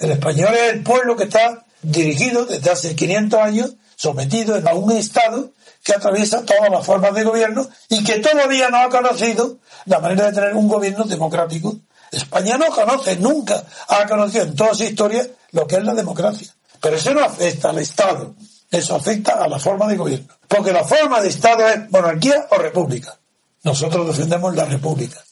El 0.00 0.12
español 0.12 0.54
es 0.54 0.72
el 0.72 0.82
pueblo 0.82 1.14
que 1.14 1.24
está 1.24 1.64
dirigido 1.82 2.46
desde 2.46 2.70
hace 2.70 2.96
500 2.96 3.38
años, 3.38 3.74
sometido 3.96 4.56
a 4.56 4.74
un 4.74 4.92
Estado 4.92 5.50
que 5.84 5.92
atraviesa 5.92 6.42
todas 6.42 6.70
las 6.70 6.84
formas 6.84 7.14
de 7.14 7.22
gobierno 7.22 7.68
y 7.90 8.02
que 8.02 8.18
todavía 8.18 8.70
no 8.70 8.78
ha 8.78 8.88
conocido 8.88 9.58
la 9.84 10.00
manera 10.00 10.26
de 10.26 10.32
tener 10.32 10.54
un 10.54 10.68
gobierno 10.68 11.04
democrático. 11.04 11.76
España 12.10 12.56
no 12.56 12.66
conoce, 12.68 13.16
nunca 13.16 13.62
ha 13.88 14.06
conocido 14.06 14.44
en 14.44 14.56
toda 14.56 14.74
su 14.74 14.84
historia 14.84 15.26
lo 15.52 15.66
que 15.66 15.76
es 15.76 15.84
la 15.84 15.94
democracia. 15.94 16.48
Pero 16.80 16.96
eso 16.96 17.12
no 17.12 17.22
afecta 17.22 17.68
al 17.68 17.78
Estado, 17.78 18.34
eso 18.70 18.96
afecta 18.96 19.34
a 19.34 19.48
la 19.48 19.58
forma 19.58 19.86
de 19.86 19.98
gobierno. 19.98 20.34
Porque 20.48 20.72
la 20.72 20.84
forma 20.84 21.20
de 21.20 21.28
Estado 21.28 21.68
es 21.68 21.90
monarquía 21.90 22.48
o 22.50 22.56
república. 22.56 23.18
Nosotros 23.64 24.06
defendemos 24.06 24.56
la 24.56 24.64
república. 24.64 25.22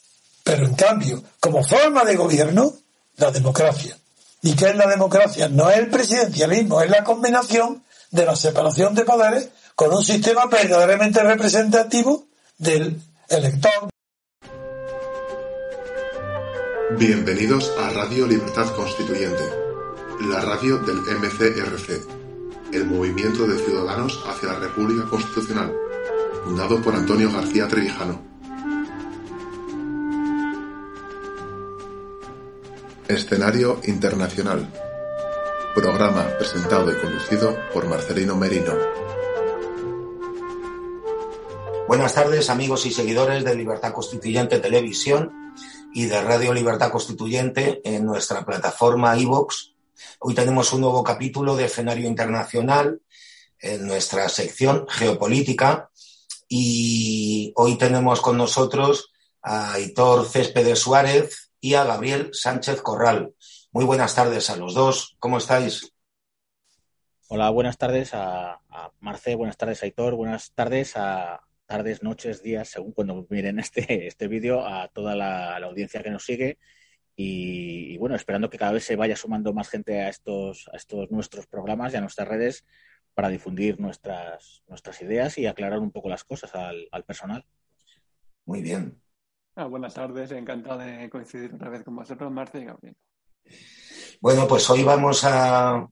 Pero 0.45 0.67
en 0.67 0.75
cambio, 0.75 1.23
como 1.41 1.65
forma 1.65 2.05
de 2.05 2.17
gobierno, 2.17 2.75
la 3.17 3.31
democracia. 3.31 3.97
¿Y 4.43 4.55
qué 4.55 4.71
es 4.71 4.77
la 4.77 4.87
democracia? 4.87 5.49
No 5.49 5.69
es 5.69 5.79
el 5.79 5.89
presidencialismo, 5.89 6.81
es 6.81 6.91
la 6.91 7.03
combinación 7.03 7.83
de 8.11 8.25
la 8.25 8.37
separación 8.37 8.95
de 8.95 9.05
poderes 9.05 9.49
con 9.75 9.93
un 9.93 10.05
sistema 10.05 10.47
verdaderamente 10.47 11.23
representativo 11.23 12.27
del 12.57 13.01
elector. 13.29 13.89
Bienvenidos 16.99 17.73
a 17.79 17.91
Radio 17.91 18.27
Libertad 18.27 18.75
Constituyente, 18.75 19.43
la 20.21 20.41
radio 20.41 20.79
del 20.79 20.99
MCRC, 20.99 22.07
el 22.73 22.87
Movimiento 22.87 23.47
de 23.47 23.59
Ciudadanos 23.59 24.21
hacia 24.27 24.53
la 24.53 24.59
República 24.61 25.09
Constitucional, 25.09 25.73
fundado 26.45 26.81
por 26.81 26.95
Antonio 26.95 27.31
García 27.33 27.69
Trevijano. 27.69 28.28
Escenario 33.09 33.81
Internacional. 33.85 34.71
Programa 35.75 36.37
presentado 36.37 36.93
y 36.93 36.97
conducido 36.97 37.57
por 37.73 37.89
Marcelino 37.89 38.37
Merino. 38.37 38.75
Buenas 41.87 42.13
tardes 42.13 42.51
amigos 42.51 42.85
y 42.85 42.91
seguidores 42.91 43.45
de 43.45 43.55
Libertad 43.55 43.95
Constituyente 43.95 44.59
Televisión 44.59 45.55
y 45.95 46.05
de 46.05 46.21
Radio 46.21 46.53
Libertad 46.53 46.93
Constituyente 46.93 47.81
en 47.83 48.05
nuestra 48.05 48.45
plataforma 48.45 49.17
iVox. 49.17 49.73
Hoy 50.19 50.35
tenemos 50.35 50.71
un 50.75 50.83
nuevo 50.83 51.03
capítulo 51.03 51.57
de 51.57 51.65
escenario 51.65 52.07
internacional 52.07 53.01
en 53.59 53.87
nuestra 53.87 54.29
sección 54.29 54.87
geopolítica 54.87 55.89
y 56.47 57.55
hoy 57.57 57.79
tenemos 57.79 58.21
con 58.21 58.37
nosotros 58.37 59.11
a 59.41 59.81
Hitor 59.81 60.29
Céspedes 60.29 60.81
Suárez 60.81 61.48
y 61.61 61.75
a 61.75 61.85
Gabriel 61.85 62.31
Sánchez 62.33 62.83
Corral. 62.83 63.35
Muy 63.73 63.85
buenas 63.85 64.15
tardes 64.15 64.51
a 64.51 64.57
los 64.57 64.75
dos. 64.75 65.17
¿Cómo 65.19 65.39
estáis? 65.39 65.93
Hola, 67.29 67.51
buenas 67.51 67.77
tardes 67.77 68.11
a, 68.15 68.61
Marce, 69.01 69.35
buenas 69.35 69.57
tardes 69.57 69.83
a 69.83 69.87
Hitor, 69.87 70.15
buenas 70.15 70.53
tardes 70.53 70.97
a, 70.97 71.43
tardes, 71.69 72.03
noches, 72.03 72.43
días, 72.43 72.69
según 72.71 72.93
cuando 72.93 73.27
miren 73.29 73.61
este, 73.61 74.07
este 74.07 74.27
vídeo, 74.27 74.67
a 74.67 74.89
toda 74.89 75.15
la, 75.15 75.57
audiencia 75.59 76.03
que 76.03 76.11
nos 76.11 76.25
sigue. 76.25 76.59
Y, 77.15 77.99
bueno, 77.99 78.17
esperando 78.17 78.49
que 78.49 78.59
cada 78.59 78.73
vez 78.73 78.85
se 78.85 78.97
vaya 78.97 79.17
sumando 79.17 79.53
más 79.53 79.69
gente 79.69 80.01
a 80.01 80.09
estos, 80.09 80.71
a 80.73 80.77
estos 80.77 81.11
nuestros 81.11 81.47
programas 81.47 81.93
y 81.93 81.97
a 81.97 82.01
nuestras 82.01 82.29
redes 82.29 82.65
para 83.13 83.29
difundir 83.29 83.81
nuestras, 83.81 84.63
nuestras 84.69 85.03
ideas 85.03 85.37
y 85.37 85.47
aclarar 85.47 85.81
un 85.81 85.91
poco 85.91 86.09
las 86.09 86.25
cosas 86.25 86.55
al, 86.55 87.05
personal. 87.05 87.45
Muy 88.47 88.63
bien. 88.63 89.03
Ah, 89.61 89.67
buenas 89.67 89.93
tardes, 89.93 90.31
encantado 90.31 90.79
de 90.79 91.11
coincidir 91.11 91.53
otra 91.53 91.69
vez 91.69 91.83
con 91.83 91.97
vosotros, 91.97 92.31
Marta 92.31 92.61
y 92.61 92.65
Gabriel. 92.65 92.95
Bueno, 94.21 94.47
pues 94.47 94.71
hoy 94.71 94.85
vamos 94.85 95.25
a 95.25 95.85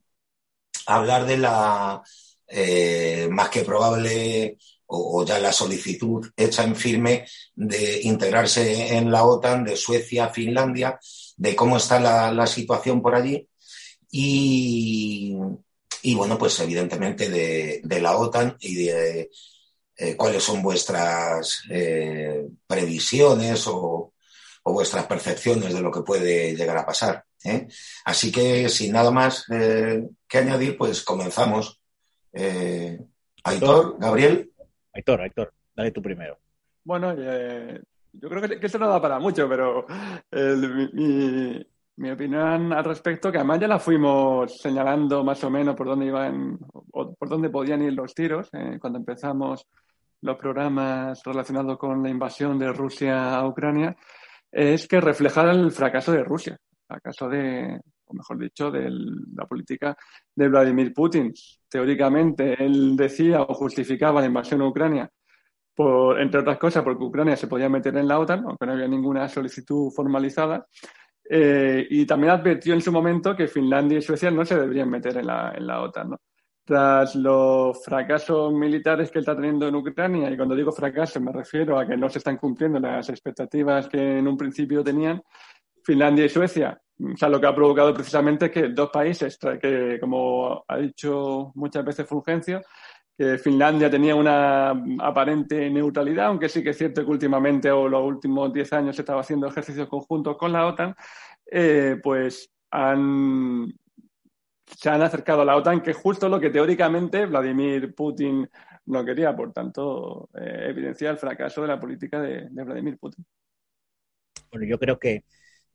hablar 0.85 1.25
de 1.25 1.37
la 1.37 2.01
eh, 2.47 3.27
más 3.29 3.49
que 3.49 3.63
probable 3.63 4.57
o, 4.85 5.25
ya 5.25 5.37
la 5.39 5.51
solicitud 5.51 6.31
hecha 6.37 6.63
en 6.63 6.77
firme 6.77 7.25
de 7.55 8.03
integrarse 8.03 8.95
en 8.95 9.11
la 9.11 9.25
OTAN 9.25 9.65
de 9.65 9.75
Suecia, 9.75 10.29
Finlandia, 10.29 10.97
de 11.35 11.53
cómo 11.53 11.75
está 11.75 11.99
la, 11.99 12.47
situación 12.47 13.01
por 13.01 13.15
allí 13.15 13.49
y, 14.09 15.35
bueno, 16.15 16.37
pues 16.37 16.57
evidentemente 16.61 17.29
de, 17.29 17.99
la 17.99 18.15
OTAN 18.15 18.55
y 18.61 18.75
de 18.75 19.29
eh, 19.97 20.15
cuáles 20.15 20.43
son 20.43 20.61
vuestras 20.61 21.63
eh, 21.69 22.45
previsiones 22.67 23.65
o, 23.67 24.13
vuestras 24.63 25.05
percepciones 25.05 25.73
de 25.73 25.81
lo 25.81 25.89
que 25.89 26.01
puede 26.01 26.53
llegar 26.53 26.77
a 26.77 26.85
pasar. 26.85 27.23
¿eh? 27.43 27.67
Así 28.03 28.31
que 28.31 28.67
sin 28.67 28.91
nada 28.91 29.11
más 29.11 29.45
que 29.47 30.37
añadir, 30.37 30.77
pues 30.77 31.03
comenzamos. 31.03 31.79
Aitor, 33.43 33.97
Gabriel. 33.97 34.51
Héctor, 34.93 35.21
Héctor, 35.21 35.53
dale 35.73 35.91
tú 35.91 36.01
primero. 36.01 36.37
Bueno, 36.83 37.13
eh, 37.17 37.81
yo 38.13 38.29
creo 38.29 38.41
que, 38.41 38.65
eso 38.65 38.79
no 38.79 38.87
da 38.87 39.01
para 39.01 39.19
mucho, 39.19 39.47
pero 39.47 39.85
mi, 41.97 42.09
opinión 42.09 42.71
al 42.71 42.83
respecto, 42.85 43.31
que 43.31 43.37
además 43.37 43.59
ya 43.59 43.67
la 43.67 43.77
fuimos 43.77 44.57
señalando 44.57 45.23
más 45.23 45.43
o 45.43 45.49
menos 45.49 45.75
por 45.75 45.87
dónde 45.87 46.05
iban 46.05 46.57
o 46.71 47.13
por 47.13 47.29
dónde 47.29 47.49
podían 47.49 47.81
ir 47.81 47.93
los 47.93 48.13
tiros 48.13 48.49
eh, 48.53 48.77
cuando 48.79 48.99
empezamos 48.99 49.67
los 50.21 50.37
programas 50.37 51.21
relacionados 51.23 51.77
con 51.77 52.01
la 52.03 52.09
invasión 52.09 52.57
de 52.57 52.71
Rusia 52.71 53.35
a 53.35 53.47
Ucrania, 53.47 53.95
es 54.51 54.87
que 54.87 55.01
reflejar 55.01 55.49
el 55.49 55.71
fracaso 55.71 56.11
de 56.11 56.23
Rusia, 56.23 56.53
el 56.53 56.79
fracaso 56.87 57.27
de, 57.29 57.79
o 58.05 58.13
mejor 58.13 58.39
dicho, 58.39 58.71
de 58.71 58.89
la 59.35 59.45
política 59.45 59.95
de 60.35 60.47
Vladimir 60.47 60.93
Putin. 60.93 61.33
Teóricamente, 61.69 62.63
él 62.63 62.95
decía 62.95 63.41
o 63.41 63.53
justificaba 63.53 64.21
la 64.21 64.27
invasión 64.27 64.61
a 64.61 64.67
Ucrania, 64.67 65.09
por, 65.75 66.19
entre 66.19 66.39
otras 66.39 66.57
cosas, 66.57 66.83
porque 66.83 67.03
Ucrania 67.03 67.35
se 67.35 67.47
podía 67.47 67.69
meter 67.69 67.95
en 67.97 68.07
la 68.07 68.19
OTAN, 68.19 68.45
aunque 68.47 68.65
no 68.65 68.73
había 68.73 68.87
ninguna 68.87 69.27
solicitud 69.27 69.91
formalizada. 69.95 70.65
Eh, 71.29 71.85
y 71.89 72.05
también 72.05 72.31
advirtió 72.31 72.73
en 72.73 72.81
su 72.81 72.91
momento 72.91 73.35
que 73.35 73.47
Finlandia 73.47 73.97
y 73.99 74.01
Suecia 74.01 74.31
no 74.31 74.45
se 74.45 74.57
deberían 74.57 74.89
meter 74.89 75.17
en 75.17 75.27
la, 75.27 75.53
en 75.55 75.67
la 75.67 75.81
OTAN. 75.81 76.15
Tras 76.67 77.15
los 77.15 77.81
fracasos 77.81 78.51
militares 78.51 79.09
que 79.09 79.19
está 79.19 79.33
teniendo 79.33 79.69
en 79.69 79.75
Ucrania, 79.75 80.29
y 80.29 80.35
cuando 80.35 80.53
digo 80.53 80.73
fracaso 80.73 81.21
me 81.21 81.31
refiero 81.31 81.79
a 81.79 81.87
que 81.87 81.95
no 81.95 82.09
se 82.09 82.17
están 82.17 82.35
cumpliendo 82.35 82.77
las 82.77 83.07
expectativas 83.07 83.87
que 83.87 84.17
en 84.17 84.27
un 84.27 84.35
principio 84.35 84.83
tenían, 84.83 85.23
Finlandia 85.81 86.25
y 86.25 86.29
Suecia. 86.29 86.77
O 86.99 87.15
sea, 87.15 87.29
lo 87.29 87.39
que 87.39 87.47
ha 87.47 87.55
provocado 87.55 87.93
precisamente 87.93 88.47
es 88.47 88.51
que 88.51 88.67
dos 88.67 88.89
países, 88.89 89.39
que 89.61 89.97
como 90.01 90.65
ha 90.67 90.75
dicho 90.75 91.53
muchas 91.55 91.85
veces 91.85 92.05
Fulgencio, 92.05 92.61
que 93.17 93.37
Finlandia 93.37 93.89
tenía 93.89 94.13
una 94.13 94.71
aparente 94.99 95.69
neutralidad, 95.69 96.25
aunque 96.25 96.49
sí 96.49 96.61
que 96.61 96.71
es 96.71 96.77
cierto 96.77 97.05
que 97.05 97.11
últimamente 97.11 97.71
o 97.71 97.87
los 97.87 98.03
últimos 98.03 98.51
diez 98.51 98.73
años 98.73 98.97
se 98.97 99.03
estaba 99.03 99.21
haciendo 99.21 99.47
ejercicios 99.47 99.87
conjuntos 99.87 100.35
con 100.35 100.51
la 100.51 100.67
OTAN, 100.67 100.93
eh, 101.49 101.95
pues 102.03 102.51
han, 102.71 103.73
se 104.75 104.89
han 104.89 105.01
acercado 105.01 105.41
a 105.41 105.45
la 105.45 105.55
OTAN, 105.55 105.81
que 105.81 105.91
es 105.91 105.97
justo 105.97 106.27
lo 106.29 106.39
que 106.39 106.49
teóricamente 106.49 107.25
Vladimir 107.25 107.95
Putin 107.95 108.49
no 108.85 109.05
quería. 109.05 109.35
Por 109.35 109.53
tanto, 109.53 110.29
eh, 110.33 110.67
evidencia 110.69 111.09
el 111.09 111.17
fracaso 111.17 111.61
de 111.61 111.67
la 111.67 111.79
política 111.79 112.21
de, 112.21 112.47
Vladimir 112.49 112.97
Putin. 112.97 113.25
Bueno, 114.51 114.65
yo 114.65 114.79
creo 114.79 114.99
que 114.99 115.23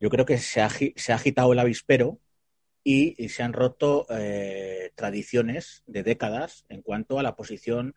yo 0.00 0.10
creo 0.10 0.26
que 0.26 0.38
se 0.38 0.60
ha, 0.60 0.66
agitado 1.14 1.52
el 1.52 1.58
avispero 1.60 2.18
y, 2.82 3.28
se 3.28 3.44
han 3.44 3.52
roto 3.52 4.06
eh, 4.10 4.90
tradiciones 4.96 5.84
de 5.86 6.02
décadas 6.02 6.64
en 6.68 6.82
cuanto 6.82 7.20
a 7.20 7.22
la 7.22 7.36
posición 7.36 7.94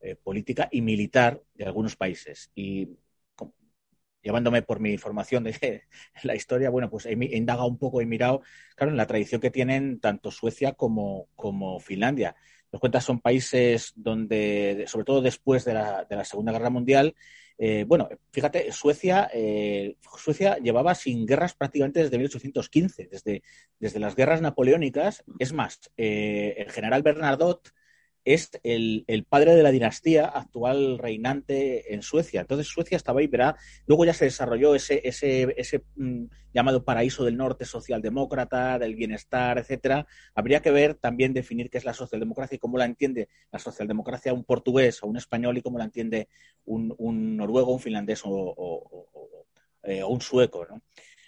eh, 0.00 0.16
política 0.16 0.68
y 0.72 0.82
militar 0.82 1.40
de 1.54 1.64
algunos 1.64 1.94
países. 1.94 2.50
Llevándome 4.24 4.62
por 4.62 4.80
mi 4.80 4.98
formación 4.98 5.44
de 5.44 5.82
la 6.24 6.34
historia, 6.34 6.70
bueno, 6.70 6.90
pues 6.90 7.06
he, 7.06 7.12
indagado 7.12 7.68
un 7.68 7.78
poco, 7.78 8.00
he 8.00 8.06
mirado, 8.06 8.42
claro, 8.74 8.90
en 8.90 8.96
la 8.96 9.06
tradición 9.06 9.40
que 9.40 9.50
tienen 9.50 10.00
tanto 10.00 10.32
Suecia 10.32 10.72
como, 10.72 11.28
como 11.36 11.78
Finlandia. 11.78 12.34
Los 12.72 12.80
cuentas 12.80 13.04
son 13.04 13.20
países 13.20 13.92
donde, 13.94 14.84
sobre 14.88 15.04
todo 15.04 15.22
después 15.22 15.64
de 15.64 15.74
la, 15.74 16.04
de 16.04 16.16
la 16.16 16.24
Segunda 16.24 16.50
Guerra 16.50 16.70
Mundial, 16.70 17.14
eh, 17.56 17.84
bueno, 17.86 18.08
fíjate, 18.32 18.72
Suecia, 18.72 19.30
eh, 19.32 19.96
Suecia 20.18 20.58
llevaba 20.58 20.94
sin 20.94 21.24
guerras 21.24 21.54
prácticamente 21.54 22.02
desde 22.02 22.16
1815, 22.16 23.08
desde, 23.10 23.42
desde 23.78 24.00
las 24.00 24.16
guerras 24.16 24.40
napoleónicas. 24.40 25.22
Es 25.38 25.52
más, 25.52 25.92
eh, 25.96 26.54
el 26.58 26.70
general 26.72 27.02
Bernadotte 27.02 27.70
es 28.24 28.50
el, 28.62 29.04
padre 29.28 29.54
de 29.54 29.62
la 29.62 29.70
dinastía 29.70 30.26
actual 30.26 30.98
reinante 30.98 31.94
en 31.94 32.02
Suecia. 32.02 32.40
Entonces 32.40 32.66
Suecia 32.68 32.96
estaba 32.96 33.20
ahí, 33.20 33.26
verá. 33.26 33.56
Luego 33.86 34.04
ya 34.04 34.14
se 34.14 34.24
desarrolló 34.24 34.74
ese, 34.74 35.00
ese, 35.04 35.54
ese 35.56 35.84
mm, 35.96 36.24
llamado 36.52 36.84
paraíso 36.84 37.24
del 37.24 37.36
norte 37.36 37.66
socialdemócrata, 37.66 38.78
del 38.78 38.94
bienestar, 38.94 39.58
etcétera. 39.58 40.06
Habría 40.34 40.62
que 40.62 40.70
ver 40.70 40.94
también 40.94 41.34
definir 41.34 41.68
qué 41.68 41.78
es 41.78 41.84
la 41.84 41.92
socialdemocracia 41.92 42.56
y 42.56 42.58
cómo 42.58 42.78
la 42.78 42.86
entiende 42.86 43.28
la 43.52 43.58
socialdemocracia 43.58 44.32
un 44.32 44.44
portugués 44.44 45.02
o 45.02 45.06
un 45.06 45.18
español 45.18 45.58
y 45.58 45.62
cómo 45.62 45.78
la 45.78 45.84
entiende 45.84 46.28
un, 46.64 47.36
noruego, 47.36 47.74
un 47.74 47.80
finlandés 47.80 48.22
o, 48.24 48.30
o, 48.30 49.46
eh, 49.82 50.02
un 50.02 50.20
sueco. 50.22 50.66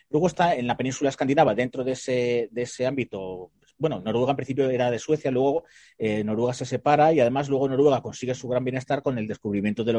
Luego 0.08 0.28
está 0.28 0.54
en 0.54 0.66
la 0.66 0.76
península 0.76 1.10
escandinava, 1.10 1.54
dentro 1.54 1.84
de 1.84 1.92
ese, 1.92 2.48
de 2.50 2.62
ese 2.62 2.86
ámbito, 2.86 3.50
bueno, 3.78 4.00
Noruega 4.00 4.30
en 4.30 4.36
principio 4.36 4.70
era 4.70 4.90
de 4.90 4.98
Suecia, 4.98 5.30
luego 5.30 5.64
eh, 5.98 6.24
Noruega 6.24 6.54
se 6.54 6.64
separa 6.64 7.12
y 7.12 7.20
además 7.20 7.48
luego 7.48 7.68
Noruega 7.68 8.00
consigue 8.00 8.34
su 8.34 8.48
gran 8.48 8.64
bienestar 8.64 9.02
con 9.02 9.18
el 9.18 9.26
descubrimiento 9.26 9.84
de, 9.84 9.92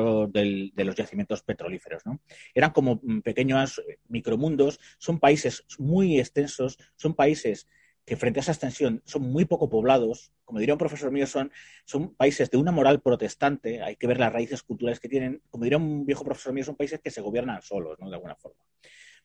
los 0.84 0.96
yacimientos 0.96 1.44
petrolíferos. 1.44 2.06
¿no? 2.06 2.20
Eran 2.54 2.72
como 2.72 3.00
mm, 3.02 3.22
pequeños 3.22 3.80
eh, 3.88 4.00
micromundos, 4.08 4.80
son 4.98 5.20
países 5.20 5.66
muy 5.78 6.20
extensos, 6.20 6.78
son 6.96 7.14
países 7.14 7.68
que 8.08 8.16
frente 8.16 8.40
a 8.40 8.42
esa 8.42 8.54
extensión 8.54 9.02
son 9.06 9.24
muy 9.24 9.44
poco 9.44 9.70
poblados, 9.70 10.32
como 10.46 10.60
diría 10.60 10.74
un 10.74 10.80
profesor 10.80 11.12
mío, 11.12 11.28
son, 11.28 11.52
son 11.84 12.16
países 12.16 12.50
de 12.50 12.58
una 12.58 12.72
moral 12.72 13.02
protestante, 13.02 13.84
hay 13.84 13.98
que 13.98 14.08
ver 14.08 14.18
las 14.18 14.32
raíces 14.32 14.64
culturales 14.64 15.02
que 15.02 15.10
tienen, 15.10 15.42
como 15.50 15.66
diría 15.66 15.78
un 15.78 16.06
viejo 16.06 16.24
profesor 16.24 16.54
mío, 16.54 16.64
son 16.64 16.78
países 16.78 17.02
que 17.02 17.12
se 17.12 17.20
gobiernan 17.20 17.62
solos, 17.62 18.00
¿no? 18.00 18.10
De 18.10 18.16
alguna 18.16 18.36
forma. 18.36 18.58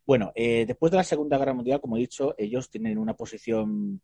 Bueno, 0.04 0.32
eh, 0.34 0.64
después 0.66 0.90
de 0.90 0.96
la 0.96 1.04
Segunda 1.04 1.38
Guerra 1.38 1.54
Mundial, 1.54 1.81
como 1.81 1.96
he 1.96 2.00
dicho, 2.00 2.34
ellos 2.37 2.69
tienen 2.69 2.99
una 2.99 3.14
posición 3.14 4.00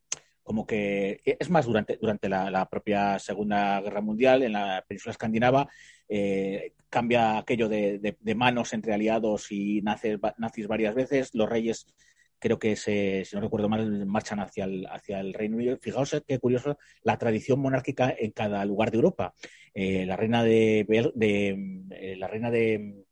como 0.48 0.66
que, 0.66 1.20
es 1.24 1.50
más, 1.50 1.66
durante, 1.66 1.98
durante 2.00 2.26
la, 2.30 2.66
propia 2.70 3.18
Segunda 3.18 3.82
Guerra 3.82 4.00
Mundial, 4.00 4.42
en 4.42 4.54
la 4.54 4.82
península 4.88 5.12
escandinava, 5.12 5.68
eh, 6.08 6.72
cambia 6.88 7.36
aquello 7.36 7.68
de, 7.68 8.16
manos 8.34 8.72
entre 8.72 8.94
aliados 8.94 9.52
y 9.52 9.82
nazis, 9.82 10.16
nazis 10.38 10.66
varias 10.66 10.94
veces, 10.94 11.34
los 11.34 11.50
reyes 11.50 11.86
creo 12.38 12.58
que 12.58 12.76
se, 12.76 13.26
si 13.26 13.36
no 13.36 13.42
recuerdo 13.42 13.68
mal, 13.68 14.06
marchan 14.06 14.40
hacia 14.40 14.64
el, 14.64 14.86
hacia 14.86 15.20
el 15.20 15.34
Reino 15.34 15.56
Unido. 15.56 15.76
Fijaos 15.82 16.16
qué 16.26 16.38
curioso 16.38 16.78
la 17.02 17.18
tradición 17.18 17.60
monárquica 17.60 18.14
en 18.18 18.30
cada 18.30 18.64
lugar 18.64 18.90
de 18.90 18.96
Europa. 18.96 19.34
Eh, 19.74 20.06
la 20.06 20.16
reina 20.16 20.42
de, 20.42 20.86
eh, 20.88 22.16
la 22.16 22.26
reina 22.26 22.50
de, 22.50 23.04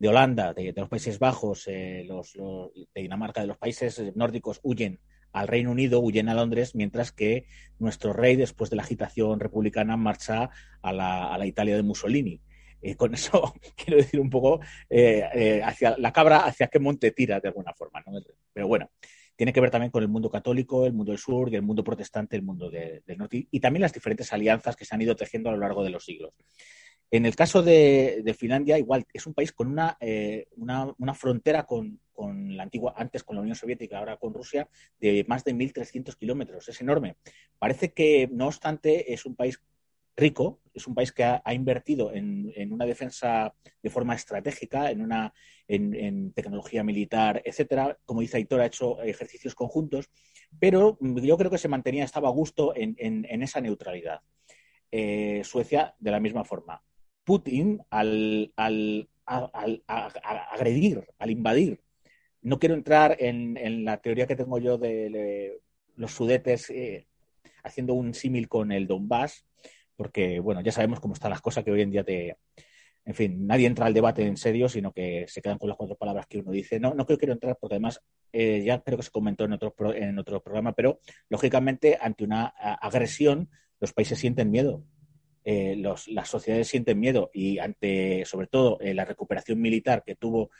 Holanda, 0.00 0.54
de, 0.54 0.72
los 0.76 0.88
Países 0.88 1.18
Bajos, 1.18 1.66
eh, 1.66 2.04
los, 2.06 2.34
de 2.34 3.02
Dinamarca, 3.02 3.40
de 3.40 3.48
los 3.48 3.58
países 3.58 4.00
nórdicos 4.14 4.60
huyen 4.62 5.00
al 5.32 5.48
Reino 5.48 5.70
Unido, 5.70 6.00
huyen 6.00 6.28
a 6.28 6.34
Londres, 6.34 6.74
mientras 6.74 7.12
que 7.12 7.46
nuestro 7.78 8.12
rey, 8.12 8.36
después 8.36 8.70
de 8.70 8.76
la 8.76 8.82
agitación 8.82 9.40
republicana, 9.40 9.96
marcha 9.96 10.50
a 10.82 10.92
la, 10.92 11.32
a 11.32 11.38
la 11.38 11.46
Italia 11.46 11.76
de 11.76 11.82
Mussolini. 11.82 12.40
Y 12.80 12.94
con 12.94 13.14
eso 13.14 13.54
quiero 13.76 13.96
decir 13.96 14.20
un 14.20 14.30
poco 14.30 14.60
eh, 14.88 15.24
eh, 15.34 15.62
hacia 15.62 15.96
la 15.98 16.12
cabra, 16.12 16.38
hacia 16.40 16.68
qué 16.68 16.78
monte 16.78 17.10
tira 17.10 17.40
de 17.40 17.48
alguna 17.48 17.72
forma. 17.74 18.02
Pero 18.52 18.68
bueno, 18.68 18.90
tiene 19.36 19.52
que 19.52 19.60
ver 19.60 19.70
también 19.70 19.90
con 19.90 20.02
el 20.02 20.08
mundo 20.08 20.30
católico, 20.30 20.86
el 20.86 20.92
mundo 20.92 21.12
del 21.12 21.18
sur 21.18 21.52
y 21.52 21.56
el 21.56 21.62
mundo 21.62 21.84
protestante, 21.84 22.36
el 22.36 22.42
mundo 22.42 22.70
del 22.70 23.02
norte 23.16 23.46
y 23.50 23.60
también 23.60 23.82
las 23.82 23.92
diferentes 23.92 24.32
alianzas 24.32 24.76
que 24.76 24.84
se 24.84 24.94
han 24.94 25.02
ido 25.02 25.14
tejiendo 25.14 25.48
a 25.48 25.52
lo 25.52 25.58
largo 25.58 25.84
de 25.84 25.90
los 25.90 26.04
siglos. 26.04 26.34
En 27.10 27.24
el 27.24 27.34
caso 27.34 27.62
de, 27.62 28.34
Finlandia, 28.38 28.78
igual, 28.78 29.06
es 29.12 29.26
un 29.26 29.34
país 29.34 29.52
con 29.52 29.68
una, 29.68 29.96
eh, 30.00 30.46
una, 30.56 31.14
frontera 31.14 31.64
con, 31.64 32.00
con, 32.12 32.56
la 32.56 32.64
antigua, 32.64 32.94
antes 32.96 33.24
con 33.24 33.36
la 33.36 33.42
Unión 33.42 33.56
Soviética, 33.56 33.98
ahora 33.98 34.18
con 34.18 34.34
Rusia, 34.34 34.68
de 35.00 35.24
más 35.26 35.42
de 35.44 35.54
1.300 35.54 36.16
kilómetros. 36.16 36.68
Es 36.68 36.80
enorme. 36.82 37.16
Parece 37.58 37.92
que, 37.92 38.28
no 38.30 38.46
obstante, 38.46 39.12
es 39.12 39.24
un 39.24 39.36
país 39.36 39.58
rico, 40.18 40.60
es 40.74 40.86
un 40.86 40.94
país 40.94 41.12
que 41.12 41.24
ha, 41.24 41.42
invertido 41.54 42.12
en, 42.12 42.72
una 42.72 42.84
defensa 42.84 43.54
de 43.82 43.90
forma 43.90 44.14
estratégica, 44.14 44.90
en, 44.90 45.00
una, 45.00 45.32
en, 45.66 46.32
tecnología 46.32 46.82
militar, 46.82 47.40
etcétera. 47.44 47.98
Como 48.04 48.20
dice 48.20 48.36
Aitor, 48.36 48.60
ha 48.60 48.66
hecho 48.66 49.00
ejercicios 49.02 49.54
conjuntos, 49.54 50.10
pero 50.58 50.98
yo 51.00 51.38
creo 51.38 51.50
que 51.50 51.58
se 51.58 51.68
mantenía, 51.68 52.04
estaba 52.04 52.28
a 52.28 52.32
gusto 52.32 52.74
en, 52.76 53.24
esa 53.42 53.60
neutralidad. 53.60 54.20
Eh, 54.90 55.42
Suecia, 55.44 55.94
de 55.98 56.10
la 56.10 56.20
misma 56.20 56.44
forma. 56.44 56.82
Putin, 57.28 57.82
al, 57.90 58.54
agredir, 59.26 61.04
al 61.18 61.30
invadir, 61.30 61.78
no 62.40 62.58
quiero 62.58 62.74
entrar 62.74 63.18
en, 63.20 63.84
la 63.84 63.98
teoría 63.98 64.26
que 64.26 64.34
tengo 64.34 64.58
yo 64.58 64.78
de, 64.78 65.60
los 65.94 66.12
sudetes 66.12 66.70
eh, 66.70 67.06
haciendo 67.62 67.92
un 67.92 68.14
símil 68.14 68.48
con 68.48 68.72
el 68.72 68.86
Donbass, 68.86 69.44
porque, 69.94 70.40
bueno, 70.40 70.62
ya 70.62 70.72
sabemos 70.72 71.00
cómo 71.00 71.12
están 71.12 71.28
las 71.28 71.42
cosas 71.42 71.64
que 71.64 71.70
hoy 71.70 71.82
en 71.82 71.90
día 71.90 72.02
te... 72.02 72.38
En 73.04 73.14
fin, 73.14 73.46
nadie 73.46 73.66
entra 73.66 73.84
al 73.84 73.92
debate 73.92 74.26
en 74.26 74.38
serio, 74.38 74.70
sino 74.70 74.90
que 74.92 75.26
se 75.28 75.42
quedan 75.42 75.58
con 75.58 75.68
las 75.68 75.76
cuatro 75.76 75.96
palabras 75.96 76.26
que 76.26 76.38
uno 76.38 76.50
dice. 76.50 76.80
No, 76.80 76.94
no 76.94 77.04
creo 77.04 77.18
quiero 77.18 77.34
entrar 77.34 77.58
porque 77.60 77.74
además 77.74 78.00
eh, 78.32 78.62
ya 78.64 78.80
creo 78.80 78.96
que 78.96 79.04
se 79.04 79.10
comentó 79.10 79.44
en 79.44 79.52
otro, 79.52 79.74
en 79.94 80.18
otro 80.18 80.42
programa, 80.42 80.72
pero 80.72 80.98
lógicamente 81.28 81.98
ante 82.00 82.24
una 82.24 82.46
agresión 82.46 83.50
los 83.80 83.92
países 83.92 84.18
sienten 84.18 84.50
miedo. 84.50 84.82
Eh, 85.50 85.76
las 85.76 86.28
sociedades 86.28 86.68
sienten 86.68 87.00
miedo 87.00 87.30
y 87.32 87.58
ante, 87.58 88.24
sobre 88.26 88.48
todo, 88.48 88.78
eh, 88.80 88.92
la 88.92 89.06
recuperación 89.06 89.60
militar 89.60 90.02
que 90.04 90.14
tuvo 90.14 90.50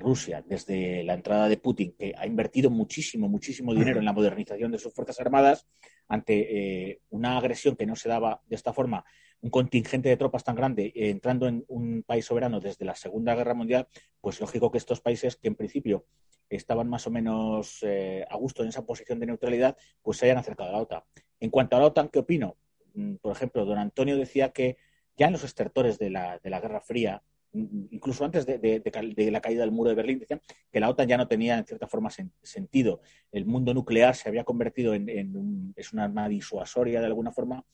Rusia 0.00 0.42
desde 0.46 1.02
la 1.04 1.12
entrada 1.12 1.46
de 1.46 1.58
Putin, 1.58 1.94
que 1.98 2.14
ha 2.16 2.26
invertido 2.26 2.70
muchísimo, 2.70 3.28
muchísimo 3.28 3.74
dinero 3.74 3.98
en 3.98 4.06
la 4.06 4.14
modernización 4.14 4.72
de 4.72 4.78
sus 4.78 4.94
fuerzas 4.94 5.20
armadas, 5.20 5.66
ante 6.10 6.90
eh, 6.90 7.00
una 7.10 7.38
agresión 7.38 7.76
que 7.76 7.86
no 7.86 7.94
se 7.94 8.08
daba 8.08 8.42
de 8.46 8.56
esta 8.56 8.72
forma, 8.72 9.04
un 9.42 9.50
contingente 9.50 10.08
de 10.08 10.16
tropas 10.16 10.42
tan 10.42 10.56
grande 10.56 10.92
eh, 10.94 11.08
entrando 11.08 11.46
en 11.46 11.64
un 11.68 12.02
país 12.02 12.26
soberano 12.26 12.60
desde 12.60 12.84
la 12.84 12.96
Segunda 12.96 13.34
Guerra 13.36 13.54
Mundial, 13.54 13.86
pues 14.20 14.40
lógico 14.40 14.72
que 14.72 14.78
estos 14.78 15.00
países 15.00 15.36
que 15.36 15.46
en 15.46 15.54
principio 15.54 16.04
estaban 16.48 16.88
más 16.88 17.06
o 17.06 17.10
menos 17.12 17.78
eh, 17.82 18.26
a 18.28 18.36
gusto 18.36 18.64
en 18.64 18.70
esa 18.70 18.84
posición 18.84 19.20
de 19.20 19.26
neutralidad, 19.26 19.76
pues 20.02 20.18
se 20.18 20.26
hayan 20.26 20.38
acercado 20.38 20.70
a 20.70 20.72
la 20.72 20.78
OTAN. 20.82 21.02
En 21.38 21.50
cuanto 21.50 21.76
a 21.76 21.78
la 21.78 21.86
OTAN, 21.86 22.08
¿qué 22.08 22.18
opino? 22.18 22.56
Mm, 22.94 23.16
por 23.16 23.32
ejemplo, 23.32 23.64
don 23.64 23.78
Antonio 23.78 24.16
decía 24.16 24.50
que 24.50 24.76
ya 25.16 25.26
en 25.26 25.32
los 25.32 25.44
estertores 25.44 25.98
de 25.98 26.10
la, 26.10 26.38
de 26.38 26.50
la 26.50 26.60
Guerra 26.60 26.80
Fría, 26.80 27.22
incluso 27.52 28.24
antes 28.24 28.46
de, 28.46 29.30
la 29.30 29.40
caída 29.40 29.62
del 29.62 29.72
muro 29.72 29.90
de 29.90 29.96
Berlín, 29.96 30.18
decían 30.20 30.40
que 30.70 30.80
la 30.80 30.88
OTAN 30.88 31.08
ya 31.08 31.16
no 31.16 31.26
tenía 31.28 31.58
en 31.58 31.66
cierta 31.66 31.86
forma 31.86 32.10
sentido. 32.42 33.00
El 33.32 33.44
mundo 33.44 33.74
nuclear 33.74 34.14
se 34.14 34.28
había 34.28 34.44
convertido 34.44 34.94
en, 34.94 35.74
es 35.76 35.92
una 35.92 36.04
arma 36.04 36.28
disuasoria 36.28 37.00
de 37.00 37.06
alguna 37.06 37.32
forma. 37.32 37.64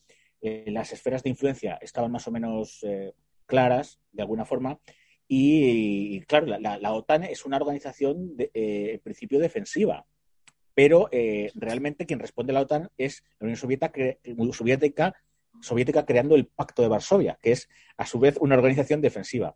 Eh, 0.41 0.65
las 0.67 0.93
esferas 0.93 1.23
de 1.23 1.29
influencia 1.29 1.77
estaban 1.81 2.11
más 2.11 2.27
o 2.27 2.31
menos 2.31 2.83
eh, 2.83 3.13
claras 3.45 3.99
de 4.11 4.21
alguna 4.23 4.45
forma. 4.45 4.79
Y, 5.27 6.21
claro, 6.21 6.47
la, 6.57 6.93
OTAN 6.93 7.25
es 7.25 7.45
una 7.45 7.57
organización 7.57 8.35
eh, 8.39 8.91
en 8.93 8.99
principio 9.01 9.39
defensiva, 9.39 10.05
pero 10.77 11.09
realmente 11.55 12.05
quien 12.05 12.19
responde 12.19 12.51
a 12.51 12.53
la 12.53 12.61
OTAN 12.61 12.91
es 12.99 13.23
la 13.39 13.45
Unión 13.45 13.57
Soviética 14.53 15.15
soviética 15.61 16.05
creando 16.05 16.35
el 16.35 16.45
Pacto 16.45 16.81
de 16.81 16.87
Varsovia, 16.87 17.37
que 17.41 17.51
es 17.51 17.69
a 17.97 18.05
su 18.05 18.19
vez 18.19 18.37
una 18.39 18.55
organización 18.55 19.01
defensiva. 19.01 19.55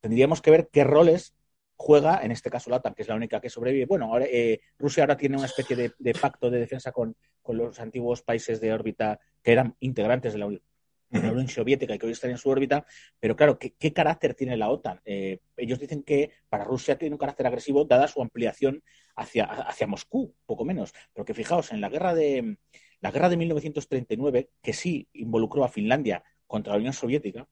Tendríamos 0.00 0.40
que 0.40 0.50
ver 0.50 0.68
qué 0.72 0.84
roles 0.84 1.34
juega, 1.76 2.20
en 2.22 2.30
este 2.30 2.50
caso 2.50 2.70
la 2.70 2.76
OTAN, 2.76 2.94
que 2.94 3.02
es 3.02 3.08
la 3.08 3.14
única 3.14 3.40
que 3.40 3.50
sobrevive. 3.50 3.86
Bueno, 3.86 4.06
ahora, 4.06 4.26
eh, 4.26 4.60
Rusia 4.78 5.02
ahora 5.02 5.16
tiene 5.16 5.36
una 5.36 5.46
especie 5.46 5.76
de, 5.76 6.14
pacto 6.14 6.50
de 6.50 6.58
defensa 6.58 6.92
con, 6.92 7.16
los 7.48 7.80
antiguos 7.80 8.22
países 8.22 8.60
de 8.60 8.72
órbita 8.72 9.18
que 9.42 9.50
eran 9.50 9.74
integrantes 9.80 10.34
de 10.34 10.38
la, 10.38 10.46
Unión 10.46 11.48
Soviética 11.48 11.92
y 11.92 11.98
que 11.98 12.06
hoy 12.06 12.12
están 12.12 12.30
en 12.30 12.38
su 12.38 12.48
órbita, 12.48 12.86
pero 13.18 13.34
claro, 13.34 13.58
¿qué, 13.58 13.92
carácter 13.92 14.34
tiene 14.34 14.56
la 14.56 14.70
OTAN? 14.70 15.00
Eh, 15.04 15.40
ellos 15.56 15.80
dicen 15.80 16.04
que 16.04 16.30
para 16.48 16.62
Rusia 16.62 16.96
tiene 16.96 17.14
un 17.14 17.18
carácter 17.18 17.48
agresivo 17.48 17.84
dada 17.84 18.06
su 18.06 18.22
ampliación 18.22 18.84
hacia, 19.20 19.44
hacia 19.44 19.86
Moscú, 19.86 20.34
poco 20.46 20.64
menos. 20.64 20.92
Pero 21.12 21.24
que 21.24 21.34
fijaos, 21.34 21.72
en 21.72 21.80
la 21.80 21.88
guerra 21.88 22.14
de, 22.14 22.56
la 23.00 23.10
guerra 23.10 23.28
de 23.28 23.36
1939, 23.36 24.50
que 24.62 24.72
sí 24.72 25.08
involucró 25.12 25.64
a 25.64 25.68
Finlandia 25.68 26.22
contra 26.46 26.72
la 26.72 26.78
Unión 26.78 26.92
Soviética, 26.92 27.48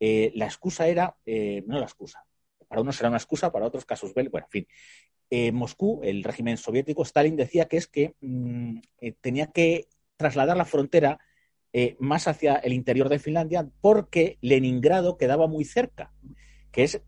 eh, 0.00 0.32
la 0.34 0.46
excusa 0.46 0.88
era, 0.88 1.16
eh, 1.26 1.62
no 1.66 1.78
la 1.78 1.84
excusa, 1.84 2.24
para 2.66 2.80
unos 2.80 2.98
era 3.00 3.08
una 3.08 3.18
excusa, 3.18 3.50
para 3.52 3.66
otros 3.66 3.84
casos 3.84 4.12
bueno, 4.14 4.30
en 4.34 4.48
fin. 4.48 4.66
Eh, 5.30 5.52
Moscú, 5.52 6.00
el 6.02 6.24
régimen 6.24 6.56
soviético, 6.56 7.02
Stalin 7.02 7.36
decía 7.36 7.66
que 7.66 7.76
es 7.76 7.86
que 7.86 8.14
mm, 8.20 8.78
tenía 9.20 9.48
que 9.48 9.88
trasladar 10.16 10.56
la 10.56 10.64
frontera 10.64 11.18
más 12.00 12.26
hacia 12.26 12.56
el 12.56 12.72
interior 12.72 13.08
de 13.08 13.20
Finlandia 13.20 13.68
porque 13.80 14.36
Leningrado 14.40 15.16
quedaba 15.16 15.46
muy 15.46 15.64
cerca, 15.64 16.12
que 16.72 16.82
es 16.82 17.02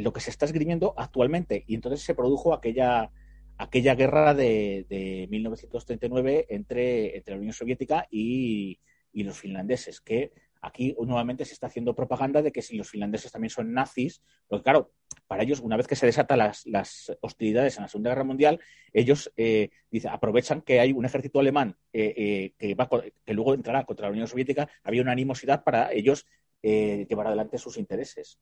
lo 0.00 0.12
que 0.12 0.20
se 0.20 0.30
está 0.30 0.44
esgrimiendo 0.44 0.94
actualmente. 0.96 1.64
Y 1.66 1.74
entonces 1.74 2.02
se 2.02 2.14
produjo 2.14 2.54
aquella, 2.54 3.10
aquella 3.58 3.94
guerra 3.94 4.34
de, 4.34 5.26
1939 5.30 6.46
entre, 6.48 7.16
entre, 7.16 7.34
la 7.34 7.40
Unión 7.40 7.52
Soviética 7.52 8.06
y, 8.10 8.78
los 9.12 9.38
finlandeses, 9.38 10.00
que 10.00 10.32
aquí 10.62 10.94
nuevamente 10.98 11.44
se 11.44 11.52
está 11.52 11.66
haciendo 11.66 11.94
propaganda 11.94 12.40
de 12.40 12.52
que 12.52 12.62
si 12.62 12.76
los 12.76 12.88
finlandeses 12.88 13.30
también 13.30 13.50
son 13.50 13.72
nazis, 13.72 14.22
porque 14.48 14.62
claro, 14.62 14.92
para 15.26 15.42
ellos, 15.42 15.60
una 15.60 15.76
vez 15.76 15.86
que 15.86 15.96
se 15.96 16.06
desatan 16.06 16.38
las, 16.38 17.12
hostilidades 17.20 17.76
en 17.76 17.82
la 17.82 17.88
Segunda 17.88 18.10
Guerra 18.10 18.24
Mundial, 18.24 18.60
ellos 18.92 19.32
eh, 19.36 19.70
aprovechan 20.08 20.62
que 20.62 20.80
hay 20.80 20.92
un 20.92 21.04
ejército 21.04 21.40
alemán 21.40 21.76
eh, 21.92 22.14
eh, 22.16 22.52
que, 22.58 22.74
va, 22.74 22.88
que 22.88 23.34
luego 23.34 23.54
entrará 23.54 23.84
contra 23.84 24.06
la 24.06 24.12
Unión 24.12 24.28
Soviética, 24.28 24.68
había 24.82 25.02
una 25.02 25.12
animosidad 25.12 25.62
para 25.62 25.92
ellos 25.92 26.26
llevar 26.64 27.26
adelante 27.26 27.58
sus 27.58 27.76
intereses 27.76 28.38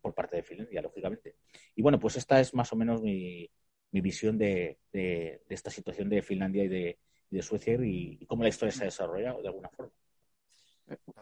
por 0.00 0.14
parte 0.14 0.36
de 0.36 0.42
Finlandia, 0.42 0.80
lógicamente. 0.80 1.34
Y 1.76 1.82
bueno, 1.82 2.00
pues 2.00 2.16
esta 2.16 2.40
es 2.40 2.54
más 2.54 2.72
o 2.72 2.76
menos 2.76 3.02
mi, 3.02 3.50
mi 3.92 4.00
visión 4.00 4.38
de, 4.38 4.78
de, 4.92 5.42
esta 5.48 5.70
situación 5.70 6.08
de 6.08 6.22
Finlandia 6.22 6.64
y 6.64 6.68
de, 6.68 6.98
de 7.30 7.42
Suecia 7.42 7.74
y, 7.82 8.24
cómo 8.26 8.42
la 8.42 8.48
historia 8.48 8.72
se 8.72 8.82
ha 8.82 8.86
desarrollado 8.86 9.42
de 9.42 9.48
alguna 9.48 9.68
forma. 9.70 9.92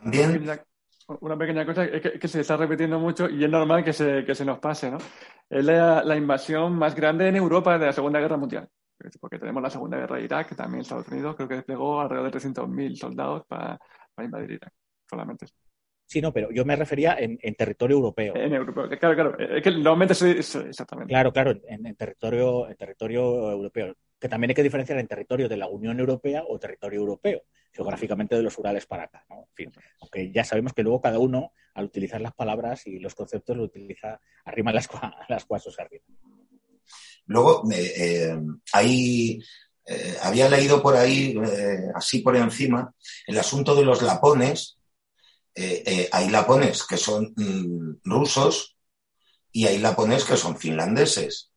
También, 0.01 0.49
una 1.21 1.39
pequeña 1.39 1.65
cosa 1.65 1.89
que, 1.89 2.29
se 2.29 2.41
está 2.41 2.57
repitiendo 2.57 2.99
mucho 2.99 3.29
y 3.29 3.43
es 3.43 3.51
normal 3.51 3.83
que 3.83 3.93
se, 3.93 4.25
que 4.25 4.35
se 4.35 4.45
nos 4.45 4.59
pase, 4.59 4.91
¿no? 4.91 4.99
Es 5.49 5.65
la, 5.65 6.17
invasión 6.17 6.75
más 6.75 6.95
grande 6.95 7.29
en 7.29 7.37
Europa 7.37 7.79
de 7.79 7.87
la 7.87 7.93
Segunda 7.93 8.21
Guerra 8.21 8.37
Mundial. 8.37 8.69
Porque 9.21 9.39
tenemos 9.39 9.63
la 9.63 9.71
Segunda 9.71 9.97
Guerra 9.97 10.17
de 10.17 10.25
Irak, 10.25 10.49
que 10.49 10.55
también 10.55 10.83
Estados 10.83 11.09
Unidos 11.09 11.37
creo 11.37 11.49
que 11.49 11.55
desplegó 11.55 12.01
alrededor 12.01 12.31
de 12.31 12.39
300.000 12.39 12.97
soldados 12.97 13.47
para, 13.47 13.79
invadir 14.19 14.53
Irak, 14.53 14.73
solamente. 15.09 15.47
Sí, 16.09 16.23
no, 16.23 16.33
pero 16.33 16.51
yo 16.51 16.65
me 16.65 16.75
refería 16.75 17.19
en, 17.19 17.39
territorio 17.55 17.97
europeo. 17.97 18.35
En 18.35 18.55
europeo, 18.55 18.89
claro, 18.99 19.15
claro. 19.15 19.39
Es 19.39 19.63
que 19.63 19.71
normalmente 19.71 20.15
es, 20.15 20.55
exactamente. 20.55 21.13
Claro, 21.13 21.31
claro, 21.35 21.53
en, 21.69 21.95
territorio, 21.97 22.67
en 22.67 22.77
territorio 22.77 23.51
europeo. 23.51 23.95
Que 24.19 24.29
también 24.29 24.51
hay 24.51 24.55
que 24.55 24.63
diferenciar 24.63 24.99
en 24.99 25.07
territorio 25.07 25.51
de 25.51 25.59
la 25.59 25.69
Unión 25.69 26.01
Europea 26.01 26.43
o 26.49 26.59
territorio 26.59 27.01
europeo 27.01 27.43
geográficamente 27.73 28.35
de 28.35 28.43
los 28.43 28.59
Urales 28.59 28.87
para 28.87 29.05
acá. 29.05 29.27
¿no? 29.29 29.41
En 29.51 29.55
fin, 29.55 29.73
aunque 30.01 30.33
ya 30.33 30.45
sabemos 30.45 30.73
que 30.73 30.83
luego 30.83 31.03
cada 31.03 31.19
uno, 31.19 31.53
al 31.75 31.85
utilizar 31.85 32.23
las 32.23 32.33
palabras 32.33 32.87
y 32.87 32.99
los 32.99 33.15
conceptos, 33.15 33.55
lo 33.55 33.65
utiliza 33.65 34.19
arriba 34.47 34.73
las, 34.73 34.89
las 35.29 35.45
cuasos 35.45 35.79
arriba. 35.79 36.05
Luego, 37.27 37.65
eh, 37.71 38.35
ahí 38.73 39.39
eh, 39.85 40.17
había 40.23 40.49
leído 40.49 40.83
por 40.83 40.97
ahí, 40.97 41.39
eh, 41.47 41.89
así 41.95 42.21
por 42.21 42.35
encima, 42.37 42.93
el 43.27 43.39
asunto 43.39 43.75
de 43.75 43.85
los 43.85 44.01
lapones. 44.01 44.78
Hay 46.13 46.29
lapones 46.29 46.85
que 46.85 46.97
son 46.97 47.33
mm, 47.37 48.01
rusos 48.05 48.77
y 49.53 49.67
hay 49.67 49.79
lapones 49.79 50.25
que 50.25 50.37
son 50.37 50.57
finlandeses. 50.57 51.51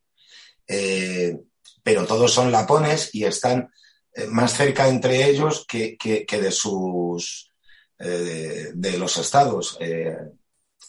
pero 1.84 2.06
todos 2.06 2.34
son 2.34 2.52
lapones 2.52 3.14
y 3.14 3.26
están 3.26 3.70
eh, 4.14 4.28
más 4.28 4.54
cerca 4.54 4.90
entre 4.90 5.30
ellos 5.30 5.66
que, 5.66 5.98
de 6.30 6.52
sus 6.52 7.50
eh, 7.98 8.72
de, 8.74 8.98
los 8.98 9.18
estados 9.18 9.78
eh, 9.80 10.18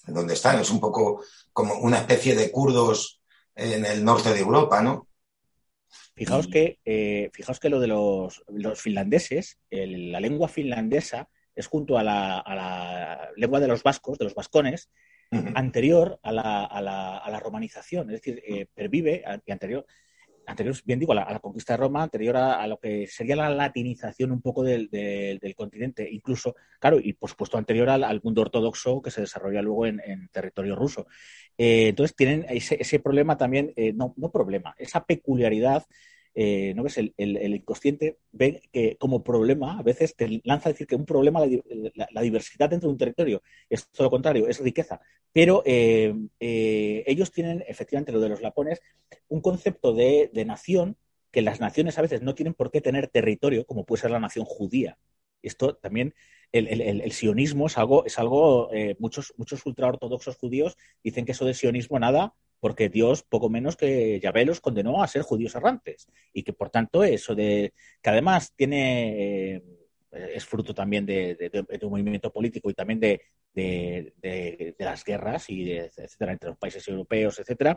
donde 0.07 0.35
están. 0.35 0.59
Es 0.59 0.71
un 0.71 0.81
poco 0.81 1.23
como 1.53 1.75
una 1.75 1.99
especie 1.99 2.35
de 2.35 2.51
kurdos 2.51 3.21
en 3.55 3.85
el 3.85 4.05
norte 4.05 4.33
de 4.33 4.41
Europa, 4.41 4.83
¿no? 4.83 5.09
Fijaos 6.15 6.47
que, 6.49 6.79
fijaos 7.33 7.61
que 7.61 7.69
lo 7.69 7.81
de 7.81 7.87
los, 7.87 8.43
finlandeses, 8.77 9.59
la 9.71 10.21
lengua 10.21 10.49
finlandesa 10.49 11.29
es 11.55 11.67
junto 11.67 11.99
a 11.99 12.03
la, 12.03 13.31
lengua 13.37 13.61
de 13.61 13.69
los 13.69 13.83
vascos, 13.83 14.19
de 14.19 14.25
los 14.25 14.35
vascones, 14.35 14.91
anterior 15.55 16.21
a 16.23 16.31
la, 16.31 16.65
a 16.65 16.81
la, 16.83 17.41
romanización, 17.41 18.11
es 18.11 18.21
decir, 18.21 18.69
pervive 18.75 19.25
y 19.47 19.53
anterior 19.53 19.87
anterior, 20.47 20.77
bien 20.85 20.99
digo, 20.99 21.13
a 21.13 21.17
la, 21.17 21.39
conquista 21.41 21.75
de 21.75 21.79
Roma, 21.79 22.03
anterior 22.03 22.37
a, 22.37 22.67
lo 22.67 22.79
que 22.79 23.07
sería 23.07 23.37
la 23.37 23.51
latinización 23.51 24.33
un 24.33 24.41
poco 24.41 24.63
del, 24.63 24.89
continente, 25.57 26.09
incluso, 26.11 26.55
claro, 26.79 26.99
y 27.03 27.13
por 27.15 27.31
supuesto 27.31 27.59
anterior 27.59 27.89
al, 27.91 28.21
mundo 28.23 28.43
ortodoxo 28.43 29.03
que 29.03 29.11
se 29.11 29.23
desarrolla 29.23 29.63
luego 29.63 29.87
en, 29.87 30.29
territorio 30.31 30.77
ruso. 30.77 31.07
Eh, 31.57 31.89
entonces 31.89 32.17
tienen 32.17 32.47
ese, 32.49 32.99
problema 33.01 33.37
también, 33.37 33.73
eh, 33.77 33.93
no, 33.93 34.15
no 34.17 34.31
problema, 34.31 34.75
esa 34.79 35.05
peculiaridad 35.05 35.85
eh, 36.35 36.73
¿no 36.75 36.83
ves? 36.83 36.97
El, 36.97 37.13
inconsciente 37.19 38.19
ve 38.33 38.63
que 38.73 38.97
como 38.97 39.23
problema, 39.23 39.79
a 39.79 39.83
veces 39.83 40.17
te 40.17 40.41
lanza 40.45 40.69
a 40.69 40.73
decir 40.73 40.87
que 40.87 40.97
un 40.97 41.05
problema 41.05 41.43
la, 41.95 42.23
diversidad 42.23 42.71
dentro 42.71 42.89
de 42.89 42.93
un 42.93 42.99
territorio 42.99 43.43
es 43.69 43.89
todo 43.89 44.05
lo 44.05 44.11
contrario, 44.11 44.49
es 44.49 44.61
riqueza. 44.61 45.01
Pero 45.33 45.63
eh, 45.67 46.15
eh, 46.41 47.05
ellos 47.07 47.33
tienen, 47.33 47.63
efectivamente, 47.67 48.13
lo 48.13 48.21
de 48.21 48.31
los 48.31 48.41
lapones, 48.41 48.81
un 49.29 49.41
concepto 49.41 49.93
de, 49.95 50.31
nación 50.47 50.97
que 51.31 51.43
las 51.43 51.61
naciones 51.61 51.99
a 51.99 52.03
veces 52.03 52.23
no 52.23 52.35
tienen 52.35 52.55
por 52.55 52.71
qué 52.71 52.81
tener 52.81 53.09
territorio, 53.09 53.67
como 53.67 53.85
puede 53.85 54.03
ser 54.03 54.11
la 54.11 54.21
nación 54.21 54.45
judía. 54.45 54.99
Esto 55.43 55.75
también, 55.77 56.15
el, 56.53 57.13
sionismo 57.13 57.67
es 57.67 57.79
algo, 57.79 58.05
es 58.05 58.19
algo 58.19 58.71
muchos, 58.99 59.33
muchos 59.39 59.65
ultraortodoxos 59.65 60.37
judíos 60.37 60.77
dicen 61.03 61.25
que 61.25 61.33
eso 61.33 61.47
de 61.47 61.55
sionismo 61.55 61.99
nada, 61.99 62.35
porque 62.63 62.89
Dios 62.89 63.25
poco 63.25 63.51
menos 63.51 63.77
que 63.77 64.21
Yahvé 64.21 64.45
los 64.45 64.61
condenó 64.61 65.03
a 65.03 65.09
ser 65.09 65.23
judíos 65.23 65.57
errantes 65.57 66.07
y 66.33 66.45
que 66.45 66.53
por 66.53 66.71
tanto 66.71 67.03
eso 67.03 67.35
de 67.35 67.75
que 68.01 68.11
además 68.11 68.55
tiene 68.55 69.57
eh, 69.57 69.63
es 70.13 70.47
fruto 70.47 70.73
también 70.73 71.05
de, 71.05 71.51
un 71.83 71.91
movimiento 71.91 72.33
político 72.33 72.71
y 72.71 72.75
también 72.75 73.01
de, 73.01 74.75
las 74.79 75.05
guerras 75.05 75.51
y 75.51 75.73
etcétera 75.73 76.35
entre 76.35 76.51
los 76.51 76.59
países 76.59 76.87
europeos 76.87 77.41
etcétera. 77.41 77.77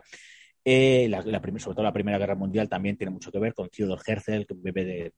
Eh, 0.64 1.08
la, 1.08 1.20
sobre 1.22 1.74
todo 1.74 1.82
la 1.82 1.92
Primera 1.92 2.18
Guerra 2.18 2.36
Mundial 2.36 2.68
también 2.68 2.96
tiene 2.96 3.10
mucho 3.10 3.32
que 3.32 3.40
ver 3.40 3.54
con 3.54 3.68
Theodor 3.68 4.00
Herzl 4.06 4.46
que 4.46 4.54
bebe 4.54 4.84
de 4.84 5.12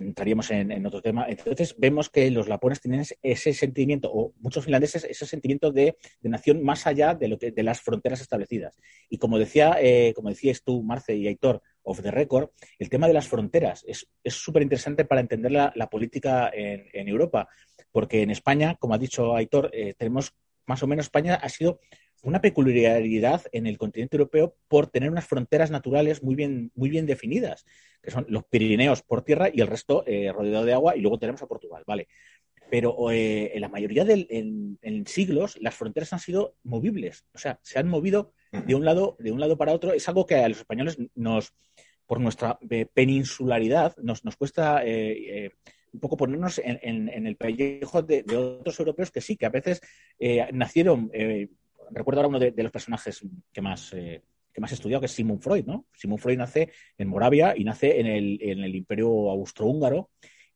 entraríamos 0.00 0.50
en, 0.50 0.84
otro 0.86 1.02
tema. 1.02 1.26
Entonces 1.28 1.74
vemos 1.78 2.10
que 2.10 2.30
los 2.30 2.48
lapones 2.48 2.80
tienen 2.80 3.04
ese 3.22 3.52
sentimiento, 3.52 4.10
o 4.12 4.32
muchos 4.40 4.64
finlandeses, 4.64 5.04
ese 5.04 5.26
sentimiento 5.26 5.72
de, 5.72 5.96
nación 6.22 6.62
más 6.62 6.86
allá 6.86 7.14
de, 7.14 7.28
lo 7.28 7.38
que, 7.38 7.50
de 7.50 7.62
las 7.62 7.80
fronteras 7.80 8.20
establecidas. 8.20 8.78
Y 9.08 9.18
como 9.18 9.38
decía, 9.38 9.76
eh, 9.80 10.12
como 10.14 10.30
decías 10.30 10.62
tú, 10.62 10.82
Marce 10.82 11.14
y 11.14 11.26
Aitor, 11.26 11.62
of 11.82 12.02
the 12.02 12.10
record, 12.10 12.50
el 12.78 12.90
tema 12.90 13.06
de 13.08 13.14
las 13.14 13.28
fronteras 13.28 13.84
es 13.86 14.06
súper 14.34 14.62
interesante 14.62 15.04
para 15.04 15.20
entender 15.20 15.50
la, 15.50 15.90
política 15.90 16.50
en, 16.52 17.08
Europa, 17.08 17.48
porque 17.90 18.22
en 18.22 18.30
España, 18.30 18.76
como 18.78 18.94
ha 18.94 18.98
dicho 18.98 19.34
Aitor, 19.34 19.70
eh, 19.72 19.94
tenemos 19.96 20.34
más 20.66 20.82
o 20.82 20.86
menos 20.86 21.06
España 21.06 21.34
ha 21.34 21.48
sido 21.48 21.80
una 22.22 22.40
peculiaridad 22.40 23.42
en 23.52 23.66
el 23.66 23.78
continente 23.78 24.16
europeo 24.16 24.54
por 24.68 24.86
tener 24.88 25.10
unas 25.10 25.26
fronteras 25.26 25.70
naturales 25.70 26.22
muy 26.22 26.34
bien, 26.34 26.70
muy 26.74 26.90
bien 26.90 27.06
definidas, 27.06 27.64
que 28.02 28.10
son 28.10 28.26
los 28.28 28.44
Pirineos 28.44 29.02
por 29.02 29.22
tierra 29.22 29.48
y 29.52 29.60
el 29.60 29.66
resto 29.66 30.04
eh, 30.06 30.32
rodeado 30.32 30.64
de 30.64 30.72
agua, 30.72 30.96
y 30.96 31.00
luego 31.00 31.18
tenemos 31.18 31.42
a 31.42 31.46
Portugal, 31.46 31.82
¿vale? 31.86 32.08
Pero 32.70 33.10
eh, 33.10 33.52
en 33.54 33.60
la 33.62 33.68
mayoría 33.68 34.04
de 34.04 34.26
en, 34.30 35.06
siglos 35.06 35.58
las 35.60 35.74
fronteras 35.74 36.12
han 36.12 36.20
sido 36.20 36.54
movibles, 36.62 37.24
o 37.34 37.38
sea, 37.38 37.58
se 37.62 37.78
han 37.78 37.88
movido 37.88 38.32
de 38.52 38.74
un 38.74 38.84
lado, 38.84 39.16
de 39.18 39.32
un 39.32 39.40
lado 39.40 39.56
para 39.56 39.72
otro. 39.72 39.92
Es 39.92 40.08
algo 40.08 40.26
que 40.26 40.36
a 40.36 40.48
los 40.48 40.58
españoles 40.58 40.98
nos, 41.14 41.52
por 42.06 42.20
nuestra 42.20 42.58
eh, 42.68 42.86
peninsularidad, 42.92 43.96
nos, 43.96 44.24
nos 44.24 44.36
cuesta 44.36 44.84
un 45.92 45.98
poco 45.98 46.16
ponernos 46.16 46.60
en, 46.62 47.26
el 47.26 47.36
pellejo 47.36 48.02
de, 48.02 48.24
otros 48.36 48.78
europeos 48.78 49.10
que 49.10 49.20
sí, 49.20 49.36
que 49.36 49.46
a 49.46 49.50
veces 49.50 49.80
nacieron 50.52 51.10
recuerdo 51.92 52.20
ahora 52.20 52.28
uno 52.28 52.38
de, 52.38 52.52
los 52.56 52.72
personajes 52.72 53.20
que 53.52 53.60
más, 53.60 53.92
eh, 53.94 54.22
que 54.52 54.60
más 54.60 54.70
he 54.72 54.74
estudiado, 54.74 55.00
que 55.00 55.06
es 55.06 55.12
Sigmund 55.12 55.40
Freud, 55.40 55.64
¿no? 55.64 55.86
Sigmund 55.92 56.20
Freud 56.20 56.38
nace 56.38 56.70
en 56.98 57.08
Moravia 57.08 57.54
y 57.56 57.64
nace 57.64 58.00
en 58.00 58.06
el, 58.06 58.38
en 58.42 58.60
el 58.60 58.74
Imperio 58.74 59.08
Austrohúngaro 59.30 60.10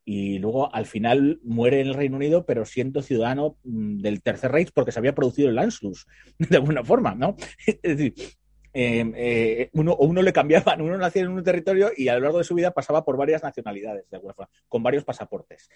y 0.05 0.39
luego 0.39 0.75
al 0.75 0.87
final 0.87 1.41
muere 1.43 1.81
en 1.81 1.89
el 1.89 1.95
Reino 1.95 2.17
Unido, 2.17 2.45
pero 2.45 2.65
siendo 2.65 3.03
ciudadano 3.03 3.57
mm, 3.65 3.99
del 3.99 4.23
Tercer 4.23 4.53
Reich 4.53 4.71
porque 4.75 4.93
se 4.93 4.99
había 4.99 5.15
producido 5.15 5.49
el 5.49 5.59
Anschluss, 5.59 6.07
de 6.39 6.57
alguna 6.57 6.85
forma, 6.85 7.15
¿no? 7.15 7.37
Es 7.67 7.97
decir, 7.97 8.15
em, 8.75 9.13
eh, 9.17 9.71
uno, 9.73 9.97
uno 9.97 10.21
le 10.21 10.33
cambiaban, 10.33 10.81
uno 10.83 10.99
nacía 10.99 11.23
en 11.23 11.29
un 11.29 11.43
territorio 11.43 11.91
y 11.97 12.09
a 12.09 12.15
lo 12.15 12.21
largo 12.21 12.39
de 12.39 12.45
su 12.45 12.55
vida 12.55 12.73
pasaba 12.73 13.05
por 13.05 13.17
varias 13.17 13.43
nacionalidades, 13.43 14.11
de 14.11 14.17
alguna 14.17 14.35
forma, 14.35 14.51
con 14.69 14.83
varios 14.83 15.05
pasaportes. 15.05 15.71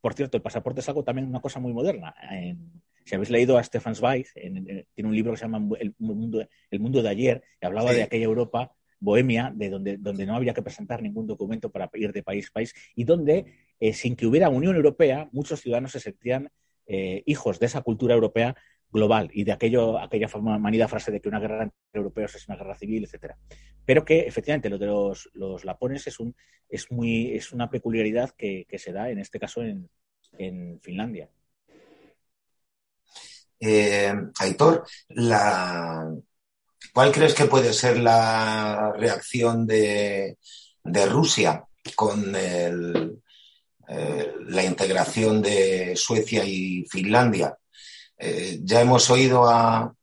Por 0.00 0.14
cierto, 0.14 0.36
el 0.36 0.42
pasaporte 0.42 0.80
es 0.80 0.88
algo 0.88 1.04
también 1.04 1.28
una 1.28 1.40
cosa 1.40 1.60
muy 1.60 1.72
moderna. 1.72 2.14
En, 2.30 2.82
si 3.04 3.14
habéis 3.14 3.30
leído 3.30 3.58
a 3.58 3.62
Stefan 3.62 3.94
Zweig, 3.94 4.26
tiene 4.32 4.86
un 5.08 5.14
libro 5.14 5.32
que 5.32 5.38
se 5.38 5.44
llama 5.44 5.76
El 5.78 5.94
mundo, 5.98 6.46
el 6.70 6.80
mundo 6.80 7.02
de 7.02 7.08
ayer, 7.08 7.42
que 7.60 7.66
hablaba 7.66 7.92
de 7.92 8.02
aquella 8.02 8.24
Europa 8.24 8.72
bohemia, 9.04 9.52
de 9.54 9.68
donde, 9.68 9.96
donde 9.98 10.24
no 10.24 10.34
había 10.34 10.54
que 10.54 10.62
presentar 10.62 11.02
ningún 11.02 11.26
documento 11.26 11.70
para 11.70 11.90
ir 11.94 12.12
de 12.12 12.22
país 12.22 12.48
a 12.48 12.52
país, 12.54 12.74
y 12.94 13.04
donde, 13.04 13.44
eh, 13.78 13.92
sin 13.92 14.16
que 14.16 14.26
hubiera 14.26 14.48
Unión 14.48 14.74
Europea, 14.74 15.28
muchos 15.32 15.60
ciudadanos 15.60 15.92
se 15.92 16.00
sentían 16.00 16.50
eh, 16.86 17.22
hijos 17.26 17.58
de 17.60 17.66
esa 17.66 17.82
cultura 17.82 18.14
europea 18.14 18.56
global 18.94 19.28
y 19.32 19.42
de 19.42 19.52
aquello, 19.52 19.98
aquella 19.98 20.28
manida 20.38 20.86
frase 20.86 21.10
de 21.10 21.20
que 21.20 21.28
una 21.28 21.40
guerra 21.40 21.64
entre 21.64 21.76
europeos 21.92 22.36
es 22.36 22.46
una 22.46 22.56
guerra 22.56 22.76
civil, 22.76 23.04
etcétera. 23.04 23.36
Pero 23.84 24.04
que 24.04 24.20
efectivamente 24.20 24.70
lo 24.70 24.78
de 24.78 24.86
los, 24.86 25.28
los 25.34 25.64
lapones 25.64 26.06
es 26.06 26.20
un 26.20 26.34
es 26.68 26.90
muy 26.90 27.34
es 27.34 27.52
una 27.52 27.68
peculiaridad 27.68 28.30
que, 28.30 28.66
se 28.78 28.92
da 28.92 29.10
en 29.10 29.18
este 29.18 29.40
caso 29.40 29.62
en, 29.62 29.90
en 30.38 30.80
Finlandia. 30.80 31.28
Eh, 33.58 34.14
Aitor, 34.38 34.84
¿cuál 36.92 37.12
crees 37.12 37.34
que 37.34 37.46
puede 37.46 37.72
ser 37.72 37.98
la 37.98 38.92
reacción 38.96 39.66
de, 39.66 40.36
Rusia 41.08 41.64
con 41.96 42.32
eh, 42.36 42.70
la 44.46 44.64
integración 44.64 45.42
de 45.42 45.94
Suecia 45.96 46.44
y 46.44 46.84
Finlandia? 46.88 47.56
Eh, 48.18 48.60
ya 48.62 48.80
hemos 48.80 49.08
oído 49.10 49.46
a, 49.48 49.94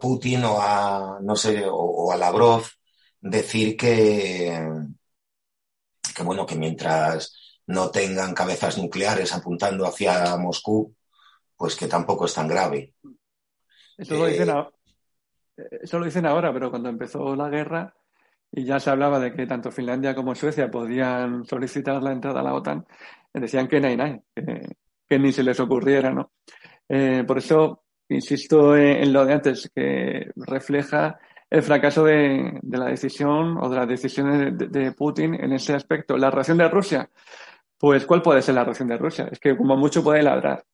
Putin 0.00 0.44
o 0.44 0.60
a, 0.60 1.18
no 1.20 1.36
sé, 1.36 1.64
o, 1.66 2.10
a 2.10 2.16
Lavrov 2.16 2.64
decir 3.20 3.76
que, 3.76 4.66
que, 6.14 6.22
bueno, 6.22 6.46
que 6.46 6.56
mientras 6.56 7.60
no 7.66 7.90
tengan 7.90 8.34
cabezas 8.34 8.78
nucleares 8.78 9.34
apuntando 9.34 9.86
hacia 9.86 10.36
Moscú, 10.38 10.94
pues 11.56 11.76
que 11.76 11.86
tampoco 11.86 12.24
es 12.24 12.34
tan 12.34 12.48
grave. 12.48 12.94
Eso 13.98 14.14
lo, 14.14 14.26
dicen 14.26 14.48
eh, 14.48 14.64
eso 15.82 15.98
lo 15.98 16.06
dicen 16.06 16.24
ahora, 16.24 16.52
pero 16.52 16.70
cuando 16.70 16.88
empezó 16.88 17.36
la 17.36 17.50
guerra 17.50 17.94
y 18.50 18.64
ya 18.64 18.80
se 18.80 18.90
hablaba 18.90 19.20
de 19.20 19.32
que 19.32 19.46
tanto 19.46 19.70
Finlandia 19.70 20.14
como 20.14 20.34
Suecia 20.34 20.70
podían 20.70 21.44
solicitar 21.44 22.02
la 22.02 22.12
entrada 22.12 22.40
a 22.40 22.42
la 22.42 22.54
OTAN, 22.54 22.86
decían 23.32 23.68
que 23.68 23.80
nay, 23.80 23.96
nay, 23.96 24.20
que, 25.06 25.18
ni 25.18 25.32
se 25.32 25.42
les 25.42 25.60
ocurriera, 25.60 26.10
¿no? 26.12 26.32
Eh, 26.92 27.22
por 27.24 27.38
eso 27.38 27.84
insisto 28.08 28.76
en, 28.76 29.12
lo 29.12 29.24
de 29.24 29.32
antes, 29.32 29.70
que 29.72 30.30
refleja 30.34 31.18
el 31.48 31.62
fracaso 31.62 32.04
de, 32.04 32.60
la 32.62 32.86
decisión 32.86 33.58
o 33.58 33.68
de 33.68 33.76
las 33.76 33.88
decisiones 33.88 34.58
de, 34.58 34.92
Putin 34.92 35.34
en 35.34 35.52
ese 35.52 35.74
aspecto. 35.74 36.16
La 36.16 36.30
reacción 36.30 36.58
de 36.58 36.68
Rusia, 36.68 37.08
pues 37.78 38.04
¿cuál 38.06 38.22
puede 38.22 38.42
ser 38.42 38.56
la 38.56 38.64
reacción 38.64 38.88
de 38.88 38.98
Rusia? 38.98 39.28
Es 39.30 39.38
que 39.38 39.56
como 39.56 39.76
mucho 39.76 40.02
puede 40.02 40.22
ladrar, 40.22 40.64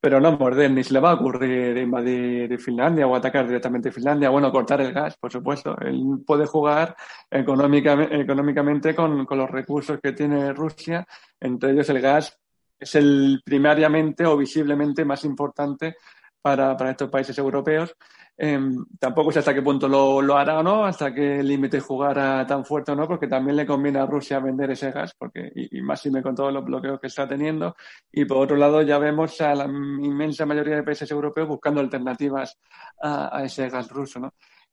pero 0.00 0.18
no 0.20 0.32
morder, 0.38 0.70
ni 0.70 0.82
se 0.82 0.94
le 0.94 1.00
va 1.00 1.10
a 1.10 1.14
ocurrir 1.14 1.76
invadir 1.76 2.58
Finlandia 2.58 3.06
o 3.06 3.14
atacar 3.14 3.46
directamente 3.46 3.92
Finlandia, 3.92 4.30
bueno, 4.30 4.50
cortar 4.50 4.80
el 4.80 4.94
gas, 4.94 5.18
por 5.18 5.30
supuesto. 5.30 5.76
Él 5.80 6.22
puede 6.26 6.46
jugar 6.46 6.96
económicamente 7.30 8.94
con, 8.94 9.26
con 9.26 9.38
los 9.38 9.50
recursos 9.50 10.00
que 10.02 10.12
tiene 10.12 10.54
Rusia, 10.54 11.06
entre 11.38 11.72
ellos 11.72 11.90
el 11.90 12.00
gas 12.00 12.39
es 12.80 12.94
el 12.94 13.42
primariamente 13.44 14.24
o 14.26 14.36
visiblemente 14.36 15.04
más 15.04 15.24
importante 15.24 15.96
para, 16.40 16.76
para 16.76 16.92
estos 16.92 17.10
países 17.10 17.36
europeos. 17.38 17.94
Em, 18.42 18.86
tampoco 18.98 19.30
sé 19.30 19.40
hasta 19.40 19.52
qué 19.52 19.60
punto 19.60 19.86
lo, 19.86 20.22
lo, 20.22 20.38
hará 20.38 20.60
o 20.60 20.62
no, 20.62 20.86
hasta 20.86 21.12
qué 21.12 21.42
límite 21.42 21.78
jugará 21.78 22.46
tan 22.46 22.64
fuerte 22.64 22.92
o 22.92 22.96
no, 22.96 23.06
porque 23.06 23.26
también 23.26 23.54
le 23.54 23.66
conviene 23.66 23.98
a 23.98 24.06
Rusia 24.06 24.40
vender 24.40 24.70
ese 24.70 24.90
gas, 24.92 25.14
porque 25.14 25.52
y, 25.54 25.82
más 25.82 26.00
si 26.00 26.10
me 26.10 26.22
con 26.22 26.34
todos 26.34 26.50
los 26.50 26.64
bloqueos 26.64 26.98
que 26.98 27.08
está 27.08 27.28
teniendo. 27.28 27.76
Y 28.10 28.24
por 28.24 28.38
otro 28.38 28.56
lado, 28.56 28.80
ya 28.80 28.96
vemos 28.98 29.38
a 29.42 29.54
la 29.54 29.64
inmensa 29.66 30.46
mayoría 30.46 30.76
de 30.76 30.82
países 30.82 31.10
europeos 31.10 31.48
buscando 31.48 31.82
alternativas 31.82 32.58
a, 33.02 33.42
ese 33.44 33.68
gas 33.68 33.90
ruso. 33.90 34.20
¿no? 34.20 34.32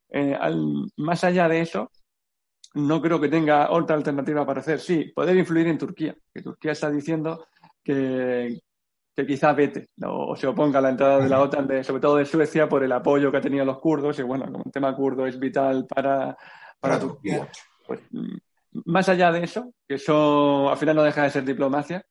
Eh, 0.10 0.40
más 0.96 1.26
allá 1.26 1.50
de 1.50 1.60
eso, 1.60 1.92
no 2.76 3.02
creo 3.02 3.20
que 3.20 3.28
tenga 3.28 3.72
otra 3.72 3.98
alternativa 3.98 4.46
para 4.46 4.62
hacer. 4.62 4.80
Sí, 4.80 5.12
poder 5.14 5.36
influir 5.36 5.68
en 5.68 5.78
Turquía, 5.78 6.16
que 6.34 6.42
Turquía 6.42 6.72
está 6.72 6.90
diciendo 6.90 7.48
que, 7.88 8.60
que 9.16 9.26
quizá 9.26 9.54
vete 9.54 9.90
o 10.06 10.36
se 10.36 10.46
oponga 10.46 10.80
a 10.80 10.82
la 10.82 10.90
entrada 10.90 11.20
de 11.20 11.30
la 11.30 11.42
OTAN, 11.42 11.84
sobre 11.84 12.02
todo 12.02 12.18
de 12.18 12.26
Suecia, 12.26 12.68
por 12.68 12.84
el 12.84 12.92
apoyo 12.92 13.32
que 13.32 13.38
ha 13.38 13.42
tenido 13.42 13.64
los 13.64 13.80
kurdos. 13.80 14.20
Y 14.20 14.24
bueno, 14.24 14.46
como 14.52 14.66
el 14.66 14.72
tema 14.72 14.94
kurdo 14.94 15.26
es 15.26 15.40
vital 15.40 15.88
para, 15.88 16.36
para 16.80 17.00
Turquía, 17.00 17.48
pues 17.88 18.02
mm, 18.12 18.38
más 18.86 19.08
allá 19.08 19.32
de 19.32 19.44
eso, 19.44 19.74
que 19.88 19.96
eso 19.96 20.70
al 20.70 20.78
final 20.78 20.98
no 20.98 21.04
deja 21.04 21.24
de 21.24 21.30
ser 21.30 21.46
diplomacia, 21.46 22.06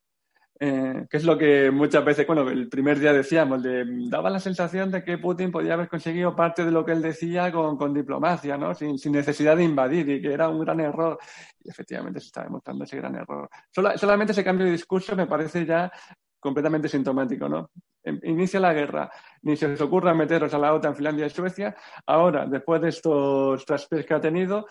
eh, 0.59 1.07
que 1.11 1.17
es 1.19 1.25
lo 1.25 1.37
que 1.37 1.71
muchas 1.71 2.05
veces, 2.05 2.27
bueno, 2.27 2.49
el 2.49 2.69
primer 2.69 2.99
día 2.99 3.13
decíamos, 3.13 3.63
de, 3.63 3.85
daba 4.09 4.31
la 4.31 4.41
sensación 4.41 4.91
de 4.91 5.05
que 5.05 5.19
Putin 5.19 5.53
podía 5.53 5.75
haber 5.75 5.89
conseguido 5.89 6.35
parte 6.35 6.65
de 6.65 6.71
lo 6.71 6.85
que 6.85 6.93
él 6.93 7.03
decía 7.03 7.53
con, 7.53 7.77
con 7.77 7.93
diplomacia, 7.93 8.57
¿no? 8.57 8.75
Sin, 8.75 8.99
sin, 8.99 9.13
necesidad 9.13 9.57
de 9.57 9.65
invadir 9.65 10.09
y 10.09 10.23
que 10.23 10.33
era 10.33 10.49
un 10.49 10.61
gran 10.61 10.81
error. 10.81 11.19
Y 11.63 11.69
efectivamente 11.69 12.21
se 12.21 12.27
está 12.27 12.45
demostrando 12.45 12.85
ese 12.85 12.97
gran 12.97 13.15
error. 13.17 13.49
solamente 13.71 14.33
ese 14.33 14.45
cambio 14.45 14.67
de 14.67 14.73
discurso 14.73 15.15
me 15.15 15.27
parece 15.27 15.67
ya 15.67 15.93
completamente 16.41 16.89
sintomático, 16.89 17.49
¿no? 17.49 17.71
Em, 18.03 18.21
inicia 18.23 18.61
la 18.61 18.73
guerra, 18.73 19.11
ni 19.43 19.57
se 19.57 19.67
os 19.67 19.81
ocurra 19.81 20.15
meteros 20.15 20.55
a 20.55 20.59
la 20.59 20.73
OTAN, 20.73 20.95
Finlandia 20.95 21.27
y 21.27 21.31
Suecia. 21.31 21.77
Ahora, 22.07 22.47
después 22.47 22.81
de 22.81 22.89
estos 22.91 23.65
traspiés 23.67 24.07
que 24.07 24.15
ha 24.15 24.21
tenido, 24.21 24.67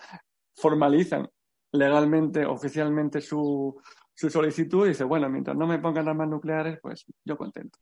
formalizan 0.56 1.28
legalmente, 1.72 2.46
oficialmente 2.46 3.20
su, 3.20 3.78
su 4.16 4.30
solicitud 4.30 4.86
y 4.86 4.90
dice, 4.90 5.04
bueno, 5.04 5.28
mientras 5.28 5.56
no 5.56 5.66
me 5.66 5.78
pongan 5.78 6.08
armas 6.08 6.28
nucleares, 6.28 6.78
pues 6.80 7.04
yo 7.24 7.36
contento. 7.36 7.78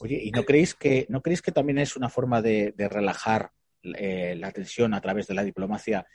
Oye, 0.00 0.20
¿y 0.22 0.32
no 0.32 0.42
creéis 0.44 0.74
que, 0.74 1.06
no 1.08 1.22
creéis 1.22 1.40
que 1.40 1.52
también 1.52 1.78
es 1.78 1.96
una 1.96 2.08
forma 2.08 2.42
de, 2.42 2.74
relajar 2.76 3.52
eh, 3.82 4.34
la 4.36 4.50
tensión 4.50 4.94
a 4.94 5.00
través 5.00 5.28
de 5.28 5.34
la 5.34 5.44
diplomacia 5.44 6.06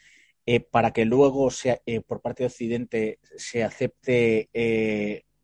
eh, 0.45 0.59
para 0.59 0.91
que 0.91 1.05
luego 1.05 1.49
sea, 1.51 1.81
eh, 1.85 2.01
por 2.01 2.21
parte 2.21 2.43
de 2.43 2.47
Occidente 2.47 3.19
se 3.37 3.63
acepte 3.63 4.49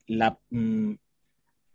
la 0.07 0.37
mm, 0.49 0.95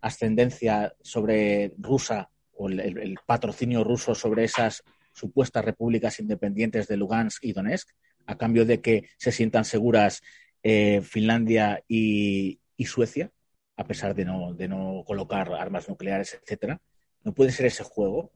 ascendencia 0.01 0.93
sobre 1.01 1.73
rusa 1.79 2.29
o 2.53 2.69
el, 2.69 3.17
patrocinio 3.25 3.83
ruso 3.83 4.13
sobre 4.13 4.43
esas 4.43 4.83
supuestas 5.11 5.65
repúblicas 5.65 6.19
independientes 6.19 6.87
de 6.87 6.97
Lugansk 6.97 7.43
y 7.45 7.53
Donetsk, 7.53 7.89
a 8.27 8.37
cambio 8.37 8.65
de 8.65 8.79
que 8.79 9.09
se 9.17 9.31
sientan 9.31 9.65
seguras 9.65 10.21
eh, 10.63 11.01
Finlandia 11.01 11.83
y, 11.87 12.59
Suecia, 12.85 13.31
a 13.75 13.85
pesar 13.85 14.15
de 14.15 14.25
no, 14.25 14.53
de 14.53 14.67
no 14.67 15.03
colocar 15.05 15.51
armas 15.53 15.89
nucleares, 15.89 16.33
etcétera. 16.33 16.81
No 17.23 17.33
puede 17.33 17.51
ser 17.51 17.65
ese 17.65 17.83
juego. 17.83 18.31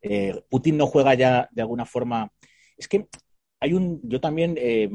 Eh, 0.00 0.40
Putin 0.48 0.76
no 0.76 0.86
juega 0.86 1.14
ya 1.14 1.48
de 1.52 1.62
alguna 1.62 1.84
forma. 1.84 2.32
Es 2.76 2.88
que 2.88 3.06
hay 3.60 3.74
un. 3.74 4.00
Yo 4.04 4.20
también. 4.20 4.54
Eh, 4.58 4.88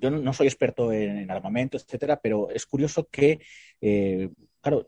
yo 0.00 0.10
no 0.10 0.32
soy 0.32 0.46
experto 0.46 0.92
en, 0.92 1.30
armamento, 1.30 1.76
etcétera, 1.76 2.20
pero 2.20 2.50
es 2.50 2.66
curioso 2.66 3.08
que. 3.10 3.40
claro, 4.60 4.84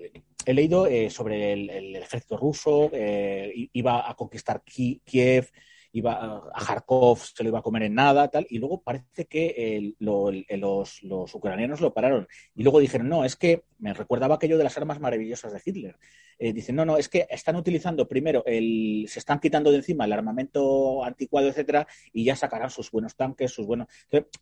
he 0.46 0.54
leído 0.54 0.88
sobre 1.10 1.52
el, 1.52 1.96
ejército 1.96 2.36
ruso, 2.36 2.90
iba 2.94 4.08
a 4.08 4.14
conquistar 4.14 4.62
Kiev, 4.64 5.50
iba 5.92 6.40
a 6.54 6.64
Kharkov, 6.64 7.18
se 7.18 7.42
lo 7.42 7.50
iba 7.50 7.58
a 7.58 7.62
comer 7.62 7.84
en 7.84 7.94
nada, 7.94 8.28
tal, 8.28 8.46
y 8.48 8.58
luego 8.58 8.82
parece 8.82 9.26
que 9.26 9.94
los, 9.98 11.02
los, 11.02 11.34
ucranianos 11.34 11.80
lo 11.80 11.92
pararon. 11.92 12.26
Y 12.54 12.62
luego 12.62 12.80
dijeron, 12.80 13.08
no, 13.08 13.24
es 13.24 13.36
que 13.36 13.64
me 13.78 13.92
recordaba 13.92 14.36
aquello 14.36 14.58
de 14.58 14.64
las 14.64 14.76
armas 14.76 15.00
maravillosas 15.00 15.52
de 15.52 15.60
Hitler. 15.64 15.98
Eh, 16.38 16.52
dicen, 16.52 16.74
no, 16.74 16.84
no, 16.84 16.96
es 16.96 17.08
que 17.08 17.26
están 17.30 17.56
utilizando 17.56 18.08
primero, 18.08 18.42
el, 18.46 19.06
se 19.08 19.18
están 19.18 19.38
quitando 19.38 19.70
de 19.70 19.76
encima 19.76 20.06
el 20.06 20.12
armamento 20.12 21.04
anticuado, 21.04 21.48
etcétera, 21.48 21.86
y 22.12 22.24
ya 22.24 22.34
sacarán 22.36 22.70
sus 22.70 22.90
buenos 22.90 23.14
tanques, 23.14 23.52
sus 23.52 23.66
buenos. 23.66 23.86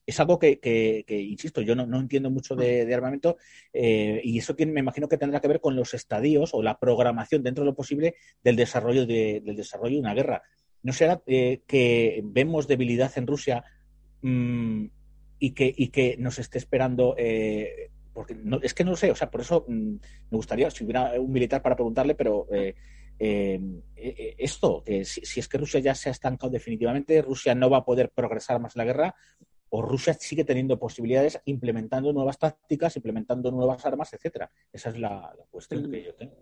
es 0.07 0.21
algo 0.21 0.39
que, 0.39 0.61
que, 0.61 1.05
insisto, 1.21 1.61
yo 1.61 1.75
no, 1.75 1.87
no, 1.87 1.99
entiendo 1.99 2.31
mucho 2.31 2.55
de, 2.55 2.95
armamento, 2.95 3.37
eh, 3.73 4.21
y 4.25 4.39
eso 4.39 4.55
me 4.59 4.81
imagino 4.81 5.09
que 5.09 5.19
tendrá 5.19 5.41
que 5.41 5.49
ver 5.49 5.61
con 5.61 5.77
los 5.77 5.95
estadios 5.95 6.55
o 6.55 6.63
la 6.63 6.79
programación 6.79 7.43
dentro 7.43 7.65
de 7.65 7.71
lo 7.71 7.77
posible 7.77 8.15
del 8.43 8.57
desarrollo 8.57 9.05
de, 9.05 9.43
del 9.45 9.57
desarrollo 9.57 9.97
de 9.97 10.01
una 10.01 10.15
guerra. 10.15 10.43
¿No 10.83 10.93
será 10.93 11.23
eh, 11.27 11.63
que 11.67 12.23
vemos 12.25 12.67
debilidad 12.67 13.13
en 13.17 13.27
Rusia 13.27 13.65
mm, 14.23 14.87
y, 15.39 15.51
que, 15.53 15.73
y 15.77 15.89
que 15.89 16.17
nos 16.19 16.39
esté 16.39 16.59
esperando? 16.59 17.15
Eh, 17.19 17.91
porque 18.13 18.35
no, 18.35 18.61
es 18.63 18.75
que 18.75 18.85
no 18.85 18.91
lo 18.91 18.97
sé, 18.97 19.11
o 19.11 19.15
sea, 19.15 19.31
por 19.31 19.43
eso 19.43 19.65
mm, 19.69 19.95
me 20.31 20.37
gustaría, 20.37 20.71
si 20.71 20.85
hubiera 20.85 21.13
un 21.21 21.31
militar 21.31 21.63
para 21.63 21.77
preguntarle, 21.77 22.15
pero 22.15 22.47
eh, 22.51 22.75
esto, 24.39 24.83
que 24.83 25.05
si, 25.05 25.41
es 25.41 25.49
que 25.49 25.59
Rusia 25.59 25.81
ya 25.81 25.95
se 25.95 26.09
ha 26.09 26.13
estancado 26.13 26.51
definitivamente, 26.51 27.21
Rusia 27.21 27.55
no 27.55 27.69
va 27.69 27.79
a 27.79 27.85
poder 27.85 28.11
progresar 28.11 28.59
más 28.61 28.75
en 28.75 28.81
la 28.81 28.85
guerra, 28.87 29.15
o 29.73 29.83
Rusia 29.83 30.15
sigue 30.15 30.45
teniendo 30.45 30.79
posibilidades 30.79 31.41
implementando 31.45 32.13
nuevas 32.13 32.39
tácticas, 32.39 32.97
implementando 32.97 33.53
nuevas 33.53 33.85
armas, 33.87 34.13
etcétera. 34.15 34.51
Esa 34.73 34.89
es 34.89 34.99
la, 34.99 35.33
cuestión 35.51 35.89
que 35.91 36.03
yo 36.03 36.15
tengo. 36.15 36.35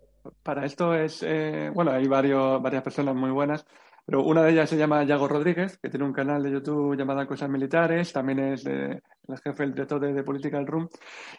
Para 0.42 0.64
esto 0.64 0.94
es, 0.94 1.26
bueno, 1.74 1.90
hay 1.90 2.06
varios, 2.06 2.62
varias 2.62 2.82
personas 2.82 3.14
muy 3.14 3.30
buenas. 3.30 3.66
Pero 4.08 4.24
una 4.24 4.42
de 4.42 4.52
ellas 4.52 4.70
se 4.70 4.78
llama 4.78 5.04
Yago 5.04 5.28
Rodríguez, 5.28 5.76
que 5.76 5.90
tiene 5.90 6.06
un 6.06 6.14
canal 6.14 6.42
de 6.42 6.50
YouTube 6.50 6.96
llamado 6.96 7.26
Cosas 7.26 7.50
Militares, 7.50 8.10
también 8.10 8.38
es 8.38 8.64
el 9.28 9.38
jefe 9.38 9.62
del 9.62 9.72
director 9.72 10.00
de, 10.00 10.22
Political 10.22 10.66
Room, 10.66 10.88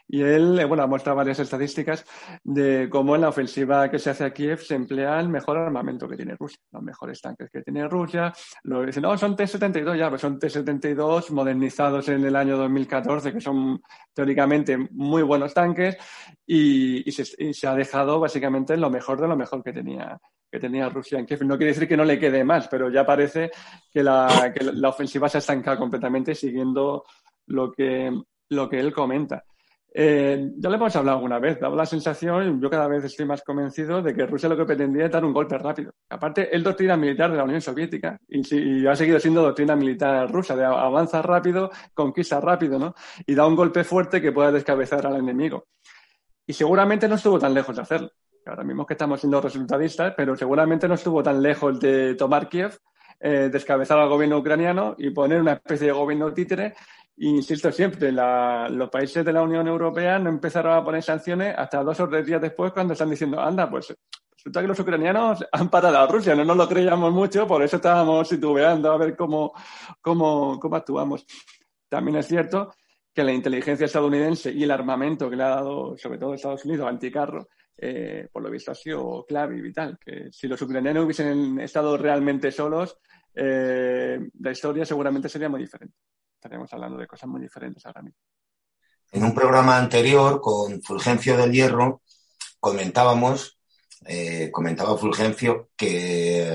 y 0.07 0.21
él, 0.21 0.59
eh, 0.59 0.65
bueno, 0.65 0.87
mostrado 0.87 1.17
varias 1.17 1.39
estadísticas 1.39 2.05
de 2.43 2.87
cómo 2.89 3.15
en 3.15 3.21
la 3.21 3.29
ofensiva 3.29 3.89
que 3.89 3.99
se 3.99 4.09
hace 4.09 4.25
a 4.25 4.33
Kiev 4.33 4.59
se 4.59 4.75
emplea 4.75 5.19
el 5.19 5.29
mejor 5.29 5.57
armamento 5.57 6.07
que 6.07 6.15
tiene 6.15 6.35
Rusia, 6.35 6.59
los 6.71 6.83
mejores 6.83 7.21
tanques 7.21 7.49
que 7.51 7.61
tiene 7.61 7.87
Rusia. 7.87 8.33
Lo 8.63 8.85
dicen, 8.85 9.03
no, 9.03 9.17
son 9.17 9.35
T-72, 9.35 9.97
ya, 9.97 10.09
pues 10.09 10.21
son 10.21 10.39
T-72 10.39 11.29
modernizados 11.31 12.07
en 12.09 12.25
el 12.25 12.35
año 12.35 12.57
2014, 12.57 13.33
que 13.33 13.41
son 13.41 13.81
teóricamente 14.13 14.77
muy 14.91 15.23
buenos 15.23 15.53
tanques, 15.53 15.97
y, 16.45 17.11
se, 17.11 17.43
y 17.43 17.53
se 17.53 17.67
ha 17.67 17.75
dejado 17.75 18.19
básicamente 18.19 18.77
lo 18.77 18.89
mejor 18.89 19.19
de 19.19 19.27
lo 19.27 19.35
mejor 19.35 19.63
que 19.63 19.73
tenía 19.73 20.19
que 20.51 20.59
tenía 20.59 20.89
Rusia 20.89 21.19
en 21.19 21.25
Kiev. 21.25 21.43
No 21.43 21.57
quiere 21.57 21.73
decir 21.73 21.87
que 21.87 21.97
no 21.97 22.03
le 22.03 22.19
quede 22.19 22.43
más, 22.43 22.67
pero 22.67 22.89
ya 22.89 23.05
parece 23.05 23.51
que 23.91 24.03
la, 24.03 24.51
que 24.53 24.63
la 24.65 24.89
ofensiva 24.89 25.29
se 25.29 25.37
ha 25.37 25.39
estancado 25.39 25.77
completamente 25.77 26.33
siguiendo 26.33 27.03
lo 27.49 27.71
que, 27.71 28.11
lo 28.49 28.69
que 28.69 28.79
él 28.79 28.93
comenta. 28.93 29.43
Eh, 29.91 30.51
ya 30.57 30.69
le 30.69 30.75
hemos 30.75 30.95
hablado 30.95 31.17
alguna 31.17 31.39
vez, 31.39 31.59
daba 31.59 31.75
la 31.75 31.85
sensación, 31.85 32.61
yo 32.61 32.69
cada 32.69 32.87
vez 32.87 33.03
estoy 33.03 33.25
más 33.25 33.41
convencido 33.41 34.03
de 34.03 34.13
que 34.13 34.27
Rusia 34.27 34.47
lo 34.47 34.55
que 34.55 34.65
pretendía 34.65 35.05
es 35.05 35.11
dar 35.11 35.25
un 35.25 35.33
golpe 35.33 35.57
rápido. 35.57 35.93
Aparte, 36.09 36.55
es 36.55 36.63
doctrina 36.63 36.95
militar 36.95 37.31
de 37.31 37.37
la 37.37 37.43
Unión 37.43 37.59
Soviética 37.59 38.19
y, 38.27 38.85
ha 38.85 38.95
seguido 38.95 39.19
siendo 39.19 39.41
doctrina 39.41 39.75
militar 39.75 40.31
rusa, 40.31 40.55
de 40.55 40.63
avanza 40.63 41.21
rápido, 41.23 41.71
conquista 41.93 42.39
rápido, 42.39 42.77
¿no? 42.77 42.93
Y 43.25 43.33
da 43.33 43.47
un 43.47 43.55
golpe 43.55 43.83
fuerte 43.83 44.21
que 44.21 44.31
pueda 44.31 44.51
descabezar 44.51 45.07
al 45.07 45.17
enemigo. 45.17 45.65
Y 46.45 46.53
seguramente 46.53 47.07
no 47.07 47.15
estuvo 47.15 47.39
tan 47.39 47.53
lejos 47.53 47.75
de 47.75 47.81
hacerlo 47.81 48.11
ahora 48.45 48.63
mismo 48.63 48.85
que 48.85 48.93
estamos 48.93 49.19
siendo 49.19 49.41
resultadistas, 49.41 50.13
pero 50.15 50.35
seguramente 50.35 50.87
no 50.87 50.95
estuvo 50.95 51.21
tan 51.23 51.41
lejos 51.41 51.79
de 51.79 52.15
tomar 52.15 52.49
Kiev, 52.49 52.77
eh, 53.19 53.49
descabezar 53.51 53.99
al 53.99 54.09
gobierno 54.09 54.37
ucraniano 54.37 54.95
y 54.97 55.09
poner 55.09 55.41
una 55.41 55.53
especie 55.53 55.87
de 55.87 55.93
gobierno 55.93 56.33
títere. 56.33 56.75
Insisto 57.19 57.71
siempre, 57.71 58.11
los 58.11 58.89
países 58.89 59.25
de 59.25 59.33
la 59.33 59.41
Unión 59.41 59.67
Europea 59.67 60.19
no 60.19 60.29
empezaron 60.29 60.73
a 60.73 60.83
poner 60.83 61.03
sanciones 61.03 61.53
hasta 61.57 61.83
dos 61.83 61.99
o 61.99 62.07
tres 62.09 62.25
días 62.25 62.41
después 62.41 62.71
cuando 62.71 62.93
están 62.93 63.09
diciendo, 63.09 63.39
anda, 63.39 63.69
pues 63.69 63.95
resulta 64.31 64.61
que 64.61 64.67
los 64.67 64.79
ucranianos 64.79 65.45
han 65.51 65.69
parado 65.69 65.97
a 65.97 66.07
Rusia, 66.07 66.35
no 66.35 66.45
nos 66.45 66.57
lo 66.57 66.67
creíamos 66.67 67.11
mucho, 67.11 67.45
por 67.45 67.61
eso 67.61 67.75
estábamos 67.75 68.29
titubeando 68.29 68.91
a 68.91 68.97
ver 68.97 69.15
cómo, 69.15 69.53
cómo, 70.01 70.59
cómo 70.59 70.75
actuamos. 70.75 71.25
También 71.89 72.17
es 72.17 72.27
cierto 72.27 72.73
que 73.13 73.23
la 73.23 73.33
inteligencia 73.33 73.85
estadounidense 73.85 74.51
y 74.51 74.63
el 74.63 74.71
armamento 74.71 75.29
que 75.29 75.35
le 75.35 75.43
ha 75.43 75.49
dado, 75.49 75.97
sobre 75.97 76.19
todo 76.19 76.33
Estados 76.33 76.63
Unidos, 76.63 76.87
anticarro, 76.87 77.49
eh, 77.75 78.27
por 78.31 78.43
lo 78.43 78.49
visto 78.49 78.71
ha 78.71 78.75
sido 78.75 79.25
clave 79.27 79.57
y 79.57 79.61
vital. 79.61 79.97
Que 79.99 80.29
si 80.31 80.47
los 80.47 80.61
ucranianos 80.61 81.05
hubiesen 81.05 81.59
estado 81.59 81.97
realmente 81.97 82.51
solos, 82.51 82.97
eh, 83.33 84.19
la 84.39 84.51
historia 84.51 84.85
seguramente 84.85 85.29
sería 85.29 85.49
muy 85.49 85.61
diferente. 85.61 85.95
Estaríamos 86.39 86.71
hablando 86.71 86.97
de 86.97 87.05
cosas 87.05 87.27
muy 87.27 87.41
diferentes 87.41 87.85
ahora 87.85 88.01
mismo. 88.01 88.21
En 89.11 89.25
un 89.25 89.35
programa 89.35 89.77
anterior 89.77 90.39
con 90.39 90.81
Fulgencio 90.81 91.35
del 91.35 91.51
Hierro 91.51 92.01
comentábamos, 92.61 93.59
eh, 94.05 94.49
comentaba 94.49 94.97
Fulgencio 94.97 95.67
que 95.75 96.47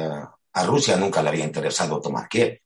a 0.54 0.64
Rusia 0.64 0.96
nunca 0.96 1.22
le 1.22 1.28
había 1.28 1.44
interesado 1.44 2.00
tomar 2.00 2.28
Kiev. 2.30 2.62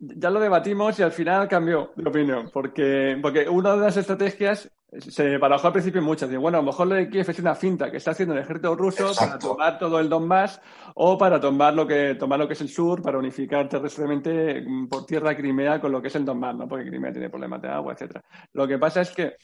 Ya 0.00 0.28
lo 0.28 0.38
debatimos 0.38 0.98
y 0.98 1.02
al 1.02 1.12
final 1.12 1.48
cambió 1.48 1.92
de 1.96 2.06
opinión, 2.06 2.50
porque, 2.52 3.18
porque 3.22 3.48
una 3.48 3.76
de 3.76 3.80
las 3.80 3.96
estrategias 3.96 4.70
se 4.98 5.38
barajó 5.38 5.68
al 5.68 5.72
principio 5.72 6.02
muchas. 6.02 6.28
Digo, 6.28 6.42
bueno, 6.42 6.58
a 6.58 6.60
lo 6.60 6.66
mejor 6.66 6.88
lo 6.88 6.94
de 6.96 7.08
Kiev 7.08 7.28
es 7.28 7.38
una 7.38 7.54
finta 7.54 7.90
que 7.90 7.98
está 7.98 8.10
haciendo 8.10 8.34
el 8.34 8.40
ejército 8.40 8.74
ruso 8.74 9.12
para 9.16 9.38
tomar 9.38 9.78
todo 9.78 10.00
el 10.00 10.08
Donbass 10.08 10.60
o 10.94 11.16
para 11.16 11.40
tomar 11.40 11.74
lo 11.74 11.86
que 11.86 12.16
tomar 12.16 12.38
lo 12.38 12.46
que 12.46 12.54
es 12.54 12.60
el 12.60 12.68
sur, 12.68 13.00
para 13.00 13.18
unificar 13.18 13.68
terrestremente 13.68 14.62
mm, 14.62 14.88
por 14.88 15.06
tierra 15.06 15.36
Crimea 15.36 15.80
con 15.80 15.92
lo 15.92 16.02
que 16.02 16.08
es 16.08 16.16
el 16.16 16.24
Donbass, 16.24 16.56
¿no? 16.56 16.68
Porque 16.68 16.86
Crimea 16.86 17.12
tiene 17.12 17.30
problemas 17.30 17.62
de 17.62 17.68
agua, 17.68 17.92
etcétera. 17.92 18.22
Lo 18.52 18.66
que 18.66 18.78
pasa 18.78 19.02
es 19.02 19.10
que 19.10 19.36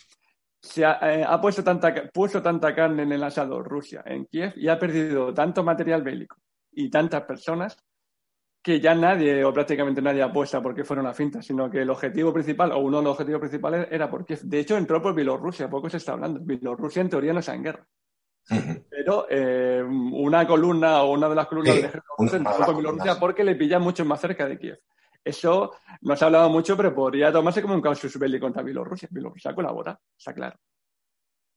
se 0.60 0.84
ha, 0.84 0.98
eh, 1.02 1.24
ha 1.26 1.40
puesto, 1.40 1.62
tanta, 1.62 1.94
puesto 2.12 2.42
tanta 2.42 2.74
carne 2.74 3.04
en 3.04 3.12
el 3.12 3.22
asado 3.22 3.62
Rusia 3.62 4.02
en 4.04 4.26
Kiev 4.26 4.52
y 4.56 4.68
ha 4.68 4.78
perdido 4.78 5.32
tanto 5.32 5.62
material 5.62 6.02
bélico 6.02 6.36
y 6.72 6.90
tantas 6.90 7.22
personas 7.22 7.76
que 8.66 8.80
ya 8.80 8.96
nadie 8.96 9.44
o 9.44 9.52
prácticamente 9.52 10.02
nadie 10.02 10.24
apuesta 10.24 10.60
porque 10.60 10.82
fuera 10.82 11.00
una 11.00 11.14
finta, 11.14 11.40
sino 11.40 11.70
que 11.70 11.82
el 11.82 11.88
objetivo 11.88 12.32
principal 12.32 12.72
o 12.72 12.80
uno 12.80 12.98
de 12.98 13.04
los 13.04 13.12
objetivos 13.12 13.38
principales 13.38 13.86
era 13.92 14.10
porque, 14.10 14.36
de 14.42 14.58
hecho, 14.58 14.76
entró 14.76 15.00
por 15.00 15.14
Bielorrusia, 15.14 15.70
poco 15.70 15.88
se 15.88 15.98
está 15.98 16.14
hablando. 16.14 16.40
Bielorrusia 16.40 17.00
en 17.00 17.08
teoría 17.08 17.32
no 17.32 17.38
está 17.38 17.54
en 17.54 17.62
guerra. 17.62 17.86
Pero 18.90 19.28
eh, 19.30 19.84
una 19.84 20.44
columna 20.48 21.04
o 21.04 21.12
una 21.12 21.28
de 21.28 21.36
las 21.36 21.46
columnas 21.46 21.76
del 21.76 21.84
ejército 21.84 22.14
ruso 22.18 22.36
entró 22.38 22.56
por 22.56 22.74
Bielorrusia 22.74 23.20
porque 23.20 23.44
le 23.44 23.54
pillan 23.54 23.82
mucho 23.82 24.04
más 24.04 24.20
cerca 24.20 24.48
de 24.48 24.58
Kiev. 24.58 24.80
Eso 25.22 25.70
no 26.00 26.16
se 26.16 26.24
ha 26.24 26.26
hablado 26.26 26.50
mucho, 26.50 26.76
pero 26.76 26.92
podría 26.92 27.30
tomarse 27.30 27.62
como 27.62 27.74
un 27.74 27.80
casus 27.80 28.18
belli 28.18 28.40
contra 28.40 28.64
Bielorrusia. 28.64 29.08
Bielorrusia 29.12 29.54
colabora, 29.54 29.96
está 30.18 30.34
claro. 30.34 30.58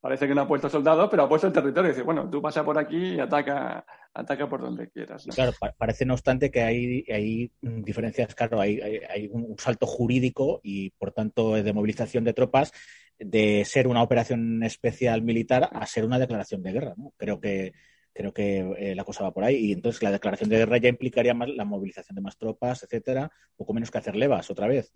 Parece 0.01 0.27
que 0.27 0.35
no 0.35 0.41
ha 0.41 0.47
puesto 0.47 0.69
soldados, 0.69 1.09
pero 1.11 1.23
ha 1.23 1.29
puesto 1.29 1.47
el 1.47 1.53
territorio. 1.53 1.89
Y 1.89 1.93
dice, 1.93 2.03
bueno, 2.03 2.29
tú 2.29 2.41
pasa 2.41 2.63
por 2.63 2.77
aquí 2.77 3.15
y 3.15 3.19
ataca, 3.19 3.85
ataca 4.13 4.47
por 4.47 4.61
donde 4.61 4.89
quieras. 4.89 5.25
Claro, 5.33 5.51
parece 5.77 6.05
no 6.05 6.13
obstante 6.13 6.49
que 6.49 6.61
hay, 6.61 7.03
hay 7.09 7.51
diferencias, 7.61 8.33
claro, 8.33 8.61
hay, 8.61 8.79
hay, 8.79 9.27
un 9.31 9.55
salto 9.57 9.85
jurídico 9.85 10.61
y 10.63 10.91
por 10.91 11.11
tanto 11.11 11.55
de 11.55 11.73
movilización 11.73 12.23
de 12.23 12.33
tropas 12.33 12.71
de 13.17 13.65
ser 13.65 13.87
una 13.87 14.01
operación 14.01 14.63
especial 14.63 15.21
militar 15.21 15.69
a 15.69 15.85
ser 15.85 16.05
una 16.05 16.17
declaración 16.17 16.63
de 16.63 16.71
guerra. 16.71 16.93
¿no? 16.95 17.13
Creo 17.17 17.41
que 17.41 17.73
creo 18.13 18.33
que 18.33 18.59
eh, 18.77 18.95
la 18.95 19.05
cosa 19.05 19.23
va 19.23 19.33
por 19.33 19.43
ahí 19.43 19.55
y 19.55 19.71
entonces 19.71 20.03
la 20.03 20.11
declaración 20.11 20.49
de 20.49 20.57
guerra 20.57 20.77
ya 20.77 20.89
implicaría 20.89 21.33
más 21.33 21.47
la 21.49 21.63
movilización 21.63 22.15
de 22.15 22.21
más 22.21 22.37
tropas, 22.37 22.83
etcétera, 22.83 23.31
poco 23.55 23.73
menos 23.73 23.91
que 23.91 23.97
hacer 23.97 24.15
levas 24.15 24.49
otra 24.49 24.67
vez. 24.67 24.91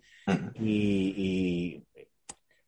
y, 0.60 1.82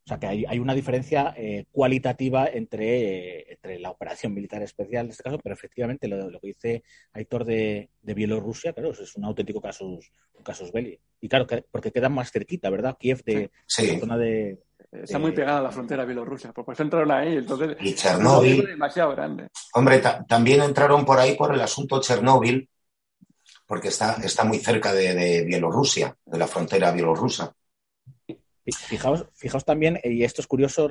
o 0.06 0.08
sea 0.08 0.20
que 0.20 0.26
hay, 0.28 0.58
una 0.60 0.72
diferencia 0.72 1.34
eh, 1.36 1.66
cualitativa 1.72 2.46
entre, 2.46 3.54
entre, 3.54 3.80
la 3.80 3.90
operación 3.90 4.32
militar 4.32 4.62
especial 4.62 5.06
en 5.06 5.10
este 5.10 5.24
caso, 5.24 5.40
pero 5.42 5.52
efectivamente 5.52 6.06
lo, 6.06 6.30
que 6.40 6.46
dice 6.46 6.84
Aitor 7.12 7.44
de, 7.44 7.90
de, 8.02 8.14
Bielorrusia, 8.14 8.72
claro, 8.72 8.92
es 8.92 9.16
un 9.16 9.24
auténtico 9.24 9.60
casus, 9.60 10.12
casus 10.44 10.70
belli. 10.70 10.96
Y 11.20 11.28
claro, 11.28 11.48
porque 11.72 11.90
quedan 11.90 12.12
más 12.12 12.30
cerquita, 12.30 12.70
¿verdad? 12.70 12.96
Kiev 13.00 13.24
de, 13.24 13.50
la 13.78 13.98
zona 13.98 14.16
de, 14.16 14.62
Está 14.92 15.18
muy 15.18 15.32
pegada 15.32 15.58
a 15.58 15.62
la 15.62 15.72
frontera 15.72 16.04
bielorrusia, 16.04 16.52
pues, 16.52 16.64
pues 16.64 16.78
entraron 16.78 17.10
ahí, 17.10 17.38
entonces 17.38 17.76
y 17.80 17.92
Chernóbil, 17.92 18.60
es 18.60 18.68
demasiado 18.68 19.10
grande. 19.10 19.48
Hombre, 19.74 20.00
también 20.28 20.62
entraron 20.62 21.04
por 21.04 21.18
ahí 21.18 21.34
por 21.34 21.52
el 21.52 21.60
asunto 21.60 22.00
Chernóbil, 22.00 22.68
porque 23.66 23.88
está, 23.88 24.18
está 24.22 24.44
muy 24.44 24.58
cerca 24.58 24.92
de, 24.92 25.14
de 25.14 25.44
Bielorrusia, 25.44 26.16
de 26.24 26.38
la 26.38 26.46
frontera 26.46 26.92
bielorrusa. 26.92 27.52
Fijaos, 28.72 29.26
fijaos 29.34 29.64
también, 29.64 30.00
y 30.02 30.24
esto 30.24 30.40
es 30.40 30.48
curioso, 30.48 30.90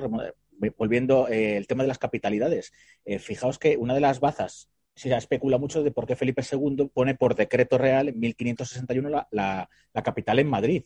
volviendo 0.78 1.28
eh, 1.28 1.56
el 1.56 1.66
tema 1.66 1.82
de 1.82 1.88
las 1.88 1.98
capitalidades, 1.98 2.72
eh, 3.04 3.18
fijaos 3.18 3.58
que 3.58 3.76
una 3.76 3.94
de 3.94 4.00
las 4.00 4.20
bazas 4.20 4.70
se 4.94 5.14
especula 5.14 5.58
mucho 5.58 5.82
de 5.82 5.90
por 5.90 6.06
qué 6.06 6.16
Felipe 6.16 6.42
II 6.50 6.90
pone 6.92 7.14
por 7.14 7.34
decreto 7.34 7.76
real 7.76 8.08
en 8.08 8.18
1561 8.18 9.10
la, 9.10 9.28
la, 9.30 10.02
capital 10.02 10.38
en 10.38 10.48
Madrid. 10.48 10.84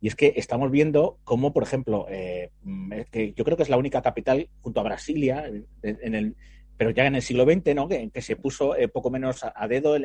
Y 0.00 0.08
es 0.08 0.16
que 0.16 0.34
estamos 0.36 0.72
viendo 0.72 1.20
cómo, 1.22 1.52
por 1.52 1.62
ejemplo, 1.62 2.06
eh, 2.08 2.50
que 3.12 3.34
yo 3.34 3.44
creo 3.44 3.56
que 3.56 3.62
es 3.62 3.68
la 3.68 3.76
única 3.76 4.02
capital 4.02 4.50
junto 4.60 4.80
a 4.80 4.82
Brasilia 4.82 5.46
en, 5.46 6.14
el, 6.14 6.34
pero 6.82 6.90
ya 6.90 7.06
en 7.06 7.14
el 7.14 7.22
siglo 7.22 7.44
XX, 7.44 7.76
¿no? 7.76 7.86
Que, 7.86 8.10
que 8.10 8.20
se 8.20 8.34
puso 8.34 8.74
poco 8.92 9.08
menos 9.08 9.44
a, 9.44 9.68
dedo 9.68 9.96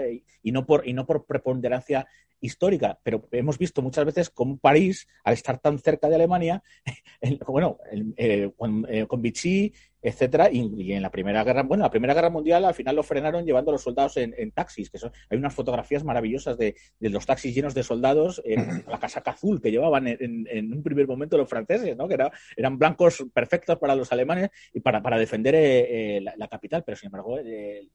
y 0.43 0.51
no 0.51 0.63
por 0.67 0.87
y 0.87 0.93
no 0.93 1.07
por 1.07 1.25
preponderancia 1.25 2.05
histórica, 2.39 2.99
pero 3.01 3.27
hemos 3.31 3.57
visto 3.57 3.81
muchas 3.81 4.05
veces 4.05 4.29
cómo 4.29 4.57
París, 4.59 5.07
al 5.23 5.33
estar 5.33 5.57
tan 5.57 5.79
cerca 5.79 6.07
de 6.07 6.13
Alemania, 6.13 6.61
bueno, 7.47 7.79
eh, 8.15 8.51
con 8.55 9.21
Vichy 9.23 9.73
etcétera. 10.01 10.49
Y, 10.51 10.93
en 10.93 11.01
la 11.01 11.09
Primera 11.09 11.43
Guerra, 11.43 11.63
bueno, 11.63 11.83
la 11.83 11.89
Primera 11.89 12.13
Guerra 12.13 12.29
Mundial 12.29 12.65
al 12.65 12.73
final 12.73 12.95
lo 12.95 13.03
frenaron 13.03 13.45
llevando 13.45 13.71
a 13.71 13.73
los 13.73 13.81
soldados 13.81 14.17
en, 14.17 14.51
taxis, 14.51 14.89
que 14.89 14.97
son, 14.97 15.11
hay 15.29 15.37
unas 15.37 15.53
fotografías 15.53 16.03
maravillosas 16.03 16.57
de, 16.57 16.75
los 16.99 17.25
taxis 17.25 17.53
llenos 17.53 17.73
de 17.73 17.83
soldados, 17.83 18.41
en 18.45 18.57
la 18.87 18.99
casaca 18.99 19.31
azul 19.31 19.61
que 19.61 19.71
llevaban 19.71 20.07
en, 20.07 20.73
un 20.73 20.83
primer 20.83 21.07
momento 21.07 21.37
los 21.37 21.49
franceses, 21.49 21.95
¿no? 21.97 22.07
Que 22.07 22.15
era, 22.15 22.31
eran 22.55 22.77
blancos 22.77 23.25
perfectos 23.33 23.77
para 23.77 23.95
los 23.95 24.11
alemanes 24.11 24.49
y 24.73 24.79
para, 24.79 25.01
para 25.01 25.17
defender 25.17 25.55
eh, 25.55 26.17
eh, 26.17 26.21
la, 26.21 26.47
capital, 26.47 26.83
pero 26.85 26.95
sin 26.95 27.07
embargo, 27.07 27.37
eh, 27.39 27.87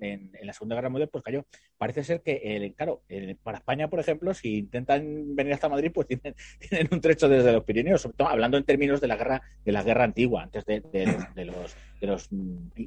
en, 0.00 0.30
la 0.42 0.52
Segunda 0.52 0.74
Guerra 0.74 0.88
Mundial, 0.88 1.08
pues 1.10 1.22
cayó. 1.22 1.46
Parece 1.78 2.04
ser 2.04 2.22
que, 2.22 2.74
claro, 2.76 3.02
para 3.42 3.58
España, 3.58 3.88
por 3.88 4.00
ejemplo, 4.00 4.34
si 4.34 4.58
intentan 4.58 5.34
venir 5.36 5.54
hasta 5.54 5.68
Madrid, 5.68 5.90
pues 5.94 6.06
tienen, 6.08 6.34
tienen 6.58 6.88
un 6.90 7.00
trecho 7.00 7.28
desde 7.28 7.52
los 7.52 7.64
Pirineos, 7.64 8.02
sobre 8.02 8.16
todo 8.16 8.28
hablando 8.28 8.56
en 8.56 8.64
términos 8.64 9.00
de 9.00 9.08
la 9.08 9.16
guerra, 9.16 9.42
de 9.64 9.72
la 9.72 9.82
guerra 9.82 10.04
antigua, 10.04 10.42
antes 10.42 10.64
de, 10.64 10.80
de 10.80 11.49
los 11.50 11.76
de 12.00 12.06
los 12.06 12.28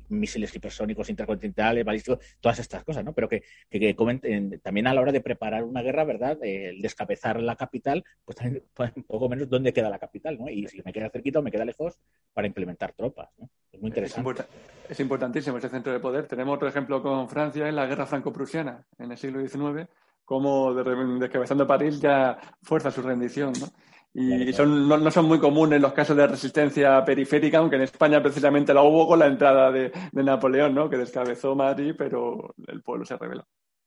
misiles 0.09 0.53
hipersónicos 0.55 1.09
intercontinentales, 1.09 1.85
balísticos, 1.85 2.19
todas 2.41 2.59
estas 2.59 2.83
cosas, 2.83 3.05
¿no? 3.05 3.13
Pero 3.13 3.29
que, 3.29 3.43
que, 3.69 3.95
comenten, 3.95 4.59
también 4.59 4.87
a 4.87 4.93
la 4.93 5.01
hora 5.01 5.11
de 5.11 5.21
preparar 5.21 5.63
una 5.63 5.81
guerra, 5.81 6.03
¿verdad? 6.03 6.37
el 6.41 6.81
descabezar 6.81 7.41
la 7.41 7.55
capital, 7.55 8.03
pues 8.25 8.37
también 8.37 8.63
pues, 8.73 8.91
un 8.95 9.03
poco 9.03 9.29
menos 9.29 9.49
dónde 9.49 9.71
queda 9.71 9.89
la 9.89 9.99
capital, 9.99 10.37
¿no? 10.39 10.49
Y 10.49 10.67
si 10.67 10.81
me 10.83 10.91
queda 10.91 11.09
cerquita 11.09 11.39
o 11.39 11.41
me 11.43 11.51
queda 11.51 11.65
lejos 11.65 11.99
para 12.33 12.47
implementar 12.47 12.93
tropas, 12.93 13.29
¿no? 13.37 13.49
Es 13.71 13.79
muy 13.79 13.89
interesante. 13.89 14.45
Es, 14.89 14.99
importantísimo 14.99 15.57
ese 15.57 15.69
centro 15.69 15.93
de 15.93 15.99
poder. 15.99 16.27
Tenemos 16.27 16.55
otro 16.55 16.67
ejemplo 16.67 17.01
con 17.01 17.29
Francia 17.29 17.67
en 17.67 17.75
la 17.75 17.85
guerra 17.85 18.05
franco-prusiana 18.05 18.83
en 18.97 19.11
el 19.11 19.17
siglo 19.17 19.41
XIX, 19.41 19.87
como 20.25 20.73
descabezando 20.73 21.67
París 21.67 21.99
ya 21.99 22.37
fuerza 22.61 22.91
su 22.91 23.01
rendición, 23.01 23.53
¿no? 23.59 23.67
Y 24.15 24.53
son, 24.53 24.87
no, 24.87 25.09
son 25.09 25.25
muy 25.25 25.39
comunes 25.39 25.81
los 25.81 25.93
casos 25.93 26.15
de 26.15 26.27
resistencia 26.27 27.03
periférica, 27.03 27.57
aunque 27.57 27.77
en 27.77 27.81
España 27.81 28.21
precisamente 28.21 28.73
la 28.73 28.83
hubo 28.83 29.07
con 29.07 29.17
la 29.17 29.25
entrada 29.25 29.71
de, 29.71 29.91
Napoleón, 30.11 30.75
¿no? 30.75 30.87
que 30.87 30.97
descabezó 30.97 31.55
Madrid, 31.55 31.95
pero 31.97 32.53
el 32.67 32.83
pueblo 32.83 33.05
se 33.05 33.17
rebeló. 33.17 33.43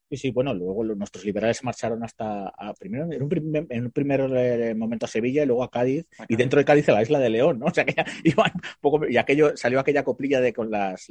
Sí, 0.08 0.16
sí, 0.16 0.30
bueno, 0.30 0.54
luego 0.54 0.84
nuestros 0.84 1.24
liberales 1.24 1.64
marcharon 1.64 2.04
hasta 2.04 2.52
primero 2.78 3.10
en 3.10 3.22
un, 3.22 3.28
primer, 3.28 3.66
en 3.68 3.86
un 3.86 3.90
primer 3.90 4.20
eh, 4.36 4.74
momento 4.74 5.06
a 5.06 5.08
Sevilla 5.08 5.42
y 5.42 5.46
luego 5.46 5.64
a 5.64 5.70
Cádiz 5.70 6.06
y 6.28 6.36
dentro 6.36 6.60
de 6.60 6.64
Cádiz 6.64 6.88
a 6.88 6.92
la 6.92 7.02
isla 7.02 7.18
de 7.18 7.28
León, 7.28 7.58
¿no? 7.58 7.66
O 7.70 7.74
sea 7.74 7.84
que 7.84 8.04
iban 8.22 8.52
poco 8.80 9.06
y 9.08 9.16
aquello 9.16 9.56
salió 9.56 9.80
aquella 9.80 10.04
coplilla 10.04 10.40
de 10.40 10.52
con 10.52 10.70
las 10.70 11.08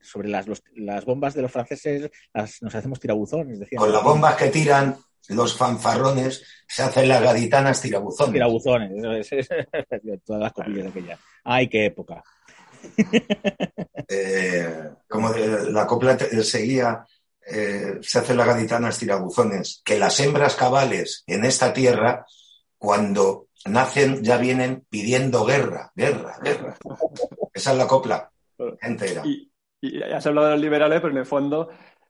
sobre 0.00 0.28
las, 0.28 0.46
las 0.74 1.04
bombas 1.04 1.34
de 1.34 1.42
los 1.42 1.52
franceses 1.52 2.10
nos 2.34 2.74
hacemos 2.74 2.98
tirabuzones, 2.98 3.60
decían. 3.60 3.80
Con 3.80 3.92
las 3.92 4.02
bombas 4.02 4.34
que 4.34 4.48
tiran 4.48 4.96
los 5.28 5.56
fanfarrones 5.56 6.44
se 6.66 6.82
hacen 6.82 7.08
las 7.08 7.22
gaditanas 7.22 7.80
tirabuzones. 7.80 8.32
Tirabuzones, 8.32 9.28
todas 10.24 10.42
las 10.42 10.52
copillas 10.52 10.84
de 10.84 10.88
aquella. 10.88 11.18
¡Ay, 11.44 11.68
qué 11.68 11.86
época! 11.86 12.22
Eh, 14.08 14.90
como 15.08 15.30
la 15.30 15.86
copla 15.86 16.18
seguía, 16.18 17.06
eh, 17.46 17.98
se 18.02 18.18
hacen 18.18 18.36
las 18.36 18.46
gaditanas 18.46 18.98
tirabuzones, 18.98 19.80
que 19.84 19.98
las 19.98 20.18
hembras 20.20 20.56
cabales 20.56 21.22
en 21.26 21.44
esta 21.44 21.72
tierra, 21.72 22.26
cuando 22.76 23.46
nacen, 23.66 24.22
ya 24.22 24.36
vienen 24.36 24.84
pidiendo 24.90 25.44
guerra, 25.44 25.92
guerra, 25.94 26.38
guerra. 26.42 26.76
Esa 27.54 27.72
es 27.72 27.78
la 27.78 27.86
copla 27.86 28.30
entera. 28.80 29.22
Y, 29.24 29.50
y 29.80 30.00
ya 30.00 30.16
has 30.16 30.26
hablado 30.26 30.48
de 30.48 30.52
los 30.54 30.62
liberales, 30.62 31.00
pero 31.00 31.12
en 31.12 31.18
el 31.18 31.26
fondo 31.26 31.68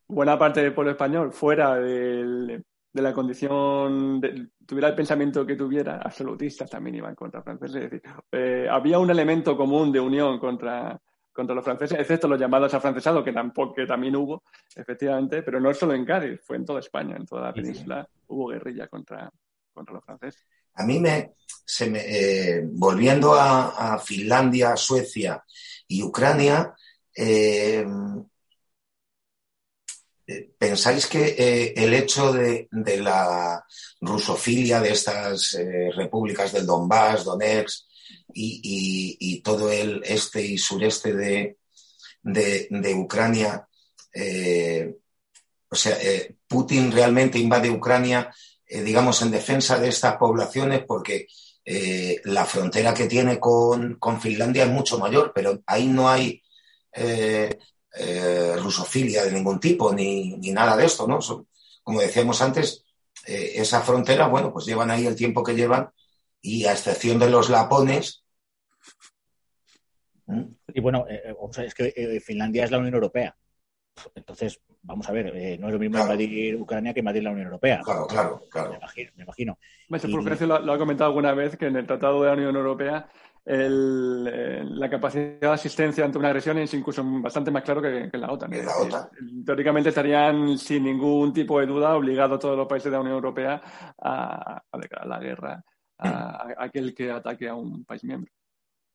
buena 0.08 0.38
parte 0.38 0.62
del 0.62 0.74
pueblo 0.74 0.92
español 0.92 1.32
fuera 1.32 1.76
del, 1.76 2.64
de 2.92 3.02
la 3.02 3.14
condición, 3.14 4.20
tuviera 4.66 4.88
el 4.88 4.94
pensamiento 4.94 5.46
que 5.46 5.56
tuviera, 5.56 5.96
absolutistas 5.98 6.68
también 6.68 6.96
iban 6.96 7.14
contra 7.14 7.42
franceses. 7.42 7.76
Es 7.76 7.90
decir, 7.90 8.02
eh, 8.30 8.68
había 8.70 8.98
un 8.98 9.10
elemento 9.10 9.56
común 9.56 9.90
de 9.90 10.00
unión 10.00 10.38
contra, 10.38 11.00
contra 11.32 11.54
los 11.54 11.64
franceses, 11.64 11.98
excepto 11.98 12.28
los 12.28 12.38
llamados 12.38 12.74
afrancesados, 12.74 13.24
que, 13.24 13.32
tampoco, 13.32 13.74
que 13.74 13.86
también 13.86 14.14
hubo, 14.16 14.42
efectivamente, 14.76 15.42
pero 15.42 15.58
no 15.58 15.72
solo 15.72 15.94
en 15.94 16.04
Cádiz, 16.04 16.40
fue 16.44 16.56
en 16.56 16.66
toda 16.66 16.80
España, 16.80 17.16
en 17.16 17.24
toda 17.24 17.46
la 17.46 17.54
península, 17.54 18.06
hubo 18.26 18.48
guerrilla 18.48 18.88
contra, 18.88 19.30
contra 19.72 19.94
los 19.94 20.04
franceses. 20.04 20.46
A 20.74 20.84
mí 20.84 20.98
me, 20.98 21.32
se 21.46 21.90
me 21.90 22.00
eh, 22.00 22.62
volviendo 22.64 23.34
a, 23.34 23.94
a 23.94 23.98
Finlandia, 23.98 24.76
Suecia 24.76 25.42
y 25.88 26.02
Ucrania, 26.02 26.74
eh, 27.14 27.86
¿pensáis 30.58 31.06
que 31.06 31.72
el 31.76 31.94
hecho 31.94 32.32
de, 32.32 32.68
la 32.98 33.64
rusofilia 34.00 34.80
de 34.80 34.92
estas 34.92 35.56
repúblicas 35.96 36.52
del 36.52 36.66
Donbass, 36.66 37.24
Donetsk 37.24 37.86
y, 38.34 39.40
todo 39.42 39.70
el 39.70 40.02
este 40.04 40.42
y 40.44 40.58
sureste 40.58 41.14
de, 41.14 42.94
Ucrania, 42.94 43.66
o 45.68 45.74
sea, 45.74 45.96
Putin 46.46 46.92
realmente 46.92 47.38
invade 47.38 47.70
Ucrania 47.70 48.32
eh, 48.72 48.82
digamos, 48.82 49.20
en 49.20 49.30
defensa 49.30 49.78
de 49.78 49.90
estas 49.90 50.16
poblaciones 50.16 50.82
porque 50.86 51.26
eh, 51.62 52.22
la 52.24 52.46
frontera 52.46 52.94
que 52.94 53.04
tiene 53.04 53.38
con, 53.38 53.98
Finlandia 54.18 54.64
es 54.64 54.70
mucho 54.70 54.98
mayor, 54.98 55.30
pero 55.34 55.62
ahí 55.66 55.88
no 55.88 56.08
hay 56.08 56.42
eh, 56.94 57.58
rusofilia 58.58 59.24
de 59.24 59.32
ningún 59.32 59.60
tipo 59.60 59.92
ni, 59.92 60.36
nada 60.52 60.76
de 60.76 60.86
esto, 60.86 61.06
¿no? 61.06 61.18
como 61.82 62.00
decíamos 62.00 62.40
antes, 62.40 62.84
esa 63.26 63.82
frontera, 63.82 64.28
bueno, 64.28 64.52
pues 64.52 64.66
llevan 64.66 64.90
ahí 64.90 65.06
el 65.06 65.16
tiempo 65.16 65.42
que 65.42 65.54
llevan 65.54 65.90
y 66.40 66.64
a 66.64 66.72
excepción 66.72 67.18
de 67.18 67.30
los 67.30 67.50
lapones. 67.50 68.24
Y 70.68 70.80
bueno, 70.80 71.06
es 71.08 71.74
que 71.74 72.20
Finlandia 72.24 72.64
es 72.64 72.70
la 72.70 72.78
Unión 72.78 72.94
Europea. 72.94 73.36
Entonces, 74.14 74.60
vamos 74.82 75.08
a 75.08 75.12
ver, 75.12 75.32
eh, 75.36 75.58
no 75.58 75.68
es 75.68 75.72
lo 75.72 75.78
mismo 75.78 75.98
invadir 75.98 76.56
Ucrania 76.56 76.92
que 76.92 77.00
invadir 77.00 77.22
la 77.22 77.30
Unión 77.30 77.46
Europea. 77.46 77.80
Claro, 77.84 78.06
claro, 78.06 78.42
claro. 78.50 78.70
Me 78.70 78.76
imagino. 78.76 79.12
Me 79.16 79.22
imagino. 79.22 79.58
Y... 79.92 80.46
Lo, 80.46 80.58
lo, 80.60 80.72
ha 80.72 80.78
comentado 80.78 81.08
alguna 81.08 81.34
vez 81.34 81.56
que 81.56 81.66
en 81.66 81.76
el 81.76 81.86
Tratado 81.86 82.22
de 82.22 82.28
la 82.28 82.34
Unión 82.34 82.56
Europea 82.56 83.08
el, 83.44 84.28
eh, 84.32 84.62
la 84.64 84.88
capacidad 84.88 85.40
de 85.40 85.46
asistencia 85.48 86.04
ante 86.04 86.18
una 86.18 86.28
agresión 86.28 86.58
es 86.58 86.72
incluso 86.74 87.02
bastante 87.04 87.50
más 87.50 87.62
claro 87.62 87.82
que, 87.82 88.10
en 88.12 88.20
la 88.20 88.30
OTAN. 88.30 88.50
la 88.50 88.76
OTAN. 88.76 89.10
teóricamente 89.44 89.88
estarían 89.88 90.56
sin 90.58 90.84
ningún 90.84 91.32
tipo 91.32 91.58
de 91.58 91.66
duda 91.66 91.96
obligados 91.96 92.38
todos 92.38 92.56
los 92.56 92.68
países 92.68 92.90
de 92.90 92.96
la 92.96 93.00
Unión 93.00 93.16
Europea 93.16 93.60
a, 93.98 94.62
a 94.70 95.06
la 95.06 95.18
guerra 95.18 95.64
a, 95.98 96.08
a 96.08 96.64
aquel 96.64 96.94
que 96.94 97.10
ataque 97.10 97.48
a 97.48 97.54
un 97.54 97.84
país 97.84 98.04
miembro. 98.04 98.32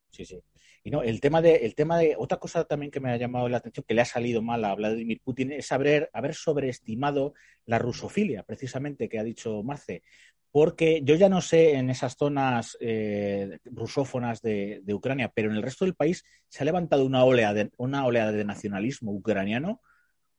Sí, 0.10 0.26
sí. 0.26 0.42
Y 0.84 0.92
no, 0.92 1.04
el 1.04 1.20
tema 1.20 1.42
de, 1.42 1.58
el 1.58 1.76
tema 1.76 1.98
de, 1.98 2.16
otra 2.18 2.38
cosa 2.40 2.64
también 2.64 2.92
que 2.92 3.02
me 3.02 3.12
ha 3.12 3.18
llamado 3.18 3.50
la 3.50 3.58
atención, 3.58 3.84
que 3.86 3.94
le 3.94 4.02
ha 4.02 4.06
salido 4.06 4.42
mal 4.42 4.64
a 4.64 4.74
Vladimir 4.74 5.20
Putin, 5.22 5.52
es 5.52 5.72
haber, 5.74 6.10
haber 6.14 6.34
sobreestimado 6.34 7.34
la 7.66 7.78
rusofilia, 7.78 8.44
precisamente, 8.44 9.10
que 9.10 9.20
ha 9.20 9.24
dicho 9.24 9.64
Marce. 9.64 10.04
Porque 10.52 11.02
yo 11.04 11.16
ya 11.16 11.30
no 11.30 11.42
sé 11.42 11.76
en 11.76 11.90
esas 11.90 12.16
zonas 12.16 12.78
eh, 12.80 13.60
rusófonas 13.66 14.42
de, 14.42 14.82
Ucrania, 14.94 15.32
pero 15.34 15.52
en 15.52 15.58
el 15.58 15.64
resto 15.64 15.86
del 15.86 15.96
país 15.96 16.24
se 16.48 16.64
ha 16.64 16.66
levantado 16.66 17.06
una 17.06 17.24
oleada 17.24 17.54
de, 17.54 17.72
una 17.78 18.06
oleada 18.06 18.32
de 18.32 18.46
nacionalismo 18.46 19.12
ucraniano 19.12 19.82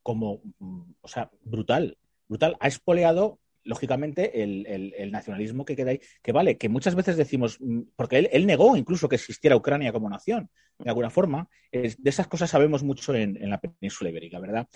como, 0.03 0.41
mm, 0.59 0.83
o 1.01 1.09
sea, 1.09 1.31
brutal, 1.43 1.99
brutal. 2.27 2.57
Ha 2.61 2.69
espoleado 2.69 3.39
lógicamente, 3.69 4.43
el, 4.43 5.13
nacionalismo 5.13 5.67
que 5.67 5.77
queda 5.77 5.91
ahí, 5.91 6.01
que 6.23 6.33
vale, 6.33 6.57
que 6.57 6.71
muchas 6.71 6.95
veces 6.95 7.19
decimos, 7.19 7.59
mm, 7.61 7.81
porque 7.97 8.31
él, 8.33 8.47
negó 8.47 8.77
incluso 8.77 9.09
que 9.09 9.17
existiera 9.17 9.57
Ucrania 9.57 9.93
como 9.93 10.09
nación, 10.09 10.49
de 10.79 10.89
alguna 10.89 11.11
forma, 11.11 11.49
de 11.71 11.97
esas 12.05 12.27
cosas 12.29 12.49
sabemos 12.51 12.83
mucho 12.83 13.15
en, 13.15 13.39
la 13.51 13.61
península 13.61 14.09
ibérica, 14.09 14.39
¿verdad? 14.39 14.67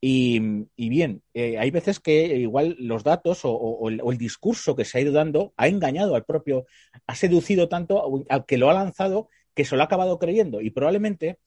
Y, 0.00 0.38
bien, 0.76 1.22
eh, 1.34 1.58
hay 1.58 1.70
veces 1.70 2.00
que 2.00 2.36
igual 2.36 2.76
los 2.78 3.02
datos 3.02 3.40
o, 3.44 3.88
el, 3.88 4.18
discurso 4.18 4.76
que 4.76 4.84
se 4.84 4.98
ha 4.98 5.00
ido 5.00 5.12
dando 5.12 5.52
ha 5.56 5.68
engañado 5.68 6.14
al 6.14 6.24
propio, 6.24 6.66
ha 7.06 7.14
seducido 7.14 7.68
tanto 7.68 8.24
al 8.28 8.46
que 8.46 8.58
lo 8.58 8.70
ha 8.70 8.74
lanzado 8.74 9.28
que 9.54 9.64
se 9.64 9.74
lo 9.74 9.82
ha 9.82 9.86
acabado 9.86 10.18
creyendo. 10.18 10.60
Y 10.60 10.70
probablemente 10.70 11.38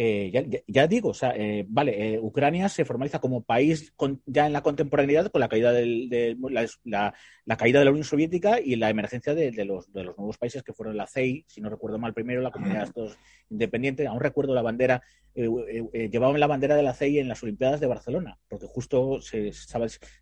eh, 0.00 0.62
ya, 0.68 0.86
digo, 0.86 1.08
o 1.08 1.14
sea, 1.14 1.34
eh, 1.34 1.66
vale, 1.68 2.14
eh, 2.14 2.20
Ucrania 2.20 2.68
se 2.68 2.84
formaliza 2.84 3.18
como 3.18 3.42
país 3.42 3.92
ya 4.26 4.46
en 4.46 4.52
la 4.52 4.62
contemporaneidad 4.62 5.28
con 5.32 5.40
la 5.40 5.48
caída, 5.48 5.72
de 5.72 6.36
la, 6.84 7.56
caída 7.56 7.80
de 7.80 7.84
la 7.84 7.90
Unión 7.90 8.04
Soviética 8.04 8.60
y 8.60 8.76
la 8.76 8.90
emergencia 8.90 9.34
de, 9.34 9.50
los, 9.64 9.88
nuevos 9.92 10.38
países 10.38 10.62
que 10.62 10.72
fueron 10.72 10.96
la 10.96 11.08
CEI, 11.08 11.46
si 11.48 11.60
no 11.60 11.68
recuerdo 11.68 11.98
mal 11.98 12.14
primero, 12.14 12.40
la 12.40 12.52
Comunidad 12.52 12.82
de 12.82 12.84
Estados 12.84 13.18
Independientes. 13.50 14.06
Aún 14.06 14.20
recuerdo 14.20 14.54
la 14.54 14.62
bandera, 14.62 15.02
llevaban 15.34 16.38
la 16.38 16.46
bandera 16.46 16.76
de 16.76 16.84
la 16.84 16.94
CEI 16.94 17.18
en 17.18 17.26
las 17.26 17.42
Olimpiadas 17.42 17.80
de 17.80 17.88
Barcelona, 17.88 18.38
porque 18.46 18.68
justo 18.68 19.20
se, 19.20 19.52
se 19.52 19.76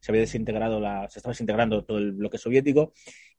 había 0.08 0.20
desintegrado, 0.22 0.80
la, 0.80 1.06
se 1.10 1.18
estaba 1.18 1.32
desintegrando 1.32 1.84
todo 1.84 1.98
el 1.98 2.12
bloque 2.12 2.38
soviético. 2.38 2.94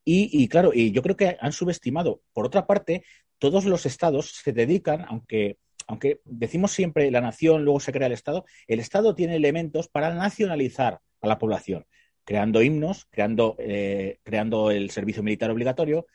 Y, 0.05 0.29
y 0.31 0.47
claro, 0.49 0.69
y 0.71 0.91
yo 0.91 1.01
creo 1.01 1.17
que 1.17 1.35
han 1.39 1.51
subestimado. 1.51 2.21
Por 2.31 2.45
otra 2.45 2.67
parte, 2.67 3.03
todos 3.39 3.65
los 3.65 3.87
estados 3.87 4.35
se 4.43 4.51
dedican, 4.51 5.03
aunque 5.07 5.57
aunque 5.87 6.19
decimos 6.25 6.71
siempre 6.71 7.09
la 7.11 7.21
nación, 7.21 7.63
luego 7.63 7.79
se 7.79 7.91
crea 7.91 8.07
el 8.07 8.13
Estado, 8.13 8.45
el 8.67 8.79
Estado 8.79 9.15
tiene 9.15 9.35
elementos 9.35 9.87
para 9.87 10.13
nacionalizar 10.13 10.99
a 11.21 11.27
la 11.27 11.39
población, 11.39 11.85
creando 12.25 12.61
himnos, 12.61 13.05
creando, 13.09 13.55
eh, 13.57 14.19
creando 14.23 14.69
el 14.69 14.89
servicio 14.91 15.23
militar 15.23 15.49
obligatorio, 15.49 16.05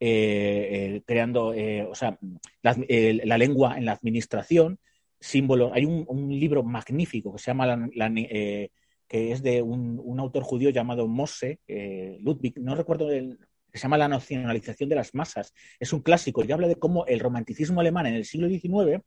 eh, 0.00 0.96
eh, 0.96 1.02
creando, 1.06 1.54
o 1.88 1.94
sea, 1.94 2.18
la, 2.62 3.38
lengua 3.38 3.78
en 3.78 3.84
la 3.84 3.92
administración, 3.92 4.80
símbolos. 5.20 5.72
Hay 5.74 5.84
un, 5.84 6.28
libro 6.28 6.62
magnífico 6.62 7.32
que 7.32 7.38
se 7.38 7.50
llama 7.52 7.88
que 9.08 9.32
es 9.32 9.42
de 9.42 9.62
un, 9.62 10.18
autor 10.18 10.42
judío 10.42 10.70
llamado 10.70 11.06
Mose, 11.06 11.60
Ludwig, 12.20 12.58
no 12.58 12.74
recuerdo 12.74 13.10
el, 13.12 13.38
se 13.78 13.82
llama 13.82 13.98
La 13.98 14.08
nacionalización 14.08 14.88
de 14.88 14.96
las 14.96 15.14
masas. 15.14 15.54
Es 15.78 15.92
un 15.92 16.00
clásico 16.00 16.44
y 16.44 16.52
habla 16.52 16.68
de 16.68 16.76
cómo 16.76 17.06
el 17.06 17.20
romanticismo 17.20 17.80
alemán 17.80 18.06
en 18.06 18.14
el 18.14 18.24
siglo 18.24 18.48
XIX, 18.48 19.02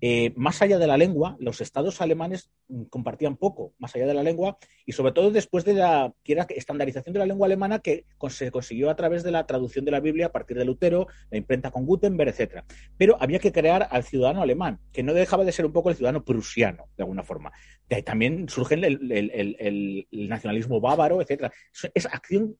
eh, 0.00 0.32
más 0.36 0.62
allá 0.62 0.78
de 0.78 0.86
la 0.86 0.96
lengua, 0.96 1.36
los 1.40 1.60
estados 1.60 2.00
alemanes 2.00 2.50
mm, 2.68 2.84
compartían 2.84 3.36
poco, 3.36 3.74
más 3.78 3.94
allá 3.94 4.06
de 4.06 4.14
la 4.14 4.22
lengua, 4.22 4.58
y 4.86 4.92
sobre 4.92 5.12
todo 5.12 5.30
después 5.30 5.64
de 5.64 5.74
la 5.74 6.14
estandarización 6.48 7.12
de 7.12 7.18
la 7.18 7.26
lengua 7.26 7.46
alemana 7.46 7.80
que 7.80 8.04
se 8.28 8.50
consiguió 8.50 8.90
a 8.90 8.96
través 8.96 9.24
de 9.24 9.32
la 9.32 9.46
traducción 9.46 9.84
de 9.84 9.90
la 9.90 10.00
Biblia 10.00 10.26
a 10.26 10.32
partir 10.32 10.56
de 10.56 10.64
Lutero, 10.64 11.08
la 11.30 11.38
imprenta 11.38 11.70
con 11.70 11.84
Gutenberg, 11.84 12.32
etc. 12.36 12.62
Pero 12.96 13.16
había 13.20 13.40
que 13.40 13.52
crear 13.52 13.88
al 13.90 14.04
ciudadano 14.04 14.42
alemán, 14.42 14.78
que 14.92 15.02
no 15.02 15.14
dejaba 15.14 15.44
de 15.44 15.52
ser 15.52 15.66
un 15.66 15.72
poco 15.72 15.90
el 15.90 15.96
ciudadano 15.96 16.24
prusiano, 16.24 16.86
de 16.96 17.02
alguna 17.02 17.24
forma. 17.24 17.52
De 17.88 17.96
ahí 17.96 18.02
también 18.02 18.48
surge 18.48 18.74
el, 18.74 20.06
nacionalismo 20.10 20.80
bávaro, 20.80 21.20
etc. 21.20 21.50
Es 21.94 22.06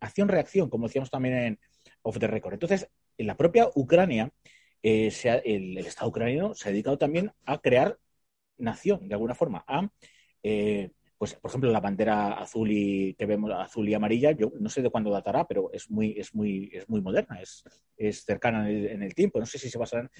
acción-reacción, 0.00 0.68
como 0.68 0.86
decíamos 0.88 1.10
también 1.10 1.34
en 1.34 1.58
Off 2.02 2.18
the 2.18 2.26
Record. 2.26 2.54
Entonces, 2.54 2.88
en 3.16 3.26
la 3.26 3.36
propia 3.36 3.68
Ucrania, 3.74 4.32
eh, 4.82 5.12
el, 5.44 5.78
Estado 5.78 6.08
ucraniano 6.10 6.54
se 6.54 6.68
ha 6.68 6.72
dedicado 6.72 6.98
también 6.98 7.32
a 7.44 7.58
crear 7.58 7.98
nación, 8.58 9.08
de 9.08 9.14
alguna 9.14 9.34
forma, 9.34 9.64
a, 9.66 9.88
eh, 10.42 10.90
pues, 11.18 11.34
por 11.34 11.50
ejemplo, 11.50 11.70
la 11.70 11.80
bandera 11.80 12.34
azul 12.34 12.70
y 12.70 13.14
que 13.14 13.26
vemos 13.26 13.50
azul 13.52 13.88
y 13.88 13.94
amarilla, 13.94 14.30
yo 14.30 14.52
no 14.60 14.68
sé 14.68 14.82
de 14.82 14.90
cuándo 14.90 15.10
datará, 15.10 15.46
pero 15.46 15.70
es 15.72 15.90
muy, 15.90 16.12
es 16.16 16.32
muy, 16.34 16.70
es 16.72 16.88
muy 16.88 17.00
moderna, 17.00 17.40
es, 17.40 17.64
es 17.96 18.24
cercana 18.24 18.70
en 18.70 19.02
el, 19.02 19.14
tiempo. 19.14 19.40
No 19.40 19.46
sé 19.46 19.58
si 19.58 19.68
se 19.68 19.78
basarán 19.78 20.10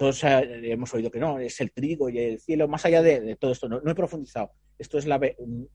todos 0.00 0.22
hemos 0.24 0.94
oído 0.94 1.10
que 1.10 1.18
no, 1.18 1.38
es 1.38 1.60
el 1.60 1.72
trigo 1.72 2.08
y 2.08 2.18
el 2.18 2.40
cielo, 2.40 2.66
más 2.66 2.86
allá 2.86 3.02
de, 3.02 3.36
todo 3.36 3.52
esto, 3.52 3.68
no, 3.68 3.82
he 3.84 3.94
profundizado. 3.94 4.52
Esto 4.78 4.96
es 4.96 5.04
la, 5.04 5.20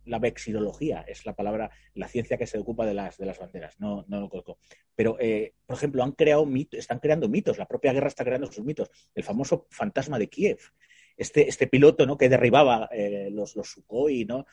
la 0.05 0.17
vexilología, 0.17 1.05
es 1.07 1.27
la 1.27 1.35
palabra, 1.35 1.69
la 1.93 2.07
ciencia 2.07 2.35
que 2.35 2.47
se 2.47 2.57
ocupa 2.57 2.88
de 2.88 2.95
las, 2.95 3.19
de 3.19 3.27
las 3.27 3.38
banderas, 3.38 3.79
no, 3.79 4.03
no 4.07 4.19
lo 4.19 4.27
conozco. 4.27 4.57
Pero, 4.95 5.15
eh, 5.19 5.53
por 5.67 5.77
ejemplo, 5.77 6.01
han 6.01 6.13
creado 6.13 6.43
mitos, 6.47 6.79
están 6.79 6.97
creando 6.97 7.29
mitos, 7.29 7.59
la 7.59 7.67
propia 7.67 7.93
guerra 7.93 8.07
está 8.07 8.23
creando 8.23 8.51
sus 8.51 8.65
mitos. 8.65 8.89
El 9.13 9.23
famoso 9.23 9.67
fantasma 9.69 10.17
de 10.17 10.27
Kiev, 10.27 10.57
este, 11.15 11.47
este 11.47 11.67
piloto 11.67 12.07
¿no? 12.07 12.17
que 12.17 12.27
derribaba 12.27 12.89
eh, 12.91 13.29
los, 13.31 13.55
los 13.55 13.69
Sukhoi, 13.69 14.25
¿no? 14.25 14.47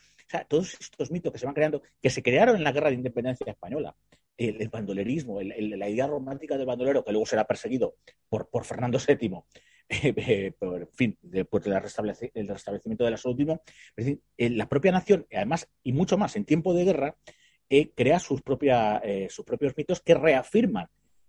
Todos 0.47 0.77
estos 0.79 1.09
mitos 1.09 1.33
que 1.33 1.39
se 1.39 1.47
van 1.47 1.55
creando, 1.55 1.81
que 1.99 2.11
se 2.11 2.21
crearon 2.21 2.57
en 2.57 2.63
la 2.63 2.73
guerra 2.73 2.89
de 2.89 2.95
independencia 2.97 3.49
española, 3.49 3.95
el, 4.37 4.69
bandolerismo, 4.69 5.39
la 5.41 5.89
idea 5.89 6.07
romántica 6.07 6.57
del 6.57 6.65
bandolero, 6.65 7.03
que 7.03 7.11
luego 7.11 7.25
será 7.25 7.45
perseguido 7.45 7.95
por, 8.29 8.49
por 8.49 8.65
Fernando 8.65 8.99
VII, 8.99 9.31
eh, 9.89 10.13
eh, 10.15 10.51
por 10.57 10.89
fin, 10.93 11.17
después 11.21 11.63
del 11.63 11.81
restablecimiento 11.81 13.03
de 13.03 13.11
la 13.11 13.19
último, 13.25 13.61
es 13.95 14.05
decir, 14.05 14.21
la 14.37 14.67
propia 14.67 14.91
nación, 14.91 15.27
además, 15.31 15.69
y 15.83 15.93
mucho 15.93 16.17
más 16.17 16.35
en 16.35 16.45
tiempo 16.45 16.73
de 16.73 16.85
guerra, 16.85 17.15
crea 17.95 18.19
sus, 18.19 18.43
propia, 18.43 19.01
sus 19.29 19.45
propios 19.45 19.73
mitos 19.75 19.99
que 19.99 20.13
reafirman 20.13 20.85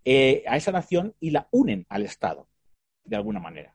a 0.06 0.56
esa 0.56 0.72
nación 0.72 1.14
y 1.18 1.30
la 1.30 1.48
unen 1.50 1.86
al 1.88 2.02
Estado, 2.02 2.48
de 3.04 3.16
alguna 3.16 3.40
manera. 3.40 3.74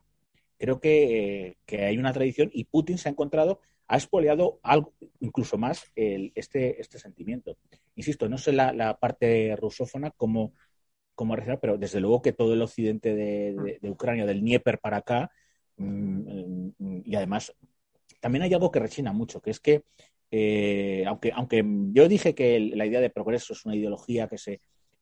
Creo 0.60 0.78
que, 0.78 1.56
hay 1.70 1.96
una 1.96 2.12
tradición 2.12 2.50
y 2.52 2.64
Putin 2.64 2.98
se 2.98 3.08
ha 3.08 3.12
encontrado, 3.12 3.60
ha 3.90 3.96
expoliado 3.96 4.60
algo, 4.62 4.94
incluso 5.18 5.58
más 5.58 5.84
este, 5.96 6.80
este 6.80 6.98
sentimiento. 7.00 7.56
Insisto, 7.96 8.28
no 8.28 8.38
sé 8.38 8.52
la, 8.52 8.96
parte 9.00 9.56
rusófona 9.56 10.12
cómo, 10.12 10.54
cómo 11.16 11.34
pero 11.60 11.76
desde 11.76 11.98
luego 11.98 12.22
que 12.22 12.32
todo 12.32 12.54
el 12.54 12.62
occidente 12.62 13.16
de, 13.16 13.80
Ucrania, 13.90 14.26
del 14.26 14.42
Dnieper 14.42 14.78
para 14.78 14.98
acá, 14.98 15.32
mm, 15.76 16.68
y 17.04 17.16
además 17.16 17.52
también 18.20 18.42
hay 18.42 18.54
algo 18.54 18.70
que 18.70 18.78
rechina 18.78 19.12
mucho, 19.12 19.40
que 19.40 19.50
es 19.50 19.58
que, 19.58 19.82
eh, 20.30 21.04
aunque, 21.08 21.32
aunque 21.32 21.64
yo 21.90 22.06
dije 22.06 22.32
que 22.32 22.60
la 22.60 22.86
idea 22.86 23.00
de 23.00 23.10
progreso 23.10 23.54
es 23.54 23.66
una 23.66 23.74
ideología 23.74 24.28
que 24.28 24.38
se 24.38 24.60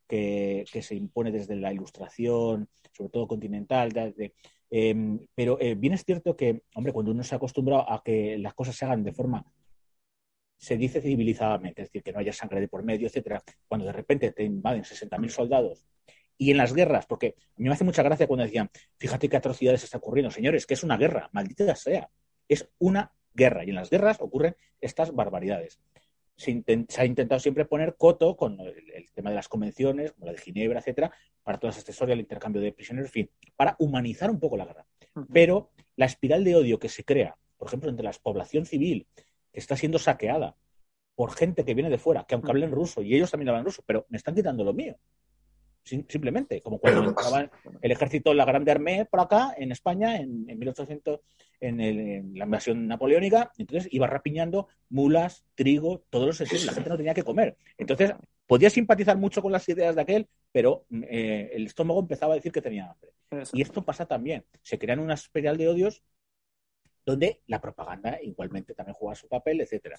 que, 0.08 0.64
se 0.82 0.94
impone 0.94 1.30
desde 1.30 1.56
la 1.56 1.72
ilustración, 1.72 2.68
sobre 2.92 3.10
todo 3.10 3.28
continental. 3.28 3.92
Em, 4.70 5.20
pero 5.34 5.58
eh, 5.60 5.74
bien 5.74 5.94
es 5.94 6.04
cierto 6.04 6.36
que, 6.36 6.62
hombre, 6.74 6.92
cuando 6.92 7.12
uno 7.12 7.22
se 7.22 7.34
ha 7.34 7.38
acostumbrado 7.38 7.90
a 7.90 8.02
que 8.02 8.38
las 8.38 8.54
cosas 8.54 8.76
se 8.76 8.84
hagan 8.84 9.04
de 9.04 9.12
forma 9.12 9.44
se 10.58 10.76
dice 10.76 11.00
civilizadamente, 11.00 11.82
es 11.82 11.88
decir, 11.88 12.02
que 12.02 12.12
no 12.12 12.18
haya 12.18 12.32
sangre 12.32 12.60
de 12.60 12.68
por 12.68 12.82
medio, 12.82 13.06
etcétera, 13.06 13.42
cuando 13.68 13.86
de 13.86 13.92
repente 13.92 14.32
te 14.32 14.42
invaden 14.42 14.82
60.000 14.82 15.28
soldados 15.28 15.86
y 16.36 16.50
en 16.50 16.56
las 16.56 16.72
guerras, 16.72 17.06
porque 17.06 17.34
a 17.38 17.60
mí 17.60 17.68
me 17.68 17.72
hace 17.74 17.84
mucha 17.84 18.02
gracia 18.02 18.26
cuando 18.26 18.44
decían, 18.44 18.70
fíjate 18.96 19.28
qué 19.28 19.36
atrocidades 19.36 19.84
está 19.84 19.98
ocurriendo, 19.98 20.30
señores, 20.30 20.66
que 20.66 20.74
es 20.74 20.82
una 20.82 20.96
guerra, 20.96 21.30
maldita 21.32 21.74
sea, 21.74 22.10
es 22.48 22.68
una 22.78 23.12
guerra 23.34 23.64
y 23.64 23.70
en 23.70 23.76
las 23.76 23.90
guerras 23.90 24.20
ocurren 24.20 24.56
estas 24.80 25.14
barbaridades. 25.14 25.80
Se, 26.38 26.62
ha 26.98 27.04
intentado 27.04 27.40
siempre 27.40 27.64
poner 27.64 27.96
coto 27.96 28.36
con 28.36 28.58
el, 28.60 29.10
tema 29.12 29.30
de 29.30 29.36
las 29.36 29.48
convenciones, 29.48 30.12
como 30.12 30.26
la 30.26 30.32
de 30.32 30.38
Ginebra, 30.38 30.78
etcétera, 30.78 31.10
para 31.42 31.58
toda 31.58 31.72
esta 31.72 31.90
historia, 31.90 32.12
el 32.12 32.20
intercambio 32.20 32.62
de 32.62 32.72
prisioneros, 32.72 33.08
en 33.08 33.12
fin, 33.12 33.30
para 33.56 33.74
humanizar 33.80 34.30
un 34.30 34.38
poco 34.38 34.56
la 34.56 34.64
guerra. 34.64 34.86
Pero 35.32 35.72
la 35.96 36.06
espiral 36.06 36.44
de 36.44 36.54
odio 36.54 36.78
que 36.78 36.88
se 36.88 37.04
crea, 37.04 37.36
por 37.56 37.66
ejemplo, 37.66 37.90
entre 37.90 38.04
la 38.04 38.12
población 38.12 38.66
civil, 38.66 39.08
que 39.52 39.58
está 39.58 39.76
siendo 39.76 39.98
saqueada 39.98 40.56
por 41.16 41.32
gente 41.32 41.64
que 41.64 41.74
viene 41.74 41.90
de 41.90 41.98
fuera, 41.98 42.24
que 42.24 42.36
aunque 42.36 42.52
hablen 42.52 42.70
ruso, 42.70 43.02
y 43.02 43.16
ellos 43.16 43.30
también 43.32 43.48
hablan 43.48 43.64
ruso, 43.64 43.82
pero 43.84 44.06
me 44.08 44.16
están 44.16 44.36
quitando 44.36 44.62
lo 44.62 44.72
mío 44.72 44.96
simplemente, 45.88 46.60
como 46.60 46.78
cuando 46.78 47.08
entraba 47.08 47.50
el 47.80 47.90
ejército, 47.90 48.34
la 48.34 48.44
Grande 48.44 48.70
Armée 48.70 49.06
por 49.06 49.20
acá, 49.20 49.54
en 49.56 49.72
España, 49.72 50.16
en, 50.16 50.44
1800, 50.46 51.20
en, 51.60 52.38
la 52.38 52.44
invasión 52.44 52.86
napoleónica, 52.86 53.52
entonces 53.58 53.88
iba 53.92 54.06
rapiñando 54.06 54.68
mulas, 54.90 55.44
trigo, 55.54 56.04
todos 56.10 56.26
los 56.26 56.36
sentidos, 56.36 56.66
la 56.66 56.72
gente 56.72 56.90
no 56.90 56.96
tenía 56.96 57.14
que 57.14 57.22
comer. 57.22 57.56
Entonces, 57.76 58.12
podía 58.46 58.70
simpatizar 58.70 59.16
mucho 59.16 59.42
con 59.42 59.52
las 59.52 59.68
ideas 59.68 59.94
de 59.94 60.02
aquel, 60.02 60.28
pero 60.52 60.84
eh, 60.90 61.50
el 61.52 61.66
estómago 61.66 62.00
empezaba 62.00 62.34
a 62.34 62.36
decir 62.36 62.52
que 62.52 62.62
tenía 62.62 62.90
hambre. 62.90 63.12
Y 63.52 63.62
esto 63.62 63.84
pasa 63.84 64.06
también, 64.06 64.44
se 64.62 64.78
crean 64.78 65.00
una 65.00 65.14
espiral 65.14 65.56
de 65.56 65.68
odios 65.68 66.02
donde 67.04 67.40
la 67.46 67.60
propaganda 67.60 68.18
igualmente 68.22 68.74
también 68.74 68.94
juega 68.94 69.14
su 69.14 69.28
papel, 69.28 69.62
etcétera. 69.62 69.98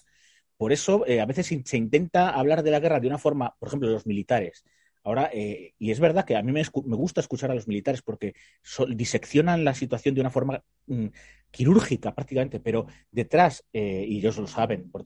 Por 0.56 0.72
eso, 0.72 1.06
eh, 1.06 1.20
a 1.20 1.26
veces 1.26 1.46
se 1.46 1.76
intenta 1.76 2.30
hablar 2.30 2.62
de 2.62 2.70
la 2.70 2.80
guerra 2.80 3.00
de 3.00 3.08
una 3.08 3.18
forma, 3.18 3.56
por 3.58 3.68
ejemplo, 3.68 3.88
los 3.88 4.06
militares, 4.06 4.64
Ahora, 5.02 5.30
eh, 5.32 5.74
y 5.78 5.90
es 5.90 6.00
verdad 6.00 6.24
que 6.24 6.36
a 6.36 6.42
mí 6.42 6.52
me, 6.52 6.62
gusta 6.72 7.20
escuchar 7.20 7.50
a 7.50 7.54
los 7.54 7.66
militares 7.66 8.02
porque 8.02 8.34
diseccionan 8.88 9.64
la 9.64 9.74
situación 9.74 10.14
de 10.14 10.20
una 10.20 10.30
forma 10.30 10.62
mm, 10.86 11.06
quirúrgica 11.50 12.14
prácticamente, 12.14 12.60
pero 12.60 12.86
detrás, 13.10 13.64
eh, 13.72 14.04
y 14.06 14.18
ellos 14.18 14.36
lo 14.36 14.46
saben, 14.46 14.90
por 14.90 15.04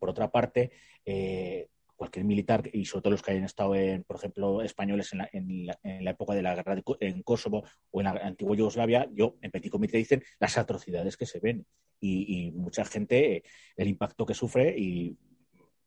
otra, 0.00 0.30
parte, 0.30 0.72
eh, 1.06 1.68
cualquier 1.96 2.26
militar, 2.26 2.68
y 2.70 2.84
sobre 2.84 3.02
todo 3.02 3.12
los 3.12 3.22
que 3.22 3.30
hayan 3.30 3.44
estado, 3.44 3.74
en, 3.74 4.04
por 4.04 4.16
ejemplo, 4.16 4.60
españoles 4.62 5.10
en 5.32 5.66
la, 5.66 6.10
época 6.10 6.34
de 6.34 6.42
la 6.42 6.54
guerra 6.54 6.82
en 7.00 7.22
Kosovo 7.22 7.64
o 7.90 8.00
en 8.00 8.04
la 8.04 8.10
antigua 8.10 8.56
Yugoslavia, 8.56 9.08
yo 9.12 9.36
en 9.40 9.50
Petit 9.50 9.72
Comité 9.72 9.96
dicen 9.96 10.22
las 10.38 10.58
atrocidades 10.58 11.16
que 11.16 11.26
se 11.26 11.40
ven. 11.40 11.66
Y, 12.00 12.48
y 12.48 12.50
mucha 12.52 12.84
gente, 12.84 13.42
el 13.76 13.88
impacto 13.88 14.26
que 14.26 14.34
sufre 14.34 14.74
y 14.76 15.16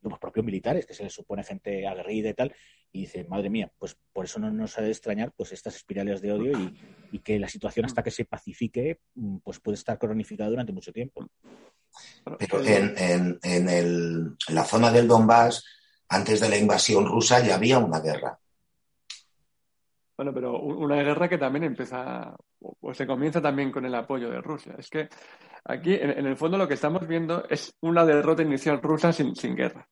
los 0.10 0.20
propios 0.20 0.46
militares, 0.46 0.86
que 0.86 0.94
se 0.94 1.04
les 1.04 1.14
supone 1.14 1.44
gente 1.44 1.88
aguerrida 1.88 2.30
y 2.30 2.34
tal, 2.34 2.56
y 2.92 3.02
dice, 3.02 3.26
madre 3.26 3.50
mía, 3.50 3.72
pues 3.78 3.98
por 4.14 4.26
eso 4.26 4.40
no 4.40 4.52
nos 4.52 4.78
ha 4.78 4.82
de 4.82 4.90
extrañar 4.90 5.32
pues 5.36 5.52
estas 5.52 5.76
espirales 5.76 6.22
de 6.22 6.32
odio 6.32 6.52
y, 7.12 7.20
que 7.20 7.40
la 7.40 7.50
situación 7.50 7.86
hasta 7.86 8.04
que 8.04 8.12
se 8.12 8.26
pacifique 8.26 9.00
mm, 9.16 9.38
pues 9.38 9.60
puede 9.60 9.76
estar 9.76 9.98
cronificada 9.98 10.50
durante 10.50 10.72
mucho 10.72 10.94
tiempo. 10.94 11.28
Pero 12.38 12.64
en, 12.64 13.40
en, 13.42 14.38
la 14.50 14.64
zona 14.64 14.92
del 14.92 15.08
Donbass, 15.08 15.66
antes 16.10 16.40
de 16.40 16.50
la 16.50 16.58
invasión 16.58 17.06
rusa, 17.06 17.46
ya 17.46 17.56
había 17.56 17.80
una 17.80 18.00
guerra. 18.00 18.40
Bueno, 20.16 20.34
pero 20.34 20.60
una 20.60 20.96
guerra 20.96 21.30
que 21.30 21.38
también 21.38 21.66
empieza, 21.66 22.36
o 22.60 22.94
se 22.94 23.06
comienza 23.06 23.42
también 23.42 23.72
con 23.72 23.86
el 23.86 23.94
apoyo 23.94 24.30
de 24.30 24.42
Rusia. 24.42 24.76
Es 24.78 24.90
que 24.90 25.10
aquí, 25.64 25.94
en, 25.94 26.26
el 26.26 26.36
fondo, 26.36 26.58
lo 26.58 26.68
que 26.68 26.74
estamos 26.74 27.08
viendo 27.08 27.46
es 27.48 27.76
una 27.82 28.04
derrota 28.04 28.42
inicial 28.42 28.82
rusa 28.82 29.14
sin, 29.14 29.36
sin 29.36 29.56
guerra. 29.56 29.88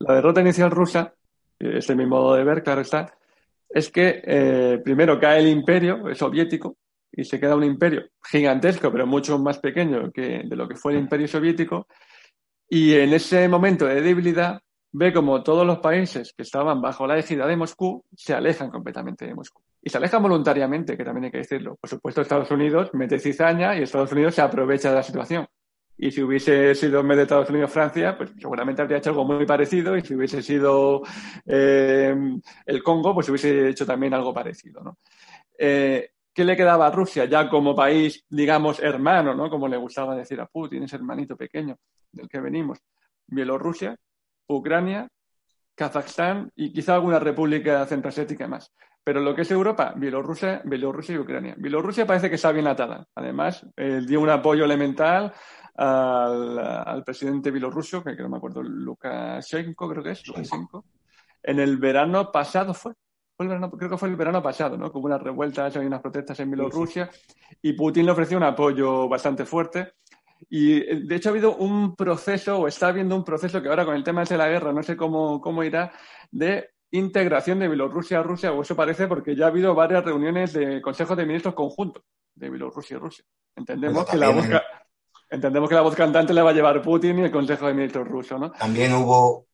La 0.00 0.14
derrota 0.14 0.40
inicial 0.40 0.70
rusa 0.70 1.14
ese 1.58 1.92
es 1.92 1.96
mi 1.96 2.06
modo 2.06 2.34
de 2.34 2.44
ver, 2.44 2.62
claro 2.62 2.82
está, 2.82 3.12
es 3.68 3.90
que 3.90 4.22
eh, 4.24 4.80
primero 4.84 5.18
cae 5.18 5.40
el 5.40 5.48
imperio 5.48 6.14
soviético 6.14 6.76
y 7.10 7.24
se 7.24 7.40
queda 7.40 7.56
un 7.56 7.64
imperio 7.64 8.04
gigantesco, 8.24 8.92
pero 8.92 9.06
mucho 9.06 9.38
más 9.38 9.58
pequeño 9.58 10.10
que 10.12 10.42
de 10.44 10.56
lo 10.56 10.68
que 10.68 10.76
fue 10.76 10.92
el 10.92 11.00
imperio 11.00 11.26
soviético. 11.26 11.86
Y 12.68 12.94
en 12.94 13.12
ese 13.12 13.48
momento 13.48 13.86
de 13.86 14.00
debilidad 14.00 14.60
ve 14.92 15.12
como 15.12 15.42
todos 15.42 15.66
los 15.66 15.78
países 15.78 16.32
que 16.36 16.42
estaban 16.42 16.80
bajo 16.80 17.06
la 17.06 17.18
égida 17.18 17.46
de 17.46 17.56
Moscú 17.56 18.04
se 18.14 18.34
alejan 18.34 18.70
completamente 18.70 19.26
de 19.26 19.34
Moscú. 19.34 19.60
Y 19.82 19.90
se 19.90 19.98
alejan 19.98 20.22
voluntariamente, 20.22 20.96
que 20.96 21.04
también 21.04 21.24
hay 21.24 21.30
que 21.30 21.38
decirlo. 21.38 21.76
Por 21.80 21.88
supuesto, 21.88 22.20
Estados 22.20 22.50
Unidos 22.50 22.90
mete 22.92 23.18
cizaña 23.18 23.76
y 23.76 23.82
Estados 23.82 24.12
Unidos 24.12 24.34
se 24.34 24.42
aprovecha 24.42 24.90
de 24.90 24.96
la 24.96 25.02
situación. 25.02 25.46
Y 26.00 26.12
si 26.12 26.22
hubiese 26.22 26.76
sido 26.76 27.00
en 27.00 27.08
vez 27.08 27.16
de 27.16 27.22
Estados 27.24 27.50
Unidos-Francia, 27.50 28.16
pues 28.16 28.30
seguramente 28.38 28.80
habría 28.80 28.98
hecho 28.98 29.10
algo 29.10 29.24
muy 29.24 29.44
parecido. 29.44 29.96
Y 29.96 30.02
si 30.02 30.14
hubiese 30.14 30.42
sido 30.42 31.02
eh, 31.44 32.14
el 32.64 32.82
Congo, 32.84 33.12
pues 33.14 33.28
hubiese 33.28 33.68
hecho 33.68 33.84
también 33.84 34.14
algo 34.14 34.32
parecido. 34.32 34.80
¿no? 34.80 34.98
Eh, 35.58 36.10
¿Qué 36.32 36.44
le 36.44 36.56
quedaba 36.56 36.86
a 36.86 36.90
Rusia 36.92 37.24
ya 37.24 37.48
como 37.48 37.74
país, 37.74 38.24
digamos, 38.28 38.78
hermano, 38.78 39.34
¿no? 39.34 39.50
como 39.50 39.66
le 39.66 39.76
gustaba 39.76 40.14
decir 40.14 40.40
a 40.40 40.46
Putin, 40.46 40.84
ese 40.84 40.94
hermanito 40.94 41.36
pequeño 41.36 41.76
del 42.12 42.28
que 42.28 42.40
venimos? 42.40 42.78
Bielorrusia, 43.26 43.96
Ucrania, 44.46 45.08
Kazajstán 45.74 46.52
y 46.54 46.72
quizá 46.72 46.94
alguna 46.94 47.18
república 47.18 47.84
centroasiática 47.86 48.46
más. 48.46 48.72
Pero 49.02 49.20
lo 49.20 49.34
que 49.34 49.42
es 49.42 49.50
Europa, 49.50 49.94
Bielorrusia, 49.96 50.60
Bielorrusia 50.64 51.14
y 51.14 51.18
Ucrania. 51.18 51.54
Bielorrusia 51.56 52.06
parece 52.06 52.28
que 52.28 52.34
está 52.36 52.52
bien 52.52 52.66
atada. 52.66 53.06
Además, 53.14 53.66
eh, 53.76 54.02
dio 54.06 54.20
un 54.20 54.28
apoyo 54.28 54.64
elemental 54.64 55.32
al, 55.78 57.04
presidente 57.04 57.50
bielorruso, 57.50 58.02
que, 58.02 58.16
no 58.16 58.28
me 58.28 58.38
acuerdo, 58.38 58.62
Lukashenko, 58.62 59.88
creo 59.88 60.02
que 60.02 60.10
es, 60.10 60.26
Lukashenko, 60.26 60.84
en 61.42 61.60
el 61.60 61.76
verano 61.76 62.32
pasado 62.32 62.74
fue. 62.74 62.94
creo 63.36 63.90
que 63.90 63.96
fue 63.96 64.08
el 64.08 64.16
verano 64.16 64.42
pasado, 64.42 64.76
¿no? 64.76 64.90
Como 64.90 65.06
unas 65.06 65.22
revueltas 65.22 65.76
y 65.76 65.78
unas 65.78 66.00
protestas 66.00 66.40
en 66.40 66.50
Bielorrusia, 66.50 67.08
y 67.62 67.74
Putin 67.74 68.06
le 68.06 68.12
ofreció 68.12 68.36
un 68.36 68.42
apoyo 68.42 69.08
bastante 69.08 69.44
fuerte. 69.44 69.92
Y 70.50 71.06
de 71.06 71.16
hecho 71.16 71.28
ha 71.28 71.32
habido 71.32 71.56
un 71.56 71.94
proceso, 71.94 72.58
o 72.58 72.68
está 72.68 72.88
habiendo 72.88 73.14
un 73.14 73.24
proceso 73.24 73.62
que 73.62 73.68
ahora 73.68 73.84
con 73.84 73.94
el 73.94 74.04
tema 74.04 74.24
de 74.24 74.36
la 74.36 74.48
guerra, 74.48 74.72
no 74.72 74.82
sé 74.82 74.96
cómo, 74.96 75.40
cómo 75.40 75.62
irá, 75.62 75.92
de 76.30 76.70
integración 76.90 77.60
de 77.60 77.68
Bielorrusia 77.68 78.20
a 78.20 78.22
Rusia, 78.22 78.52
o 78.52 78.62
eso 78.62 78.74
parece 78.74 79.06
porque 79.06 79.36
ya 79.36 79.44
ha 79.44 79.48
habido 79.48 79.74
varias 79.74 80.04
reuniones 80.04 80.52
de 80.52 80.80
consejos 80.80 81.16
de 81.16 81.26
ministros 81.26 81.54
conjuntos 81.54 82.02
de 82.34 82.50
Bielorrusia 82.50 82.96
y 82.96 83.00
Rusia. 83.00 83.24
Entendemos 83.54 84.06
que 84.06 84.16
la 84.16 84.30
busca, 84.30 84.62
Entendemos 85.30 85.68
que 85.68 85.74
la 85.74 85.82
voz 85.82 85.94
cantante 85.94 86.32
le 86.32 86.40
va 86.40 86.50
a 86.50 86.54
llevar 86.54 86.80
Putin 86.80 87.18
y 87.18 87.22
el 87.22 87.30
Consejo 87.30 87.66
de 87.66 87.74
Ministros 87.74 88.08
ruso, 88.08 88.38
¿no? 88.38 88.50
También 88.52 88.94
hubo 88.94 89.46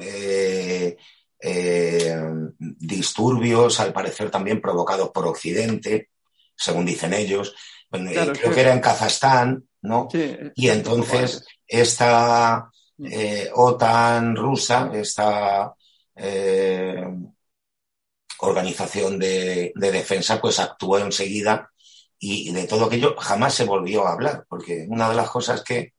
eh, 0.00 0.96
eh, 1.40 2.16
disturbios, 2.58 3.78
al 3.80 3.92
parecer 3.92 4.30
también 4.30 4.60
provocados 4.60 5.10
por 5.10 5.26
Occidente, 5.26 6.10
según 6.56 6.84
dicen 6.84 7.14
ellos. 7.14 7.54
Eh, 7.92 8.32
creo 8.34 8.52
que 8.52 8.60
era 8.60 8.72
en 8.72 8.80
Kazajstán, 8.80 9.64
¿no? 9.82 10.08
y 10.12 10.68
entonces 10.68 11.44
esta 11.66 12.70
OTAN 13.54 14.36
rusa, 14.36 14.90
esta 14.94 15.74
organización 18.38 19.18
de, 19.18 19.72
de, 19.74 19.92
defensa, 19.92 20.40
pues 20.40 20.58
actuó 20.60 20.98
enseguida 20.98 21.70
y 22.22 22.52
de 22.52 22.64
todo 22.64 22.84
aquello 22.84 23.16
jamás 23.18 23.54
se 23.54 23.64
volvió 23.64 24.06
a 24.06 24.12
hablar, 24.12 24.44
porque 24.48 24.86
una 24.88 25.08
de 25.08 25.16
las 25.16 25.30
cosas 25.30 25.64
que, 25.64 25.94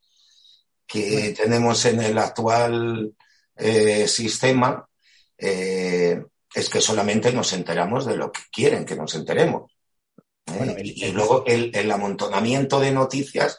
que 0.85 1.33
tenemos 1.35 1.83
en 1.85 2.01
el 2.01 2.17
actual 2.17 3.13
eh, 3.55 4.07
sistema 4.07 4.87
eh, 5.37 6.21
es 6.53 6.69
que 6.69 6.81
solamente 6.81 7.31
nos 7.31 7.53
enteramos 7.53 8.05
de 8.05 8.17
lo 8.17 8.31
que 8.31 8.41
quieren 8.51 8.85
que 8.85 8.95
nos 8.95 9.15
enteremos. 9.15 9.71
¿eh? 10.47 10.75
y, 10.83 11.11
luego 11.11 11.45
el, 11.47 11.71
el, 11.73 11.89
amontonamiento 11.91 12.79
de 12.79 12.91
noticias, 12.91 13.57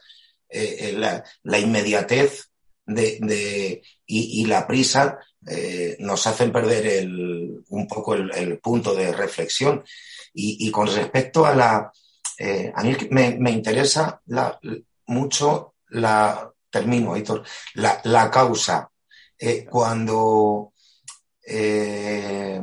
la, 0.51 1.25
la, 1.43 1.59
inmediatez 1.59 2.51
de, 2.85 3.19
de 3.23 3.83
y, 4.07 4.43
y, 4.43 4.45
la 4.45 4.67
prisa 4.67 5.19
nos 6.01 6.27
hacen 6.27 6.53
perder 6.53 6.87
el, 6.87 7.65
un 7.69 7.89
poco 7.89 8.15
el, 8.15 8.31
el 8.35 8.59
punto 8.59 8.95
de 8.95 9.11
reflexión. 9.13 9.83
Y, 10.35 10.67
y, 10.67 10.71
con 10.71 10.87
respecto 10.87 11.47
a 11.47 11.55
la, 11.55 11.93
eh, 12.45 12.73
a 12.75 12.83
mí 12.83 12.97
me, 13.11 13.53
interesa 13.53 14.21
mucho 15.07 15.75
la, 15.91 16.53
termino, 16.69 17.15
la, 17.75 18.31
causa. 18.33 18.91
Eh, 19.39 19.65
cuando 19.65 20.73
eh, 21.47 22.61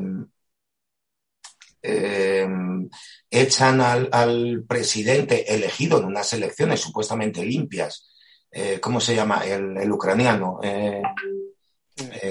echan 3.32 3.80
al, 3.80 4.66
presidente 4.68 5.54
elegido 5.54 6.00
en 6.00 6.06
unas 6.06 6.34
elecciones 6.34 6.82
supuestamente 6.82 7.46
limpias, 7.46 8.12
¿cómo 8.82 9.00
se 9.00 9.16
llama? 9.16 9.46
El, 9.46 9.90
ucraniano. 9.90 10.60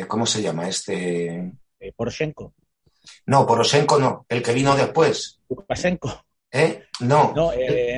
¿Cómo 0.06 0.26
se 0.26 0.42
llama 0.42 0.68
este? 0.68 1.50
Poroshenko. 1.96 2.52
No, 3.24 3.46
Poroshenko 3.46 3.98
no, 3.98 4.26
el 4.28 4.42
que 4.42 4.52
vino 4.52 4.76
después. 4.76 5.40
Lukashenko. 5.48 6.27
¿Eh? 6.50 6.84
No. 7.00 7.32
No, 7.34 7.52
eh, 7.52 7.96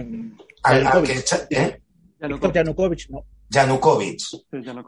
Al- 0.62 0.76
al 0.76 0.82
Yanukovych. 0.84 1.12
que 1.12 1.18
echa- 1.18 1.46
¿eh? 1.50 1.82
Yanukovych, 2.20 3.10
no. 3.10 3.24
Yanukovych. 3.48 4.22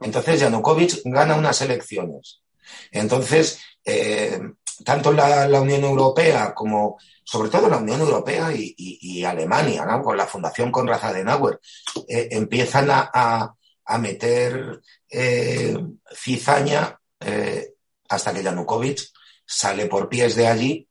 Entonces 0.03 0.41
Yanukovych 0.41 1.01
gana 1.05 1.35
unas 1.37 1.61
elecciones. 1.63 2.43
Entonces, 2.91 3.61
eh, 3.85 4.39
tanto 4.85 5.13
la, 5.13 5.49
la 5.49 5.61
Unión 5.61 5.83
Europea 5.85 6.53
como, 6.55 6.99
sobre 7.25 7.49
todo 7.51 7.69
la 7.69 7.79
Unión 7.79 8.01
Europea 8.01 8.53
y, 8.53 8.75
y- 8.77 8.99
y 9.21 9.25
Alemania, 9.25 9.85
¿no? 9.85 10.03
con 10.03 10.17
la 10.17 10.27
Fundación 10.27 10.71
Konrad 10.71 11.03
Adenauer, 11.05 11.61
eh, 12.09 12.29
empiezan 12.33 12.91
a, 12.91 13.11
a- 13.13 13.55
a 13.85 13.99
meter 13.99 14.81
eh, 15.11 15.77
cizaña 16.15 16.99
eh, 17.21 17.73
hasta 18.09 18.33
que 18.33 18.43
Yanukovych 18.43 19.03
sale 19.45 19.87
por 19.87 20.09
pies 20.09 20.37
de 20.37 20.47
allí 20.47 20.89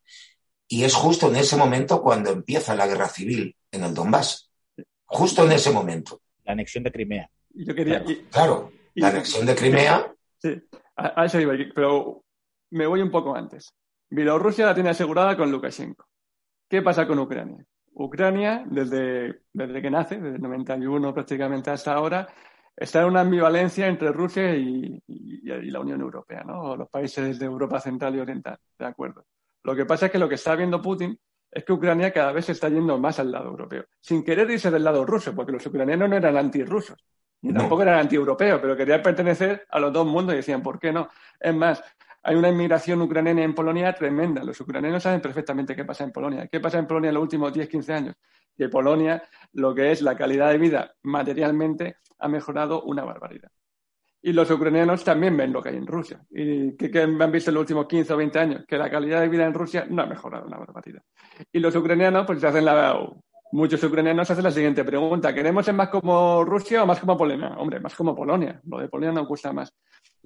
y 0.72 0.86
es 0.86 0.95
justo 0.95 1.28
en 1.28 1.36
ese 1.36 1.57
momento 1.57 2.01
cuando 2.01 2.30
empieza 2.32 2.74
la 2.76 2.88
guerra 2.88 3.07
civil 3.09 3.53
en 3.72 3.84
el 3.84 3.93
Donbass. 3.93 4.49
Justo 5.05 5.43
en 5.45 5.51
ese 5.51 5.69
momento. 5.72 6.22
La 6.45 6.53
anexión 6.53 6.84
de 6.86 6.91
Crimea. 6.93 7.30
Yo 7.53 7.76
quería, 7.76 8.01
y- 8.07 8.15
Claro, 8.32 8.72
la 8.95 9.09
anexión 9.09 9.45
de 9.45 9.53
Crimea 9.55 10.13
Sí, 10.38 10.61
a, 10.95 11.22
a 11.22 11.26
eso 11.26 11.39
iba, 11.41 11.53
pero 11.76 12.24
me 12.72 12.88
voy 12.88 13.01
un 13.01 13.11
poco 13.11 13.36
antes. 13.36 13.74
Bielorrusia 14.09 14.65
la 14.65 14.74
tiene 14.74 14.89
asegurada 14.91 15.36
con 15.36 15.51
Lukashenko. 15.51 16.05
¿Qué 16.69 16.82
pasa 16.82 17.05
con 17.05 17.19
Ucrania? 17.19 17.65
Ucrania, 17.93 18.63
desde, 18.65 19.41
desde 19.51 19.82
que 19.82 19.91
nace, 19.91 20.15
desde 20.22 20.38
el 20.38 20.41
91 20.41 21.13
prácticamente 21.13 21.69
hasta 21.69 21.91
ahora, 21.93 22.30
está 22.78 23.01
en 23.01 23.07
una 23.07 23.22
ambivalencia 23.22 23.88
entre 23.88 24.13
Rusia 24.13 24.55
y, 24.55 25.03
y- 25.05 25.51
y 25.51 25.69
la 25.69 25.82
Unión 25.82 25.99
Europea, 25.99 26.43
¿no? 26.45 26.61
O 26.61 26.78
los 26.78 26.88
países 26.89 27.38
de 27.38 27.45
Europa 27.45 27.82
Central 27.82 28.15
y 28.15 28.19
Oriental, 28.19 28.57
¿de 28.80 28.86
acuerdo? 28.86 29.26
Lo 29.64 29.76
que 29.76 29.86
pasa 29.86 30.07
es 30.07 30.12
que 30.12 30.18
lo 30.20 30.28
que 30.30 30.36
está 30.36 30.55
viendo 30.55 30.82
Putin 30.82 31.18
es 31.51 31.64
que 31.66 31.74
Ucrania 31.74 32.12
cada 32.12 32.32
vez 32.32 32.45
se 32.45 32.53
está 32.53 32.70
yendo 32.70 32.97
más 32.97 33.20
al 33.20 33.32
lado 33.32 33.49
europeo, 33.49 33.86
sin 33.99 34.24
querer 34.24 34.49
irse 34.49 34.72
del 34.72 34.84
lado 34.84 35.05
ruso, 35.05 35.36
porque 35.36 35.51
los 35.51 35.66
ucranianos 35.66 36.09
no 36.09 36.16
eran 36.16 36.38
antirrusos, 36.38 36.97
ni 37.41 37.51
No. 37.51 37.59
tampoco 37.59 37.82
eran 37.82 37.99
antieuropeos, 37.99 38.59
pero 38.62 38.76
querían 38.78 39.01
pertenecer 39.01 39.66
a 39.70 39.80
los 39.80 39.91
dos 39.91 40.05
mundos 40.07 40.34
y 40.34 40.38
decían, 40.38 40.64
¿por 40.64 40.80
qué 40.80 40.93
no? 40.93 41.09
Es 41.39 41.53
más, 41.53 41.84
hay 42.24 42.36
una 42.36 42.49
inmigración 42.49 43.01
ucraniana 43.01 43.43
en 43.43 43.55
Polonia 43.55 43.93
tremenda. 43.93 44.43
Los 44.43 44.59
ucranianos 44.62 45.03
saben 45.03 45.22
perfectamente 45.22 45.76
qué 45.76 45.84
pasa 45.84 46.03
en 46.03 46.12
Polonia. 46.12 46.47
¿Qué 46.47 46.59
pasa 46.59 46.78
en 46.78 46.86
Polonia 46.88 47.09
en 47.09 47.16
los 47.16 47.24
últimos 47.24 47.51
10, 47.51 47.68
15 47.68 47.93
años? 47.93 48.16
Que 48.55 48.70
Polonia, 48.70 49.24
lo 49.53 49.74
que 49.74 49.91
es 49.91 50.01
la 50.01 50.16
calidad 50.16 50.51
de 50.51 50.57
vida 50.59 50.93
materialmente, 51.01 51.97
ha 52.20 52.28
mejorado 52.28 52.84
una 52.84 53.03
barbaridad. 53.03 53.49
Y 54.24 54.34
los 54.34 54.49
ucranianos 54.51 55.03
también 55.03 55.36
ven 55.36 55.51
lo 55.51 55.61
que 55.63 55.69
hay 55.69 55.78
en 55.78 55.88
Rusia. 55.88 56.24
¿Y 56.30 56.76
qué, 56.78 56.91
qué 56.91 57.01
han 57.01 57.32
visto 57.32 57.49
en 57.49 57.55
los 57.55 57.61
últimos 57.61 57.88
15 57.88 58.13
o 58.13 58.17
20 58.17 58.39
años? 58.39 58.65
Que 58.67 58.78
la 58.78 58.89
calidad 58.89 59.22
de 59.22 59.30
vida 59.30 59.45
en 59.45 59.53
Rusia 59.53 59.88
no 59.89 60.03
ha 60.03 60.05
mejorado 60.05 60.45
una 60.45 60.57
barbaridad. 60.57 61.01
Y 61.51 61.59
los 61.59 61.76
ucranianos, 61.76 62.26
pues 62.28 62.39
se 62.39 62.47
hacen 62.47 62.65
la. 62.65 62.97
Muchos 63.53 63.84
ucranianos 63.84 64.30
hacen 64.30 64.43
la 64.43 64.51
siguiente 64.51 64.84
pregunta: 64.84 65.34
¿queremos 65.34 65.65
ser 65.65 65.74
más 65.74 65.89
como 65.89 66.43
Rusia 66.45 66.84
o 66.84 66.86
más 66.86 66.99
como 66.99 67.17
Polonia? 67.17 67.49
Hombre, 67.57 67.80
más 67.80 67.95
como 67.95 68.15
Polonia. 68.15 68.61
Lo 68.65 68.78
de 68.80 68.88
Polonia 68.88 69.11
no 69.11 69.26
gusta 69.26 69.51
más. 69.51 69.74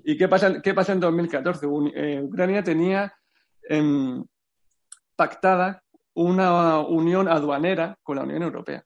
¿Y 0.03 0.17
qué 0.17 0.27
pasa, 0.27 0.61
qué 0.61 0.73
pasa 0.73 0.91
en 0.91 0.99
2014? 0.99 1.65
Un- 1.65 1.91
eh, 1.95 2.21
Ucrania 2.21 2.61
tenía 2.63 3.13
em, 3.69 4.23
pactada 5.15 5.81
una 6.13 6.79
unión 6.79 7.27
aduanera 7.27 7.97
con 8.03 8.17
la 8.17 8.23
Unión 8.23 8.43
Europea 8.43 8.83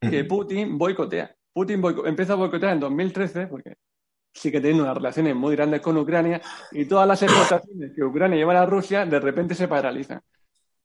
que 0.00 0.24
Putin 0.24 0.76
boicotea. 0.78 1.34
Putin 1.52 1.80
boico- 1.80 2.06
empieza 2.06 2.34
a 2.34 2.36
boicotear 2.36 2.74
en 2.74 2.80
2013 2.80 3.46
porque 3.46 3.74
sigue 4.34 4.60
teniendo 4.60 4.82
unas 4.82 4.96
relaciones 4.96 5.34
muy 5.34 5.54
grandes 5.54 5.80
con 5.80 5.96
Ucrania 5.96 6.40
y 6.72 6.84
todas 6.86 7.06
las 7.06 7.22
exportaciones 7.22 7.92
que 7.94 8.02
Ucrania 8.02 8.36
lleva 8.36 8.60
a 8.60 8.66
Rusia 8.66 9.06
de 9.06 9.20
repente 9.20 9.54
se 9.54 9.68
paralizan 9.68 10.20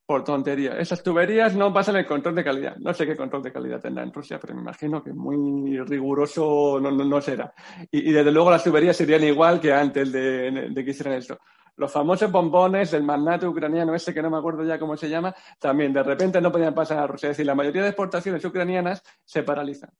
por 0.05 0.23
tontería. 0.23 0.77
Esas 0.79 1.03
tuberías 1.03 1.55
no 1.55 1.71
pasan 1.71 1.97
el 1.97 2.05
control 2.05 2.33
de 2.33 2.43
calidad. 2.43 2.75
No 2.77 2.93
sé 2.95 3.05
qué 3.05 3.15
control 3.15 3.43
de 3.43 3.51
calidad 3.51 3.79
tendrá 3.79 4.03
en 4.03 4.11
Rusia, 4.11 4.39
pero 4.39 4.55
me 4.55 4.61
imagino 4.61 5.03
que 5.03 5.13
muy 5.13 5.79
riguroso 5.81 6.79
no, 6.79 7.21
será. 7.21 7.53
Y, 7.91 8.09
y 8.09 8.11
desde 8.11 8.31
luego 8.31 8.49
las 8.49 8.63
tuberías 8.63 8.97
serían 8.97 9.23
igual 9.23 9.59
que 9.59 9.71
antes 9.71 10.11
de, 10.11 10.69
de 10.71 10.83
que 10.83 10.91
hicieran 10.91 11.13
esto. 11.13 11.37
Los 11.75 11.91
famosos 11.91 12.31
bombones 12.31 12.89
del 12.89 13.03
magnate 13.03 13.45
ucraniano 13.45 13.93
ese 13.93 14.11
que 14.11 14.21
no 14.23 14.31
me 14.31 14.37
acuerdo 14.37 14.63
ya 14.63 14.79
cómo 14.79 14.97
se 14.97 15.09
llama, 15.09 15.33
también 15.59 15.93
de 15.93 16.01
repente 16.01 16.41
no 16.41 16.51
podían 16.51 16.73
pasar 16.73 16.97
a 16.97 17.05
Rusia. 17.05 17.29
Es 17.29 17.37
decir, 17.37 17.45
la 17.45 17.53
mayoría 17.55 17.83
de 17.83 17.89
exportaciones 17.89 18.43
ucranianas 18.43 19.03
se 19.23 19.43
paralizan. 19.43 19.91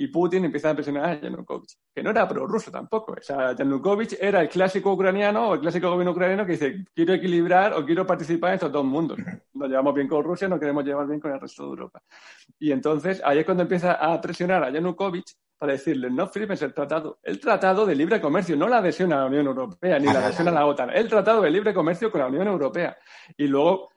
Y 0.00 0.06
Putin 0.08 0.44
empieza 0.44 0.70
a 0.70 0.74
presionar 0.74 1.04
a 1.06 1.20
Yanukovych, 1.20 1.72
que 1.92 2.02
no 2.04 2.10
era 2.10 2.28
prorruso 2.28 2.70
tampoco. 2.70 3.12
O 3.18 3.20
sea, 3.22 3.54
Yanukovych 3.56 4.16
era 4.20 4.40
el 4.40 4.48
clásico 4.48 4.92
ucraniano 4.92 5.48
o 5.48 5.54
el 5.54 5.60
clásico 5.60 5.90
gobierno 5.90 6.12
ucraniano 6.12 6.46
que 6.46 6.52
dice, 6.52 6.84
quiero 6.94 7.14
equilibrar 7.14 7.72
o 7.74 7.84
quiero 7.84 8.06
participar 8.06 8.50
en 8.50 8.54
estos 8.54 8.70
dos 8.70 8.84
mundos. 8.84 9.18
Nos 9.54 9.68
llevamos 9.68 9.92
bien 9.94 10.06
con 10.06 10.22
Rusia, 10.22 10.46
no 10.48 10.60
queremos 10.60 10.84
llevar 10.84 11.08
bien 11.08 11.18
con 11.18 11.32
el 11.32 11.40
resto 11.40 11.64
de 11.64 11.68
Europa. 11.70 12.00
Y 12.60 12.70
entonces 12.70 13.20
ahí 13.24 13.38
es 13.40 13.44
cuando 13.44 13.64
empieza 13.64 13.94
a 13.94 14.20
presionar 14.20 14.62
a 14.62 14.70
Yanukovych 14.70 15.32
para 15.58 15.72
decirle, 15.72 16.08
no 16.10 16.28
firmes 16.28 16.62
el 16.62 16.72
tratado, 16.72 17.18
el 17.24 17.40
tratado 17.40 17.84
de 17.84 17.96
libre 17.96 18.20
comercio, 18.20 18.54
no 18.54 18.68
la 18.68 18.78
adhesión 18.78 19.12
a 19.12 19.16
la 19.18 19.26
Unión 19.26 19.46
Europea, 19.48 19.98
ni 19.98 20.04
la 20.06 20.20
adhesión 20.24 20.46
a 20.46 20.52
la 20.52 20.64
OTAN, 20.64 20.90
el 20.94 21.08
tratado 21.08 21.42
de 21.42 21.50
libre 21.50 21.74
comercio 21.74 22.12
con 22.12 22.20
la 22.20 22.28
Unión 22.28 22.46
Europea. 22.46 22.96
Y 23.36 23.48
luego 23.48 23.90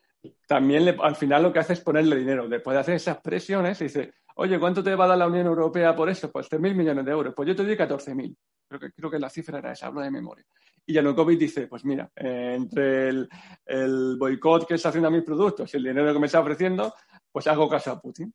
también 0.48 0.86
le- 0.86 0.98
al 1.00 1.16
final 1.16 1.44
lo 1.44 1.54
que 1.54 1.60
hace 1.60 1.74
es 1.74 1.80
ponerle 1.82 2.16
dinero. 2.16 2.48
Después 2.48 2.74
de 2.74 2.82
hacer 2.82 2.96
esas 2.96 3.18
presiones, 3.22 3.78
dice, 3.78 4.14
oye, 4.42 4.60
¿cuánto 4.60 4.84
te 4.84 4.96
va 4.96 5.06
a 5.06 5.10
dar 5.10 5.18
la 5.20 5.28
Unión 5.28 5.46
Europea 5.46 5.96
por 5.96 6.10
eso? 6.10 6.32
Pues 6.32 6.50
3.000 6.50 6.76
millones 6.76 7.06
de 7.06 7.12
euros. 7.12 7.34
Pues 7.36 7.48
yo 7.48 7.56
te 7.56 7.64
doy 7.64 7.76
14.000. 7.76 8.36
Creo 8.68 8.80
que, 8.80 8.92
creo 8.92 9.12
que 9.12 9.20
la 9.20 9.30
cifra 9.30 9.60
era 9.60 9.72
esa, 9.72 9.88
hablo 9.88 10.02
de 10.02 10.10
memoria. 10.10 10.46
Y 10.86 10.94
Yanukovych 10.94 11.40
dice, 11.40 11.68
pues 11.68 11.86
mira, 11.86 12.10
eh, 12.16 12.54
entre 12.56 13.10
el, 13.10 13.30
el 13.66 14.16
boicot 14.18 14.68
que 14.68 14.76
está 14.76 14.90
haciendo 14.90 15.10
a 15.10 15.12
mis 15.12 15.24
productos 15.24 15.72
y 15.74 15.78
el 15.78 15.84
dinero 15.84 16.12
que 16.12 16.20
me 16.20 16.26
está 16.26 16.40
ofreciendo, 16.40 16.94
pues 17.32 17.46
hago 17.48 17.70
caso 17.70 17.92
a 17.92 18.02
Putin. 18.02 18.34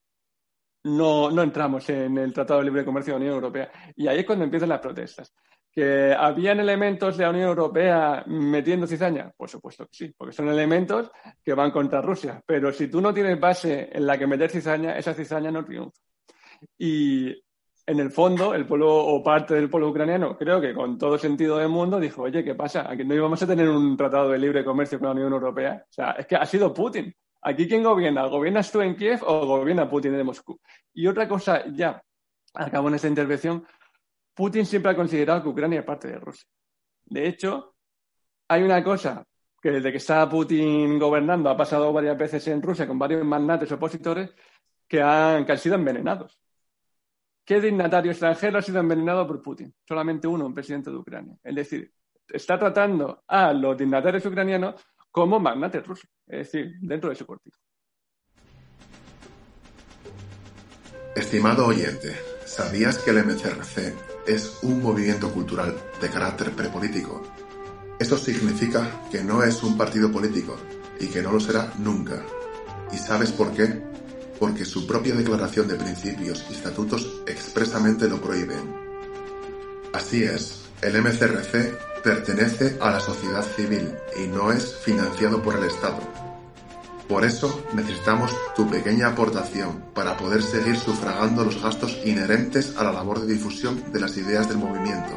No, 0.84 1.30
no 1.32 1.42
entramos 1.42 1.88
en 1.90 2.16
el 2.18 2.32
Tratado 2.32 2.60
de 2.60 2.66
Libre 2.66 2.84
Comercio 2.84 3.14
de 3.14 3.18
la 3.18 3.24
Unión 3.24 3.34
Europea. 3.34 3.72
Y 3.96 4.06
ahí 4.06 4.20
es 4.20 4.26
cuando 4.26 4.44
empiezan 4.44 4.68
las 4.68 4.80
protestas. 4.80 5.34
¿Que 5.76 6.16
habían 6.18 6.58
elementos 6.58 7.18
de 7.18 7.24
la 7.24 7.28
Unión 7.28 7.50
Europea 7.50 8.24
metiendo 8.28 8.86
cizaña? 8.86 9.30
Por 9.36 9.50
supuesto 9.50 9.84
que 9.84 9.92
sí, 9.92 10.14
porque 10.16 10.32
son 10.32 10.48
elementos 10.48 11.10
que 11.44 11.52
van 11.52 11.70
contra 11.70 12.00
Rusia. 12.00 12.42
Pero 12.46 12.72
si 12.72 12.88
tú 12.88 13.02
no 13.02 13.12
tienes 13.12 13.38
base 13.38 13.90
en 13.92 14.06
la 14.06 14.16
que 14.16 14.26
meter 14.26 14.50
cizaña, 14.50 14.96
esa 14.96 15.12
cizaña 15.12 15.50
no 15.50 15.66
triunfa. 15.66 16.00
Y 16.78 17.28
en 17.84 18.00
el 18.00 18.10
fondo, 18.10 18.54
el 18.54 18.64
pueblo 18.64 18.90
o 18.90 19.22
parte 19.22 19.52
del 19.52 19.68
pueblo 19.68 19.90
ucraniano, 19.90 20.38
creo 20.38 20.62
que 20.62 20.72
con 20.72 20.96
todo 20.96 21.18
sentido 21.18 21.58
del 21.58 21.68
mundo, 21.68 22.00
dijo, 22.00 22.22
oye, 22.22 22.42
¿qué 22.42 22.54
pasa? 22.54 22.90
Aquí 22.90 23.04
no 23.04 23.14
íbamos 23.14 23.42
a 23.42 23.46
tener 23.46 23.68
un 23.68 23.98
tratado 23.98 24.30
de 24.30 24.38
libre 24.38 24.64
comercio 24.64 24.98
con 24.98 25.08
la 25.08 25.14
Unión 25.14 25.34
Europea. 25.34 25.84
O 25.86 25.92
sea, 25.92 26.12
es 26.12 26.26
que 26.26 26.36
ha 26.36 26.46
sido 26.46 26.72
Putin. 26.72 27.14
Aquí 27.42 27.68
quién 27.68 27.82
gobierna, 27.82 28.24
¿gobiernas 28.24 28.72
tú 28.72 28.80
en 28.80 28.96
Kiev 28.96 29.20
o 29.26 29.44
gobierna 29.44 29.90
Putin 29.90 30.16
de 30.16 30.24
Moscú? 30.24 30.58
Y 30.94 31.06
otra 31.06 31.28
cosa, 31.28 31.66
ya, 31.66 32.02
acabo 32.54 32.88
en 32.88 32.94
esta 32.94 33.08
intervención, 33.08 33.62
Putin 34.36 34.66
siempre 34.66 34.92
ha 34.92 34.94
considerado 34.94 35.42
que 35.42 35.48
Ucrania 35.48 35.80
es 35.80 35.86
parte 35.86 36.08
de 36.08 36.18
Rusia. 36.18 36.46
De 37.06 37.26
hecho, 37.26 37.74
hay 38.48 38.62
una 38.62 38.84
cosa 38.84 39.24
que 39.62 39.70
desde 39.70 39.90
que 39.90 39.96
está 39.96 40.28
Putin 40.28 40.98
gobernando 40.98 41.48
ha 41.48 41.56
pasado 41.56 41.90
varias 41.90 42.18
veces 42.18 42.46
en 42.48 42.60
Rusia 42.60 42.86
con 42.86 42.98
varios 42.98 43.24
magnates 43.24 43.72
opositores 43.72 44.30
que 44.86 45.00
han, 45.00 45.46
que 45.46 45.52
han 45.52 45.58
sido 45.58 45.76
envenenados. 45.76 46.38
¿Qué 47.46 47.60
dignatario 47.62 48.10
extranjero 48.10 48.58
ha 48.58 48.62
sido 48.62 48.78
envenenado 48.78 49.26
por 49.26 49.40
Putin? 49.40 49.74
Solamente 49.88 50.28
uno, 50.28 50.44
un 50.44 50.54
presidente 50.54 50.90
de 50.90 50.96
Ucrania. 50.96 51.34
Es 51.42 51.54
decir, 51.54 51.90
está 52.28 52.58
tratando 52.58 53.24
a 53.26 53.54
los 53.54 53.78
dignatarios 53.78 54.26
ucranianos 54.26 54.74
como 55.10 55.40
magnates 55.40 55.86
rusos, 55.86 56.10
es 56.26 56.52
decir, 56.52 56.74
dentro 56.82 57.08
de 57.08 57.16
su 57.16 57.24
cortijo. 57.24 57.58
Estimado 61.14 61.68
oyente, 61.68 62.35
¿sabías 62.46 62.98
que 62.98 63.10
el 63.10 63.24
MCRC 63.24 63.94
es 64.26 64.58
un 64.62 64.82
movimiento 64.82 65.30
cultural 65.32 65.76
de 66.00 66.08
carácter 66.08 66.52
prepolítico? 66.52 67.22
Esto 67.98 68.16
significa 68.16 69.02
que 69.10 69.22
no 69.22 69.42
es 69.42 69.62
un 69.62 69.76
partido 69.76 70.10
político 70.10 70.56
y 71.00 71.08
que 71.08 71.22
no 71.22 71.32
lo 71.32 71.40
será 71.40 71.72
nunca. 71.78 72.24
¿Y 72.92 72.98
sabes 72.98 73.32
por 73.32 73.52
qué? 73.52 73.82
Porque 74.38 74.64
su 74.64 74.86
propia 74.86 75.14
declaración 75.14 75.66
de 75.66 75.74
principios 75.74 76.44
y 76.48 76.54
estatutos 76.54 77.22
expresamente 77.26 78.08
lo 78.08 78.20
prohíben. 78.20 78.74
Así 79.92 80.22
es, 80.22 80.66
el 80.82 81.02
MCRC 81.02 82.02
pertenece 82.02 82.76
a 82.80 82.90
la 82.90 83.00
sociedad 83.00 83.44
civil 83.56 83.92
y 84.22 84.28
no 84.28 84.52
es 84.52 84.76
financiado 84.76 85.42
por 85.42 85.56
el 85.56 85.64
Estado. 85.64 86.25
Por 87.08 87.24
eso 87.24 87.64
necesitamos 87.72 88.34
tu 88.56 88.68
pequeña 88.68 89.08
aportación 89.08 89.84
para 89.94 90.16
poder 90.16 90.42
seguir 90.42 90.76
sufragando 90.76 91.44
los 91.44 91.62
gastos 91.62 91.98
inherentes 92.04 92.76
a 92.76 92.84
la 92.84 92.92
labor 92.92 93.20
de 93.20 93.32
difusión 93.32 93.92
de 93.92 94.00
las 94.00 94.16
ideas 94.16 94.48
del 94.48 94.58
movimiento. 94.58 95.14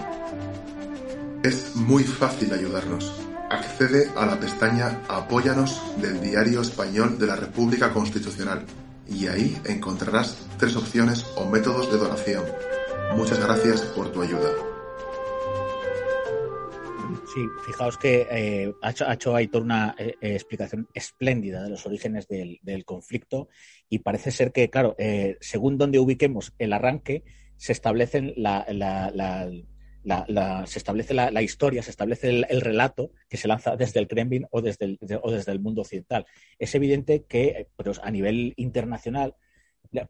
Es 1.43 1.75
muy 1.75 2.03
fácil 2.03 2.53
ayudarnos. 2.53 3.11
Accede 3.49 4.11
a 4.15 4.25
la 4.27 4.39
pestaña 4.39 5.01
Apóyanos 5.07 5.81
del 5.97 6.21
Diario 6.21 6.61
Español 6.61 7.17
de 7.17 7.25
la 7.25 7.35
República 7.35 7.91
Constitucional 7.91 8.65
y 9.07 9.25
ahí 9.27 9.59
encontrarás 9.65 10.37
tres 10.57 10.75
opciones 10.75 11.25
o 11.35 11.45
métodos 11.45 11.91
de 11.91 11.97
donación. 11.97 12.43
Muchas 13.15 13.39
gracias 13.39 13.81
por 13.81 14.11
tu 14.11 14.21
ayuda. 14.21 14.51
Sí, 17.33 17.47
fijaos 17.63 17.95
que 17.99 18.27
eh, 18.31 18.73
ha, 18.81 19.13
hecho, 19.13 19.35
Aitor 19.35 19.61
una 19.61 19.93
eh, 19.99 20.15
eh, 20.19 20.33
explicación 20.33 20.87
espléndida 20.95 21.61
de 21.61 21.69
los 21.69 21.85
orígenes 21.85 22.27
del, 22.27 22.59
conflicto 22.85 23.49
y 23.87 23.99
parece 23.99 24.31
ser 24.31 24.51
que, 24.51 24.71
claro, 24.71 24.95
eh, 24.97 25.37
según 25.39 25.77
donde 25.77 25.99
ubiquemos 25.99 26.53
el 26.57 26.73
arranque, 26.73 27.23
se 27.55 27.71
establecen 27.71 28.33
la, 28.35 28.65
la, 28.69 29.11
la, 29.13 30.65
se 30.65 30.79
establece 30.79 31.13
la, 31.13 31.41
historia, 31.43 31.83
se 31.83 31.91
establece 31.91 32.29
el, 32.29 32.47
el, 32.49 32.61
relato 32.61 33.11
que 33.29 33.37
se 33.37 33.47
lanza 33.47 33.75
desde 33.75 33.99
el 33.99 34.07
Kremlin 34.07 34.47
o 34.49 34.63
desde 34.63 34.85
el, 34.85 34.99
o 35.21 35.31
desde 35.31 35.51
el 35.51 35.59
mundo 35.59 35.81
occidental. 35.81 36.25
Es 36.57 36.73
evidente 36.73 37.25
que 37.25 37.67
pues, 37.75 37.99
a 38.01 38.09
nivel 38.09 38.55
internacional 38.57 39.35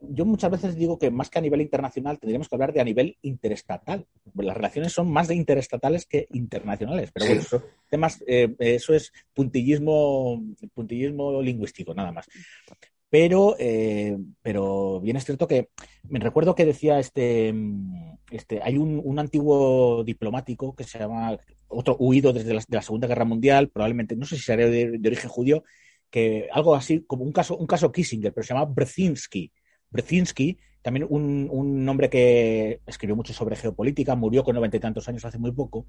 yo 0.00 0.24
muchas 0.26 0.50
veces 0.50 0.76
digo 0.76 0.98
que 0.98 1.10
más 1.10 1.30
que 1.30 1.38
a 1.38 1.42
nivel 1.42 1.62
internacional 1.62 2.18
tendríamos 2.18 2.48
que 2.48 2.54
hablar 2.54 2.72
de 2.72 2.80
a 2.80 2.84
nivel 2.84 3.16
interestatal. 3.22 4.06
Las 4.34 4.56
relaciones 4.56 4.92
son 4.92 5.10
más 5.10 5.28
de 5.28 5.34
interestatales 5.34 6.06
que 6.06 6.26
internacionales, 6.32 7.10
pero 7.12 7.26
bueno, 7.26 7.40
eso, 7.40 7.62
temas, 7.88 8.22
eh, 8.26 8.54
eso 8.58 8.94
es 8.94 9.12
puntillismo, 9.32 10.42
puntillismo 10.74 11.40
lingüístico, 11.40 11.94
nada 11.94 12.12
más. 12.12 12.26
Pero, 13.08 13.56
eh, 13.58 14.16
pero 14.42 15.00
bien 15.00 15.16
es 15.16 15.24
cierto 15.24 15.48
que 15.48 15.70
me 16.08 16.20
recuerdo 16.20 16.54
que 16.54 16.66
decía 16.66 17.00
este, 17.00 17.52
este 18.30 18.60
hay 18.62 18.76
un, 18.76 19.00
un 19.02 19.18
antiguo 19.18 20.04
diplomático 20.04 20.76
que 20.76 20.84
se 20.84 20.98
llama, 20.98 21.36
otro 21.68 21.96
huido 21.98 22.32
desde 22.32 22.54
la, 22.54 22.60
de 22.60 22.76
la 22.76 22.82
Segunda 22.82 23.08
Guerra 23.08 23.24
Mundial, 23.24 23.70
probablemente, 23.70 24.14
no 24.14 24.26
sé 24.26 24.36
si 24.36 24.42
sería 24.42 24.66
de, 24.66 24.98
de 24.98 25.08
origen 25.08 25.30
judío, 25.30 25.64
que 26.10 26.48
algo 26.52 26.74
así 26.74 27.02
como 27.06 27.24
un 27.24 27.32
caso, 27.32 27.56
un 27.56 27.66
caso 27.66 27.90
Kissinger, 27.90 28.32
pero 28.32 28.46
se 28.46 28.52
llama 28.52 28.66
Brzezinski 28.66 29.50
Brzezinski, 29.90 30.58
también 30.82 31.06
un, 31.10 31.48
un, 31.50 31.88
hombre 31.88 32.08
que 32.08 32.80
escribió 32.86 33.14
mucho 33.14 33.34
sobre 33.34 33.56
geopolítica, 33.56 34.14
murió 34.14 34.42
con 34.42 34.54
noventa 34.54 34.78
y 34.78 34.80
tantos 34.80 35.06
años 35.08 35.24
hace 35.24 35.38
muy 35.38 35.52
poco, 35.52 35.86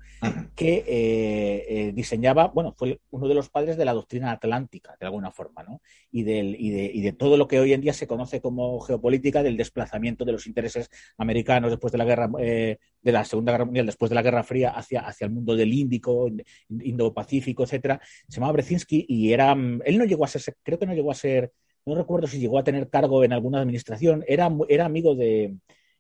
que 0.56 0.84
eh, 0.86 1.66
eh, 1.70 1.92
diseñaba, 1.94 2.48
bueno, 2.48 2.74
fue 2.78 3.00
uno 3.10 3.28
de 3.28 3.34
los 3.34 3.50
padres 3.50 3.78
de 3.78 3.86
la 3.86 3.94
doctrina 3.94 4.32
atlántica, 4.32 4.98
de 5.00 5.06
alguna 5.06 5.32
forma, 5.32 5.64
¿no? 5.64 5.82
Y, 6.12 6.24
del, 6.24 6.56
y, 6.60 6.72
de, 6.72 6.92
y 6.94 7.02
de 7.02 7.14
todo 7.14 7.38
lo 7.38 7.48
que 7.48 7.60
hoy 7.60 7.72
en 7.74 7.82
día 7.82 7.94
se 7.94 8.08
conoce 8.08 8.42
como 8.42 8.80
geopolítica, 8.82 9.44
del 9.44 9.56
desplazamiento 9.56 10.26
de 10.26 10.34
los 10.34 10.46
intereses 10.46 10.90
americanos 11.18 11.72
después 11.72 11.92
de 11.92 11.98
la 11.98 12.06
guerra, 12.06 12.30
eh, 12.40 12.78
de 13.02 13.12
la 13.12 13.24
Segunda 13.24 13.54
Guerra 13.54 13.66
Mundial, 13.66 13.86
después 13.86 14.10
de 14.10 14.16
la 14.16 14.24
Guerra 14.24 14.44
Fría, 14.44 14.72
hacia, 14.72 15.02
hacia 15.02 15.26
el 15.26 15.32
mundo 15.32 15.56
del 15.56 15.74
Índico, 15.74 16.30
Indo-Pacífico, 16.70 17.64
etcétera. 17.64 18.02
Se 18.28 18.36
llamaba 18.36 18.54
Brzezinski 18.54 19.06
y 19.08 19.32
era, 19.32 19.54
él 19.54 19.98
no 19.98 20.04
llegó 20.04 20.26
a 20.26 20.28
ser, 20.28 20.58
creo 20.64 20.78
que 20.78 20.86
no 20.86 20.94
llegó 20.94 21.12
a 21.12 21.16
ser 21.16 21.54
no 21.86 21.96
recuerdo 21.96 22.28
si 22.28 22.40
llegó 22.40 22.60
a 22.60 22.64
tener 22.64 22.90
cargo 22.90 23.24
en 23.24 23.34
alguna 23.34 23.62
administración, 23.62 24.24
era, 24.28 24.52
era 24.70 24.86
amigo 24.86 25.16
de 25.16 25.56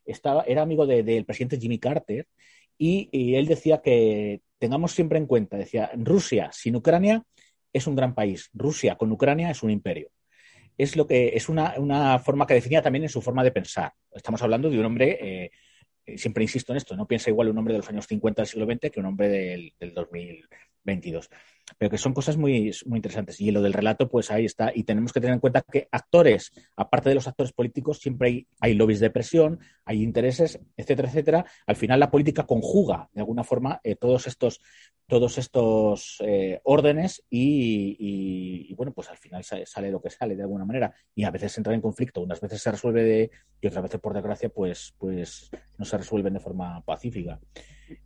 estaba, 0.06 0.44
era 0.44 0.62
amigo 0.62 0.86
del 0.86 1.06
de, 1.06 1.16
de 1.16 1.24
presidente 1.24 1.60
Jimmy 1.60 1.80
Carter 1.80 2.28
y, 2.78 3.10
y, 3.12 3.36
él 3.36 3.48
decía 3.48 3.82
que 3.82 4.42
tengamos 4.58 4.92
siempre 4.92 5.18
en 5.18 5.28
cuenta, 5.28 5.58
decía, 5.58 5.92
Rusia 5.96 6.50
sin 6.52 6.76
Ucrania 6.76 7.24
es 7.74 7.88
un 7.88 7.96
gran 7.96 8.14
país, 8.14 8.50
Rusia 8.54 8.96
con 8.96 9.12
Ucrania 9.12 9.52
es 9.52 9.64
un 9.64 9.72
imperio. 9.72 10.10
Es 10.78 10.96
lo 10.96 11.06
que 11.06 11.34
es 11.36 11.50
una, 11.50 11.76
una 11.78 12.18
forma 12.20 12.48
que 12.48 12.56
definía 12.56 12.82
también 12.82 13.04
en 13.04 13.10
su 13.10 13.22
forma 13.22 13.44
de 13.44 13.52
pensar. 13.52 13.94
Estamos 14.12 14.42
hablando 14.42 14.70
de 14.70 14.80
un 14.80 14.86
hombre, 14.86 15.52
eh, 16.06 16.18
siempre 16.18 16.44
insisto 16.44 16.74
en 16.74 16.78
esto, 16.78 16.96
no 16.96 17.08
piensa 17.08 17.30
igual 17.30 17.50
un 17.50 17.58
hombre 17.58 17.74
de 17.74 17.80
los 17.80 17.90
años 17.90 18.08
50 18.08 18.42
del 18.42 18.48
siglo 18.48 18.66
XX 18.66 18.90
que 18.90 19.00
un 19.00 19.06
hombre 19.06 19.30
del, 19.30 19.74
del 19.80 19.94
2022 19.94 21.30
pero 21.78 21.90
que 21.90 21.98
son 21.98 22.14
cosas 22.14 22.38
muy, 22.38 22.72
muy 22.86 22.98
interesantes. 22.98 23.40
Y 23.42 23.52
lo 23.52 23.62
del 23.62 23.74
relato, 23.74 24.08
pues 24.08 24.32
ahí 24.32 24.46
está. 24.46 24.72
Y 24.74 24.84
tenemos 24.84 25.14
que 25.14 25.20
tener 25.20 25.34
en 25.34 25.40
cuenta 25.40 25.62
que 25.62 25.88
actores, 25.92 26.52
aparte 26.76 27.10
de 27.10 27.16
los 27.16 27.28
actores 27.28 27.54
políticos, 27.54 28.00
siempre 28.00 28.28
hay, 28.28 28.48
hay 28.60 28.74
lobbies 28.74 29.00
de 29.00 29.10
presión, 29.10 29.60
hay 29.86 30.04
intereses, 30.04 30.60
etcétera, 30.78 31.10
etcétera. 31.10 31.46
Al 31.66 31.76
final 31.76 32.00
la 32.00 32.12
política 32.12 32.46
conjuga, 32.46 33.10
de 33.14 33.22
alguna 33.22 33.44
forma, 33.44 33.80
eh, 33.84 33.96
todos 33.96 34.28
estos, 34.28 34.62
todos 35.08 35.38
estos 35.38 36.18
eh, 36.22 36.62
órdenes 36.64 37.24
y, 37.30 38.74
bueno, 38.76 38.94
pues 38.94 39.10
al 39.10 39.18
final 39.18 39.44
sale, 39.44 39.66
sale, 39.66 39.92
lo 39.92 40.02
que 40.02 40.10
sale 40.10 40.36
de 40.36 40.44
alguna 40.44 40.66
manera. 40.66 40.94
Y 41.14 41.24
a 41.24 41.32
veces 41.32 41.58
entra 41.58 41.74
en 41.74 41.82
conflicto, 41.82 42.22
unas 42.22 42.40
veces 42.40 42.62
se 42.62 42.72
resuelve 42.72 43.04
de, 43.04 43.32
y 43.60 43.68
otras 43.68 43.84
veces, 43.84 44.00
por 44.00 44.14
desgracia, 44.14 44.50
pues, 44.50 44.94
pues 44.98 45.50
no 45.78 45.86
se 45.86 45.98
resuelven 45.98 46.34
de 46.34 46.40
forma 46.40 46.82
pacífica. 46.86 47.40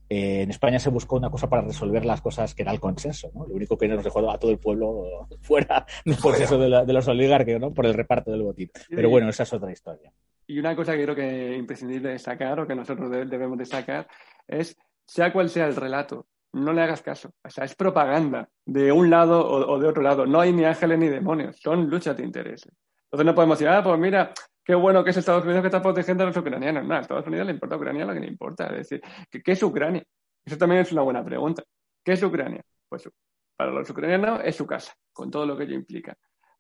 Eh, 0.10 0.42
en 0.42 0.50
España 0.50 0.80
se 0.80 0.90
buscó 0.90 1.16
una 1.16 1.30
cosa 1.30 1.48
para 1.48 1.62
resolver 1.62 2.06
las 2.06 2.22
cosas 2.22 2.56
que 2.56 2.64
era 2.64 2.72
el 2.72 2.80
consenso, 2.80 3.32
¿no? 3.34 3.46
Lo 3.56 3.60
único 3.60 3.78
que 3.78 3.88
nos 3.88 4.04
dejó 4.04 4.30
a 4.30 4.38
todo 4.38 4.52
el 4.52 4.60
pueblo 4.60 5.28
fuera 5.42 5.86
del 6.04 6.18
consenso 6.18 6.58
de, 6.58 6.68
la, 6.68 6.84
de, 6.84 6.92
los 6.92 7.08
oligarcas, 7.08 7.58
¿no? 7.58 7.74
Por 7.74 7.86
el 7.86 7.94
reparto 7.94 8.32
del 8.32 8.44
botín. 8.44 8.70
Pero 8.90 9.10
bueno, 9.10 9.30
esa 9.30 9.44
es 9.44 9.54
otra 9.54 9.72
historia. 9.72 10.12
Y 10.46 10.60
una 10.60 10.76
cosa 10.76 10.94
que 10.94 11.04
creo 11.04 11.16
que 11.16 11.54
es 11.54 11.58
imprescindible 11.60 12.10
destacar 12.10 12.60
o 12.60 12.68
que 12.68 12.76
nosotros 12.76 13.10
debemos 13.10 13.58
destacar 13.58 14.08
es, 14.46 14.78
sea 15.08 15.32
cual 15.32 15.50
sea 15.50 15.68
el 15.68 15.76
relato, 15.78 16.28
no 16.52 16.74
le 16.74 16.82
hagas 16.82 17.02
caso. 17.02 17.32
O 17.44 17.50
sea, 17.50 17.64
es 17.64 17.76
propaganda 17.76 18.50
de 18.66 18.92
un 18.92 19.10
lado 19.10 19.40
o, 19.40 19.74
o 19.74 19.80
de 19.80 19.88
otro 19.88 20.04
lado. 20.04 20.26
No 20.26 20.42
hay 20.42 20.52
ni 20.52 20.66
ángeles 20.66 21.00
ni 21.00 21.08
demonios, 21.08 21.58
son 21.62 21.90
luchas 21.90 22.18
de 22.18 22.24
intereses. 22.24 22.74
Entonces 23.06 23.26
no 23.26 23.36
podemos 23.36 23.58
decir, 23.58 23.70
ah, 23.74 23.82
pues 23.82 23.98
mira, 23.98 24.34
qué 24.62 24.76
bueno 24.76 25.02
que 25.02 25.12
es 25.12 25.18
Estados 25.18 25.46
Unidos 25.46 25.62
que 25.62 25.68
está 25.68 25.82
protegiendo 25.82 26.24
a 26.24 26.28
los 26.28 26.36
ucranianos. 26.36 26.86
No, 26.86 26.96
a 26.96 27.00
Estados 27.00 27.26
Unidos 27.28 27.46
le 27.46 27.54
importa 27.54 27.76
a 27.76 27.78
Ucrania 27.78 28.06
lo 28.06 28.14
que 28.14 28.20
le 28.20 28.28
importa. 28.28 28.68
Es 28.68 28.90
decir, 28.90 29.02
¿qué, 29.32 29.42
¿qué, 29.42 29.54
es 29.54 29.64
Ucrania? 29.64 30.04
Eso 30.44 30.58
también 30.58 30.82
es 30.82 30.92
una 30.92 31.04
buena 31.04 31.24
pregunta. 31.24 31.64
¿Qué 32.04 32.14
es 32.14 32.24
Ucrania? 32.24 32.62
Pues 32.90 33.10
para 33.56 33.72
los 33.72 33.90
ucranianos 33.90 34.42
es 34.44 34.56
su 34.56 34.66
casa, 34.66 34.94
con 35.14 35.32
todo 35.32 35.46
lo 35.46 35.58
que 35.58 35.64
ello 35.64 35.76
implica. 35.76 36.18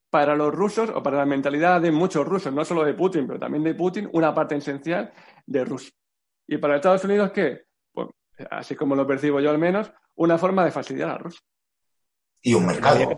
Para 0.09 0.35
los 0.35 0.53
rusos, 0.53 0.89
o 0.89 1.03
para 1.03 1.17
la 1.17 1.25
mentalidad 1.25 1.81
de 1.81 1.91
muchos 1.91 2.25
rusos, 2.25 2.53
no 2.53 2.63
solo 2.63 2.83
de 2.83 2.93
Putin, 2.93 3.27
pero 3.27 3.39
también 3.39 3.63
de 3.63 3.75
Putin, 3.75 4.09
una 4.13 4.33
parte 4.33 4.55
esencial 4.55 5.11
de 5.45 5.65
Rusia. 5.65 5.91
¿Y 6.47 6.57
para 6.57 6.75
Estados 6.75 7.03
Unidos 7.03 7.31
qué? 7.31 7.63
Pues, 7.91 8.07
así 8.49 8.75
como 8.75 8.95
lo 8.95 9.05
percibo 9.05 9.39
yo 9.39 9.49
al 9.49 9.57
menos, 9.57 9.91
una 10.15 10.37
forma 10.37 10.63
de 10.63 10.71
fastidiar 10.71 11.09
a 11.09 11.17
Rusia. 11.17 11.41
Y 12.41 12.53
un 12.53 12.65
mercado. 12.65 13.17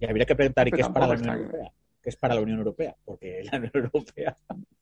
Y 0.00 0.06
habría 0.06 0.26
que 0.26 0.34
preguntar, 0.34 0.66
¿y 0.66 0.72
qué 0.72 0.80
es 0.80 0.88
para 0.88 1.06
la 1.06 1.14
Unión 1.14 1.36
Europea? 1.36 1.72
que 2.02 2.10
es 2.10 2.16
para 2.16 2.34
la 2.34 2.40
Unión 2.40 2.58
Europea, 2.58 2.96
porque 3.04 3.44
la 3.50 3.58
Unión 3.58 3.72
Europea. 3.74 4.36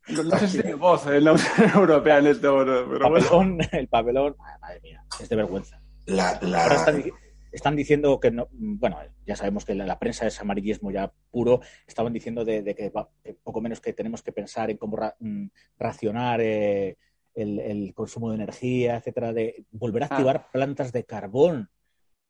No, 0.09 0.23
no 0.25 0.39
sé 0.39 0.49
si 0.49 0.63
tiene 0.63 0.75
voz 0.75 1.07
en 1.07 1.25
la 1.25 1.33
Unión 1.33 1.71
Europea 1.75 2.19
en 2.19 2.27
este 2.29 2.49
momento, 2.49 2.87
pero 2.91 2.95
el 2.95 3.01
papelón, 3.01 3.57
bueno. 3.57 3.71
el 3.73 3.89
papelón, 3.89 4.37
madre 4.61 4.81
mía, 4.81 5.05
es 5.21 5.29
de 5.29 5.37
vergüenza. 5.37 5.83
La, 6.07 6.39
la... 6.41 6.67
Están, 6.67 7.05
están, 7.53 7.77
diciendo 7.77 8.21
que 8.21 8.31
no, 8.31 8.49
bueno, 8.53 8.99
ya 9.27 9.37
sabemos 9.37 9.65
que 9.65 9.75
la, 9.75 9.87
la, 9.87 9.99
prensa 9.99 10.27
es 10.27 10.41
amarillismo 10.41 10.91
ya 10.91 11.13
puro, 11.31 11.61
estaban 11.87 12.13
diciendo 12.13 12.45
de, 12.45 12.63
de 12.63 12.75
que, 12.75 12.93
que, 13.23 13.35
poco 13.35 13.61
menos 13.61 13.81
que 13.81 13.93
tenemos 13.93 14.23
que 14.23 14.33
pensar 14.33 14.71
en 14.71 14.77
cómo 14.77 14.97
ra, 14.97 15.17
mm, 15.21 15.47
racionar 15.79 16.41
eh, 16.41 16.97
el, 17.35 17.59
el, 17.61 17.95
consumo 17.95 18.31
de 18.31 18.37
energía, 18.37 18.97
etcétera, 18.97 19.33
de 19.33 19.65
volver 19.71 20.03
a 20.03 20.07
activar 20.07 20.37
ah. 20.37 20.51
plantas 20.53 20.93
de 20.93 21.05
carbón 21.05 21.71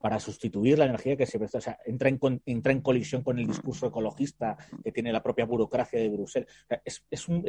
para 0.01 0.19
sustituir 0.19 0.79
la 0.79 0.87
energía 0.87 1.17
que 1.17 1.27
se 1.27 1.39
o 1.39 1.49
sea, 1.49 1.79
entra 1.85 2.09
en, 2.09 2.19
entra 2.47 2.73
en 2.73 2.81
colisión 2.81 3.23
con 3.23 3.39
el 3.39 3.47
discurso 3.47 3.87
ecologista 3.87 4.57
que 4.83 4.93
tiene 4.93 5.13
la 5.13 5.23
propia 5.23 5.45
burocracia 5.45 6.01
de 6.01 6.09
Bruselas. 6.09 6.49
O 6.65 6.67
sea, 6.69 6.83
es, 6.85 7.29
un, 7.29 7.43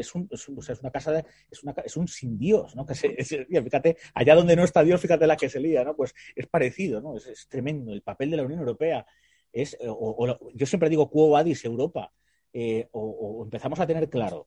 casa 0.91 1.23
es, 1.49 1.97
un 1.97 2.07
sin 2.09 2.37
Dios, 2.37 2.75
¿no? 2.75 2.85
Que 2.85 2.93
se, 2.93 3.15
fíjate, 3.63 3.97
allá 4.13 4.35
donde 4.35 4.57
no 4.57 4.65
está 4.65 4.83
Dios, 4.83 4.99
fíjate 4.99 5.25
la 5.27 5.37
que 5.37 5.49
se 5.49 5.61
lía, 5.61 5.85
¿no? 5.85 5.95
Pues 5.95 6.13
es 6.35 6.47
parecido, 6.47 6.99
¿no? 6.99 7.15
Es, 7.15 7.47
tremendo. 7.47 7.93
El 7.93 8.01
papel 8.01 8.31
de 8.31 8.37
la 8.37 8.43
Unión 8.43 8.59
Europea 8.59 9.05
es, 9.53 9.77
o, 9.87 9.93
o, 9.93 10.51
yo 10.53 10.65
siempre 10.65 10.89
digo, 10.89 11.09
quo 11.09 11.29
vadis 11.29 11.63
Europa, 11.63 12.11
eh, 12.51 12.89
o 12.91 13.41
empezamos 13.45 13.79
a 13.79 13.87
tener 13.87 14.09
claro 14.09 14.45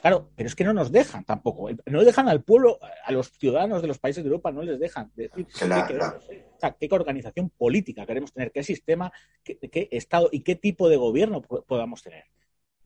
Claro, 0.00 0.30
pero 0.36 0.46
es 0.48 0.54
que 0.54 0.64
no 0.64 0.72
nos 0.72 0.92
dejan 0.92 1.24
tampoco. 1.24 1.70
No 1.86 2.04
dejan 2.04 2.28
al 2.28 2.42
pueblo, 2.42 2.78
a 3.04 3.12
los 3.12 3.32
ciudadanos 3.32 3.82
de 3.82 3.88
los 3.88 3.98
países 3.98 4.22
de 4.22 4.28
Europa, 4.28 4.52
no 4.52 4.62
les 4.62 4.78
dejan 4.78 5.10
decir 5.16 5.46
claro, 5.46 5.86
qué, 5.86 5.94
queremos, 5.94 6.14
o 6.24 6.60
sea, 6.60 6.76
qué 6.78 6.88
organización 6.90 7.50
política 7.50 8.06
queremos 8.06 8.32
tener, 8.32 8.52
qué 8.52 8.62
sistema, 8.62 9.12
qué, 9.42 9.58
qué, 9.58 9.88
Estado 9.90 10.28
y 10.30 10.40
qué 10.40 10.54
tipo 10.54 10.88
de 10.88 10.96
gobierno 10.96 11.42
podamos 11.42 12.02
tener 12.02 12.24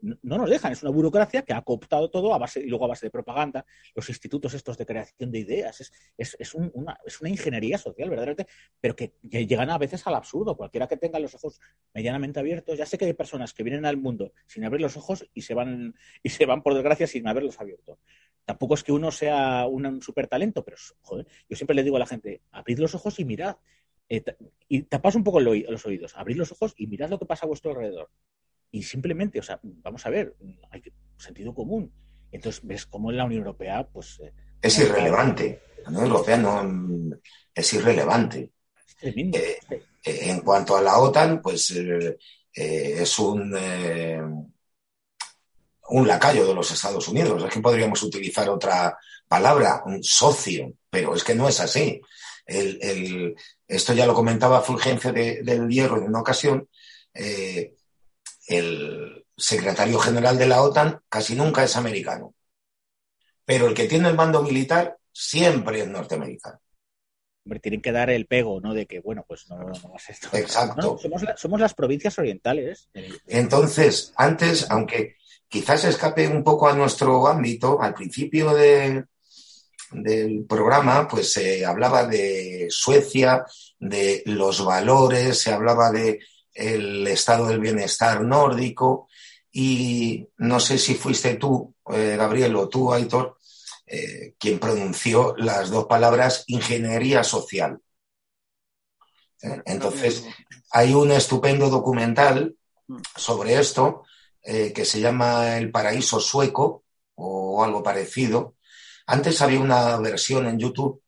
no 0.02 0.38
nos 0.38 0.50
dejan. 0.50 0.72
Es 0.72 0.82
una 0.82 0.90
burocracia 0.90 1.42
que 1.42 1.52
ha 1.52 1.62
cooptado 1.62 2.10
todo 2.10 2.34
a 2.34 2.38
base, 2.38 2.60
y 2.60 2.66
luego 2.66 2.84
a 2.84 2.88
base 2.88 3.06
de 3.06 3.10
propaganda, 3.10 3.64
los 3.94 4.08
institutos 4.08 4.52
estos 4.54 4.76
de 4.76 4.84
creación 4.84 5.30
de 5.30 5.38
ideas. 5.38 5.80
Es, 5.80 5.92
es, 6.18 6.36
es, 6.38 6.54
un, 6.54 6.70
una, 6.74 6.98
es 7.06 7.20
una, 7.20 7.30
ingeniería 7.30 7.78
social, 7.78 8.10
verdaderamente, 8.10 8.52
pero 8.80 8.96
que, 8.96 9.12
llegan 9.22 9.70
a 9.70 9.78
veces 9.78 10.06
al 10.06 10.14
absurdo. 10.14 10.56
Cualquiera 10.56 10.88
que 10.88 10.96
tenga 10.96 11.18
los 11.18 11.34
ojos 11.34 11.60
medianamente 11.94 12.40
abiertos, 12.40 12.76
ya 12.76 12.86
sé 12.86 12.98
que 12.98 13.04
hay 13.04 13.14
personas 13.14 13.54
que 13.54 13.62
vienen 13.62 13.86
al 13.86 13.96
mundo 13.96 14.32
sin 14.46 14.64
abrir 14.64 14.82
los 14.82 14.96
ojos 14.96 15.28
y 15.32 15.42
se 15.42 15.54
van, 15.54 15.94
y 16.22 16.28
se 16.30 16.46
van 16.46 16.62
por 16.62 16.74
desgracia, 16.74 17.06
sin 17.06 17.26
haberlos 17.28 17.60
abierto. 17.60 17.98
Tampoco 18.44 18.74
es 18.74 18.82
que 18.82 18.92
uno 18.92 19.12
sea 19.12 19.66
un, 19.66 20.02
super 20.02 20.26
talento, 20.26 20.64
pero 20.64 20.76
joder, 21.02 21.26
yo 21.48 21.56
siempre 21.56 21.76
le 21.76 21.84
digo 21.84 21.96
a 21.96 22.00
la 22.00 22.06
gente, 22.06 22.42
abrid 22.50 22.78
los 22.78 22.94
ojos 22.94 23.20
y 23.20 23.24
mirad. 23.24 23.56
Eh, 24.08 24.22
y 24.68 24.82
tapad 24.82 25.14
un 25.16 25.24
poco 25.24 25.40
los 25.40 25.86
oídos, 25.86 26.16
abrid 26.16 26.36
los 26.36 26.50
ojos 26.52 26.74
y 26.76 26.86
mirad 26.86 27.08
lo 27.08 27.18
que 27.18 27.24
pasa 27.24 27.46
a 27.46 27.48
vuestro 27.48 27.70
alrededor 27.70 28.10
y 28.72 28.82
simplemente, 28.82 29.38
o 29.38 29.42
sea, 29.42 29.60
vamos 29.62 30.04
a 30.06 30.10
ver, 30.10 30.34
hay 30.70 30.82
sentido 31.18 31.54
común. 31.54 31.92
Entonces 32.32 32.62
ves 32.64 32.86
cómo 32.86 33.10
en 33.10 33.18
la 33.18 33.26
Unión 33.26 33.42
Europea, 33.42 33.86
pues... 33.86 34.18
Eh, 34.20 34.32
es 34.60 34.78
irrelevante. 34.78 35.60
La 35.84 35.90
Unión 35.90 36.06
Europea 36.06 36.36
no 36.38 37.16
es 37.54 37.72
irrelevante. 37.74 38.50
Es 39.00 39.14
eh, 39.14 39.58
en 40.02 40.40
cuanto 40.40 40.76
a 40.76 40.80
la 40.80 40.98
OTAN, 40.98 41.42
pues 41.42 41.70
eh, 41.72 42.16
es 42.54 43.18
un, 43.18 43.54
eh, 43.56 44.20
un 45.88 46.08
lacayo 46.08 46.46
de 46.46 46.54
los 46.54 46.70
Estados 46.70 47.06
Unidos. 47.08 47.44
Es 47.44 47.52
que 47.52 47.60
podríamos 47.60 48.02
utilizar 48.02 48.48
otra 48.48 48.96
palabra, 49.28 49.82
un 49.84 50.02
socio, 50.02 50.72
pero 50.88 51.14
es 51.14 51.22
que 51.22 51.34
no 51.34 51.46
es 51.46 51.60
así. 51.60 52.00
esto 52.46 53.92
ya 53.92 54.06
lo 54.06 54.14
comentaba 54.14 54.62
Fulgencio 54.62 55.12
del 55.12 55.68
Hierro 55.68 55.98
en 55.98 56.04
una 56.04 56.20
ocasión. 56.20 56.68
Eh, 57.14 57.74
el 58.58 59.26
secretario 59.36 59.98
general 59.98 60.38
de 60.38 60.46
la 60.46 60.62
OTAN 60.62 61.00
casi 61.08 61.34
nunca 61.34 61.64
es 61.64 61.76
americano, 61.76 62.34
pero 63.44 63.66
el 63.66 63.74
que 63.74 63.88
tiene 63.88 64.08
el 64.08 64.14
mando 64.14 64.42
militar 64.42 64.96
siempre 65.12 65.80
es 65.80 65.88
norteamericano. 65.88 66.60
Hombre, 67.44 67.58
tienen 67.58 67.82
que 67.82 67.90
dar 67.90 68.08
el 68.08 68.26
pego, 68.26 68.60
¿no? 68.60 68.72
De 68.72 68.86
que, 68.86 69.00
bueno, 69.00 69.24
pues 69.26 69.50
no, 69.50 69.58
no 69.58 69.72
esto. 70.08 70.28
Exacto. 70.36 70.96
somos, 71.36 71.60
las 71.60 71.74
provincias 71.74 72.16
orientales. 72.18 72.88
Entonces, 73.26 74.12
antes, 74.16 74.70
aunque 74.70 75.16
quizás 75.48 75.84
escape 75.84 76.28
un 76.28 76.44
poco 76.44 76.68
a 76.68 76.76
nuestro 76.76 77.26
ámbito, 77.26 77.82
al 77.82 77.94
principio 77.94 78.54
del 78.54 79.08
programa, 80.48 81.08
pues 81.08 81.32
se 81.32 81.66
hablaba 81.66 82.06
de 82.06 82.68
Suecia, 82.70 83.44
de 83.78 84.22
los 84.26 84.64
valores, 84.64 85.36
se 85.36 85.52
hablaba 85.52 85.90
de 85.90 86.20
el 86.54 87.06
estado 87.06 87.46
del 87.48 87.60
bienestar 87.60 88.22
nórdico 88.22 89.08
y 89.50 90.26
no 90.38 90.60
sé 90.60 90.78
si 90.78 90.94
fuiste 90.94 91.34
tú, 91.34 91.74
eh, 91.92 92.16
Gabriel, 92.16 92.56
o 92.56 92.68
tú, 92.68 92.92
Aitor, 92.92 93.38
eh, 93.86 94.34
quien 94.38 94.58
pronunció 94.58 95.34
las 95.36 95.70
dos 95.70 95.86
palabras 95.86 96.44
ingeniería 96.46 97.22
social. 97.22 97.78
Eh, 99.42 99.62
entonces, 99.66 100.24
hay 100.70 100.94
un 100.94 101.12
estupendo 101.12 101.68
documental 101.68 102.56
sobre 103.16 103.58
esto 103.58 104.04
que 104.44 104.84
se 104.84 104.98
llama 104.98 105.56
El 105.56 105.70
paraíso 105.70 106.18
sueco 106.18 106.82
o 107.14 107.62
algo 107.62 107.80
parecido. 107.80 108.56
Antes 109.06 109.40
había 109.40 109.60
una 109.60 109.96
versión 109.98 110.48
en 110.48 110.58
YouTube 110.58 111.00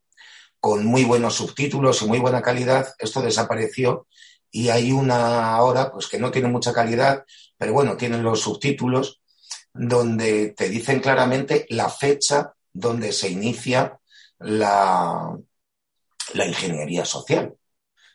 con 0.60 0.86
muy 0.86 1.04
buenos 1.04 1.34
subtítulos 1.34 2.00
y 2.02 2.06
muy 2.06 2.20
buena 2.20 2.40
calidad. 2.40 2.94
Esto 2.98 3.20
desapareció 3.20 4.06
y 4.54 4.68
hay 4.68 4.92
una 4.92 5.56
ahora 5.56 5.90
pues 5.90 6.06
que 6.06 6.16
no 6.16 6.30
tiene 6.30 6.46
mucha 6.46 6.72
calidad, 6.72 7.24
pero 7.58 7.72
bueno, 7.72 7.96
tienen 7.96 8.22
los 8.22 8.40
subtítulos 8.40 9.20
donde 9.72 10.50
te 10.50 10.68
dicen 10.68 11.00
claramente 11.00 11.66
la 11.70 11.88
fecha 11.88 12.54
donde 12.72 13.10
se 13.10 13.30
inicia 13.30 13.98
la, 14.38 15.36
la 16.34 16.46
ingeniería 16.46 17.04
social. 17.04 17.52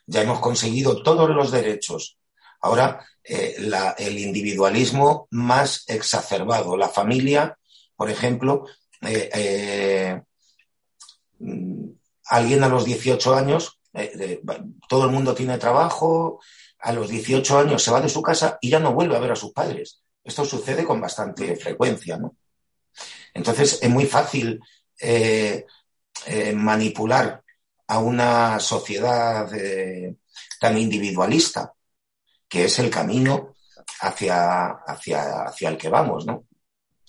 Ya 0.05 0.21
hemos 0.21 0.39
conseguido 0.39 1.03
todos 1.03 1.29
los 1.29 1.51
derechos. 1.51 2.17
Ahora, 2.61 3.05
eh, 3.21 3.57
el 3.97 4.17
individualismo 4.17 5.27
más 5.31 5.83
exacerbado. 5.87 6.77
La 6.77 6.87
familia, 6.87 7.59
por 7.97 8.09
ejemplo, 8.09 8.65
eh, 9.01 9.29
eh, 9.33 10.21
mm, 11.39 11.89
alguien 12.27 12.63
a 12.63 12.69
los 12.69 12.85
18 12.85 13.35
años 13.35 13.78
eh, 13.93 14.41
todo 14.87 15.05
el 15.05 15.11
mundo 15.11 15.33
tiene 15.33 15.57
trabajo, 15.57 16.39
a 16.79 16.93
los 16.93 17.09
18 17.09 17.59
años 17.59 17.83
se 17.83 17.91
va 17.91 18.01
de 18.01 18.09
su 18.09 18.21
casa 18.21 18.57
y 18.61 18.69
ya 18.69 18.79
no 18.79 18.93
vuelve 18.93 19.15
a 19.15 19.19
ver 19.19 19.31
a 19.31 19.35
sus 19.35 19.51
padres. 19.51 20.01
Esto 20.23 20.45
sucede 20.45 20.83
con 20.83 21.01
bastante 21.01 21.55
frecuencia, 21.55 22.17
¿no? 22.17 22.35
Entonces 23.33 23.79
es 23.81 23.89
muy 23.89 24.05
fácil 24.05 24.59
eh, 24.99 25.65
eh, 26.25 26.53
manipular 26.53 27.43
a 27.87 27.99
una 27.99 28.59
sociedad 28.59 29.49
tan 30.59 30.77
individualista, 30.77 31.73
que 32.47 32.65
es 32.65 32.79
el 32.79 32.89
camino 32.89 33.55
hacia, 34.01 34.67
hacia, 34.85 35.43
hacia 35.43 35.69
el 35.69 35.77
que 35.77 35.89
vamos, 35.89 36.25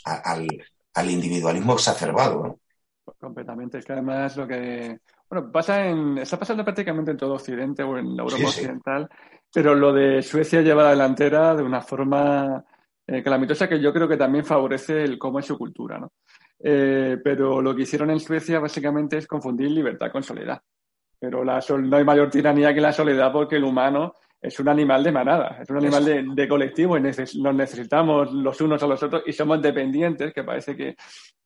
al, 0.04 0.46
al, 0.94 1.10
individualismo 1.10 1.74
exacerbado, 1.74 2.42
¿no? 2.42 2.60
Completamente. 3.18 3.78
Es 3.78 3.84
que 3.84 3.92
además 3.92 4.36
lo 4.36 4.46
que 4.46 5.00
bueno, 5.30 5.52
pasa 5.52 5.86
en, 5.86 6.18
está 6.18 6.38
pasando 6.38 6.64
prácticamente 6.64 7.12
en 7.12 7.16
todo 7.16 7.34
Occidente 7.34 7.84
o 7.84 7.96
en 7.96 8.16
la 8.16 8.24
Europa 8.24 8.46
Occidental, 8.46 9.08
pero 9.52 9.76
lo 9.76 9.92
de 9.92 10.22
Suecia 10.22 10.60
lleva 10.60 10.82
la 10.82 10.90
delantera 10.90 11.54
de 11.54 11.62
una 11.62 11.80
forma 11.80 12.64
eh, 13.06 13.22
calamitosa 13.22 13.68
que 13.68 13.80
yo 13.80 13.92
creo 13.92 14.08
que 14.08 14.16
también 14.16 14.44
favorece 14.44 15.04
el 15.04 15.18
cómo 15.18 15.38
es 15.38 15.46
su 15.46 15.56
cultura, 15.56 15.98
¿no? 15.98 16.12
Eh, 16.58 17.16
pero 17.22 17.62
lo 17.62 17.74
que 17.74 17.82
hicieron 17.82 18.10
en 18.10 18.18
Suecia 18.20 18.58
básicamente 18.58 19.18
es 19.18 19.26
confundir 19.28 19.70
libertad 19.70 20.10
con 20.10 20.22
soledad. 20.22 20.60
Pero 21.18 21.44
la 21.44 21.62
no 21.78 21.96
hay 21.96 22.04
mayor 22.04 22.28
tiranía 22.28 22.74
que 22.74 22.80
la 22.80 22.92
soledad 22.92 23.32
porque 23.32 23.56
el 23.56 23.64
humano 23.64 24.14
es 24.41 24.59
un 24.59 24.68
animal 24.68 25.05
de 25.05 25.12
manada, 25.12 25.59
es 25.61 25.68
un 25.68 25.76
animal 25.76 26.34
de, 26.34 26.49
colectivo 26.49 26.97
y 26.97 27.03
nos 27.03 27.55
necesitamos 27.55 28.32
los 28.32 28.61
unos 28.61 28.82
a 28.82 28.86
los 28.86 29.03
otros 29.03 29.22
y 29.26 29.32
somos 29.32 29.61
dependientes, 29.61 30.32
que 30.32 30.45
parece 30.45 30.76
que, 30.76 30.97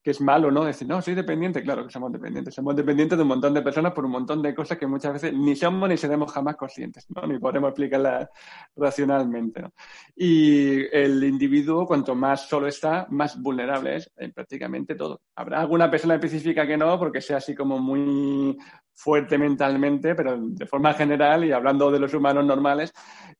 es 0.05 0.21
malo, 0.21 0.51
¿no? 0.51 0.67
Decir, 0.67 0.87
no, 0.87 1.01
soy 1.01 1.15
dependiente, 1.15 1.63
claro 1.63 1.87
que 1.87 1.91
somos 1.91 2.13
dependientes. 2.13 2.55
Somos 2.55 2.77
dependientes 2.77 3.17
de 3.17 3.23
un 3.23 3.29
montón 3.29 3.55
de 3.55 3.63
personas 3.63 3.95
por 3.95 4.05
un 4.05 4.11
montón 4.11 4.43
de 4.43 4.55
cosas 4.55 4.77
que 4.77 4.87
muchas 4.87 5.15
veces 5.15 5.33
ni 5.33 5.57
somos 5.57 5.89
ni 5.89 5.97
seremos 5.97 6.31
jamás 6.31 6.57
conscientes, 6.57 7.07
¿no? 7.09 7.27
Ni 7.27 7.39
podemos 7.39 7.71
explicarlas 7.71 8.29
racionalmente, 8.77 9.63
¿no? 9.63 9.73
Y 10.15 10.95
el 10.95 11.25
individuo, 11.25 11.87
cuanto 11.87 12.15
más 12.15 12.47
solo 12.47 12.67
está, 12.67 13.07
más 13.09 13.41
vulnerable 13.41 13.97
es 13.97 14.11
en 14.19 14.31
prácticamente 14.33 14.95
todo. 14.95 15.23
Habrá 15.37 15.61
alguna 15.61 15.91
persona 15.91 16.17
específica 16.17 16.67
que 16.67 16.77
no, 16.77 16.99
porque 16.99 17.23
sea 17.23 17.39
así 17.39 17.55
como 17.55 17.79
muy 17.79 18.59
fuerte 18.95 19.37
mentalmente, 19.37 20.15
pero 20.15 20.39
de 20.39 20.67
forma 20.67 20.95
general 20.95 21.45
y 21.45 21.53
hablando 21.53 21.91
de 21.91 21.99
los 21.99 22.15
humanos 22.15 22.45
normales, 22.45 22.93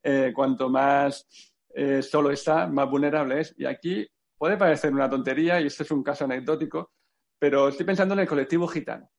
eh, 0.03 0.31
cuanto 0.35 0.69
más 0.69 1.25
eh, 1.73 2.01
solo 2.01 2.31
está, 2.31 2.67
más 2.67 2.89
vulnerable 2.89 3.41
es. 3.41 3.53
Y 3.57 3.65
aquí 3.65 4.07
puede 4.37 4.57
parecer 4.57 4.93
una 4.93 5.09
tontería, 5.09 5.59
y 5.59 5.67
esto 5.67 5.83
es 5.83 5.91
un 5.91 6.03
caso 6.03 6.25
anecdótico, 6.25 6.91
pero 7.39 7.69
estoy 7.69 7.85
pensando 7.85 8.13
en 8.13 8.21
el 8.21 8.27
colectivo 8.27 8.67
gitano. 8.67 9.09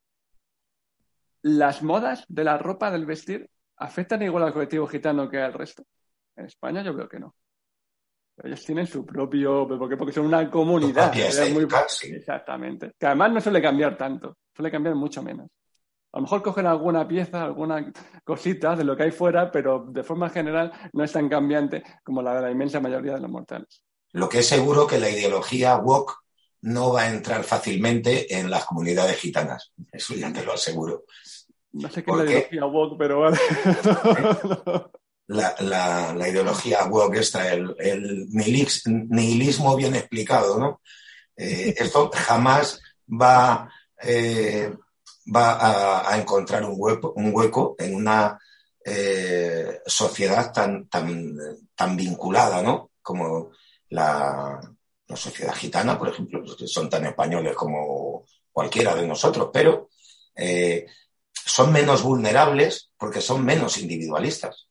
¿Las 1.42 1.82
modas 1.82 2.24
de 2.28 2.44
la 2.44 2.58
ropa, 2.58 2.90
del 2.90 3.06
vestir, 3.06 3.48
afectan 3.76 4.22
igual 4.22 4.44
al 4.44 4.52
colectivo 4.52 4.86
gitano 4.86 5.28
que 5.28 5.38
al 5.38 5.52
resto? 5.52 5.84
En 6.36 6.46
España 6.46 6.82
yo 6.82 6.94
creo 6.94 7.08
que 7.08 7.20
no. 7.20 7.34
Ellos 8.42 8.64
tienen 8.64 8.86
su 8.86 9.06
propio, 9.06 9.66
porque, 9.66 9.96
porque 9.96 10.12
son 10.12 10.26
una 10.26 10.50
comunidad. 10.50 11.12
Muy... 11.52 11.66
Exactamente. 12.16 12.92
Que 12.98 13.06
además 13.06 13.32
no 13.32 13.40
suele 13.40 13.62
cambiar 13.62 13.96
tanto, 13.96 14.36
suele 14.54 14.70
cambiar 14.70 14.94
mucho 14.94 15.22
menos. 15.22 15.48
A 16.16 16.18
lo 16.18 16.22
mejor 16.22 16.42
cogen 16.42 16.64
alguna 16.64 17.06
pieza, 17.06 17.44
alguna 17.44 17.92
cosita 18.24 18.74
de 18.74 18.84
lo 18.84 18.96
que 18.96 19.02
hay 19.02 19.10
fuera, 19.10 19.52
pero 19.52 19.84
de 19.86 20.02
forma 20.02 20.30
general 20.30 20.72
no 20.94 21.04
es 21.04 21.12
tan 21.12 21.28
cambiante 21.28 21.82
como 22.02 22.22
la 22.22 22.36
de 22.36 22.40
la 22.40 22.50
inmensa 22.50 22.80
mayoría 22.80 23.12
de 23.12 23.20
los 23.20 23.30
mortales. 23.30 23.82
Lo 24.12 24.26
que 24.26 24.38
es 24.38 24.48
seguro 24.48 24.86
que 24.86 24.98
la 24.98 25.10
ideología 25.10 25.76
woke 25.76 26.14
no 26.62 26.90
va 26.90 27.02
a 27.02 27.10
entrar 27.10 27.44
fácilmente 27.44 28.34
en 28.34 28.48
las 28.48 28.64
comunidades 28.64 29.18
gitanas. 29.18 29.74
Eso 29.92 30.14
ya 30.14 30.32
te 30.32 30.42
lo 30.42 30.54
aseguro. 30.54 31.04
No 31.72 31.90
sé 31.90 32.02
qué 32.02 32.10
es 32.10 32.16
la 32.16 32.24
ideología 32.24 32.64
woke, 32.64 32.96
pero 32.96 33.20
vale. 33.20 33.38
La, 35.28 36.16
ideología 36.30 36.86
woke 36.86 37.16
está, 37.16 37.52
el, 37.52 37.76
el, 37.78 38.26
nihilismo 38.30 39.76
bien 39.76 39.96
explicado, 39.96 40.58
¿no? 40.58 40.80
Eh, 41.36 41.74
esto 41.76 42.10
jamás 42.14 42.80
va 43.06 43.68
eh, 44.00 44.72
va 45.34 46.08
a, 46.10 46.18
encontrar 46.18 46.64
un 46.64 46.74
hueco, 46.76 47.12
un 47.16 47.34
hueco 47.34 47.74
en 47.78 47.94
una 47.94 48.38
eh, 48.84 49.80
sociedad 49.86 50.52
tan, 50.52 50.88
tan, 50.88 51.36
tan 51.74 51.96
vinculada, 51.96 52.62
¿no? 52.62 52.92
Como 53.02 53.50
la, 53.90 54.60
sociedad 55.14 55.54
gitana, 55.54 55.98
por 55.98 56.08
ejemplo, 56.08 56.42
que 56.56 56.66
son 56.66 56.90
tan 56.90 57.06
españoles 57.06 57.54
como 57.54 58.24
cualquiera 58.50 58.94
de 58.94 59.06
nosotros, 59.06 59.50
pero 59.52 59.88
eh, 60.34 60.86
son 61.32 61.72
menos 61.72 62.02
vulnerables 62.02 62.90
porque 62.96 63.20
son 63.20 63.44
menos 63.44 63.78
individualistas. 63.78 64.68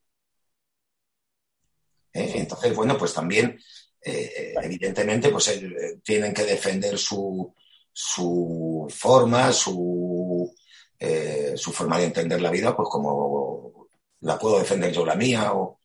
¿Eh? 2.13 2.33
Entonces, 2.35 2.75
bueno, 2.75 2.97
pues 2.97 3.13
también, 3.13 3.59
evidentemente, 4.01 5.29
pues 5.29 5.59
tienen 6.03 6.33
que 6.33 6.43
defender 6.43 6.97
su, 6.97 7.53
su 7.97 8.87
forma, 8.89 9.53
su, 9.53 10.53
eh, 10.99 11.53
su 11.55 11.71
forma 11.71 11.97
de 11.97 12.05
entender 12.07 12.41
la 12.41 12.51
vida, 12.51 12.75
pues 12.75 12.89
como 12.91 13.87
la 14.19 14.37
puedo 14.37 14.59
defender 14.59 14.91
yo 14.91 15.05
la 15.05 15.15
mía 15.15 15.53
o 15.53 15.79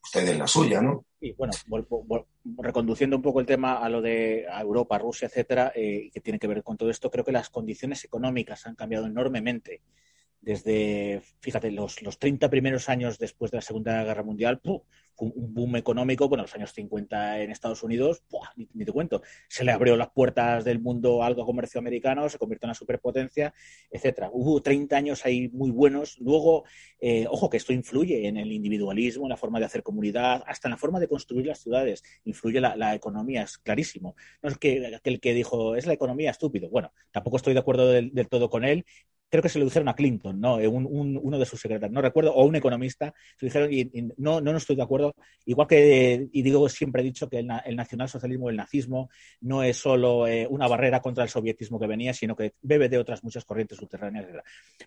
ustedes 0.00 0.38
la 0.38 0.46
suya, 0.46 0.80
¿no? 0.80 1.04
Y 1.20 1.32
bueno, 1.32 1.52
reconduciendo 2.58 3.16
un 3.16 3.22
poco 3.22 3.40
el 3.40 3.46
tema 3.46 3.78
a 3.78 3.88
lo 3.88 4.00
de 4.00 4.44
Europa, 4.44 4.98
Rusia, 4.98 5.26
etcétera, 5.26 5.72
eh, 5.74 6.10
que 6.14 6.20
tiene 6.20 6.38
que 6.38 6.46
ver 6.46 6.62
con 6.62 6.76
todo 6.76 6.90
esto, 6.90 7.10
creo 7.10 7.24
que 7.24 7.32
las 7.32 7.50
condiciones 7.50 8.04
económicas 8.04 8.64
han 8.68 8.76
cambiado 8.76 9.06
enormemente 9.06 9.82
desde, 10.48 11.20
fíjate, 11.40 11.70
los, 11.70 12.00
los 12.00 12.18
30 12.18 12.48
primeros 12.48 12.88
años 12.88 13.18
después 13.18 13.50
de 13.50 13.58
la 13.58 13.60
Segunda 13.60 14.02
Guerra 14.02 14.22
Mundial, 14.22 14.58
fue 14.64 14.80
un 15.18 15.52
boom 15.52 15.76
económico, 15.76 16.26
bueno, 16.26 16.44
los 16.44 16.54
años 16.54 16.72
50 16.72 17.42
en 17.42 17.50
Estados 17.50 17.82
Unidos, 17.82 18.22
ni, 18.56 18.86
te 18.86 18.90
cuento, 18.90 19.20
se 19.46 19.62
le 19.62 19.72
abrió 19.72 19.94
las 19.94 20.08
puertas 20.08 20.64
del 20.64 20.80
mundo 20.80 21.22
al 21.22 21.36
comercio 21.36 21.78
americano, 21.78 22.30
se 22.30 22.38
convirtió 22.38 22.64
en 22.64 22.70
una 22.70 22.74
superpotencia, 22.74 23.52
etcétera. 23.90 24.30
Hubo 24.32 24.62
30 24.62 24.96
años 24.96 25.26
ahí 25.26 25.50
muy 25.50 25.70
buenos. 25.70 26.18
Luego, 26.18 26.64
eh, 26.98 27.26
ojo, 27.28 27.50
que 27.50 27.58
esto 27.58 27.74
influye 27.74 28.26
en 28.26 28.38
el 28.38 28.50
individualismo, 28.50 29.26
en 29.26 29.30
la 29.30 29.36
forma 29.36 29.58
de 29.58 29.66
hacer 29.66 29.82
comunidad, 29.82 30.42
hasta 30.46 30.68
en 30.68 30.70
la 30.70 30.78
forma 30.78 30.98
de 30.98 31.08
construir 31.08 31.44
las 31.44 31.58
ciudades. 31.58 32.02
Influye 32.24 32.58
la, 32.58 32.94
economía, 32.94 33.42
es 33.42 33.58
clarísimo. 33.58 34.16
No 34.40 34.48
es 34.48 34.56
que 34.56 34.94
aquel 34.96 35.20
que 35.20 35.34
dijo, 35.34 35.76
es 35.76 35.84
la 35.84 35.92
economía 35.92 36.30
estúpido. 36.30 36.70
Bueno, 36.70 36.90
tampoco 37.10 37.36
estoy 37.36 37.52
de 37.52 37.60
acuerdo 37.60 37.90
del 37.90 38.28
todo 38.30 38.48
con 38.48 38.64
él, 38.64 38.86
creo 39.28 39.42
que 39.42 39.48
se 39.48 39.58
lo 39.58 39.64
dijeron 39.64 39.88
a 39.88 39.94
Clinton, 39.94 40.40
¿no? 40.40 40.58
Eh, 40.58 40.68
uno 40.68 41.38
de 41.38 41.46
sus 41.46 41.60
secretarios, 41.60 41.94
no 41.94 42.00
recuerdo, 42.00 42.34
o 42.34 42.44
un 42.44 42.56
economista, 42.56 43.12
se 43.36 43.46
dijeron 43.46 43.72
y, 43.72 43.90
no, 44.16 44.40
no, 44.40 44.56
estoy 44.56 44.76
de 44.76 44.82
acuerdo. 44.82 45.14
Igual 45.44 45.68
que, 45.68 46.28
y 46.32 46.42
digo, 46.42 46.68
siempre 46.68 47.02
he 47.02 47.04
dicho 47.04 47.28
que 47.28 47.40
el, 47.40 47.48
el 47.64 47.76
nacionalsocialismo, 47.76 48.50
el 48.50 48.56
nazismo, 48.56 49.10
no 49.40 49.62
es 49.62 49.76
solo 49.76 50.26
eh, 50.26 50.46
una 50.48 50.66
barrera 50.66 51.00
contra 51.00 51.24
el 51.24 51.30
sovietismo 51.30 51.78
que 51.78 51.86
venía, 51.86 52.14
sino 52.14 52.34
que 52.34 52.54
bebe 52.62 52.88
de 52.88 52.98
otras 52.98 53.22
muchas 53.22 53.44
corrientes 53.44 53.78
subterráneas. 53.78 54.26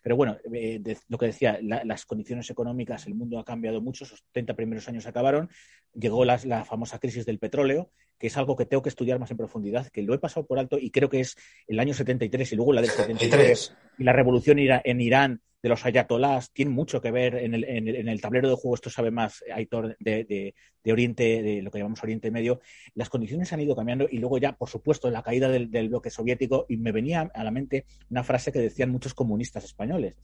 Pero 0.02 0.16
bueno, 0.16 0.38
eh, 0.54 0.82
lo 1.08 1.18
que 1.18 1.28
decía, 1.28 1.60
las 1.62 2.06
condiciones 2.06 2.50
económicas, 2.50 3.06
el 3.08 3.16
mundo 3.16 3.40
ha 3.40 3.46
cambiado 3.46 3.82
mucho, 3.82 4.06
esos 4.06 4.24
30 4.32 4.56
primeros 4.56 4.88
años 4.88 5.06
acabaron, 5.06 5.50
llegó 5.94 6.26
la, 6.26 6.40
la 6.46 6.66
famosa 6.66 7.00
crisis 7.00 7.26
del 7.26 7.40
petróleo, 7.40 7.92
que 8.22 8.28
es 8.28 8.38
algo 8.38 8.56
que 8.56 8.68
tengo 8.68 8.84
que 8.84 8.90
estudiar 8.90 9.18
más 9.18 9.32
en 9.32 9.38
profundidad, 9.38 9.88
que 9.88 10.04
lo 10.04 10.14
he 10.14 10.20
pasado 10.20 10.46
por 10.46 10.60
alto 10.60 10.78
y 10.78 10.92
creo 10.92 11.10
que 11.10 11.22
es 11.22 11.36
el 11.68 11.80
año 11.80 11.96
73 11.96 12.54
y 12.54 12.56
luego 12.56 12.72
la 12.72 12.82
del 12.82 12.92
73 12.92 13.76
y 13.98 14.04
la 14.04 14.14
revolución 14.14 14.60
en 14.60 15.02
Irán 15.02 15.42
de 15.64 15.70
los 15.70 15.84
ayatolás 15.88 16.52
tiene 16.52 16.70
mucho 16.70 17.02
que 17.02 17.10
ver 17.10 17.34
en 17.34 17.56
el, 17.56 18.22
tablero 18.22 18.48
de 18.48 18.56
juego, 18.56 18.76
esto 18.76 18.92
sabe 18.92 19.10
más 19.10 19.44
Aitor 19.52 19.98
de, 20.00 20.54
Oriente, 20.86 21.42
de 21.42 21.64
lo 21.64 21.72
que 21.72 21.80
llamamos 21.80 22.04
Oriente 22.04 22.30
Medio, 22.30 22.62
las 22.94 23.10
condiciones 23.10 23.52
han 23.54 23.62
ido 23.62 23.76
cambiando 23.76 24.08
y 24.10 24.20
luego 24.20 24.38
ya, 24.38 24.54
por 24.54 24.70
supuesto, 24.70 25.10
la 25.10 25.24
caída 25.24 25.50
del, 25.50 25.90
bloque 25.90 26.12
soviético 26.12 26.68
y 26.70 26.78
me 26.78 26.92
venía 26.92 27.32
a 27.34 27.44
la 27.44 27.50
mente 27.50 27.86
una 28.12 28.24
frase 28.24 28.52
que 28.52 28.60
decían 28.60 28.92
muchos 28.92 29.16
comunistas 29.16 29.64
españoles. 29.64 30.16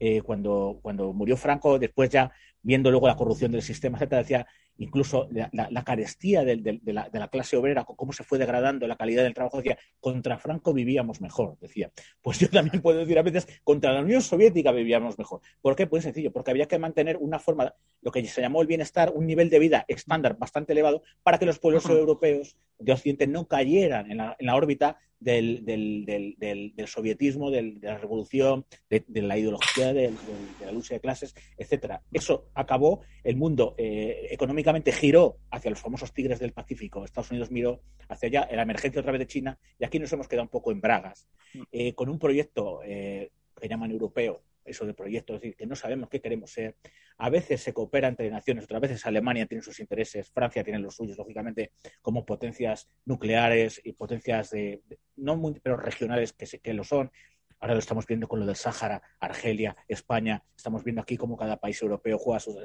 Eh, 0.00 0.22
cuando, 0.22 0.80
cuando 0.82 1.12
murió 1.12 1.36
Franco, 1.36 1.78
después 1.78 2.10
ya 2.10 2.32
viendo 2.62 2.90
luego 2.90 3.06
la 3.06 3.14
corrupción 3.14 3.52
del 3.52 3.62
sistema, 3.62 3.96
etcétera, 3.96 4.22
decía 4.22 4.46
incluso 4.78 5.28
la, 5.30 5.84
carestía 5.84 6.44
de, 6.44 6.80
la, 6.84 7.28
clase 7.28 7.56
obrera, 7.56 7.84
cómo 7.84 8.12
se 8.12 8.24
fue 8.24 8.38
degradando 8.38 8.86
la 8.86 8.96
calidad 8.96 9.22
del 9.22 9.34
trabajo, 9.34 9.58
decía, 9.58 9.78
contra 10.00 10.38
Franco 10.38 10.72
vivíamos 10.72 11.20
mejor, 11.20 11.56
decía. 11.60 11.90
Pues 12.22 12.38
yo 12.40 12.48
también 12.48 12.82
puedo 12.82 12.98
decir 12.98 13.18
a 13.18 13.22
veces, 13.22 13.46
contra 13.62 13.92
la 13.92 14.00
Unión 14.00 14.22
Soviética 14.22 14.72
vivíamos 14.72 15.18
mejor. 15.18 15.40
¿Por 15.60 15.76
qué? 15.76 15.86
Pues 15.86 16.04
sencillo, 16.04 16.32
porque 16.32 16.50
había 16.50 16.66
que 16.66 16.78
mantener 16.78 17.16
una 17.18 17.38
forma, 17.38 17.74
lo 18.02 18.10
que 18.10 18.24
se 18.24 18.40
llamó 18.40 18.62
el 18.62 18.66
bienestar, 18.66 19.12
un 19.14 19.26
nivel 19.26 19.50
de 19.50 19.58
vida 19.58 19.84
estándar 19.88 20.36
bastante 20.38 20.72
elevado 20.72 21.02
para 21.22 21.38
que 21.38 21.46
los 21.46 21.58
pueblos 21.58 21.88
europeos 21.88 22.56
de 22.78 22.92
Occidente 22.92 23.26
no 23.26 23.46
cayeran 23.46 24.10
en 24.10 24.18
la, 24.18 24.54
órbita 24.54 24.98
del, 25.20 25.64
del, 25.64 26.74
sovietismo, 26.86 27.50
de 27.50 27.78
la 27.80 27.98
revolución, 27.98 28.66
de, 28.90 29.04
la 29.22 29.38
ideología 29.38 29.92
de, 29.92 30.12
la 30.60 30.72
lucha 30.72 30.94
de 30.94 31.00
clases, 31.00 31.34
etcétera. 31.56 32.02
Eso 32.12 32.48
acabó, 32.54 33.00
el 33.22 33.36
mundo 33.36 33.74
eh, 33.78 34.28
económicamente 34.64 34.92
giró 34.92 35.36
hacia 35.50 35.70
los 35.70 35.80
famosos 35.80 36.12
tigres 36.12 36.38
del 36.38 36.52
Pacífico, 36.52 37.04
Estados 37.04 37.30
Unidos 37.30 37.50
miró 37.50 37.82
hacia 38.08 38.28
allá, 38.28 38.48
la 38.50 38.62
emergencia 38.62 39.00
otra 39.00 39.12
vez 39.12 39.18
de 39.18 39.26
China, 39.26 39.58
y 39.78 39.84
aquí 39.84 39.98
nos 39.98 40.10
hemos 40.12 40.26
quedado 40.26 40.44
un 40.44 40.48
poco 40.48 40.72
en 40.72 40.80
bragas, 40.80 41.28
mm. 41.52 41.62
eh, 41.70 41.94
con 41.94 42.08
un 42.08 42.18
proyecto 42.18 42.80
eh, 42.82 43.30
que 43.60 43.68
llaman 43.68 43.90
europeo, 43.90 44.42
eso 44.64 44.86
de 44.86 44.94
proyectos, 44.94 45.36
es 45.36 45.42
decir, 45.42 45.56
que 45.56 45.66
no 45.66 45.76
sabemos 45.76 46.08
qué 46.08 46.22
queremos 46.22 46.50
ser. 46.50 46.76
A 47.18 47.28
veces 47.28 47.60
se 47.60 47.74
coopera 47.74 48.08
entre 48.08 48.30
naciones, 48.30 48.64
otras 48.64 48.80
veces 48.80 49.04
Alemania 49.04 49.44
tiene 49.44 49.62
sus 49.62 49.78
intereses, 49.80 50.30
Francia 50.30 50.64
tiene 50.64 50.78
los 50.78 50.96
suyos, 50.96 51.18
lógicamente, 51.18 51.72
como 52.00 52.24
potencias 52.24 52.88
nucleares 53.04 53.82
y 53.84 53.92
potencias 53.92 54.50
de, 54.50 54.80
no 55.16 55.36
muy, 55.36 55.60
pero 55.60 55.76
regionales 55.76 56.32
que, 56.32 56.46
que 56.58 56.72
lo 56.72 56.84
son. 56.84 57.12
Ahora 57.60 57.74
lo 57.74 57.80
estamos 57.80 58.06
viendo 58.06 58.28
con 58.28 58.40
lo 58.40 58.46
del 58.46 58.56
Sáhara, 58.56 59.02
Argelia, 59.20 59.76
España. 59.88 60.42
Estamos 60.56 60.84
viendo 60.84 61.02
aquí 61.02 61.16
cómo 61.16 61.36
cada 61.36 61.58
país 61.58 61.80
europeo 61.82 62.18
juega 62.18 62.40
su. 62.40 62.58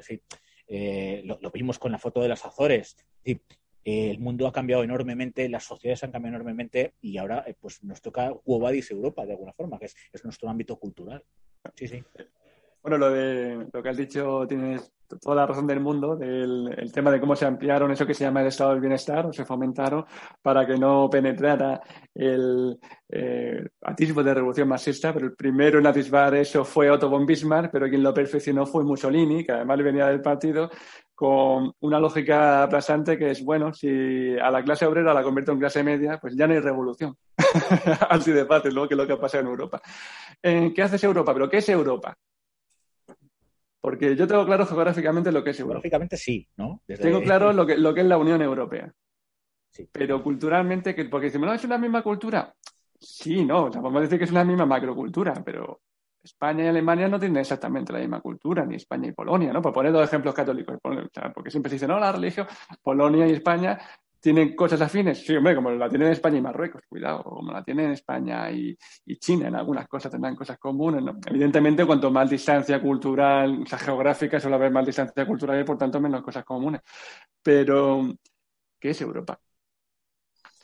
Eh, 0.72 1.22
lo, 1.24 1.50
vimos 1.50 1.80
con 1.80 1.90
la 1.90 1.98
foto 1.98 2.22
de 2.22 2.28
las 2.28 2.46
Azores. 2.46 2.96
Eh, 3.24 3.40
el 3.84 4.20
mundo 4.20 4.46
ha 4.46 4.52
cambiado 4.52 4.84
enormemente, 4.84 5.48
las 5.48 5.64
sociedades 5.64 6.04
han 6.04 6.12
cambiado 6.12 6.36
enormemente 6.36 6.94
y 7.00 7.18
ahora 7.18 7.42
eh, 7.46 7.56
pues 7.58 7.82
nos 7.82 8.00
toca 8.00 8.32
Cuobadis 8.44 8.90
Europa 8.92 9.26
de 9.26 9.32
alguna 9.32 9.52
forma, 9.52 9.80
que 9.80 9.86
es 9.86 10.24
nuestro 10.24 10.48
ámbito 10.48 10.78
cultural. 10.78 11.24
Sí, 11.74 11.88
sí. 11.88 12.04
Bueno, 12.82 12.98
lo 12.98 13.10
de 13.10 13.66
lo 13.72 13.82
que 13.82 13.88
has 13.88 13.96
dicho 13.96 14.46
tienes 14.46 14.92
toda 15.18 15.36
la 15.36 15.46
razón 15.46 15.66
del 15.66 15.80
mundo, 15.80 16.16
del 16.16 16.74
el 16.76 16.92
tema 16.92 17.10
de 17.10 17.20
cómo 17.20 17.34
se 17.36 17.46
ampliaron 17.46 17.90
eso 17.90 18.06
que 18.06 18.14
se 18.14 18.24
llama 18.24 18.40
el 18.40 18.48
estado 18.48 18.70
del 18.70 18.80
bienestar, 18.80 19.26
o 19.26 19.32
se 19.32 19.44
fomentaron 19.44 20.04
para 20.42 20.66
que 20.66 20.76
no 20.76 21.08
penetrara 21.10 21.80
el 22.14 22.78
eh, 23.08 23.66
atisbo 23.82 24.22
de 24.22 24.34
revolución 24.34 24.68
marxista, 24.68 25.12
pero 25.12 25.26
el 25.26 25.34
primero 25.34 25.78
en 25.78 25.86
atisbar 25.86 26.34
eso 26.34 26.64
fue 26.64 26.90
Otto 26.90 27.08
von 27.08 27.26
Bismarck, 27.26 27.70
pero 27.70 27.88
quien 27.88 28.02
lo 28.02 28.14
perfeccionó 28.14 28.66
fue 28.66 28.84
Mussolini, 28.84 29.44
que 29.44 29.52
además 29.52 29.82
venía 29.82 30.06
del 30.06 30.20
partido, 30.20 30.70
con 31.20 31.74
una 31.80 32.00
lógica 32.00 32.62
aplastante 32.62 33.18
que 33.18 33.32
es, 33.32 33.44
bueno, 33.44 33.74
si 33.74 34.38
a 34.38 34.50
la 34.50 34.64
clase 34.64 34.86
obrera 34.86 35.12
la 35.12 35.22
convierto 35.22 35.52
en 35.52 35.58
clase 35.58 35.82
media, 35.82 36.18
pues 36.18 36.34
ya 36.34 36.46
no 36.46 36.54
hay 36.54 36.60
revolución. 36.60 37.14
Así 38.08 38.32
de 38.32 38.46
fácil, 38.46 38.74
¿no? 38.74 38.88
Que 38.88 38.94
es 38.94 38.98
lo 38.98 39.06
que 39.06 39.12
ha 39.12 39.20
pasado 39.20 39.42
en 39.42 39.50
Europa. 39.50 39.82
Eh, 40.42 40.72
¿Qué 40.74 40.82
hace 40.82 41.04
Europa? 41.04 41.34
¿Pero 41.34 41.50
qué 41.50 41.58
es 41.58 41.68
Europa? 41.68 42.16
Porque 43.80 44.14
yo 44.14 44.26
tengo 44.26 44.44
claro 44.44 44.66
geográficamente 44.66 45.32
lo 45.32 45.42
que 45.42 45.50
es 45.50 45.60
Europa. 45.60 45.80
Geográficamente 45.80 46.16
sí, 46.16 46.46
¿no? 46.56 46.82
Tengo 46.86 47.22
claro 47.22 47.52
lo 47.52 47.66
que, 47.66 47.78
lo 47.78 47.94
que 47.94 48.02
es 48.02 48.06
la 48.06 48.18
Unión 48.18 48.42
Europea. 48.42 48.92
Sí. 49.70 49.88
Pero 49.90 50.22
culturalmente, 50.22 50.92
porque 51.06 51.26
decimos, 51.26 51.48
no, 51.48 51.54
es 51.54 51.64
una 51.64 51.78
misma 51.78 52.02
cultura. 52.02 52.54
Sí, 52.98 53.44
no, 53.44 53.64
o 53.64 53.72
sea, 53.72 53.80
podemos 53.80 54.02
decir 54.02 54.18
que 54.18 54.24
es 54.24 54.30
una 54.30 54.44
misma 54.44 54.66
macrocultura, 54.66 55.32
pero 55.44 55.80
España 56.22 56.64
y 56.64 56.68
Alemania 56.68 57.08
no 57.08 57.18
tienen 57.18 57.38
exactamente 57.38 57.92
la 57.92 58.00
misma 58.00 58.20
cultura, 58.20 58.66
ni 58.66 58.76
España 58.76 59.08
y 59.08 59.12
Polonia, 59.12 59.52
¿no? 59.52 59.62
Por 59.62 59.72
poner 59.72 59.92
dos 59.92 60.04
ejemplos 60.04 60.34
católicos, 60.34 60.78
porque 61.34 61.50
siempre 61.50 61.70
se 61.70 61.76
dice, 61.76 61.88
no, 61.88 61.98
la 61.98 62.12
religión, 62.12 62.46
Polonia 62.82 63.26
y 63.26 63.32
España 63.32 63.78
tienen 64.20 64.54
cosas 64.54 64.80
afines. 64.82 65.24
Sí, 65.24 65.34
hombre, 65.34 65.54
como 65.54 65.70
la 65.70 65.88
tienen 65.88 66.12
España 66.12 66.38
y 66.38 66.42
Marruecos, 66.42 66.82
cuidado, 66.88 67.24
como 67.24 67.52
la 67.52 67.64
tienen 67.64 67.90
España 67.90 68.50
y, 68.50 68.76
China, 69.18 69.48
en 69.48 69.54
algunas 69.54 69.88
cosas 69.88 70.12
tendrán 70.12 70.36
cosas 70.36 70.58
comunes. 70.58 71.02
Evidentemente, 71.26 71.86
cuanto 71.86 72.10
más 72.10 72.28
distancia 72.28 72.80
cultural, 72.80 73.62
o 73.62 73.66
sea, 73.66 73.78
geográfica, 73.78 74.38
suele 74.38 74.56
haber 74.56 74.70
más 74.70 74.86
distancia 74.86 75.26
cultural 75.26 75.60
y 75.60 75.64
por 75.64 75.78
tanto 75.78 76.00
menos 76.00 76.22
cosas 76.22 76.44
comunes. 76.44 76.82
Pero, 77.42 78.14
¿qué 78.78 78.90
es 78.90 79.00
Europa? 79.00 79.40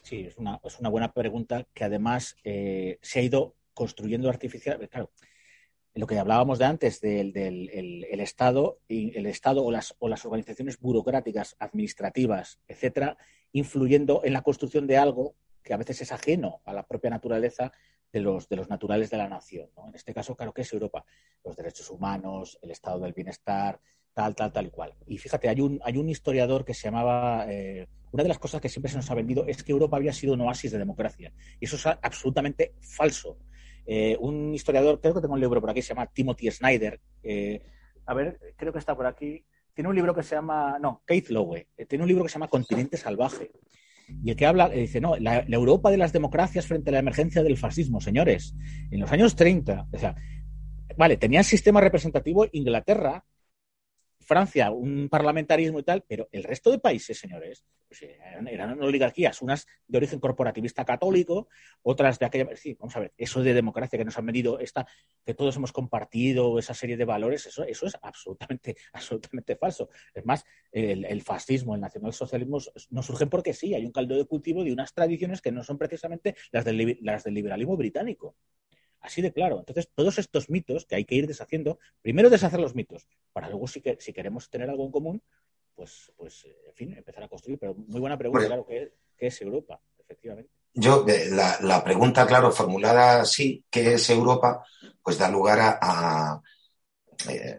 Sí, 0.03 0.21
es 0.21 0.37
una, 0.37 0.61
es 0.63 0.79
una 0.79 0.89
buena 0.89 1.13
pregunta 1.13 1.67
que 1.75 1.85
además 1.85 2.37
eh, 2.45 2.99
se 3.03 3.21
ha 3.21 3.23
ido 3.23 3.57
construyendo 3.75 4.29
artificial. 4.29 4.89
Claro, 4.89 5.11
lo 5.97 6.07
que 6.07 6.19
hablábamos 6.19 6.59
de 6.59 6.67
antes 6.67 7.01
del, 7.01 7.33
el, 7.35 8.21
Estado 8.21 8.79
y 8.87 9.17
el 9.17 9.27
Estado 9.27 9.65
o 9.65 9.73
las, 9.73 9.95
o 9.99 10.09
las 10.09 10.25
organizaciones 10.27 10.79
burocráticas, 10.79 11.57
administrativas, 11.59 12.61
etcétera, 12.69 13.17
influyendo 13.59 14.21
en 14.25 14.33
la 14.33 14.43
construcción 14.43 14.87
de 14.87 14.99
algo 14.99 15.35
que 15.63 15.73
a 15.73 15.77
veces 15.79 16.03
es 16.03 16.13
ajeno 16.13 16.61
a 16.65 16.73
la 16.73 16.87
propia 16.87 17.11
naturaleza 17.11 17.73
de 18.13 18.21
los, 18.21 18.49
de 18.49 18.57
los 18.57 18.69
naturales 18.69 19.11
de 19.11 19.17
la 19.17 19.29
nación. 19.29 19.71
En 19.89 19.95
este 19.95 20.13
caso, 20.13 20.37
claro 20.37 20.53
que 20.53 20.63
es 20.63 20.73
Europa. 20.73 21.05
Los 21.43 21.57
derechos 21.57 21.91
humanos, 21.91 22.59
el 22.63 22.71
estado 22.71 23.01
del 23.01 23.15
bienestar, 23.15 23.81
tal, 24.13 24.35
tal, 24.35 24.53
tal 24.53 24.67
y 24.67 24.71
cual. 24.71 24.95
Y 25.07 25.19
fíjate, 25.19 25.49
hay 25.49 25.61
un, 25.61 25.81
hay 25.83 25.97
un 25.97 26.09
historiador 26.09 26.65
que 26.65 26.75
se 26.75 26.85
llamaba. 26.85 27.47
Eh, 27.49 27.87
una 28.13 28.23
de 28.23 28.29
las 28.29 28.39
cosas 28.39 28.61
que 28.61 28.69
siempre 28.69 28.91
se 28.91 28.97
nos 28.97 29.11
ha 29.11 29.15
vendido 29.15 29.47
es 29.47 29.63
que 29.63 29.73
Europa 29.73 29.97
había 29.97 30.13
sido 30.13 30.35
un 30.35 30.43
oasis 30.43 30.73
de 30.73 30.79
democracia. 30.79 31.33
Y 31.59 31.65
eso 31.65 31.77
es 31.77 31.87
absolutamente 31.87 32.75
falso. 32.81 33.39
Eh, 33.87 34.17
un 34.21 34.55
historiador, 34.55 35.01
creo 35.01 35.15
que 35.15 35.21
tengo 35.21 35.35
un 35.35 35.41
libro 35.41 35.61
por 35.61 35.71
aquí, 35.71 35.81
se 35.81 35.95
llama 35.95 36.07
Timothy 36.07 36.51
Snyder. 36.51 37.01
A 38.07 38.15
ver, 38.15 38.39
creo 38.57 38.73
que 38.73 38.79
está 38.79 38.95
por 38.95 39.07
aquí. 39.07 39.45
Tiene 39.77 39.91
un 39.91 39.95
libro 39.95 40.15
que 40.15 40.23
se 40.23 40.35
llama, 40.35 40.79
no, 40.81 41.03
Keith 41.07 41.29
Lowe. 41.29 41.69
Eh, 41.77 41.85
tiene 41.85 42.03
un 42.03 42.09
libro 42.09 42.25
que 42.25 42.31
se 42.31 42.37
llama 42.37 42.49
Continente 42.49 42.97
Salvaje. 42.97 43.53
Y 44.25 44.31
el 44.31 44.35
que 44.35 44.47
habla, 44.47 44.71
dice, 44.71 45.03
no, 45.03 45.17
la, 45.17 45.45
Europa 45.49 45.91
de 45.91 45.99
las 45.99 46.15
democracias 46.15 46.67
frente 46.67 46.89
a 46.89 46.93
la 46.95 47.01
emergencia 47.01 47.43
del 47.43 47.59
fascismo, 47.59 48.01
señores. 48.01 48.55
En 48.91 49.01
los 49.01 49.13
años 49.13 49.37
30, 49.37 49.89
o 49.93 49.99
sea, 49.99 50.17
vale, 50.97 51.19
tenía 51.19 51.41
el 51.41 51.45
sistema 51.45 51.83
representativo 51.83 52.47
Inglaterra, 52.53 53.23
Francia 54.27 54.71
un 54.73 55.09
parlamentarismo 55.09 55.79
y 55.79 55.83
tal, 55.85 56.05
pero 56.07 56.29
el 56.33 56.43
resto 56.43 56.71
de 56.71 56.79
países, 56.81 57.19
señores, 57.19 57.65
pues 57.89 58.03
eran, 58.03 58.83
oligarquías, 58.83 59.41
unas 59.41 59.67
de 59.87 59.99
origen 59.99 60.19
corporativista 60.19 60.85
católico, 60.85 61.49
otras 61.83 62.19
de 62.19 62.27
aquella. 62.27 62.57
Sí, 62.57 62.77
vamos 62.79 62.97
a 62.97 63.01
ver, 63.01 63.15
eso 63.17 63.43
de 63.43 63.55
democracia 63.55 63.99
que 63.99 64.05
nos 64.05 64.19
han 64.19 64.27
venido, 64.27 64.59
esta, 64.59 64.87
que 65.25 65.35
todos 65.35 65.57
hemos 65.57 65.71
compartido, 65.71 66.59
esa 66.59 66.75
serie 66.75 66.97
de 66.97 67.05
valores, 67.05 67.47
eso, 67.47 67.63
eso 67.63 67.87
es 67.87 67.97
absolutamente, 68.03 68.77
absolutamente 68.93 69.57
falso. 69.57 69.89
Es 70.13 70.25
más, 70.27 70.45
el, 70.73 71.23
fascismo, 71.23 71.75
el 71.75 71.81
nacionalsocialismo 71.81 72.59
no 72.91 73.03
surgen 73.03 73.29
porque 73.29 73.55
sí, 73.55 73.75
hay 73.75 73.87
un 73.87 73.93
caldo 73.93 74.17
de 74.17 74.25
cultivo 74.25 74.65
de 74.65 74.73
unas 74.73 74.93
tradiciones 74.93 75.41
que 75.41 75.53
no 75.53 75.63
son 75.63 75.79
precisamente 75.79 76.35
las 76.51 76.65
del, 76.65 76.99
las 77.03 77.23
del 77.23 77.35
liberalismo 77.35 77.77
británico. 77.77 78.37
Así 79.07 79.23
de 79.23 79.33
claro. 79.33 79.61
Entonces, 79.61 79.89
todos 79.95 80.19
estos 80.19 80.51
mitos 80.51 80.85
que 80.85 80.97
hay 80.97 81.05
que 81.05 81.15
ir 81.15 81.29
deshaciendo, 81.29 81.79
primero 82.03 82.29
deshacer 82.29 82.59
los 82.59 82.75
mitos, 82.75 83.07
para 83.33 83.49
luego, 83.49 83.69
si, 83.69 83.81
si 84.01 84.13
queremos 84.13 84.51
tener 84.51 84.69
algo 84.69 84.85
en 84.85 84.91
común, 84.91 85.23
pues, 85.77 86.13
pues, 86.17 86.45
en 86.45 86.75
fin, 86.75 86.93
empezar 86.93 87.23
a 87.23 87.29
construir. 87.29 87.57
Pero 87.57 87.75
muy 87.75 88.01
buena 88.01 88.19
pregunta, 88.19 88.47
claro, 88.47 88.67
¿qué, 88.67 88.93
es 89.17 89.41
Europa? 89.43 89.81
Efectivamente. 89.97 90.51
Yo, 90.75 91.07
eh, 91.07 91.31
la, 91.31 91.85
pregunta, 91.85 92.27
claro, 92.27 92.51
formulada 92.51 93.21
así, 93.21 93.65
¿qué 93.71 93.95
es 93.95 94.11
Europa? 94.11 94.67
Pues 95.01 95.19
da 95.19 95.31
lugar 95.31 95.79
a, 95.81 96.43
eh, 97.31 97.59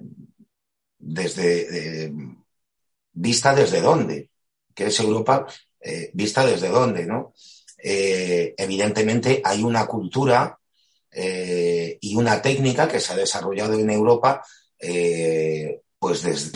desde 0.99 2.07
eh, 2.07 2.13
vista 3.13 3.55
desde 3.55 3.79
dónde, 3.79 4.31
¿qué 4.75 4.87
es 4.87 4.99
Europa? 4.99 5.47
vista 6.13 6.45
desde 6.45 6.67
dónde, 6.67 7.05
¿no? 7.05 7.33
evidentemente 7.77 9.41
hay 9.45 9.63
una 9.63 9.85
cultura 9.85 10.56
eh, 11.19 11.97
y 11.99 12.15
una 12.15 12.43
técnica 12.43 12.87
que 12.87 12.99
se 12.99 13.11
ha 13.11 13.15
desarrollado 13.15 13.73
en 13.73 13.89
Europa, 13.89 14.45
eh, 14.77 15.81
pues 15.97 16.53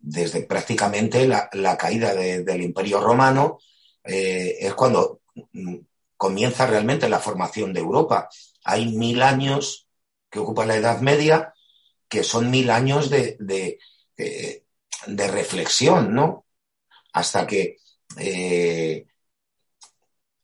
desde, 0.00 0.42
prácticamente 0.42 1.26
la, 1.26 1.76
caída 1.76 2.14
del 2.14 2.62
Imperio 2.62 3.00
Romano, 3.00 3.58
eh, 4.04 4.58
es 4.60 4.74
cuando 4.74 5.22
mm, 5.52 5.78
comienza 6.16 6.68
realmente 6.68 7.08
la 7.08 7.18
formación 7.18 7.72
de 7.72 7.80
Europa. 7.80 8.28
Hay 8.62 8.94
mil 8.94 9.22
años 9.22 9.88
que 10.30 10.38
ocupa 10.38 10.66
la 10.66 10.76
Edad 10.76 11.00
Media, 11.00 11.52
que 12.08 12.22
son 12.22 12.48
mil 12.48 12.70
años 12.70 13.10
de, 13.10 13.36
de, 13.40 13.80
de 14.16 15.28
reflexión, 15.28 16.14
¿no? 16.14 16.46
Hasta 17.12 17.44
que 17.44 17.78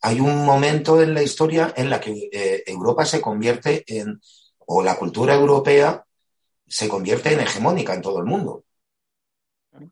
hay 0.03 0.20
un 0.20 0.44
momento 0.44 1.00
en 1.00 1.14
la 1.14 1.22
historia 1.22 1.72
en 1.76 1.88
la 1.88 2.00
que 2.00 2.28
eh, 2.32 2.62
Europa 2.66 3.05
se 3.05 3.20
convierte 3.20 3.84
en, 3.86 4.20
o 4.59 4.82
la 4.82 4.96
cultura 4.96 5.34
europea 5.34 6.05
se 6.66 6.88
convierte 6.88 7.32
en 7.32 7.40
hegemónica 7.40 7.94
en 7.94 8.03
todo 8.03 8.18
el 8.18 8.24
mundo. 8.24 8.64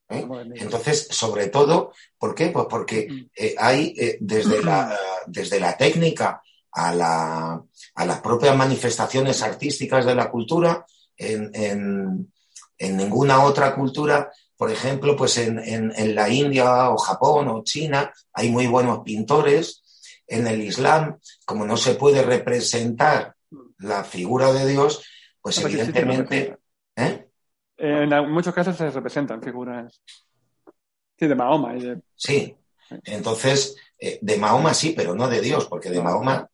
¿Eh? 0.08 0.26
Entonces, 0.56 1.08
sobre 1.11 1.46
todo, 1.48 1.92
¿por 2.18 2.34
qué? 2.34 2.48
Pues 2.48 2.66
porque 2.68 3.28
eh, 3.34 3.54
hay 3.56 3.94
desde, 4.20 4.62
la, 4.62 4.98
desde 5.26 5.61
la 5.61 5.76
técnica 5.76 6.42
a, 6.72 6.94
la, 6.94 7.64
a, 7.94 8.06
las 8.06 8.20
propias 8.20 8.56
manifestaciones 8.56 9.42
artísticas 9.42 10.04
de 10.04 10.14
la 10.14 10.30
cultura, 10.30 10.84
en, 11.16 11.50
en, 11.54 12.32
en 12.78 12.96
ninguna 12.96 13.44
otra 13.44 13.74
cultura, 13.74 14.30
por 14.56 14.70
ejemplo, 14.70 15.16
pues 15.16 15.38
en, 15.38 15.58
en, 15.58 16.14
la 16.14 16.28
India 16.28 16.90
o 16.90 16.98
Japón 16.98 17.48
o 17.48 17.62
China, 17.64 18.12
hay 18.32 18.50
muy 18.50 18.66
buenos 18.66 19.00
pintores 19.00 19.79
en 20.30 20.46
el 20.46 20.62
Islam, 20.62 21.18
como 21.44 21.66
no 21.66 21.76
se 21.76 21.96
puede 21.96 22.22
representar 22.22 23.34
la 23.78 24.04
figura 24.04 24.52
de 24.52 24.66
Dios, 24.66 25.04
pues 25.42 25.58
evidentemente... 25.58 26.56
¿eh? 26.96 27.26
En 27.76 28.30
muchos 28.30 28.54
casos 28.54 28.76
se 28.76 28.90
representan 28.90 29.42
figuras 29.42 30.00
sí, 31.18 31.26
de 31.26 31.34
Mahoma. 31.34 31.74
Sí, 32.14 32.54
entonces, 33.04 33.74
eh, 33.98 34.18
de 34.22 34.36
Mahoma 34.36 34.72
sí, 34.72 34.94
pero 34.96 35.14
no 35.14 35.28
de 35.28 35.40
Dios, 35.40 35.66
porque 35.66 35.90
de 35.90 36.00
Mahoma 36.00 36.48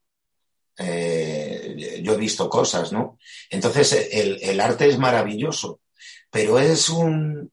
eh, 0.78 2.00
yo 2.02 2.14
he 2.14 2.16
visto 2.16 2.48
cosas, 2.48 2.92
¿no? 2.92 3.18
Entonces, 3.50 4.08
el, 4.10 4.42
el 4.42 4.60
arte 4.60 4.88
es 4.88 4.98
maravilloso, 4.98 5.80
pero 6.30 6.58
es 6.58 6.88
un, 6.88 7.50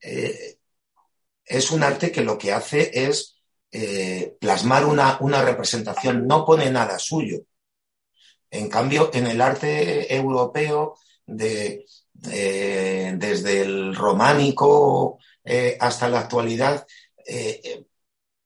es 0.00 1.70
un 1.70 1.82
arte 1.82 2.10
que 2.10 2.22
lo 2.22 2.36
que 2.38 2.52
hace 2.52 2.90
es 2.94 3.31
eh, 3.74 4.36
plasmar 4.38 4.84
una, 4.84 5.16
una, 5.20 5.40
representación, 5.40 6.26
no 6.26 6.44
pone 6.44 6.70
nada 6.70 6.98
suyo. 6.98 7.38
En 8.50 8.68
cambio, 8.68 9.10
en 9.14 9.26
el 9.26 9.40
arte 9.40 10.14
europeo, 10.14 10.96
de, 11.24 11.86
eh, 12.30 13.14
desde 13.16 13.62
el 13.62 13.94
románico 13.94 15.18
eh, 15.42 15.78
hasta 15.80 16.10
la 16.10 16.20
actualidad, 16.20 16.86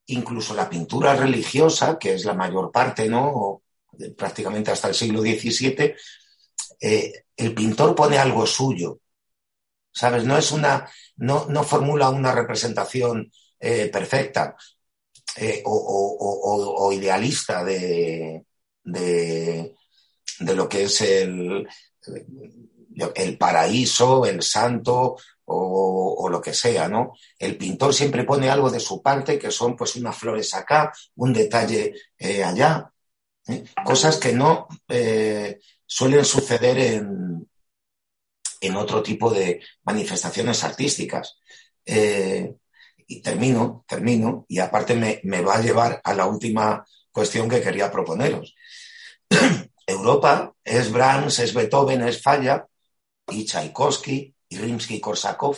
incluso 0.05 0.53
la 0.53 0.69
pintura 0.69 1.13
religiosa, 1.13 1.99
que 1.99 2.13
es 2.13 2.23
la 2.23 2.33
mayor 2.33 2.71
parte, 2.71 3.09
¿no? 3.09 3.63
prácticamente 4.15 4.71
hasta 4.71 4.87
el 4.87 4.95
siglo 4.95 5.19
XVII, 5.21 5.93
el 7.35 7.53
pintor 7.53 7.93
pone 7.95 8.17
algo 8.17 8.45
suyo. 8.45 8.99
¿Sabes? 9.91 10.23
No 10.23 10.37
es 10.37 10.51
una, 10.51 10.89
no, 11.17 11.47
no 11.49 11.63
formula 11.63 12.09
una 12.09 12.31
representación 12.31 13.29
perfecta, 13.59 14.55
eh, 15.39 15.61
o, 15.65 16.91
idealista 16.91 17.63
de, 17.63 18.43
de, 18.83 19.75
lo 20.39 20.67
que 20.67 20.83
es 20.83 21.01
el, 21.01 21.67
el 23.15 23.37
paraíso, 23.37 24.25
el 24.25 24.41
santo 24.41 25.17
o, 25.45 26.27
lo 26.29 26.41
que 26.41 26.53
sea, 26.53 26.89
¿no? 26.89 27.13
El 27.37 27.55
pintor 27.55 27.93
siempre 27.93 28.23
pone 28.23 28.49
algo 28.49 28.71
de 28.71 28.79
su 28.79 29.01
parte, 29.01 29.37
que 29.37 29.51
son 29.51 29.75
pues 29.75 29.95
unas 29.95 30.17
flores 30.17 30.53
acá, 30.55 30.91
un 31.15 31.31
detalle 31.33 31.93
eh, 32.17 32.43
allá, 32.43 32.91
¿eh? 33.47 33.63
cosas 33.85 34.17
que 34.17 34.33
no 34.33 34.67
suelen 35.85 36.25
suceder 36.25 36.79
en, 36.79 37.47
en 38.59 38.75
otro 38.75 39.03
tipo 39.03 39.31
de 39.31 39.61
manifestaciones 39.83 40.63
artísticas 40.63 41.39
y 43.07 43.21
termino, 43.21 43.85
termino, 43.87 44.45
y 44.47 44.59
aparte 44.59 44.95
me, 44.95 45.21
me 45.23 45.41
va 45.41 45.55
a 45.55 45.61
llevar 45.61 46.01
a 46.03 46.13
la 46.13 46.27
última 46.27 46.85
cuestión 47.11 47.49
que 47.49 47.61
quería 47.61 47.91
proponeros. 47.91 48.53
Europa 49.87 50.53
es 50.63 50.91
Brahms, 50.91 51.39
es 51.39 51.53
Beethoven, 51.53 52.01
es 52.01 52.21
Falla, 52.21 52.67
y 53.31 53.45
Tchaikovsky, 53.45 54.35
y 54.49 54.57
Rimsky-Korsakov, 54.57 55.57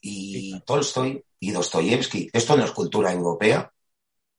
y 0.00 0.60
Tolstoy, 0.60 1.24
y 1.40 1.50
Dostoyevsky. 1.50 2.30
Esto 2.32 2.56
no 2.56 2.64
es 2.64 2.70
cultura 2.72 3.12
europea. 3.12 3.72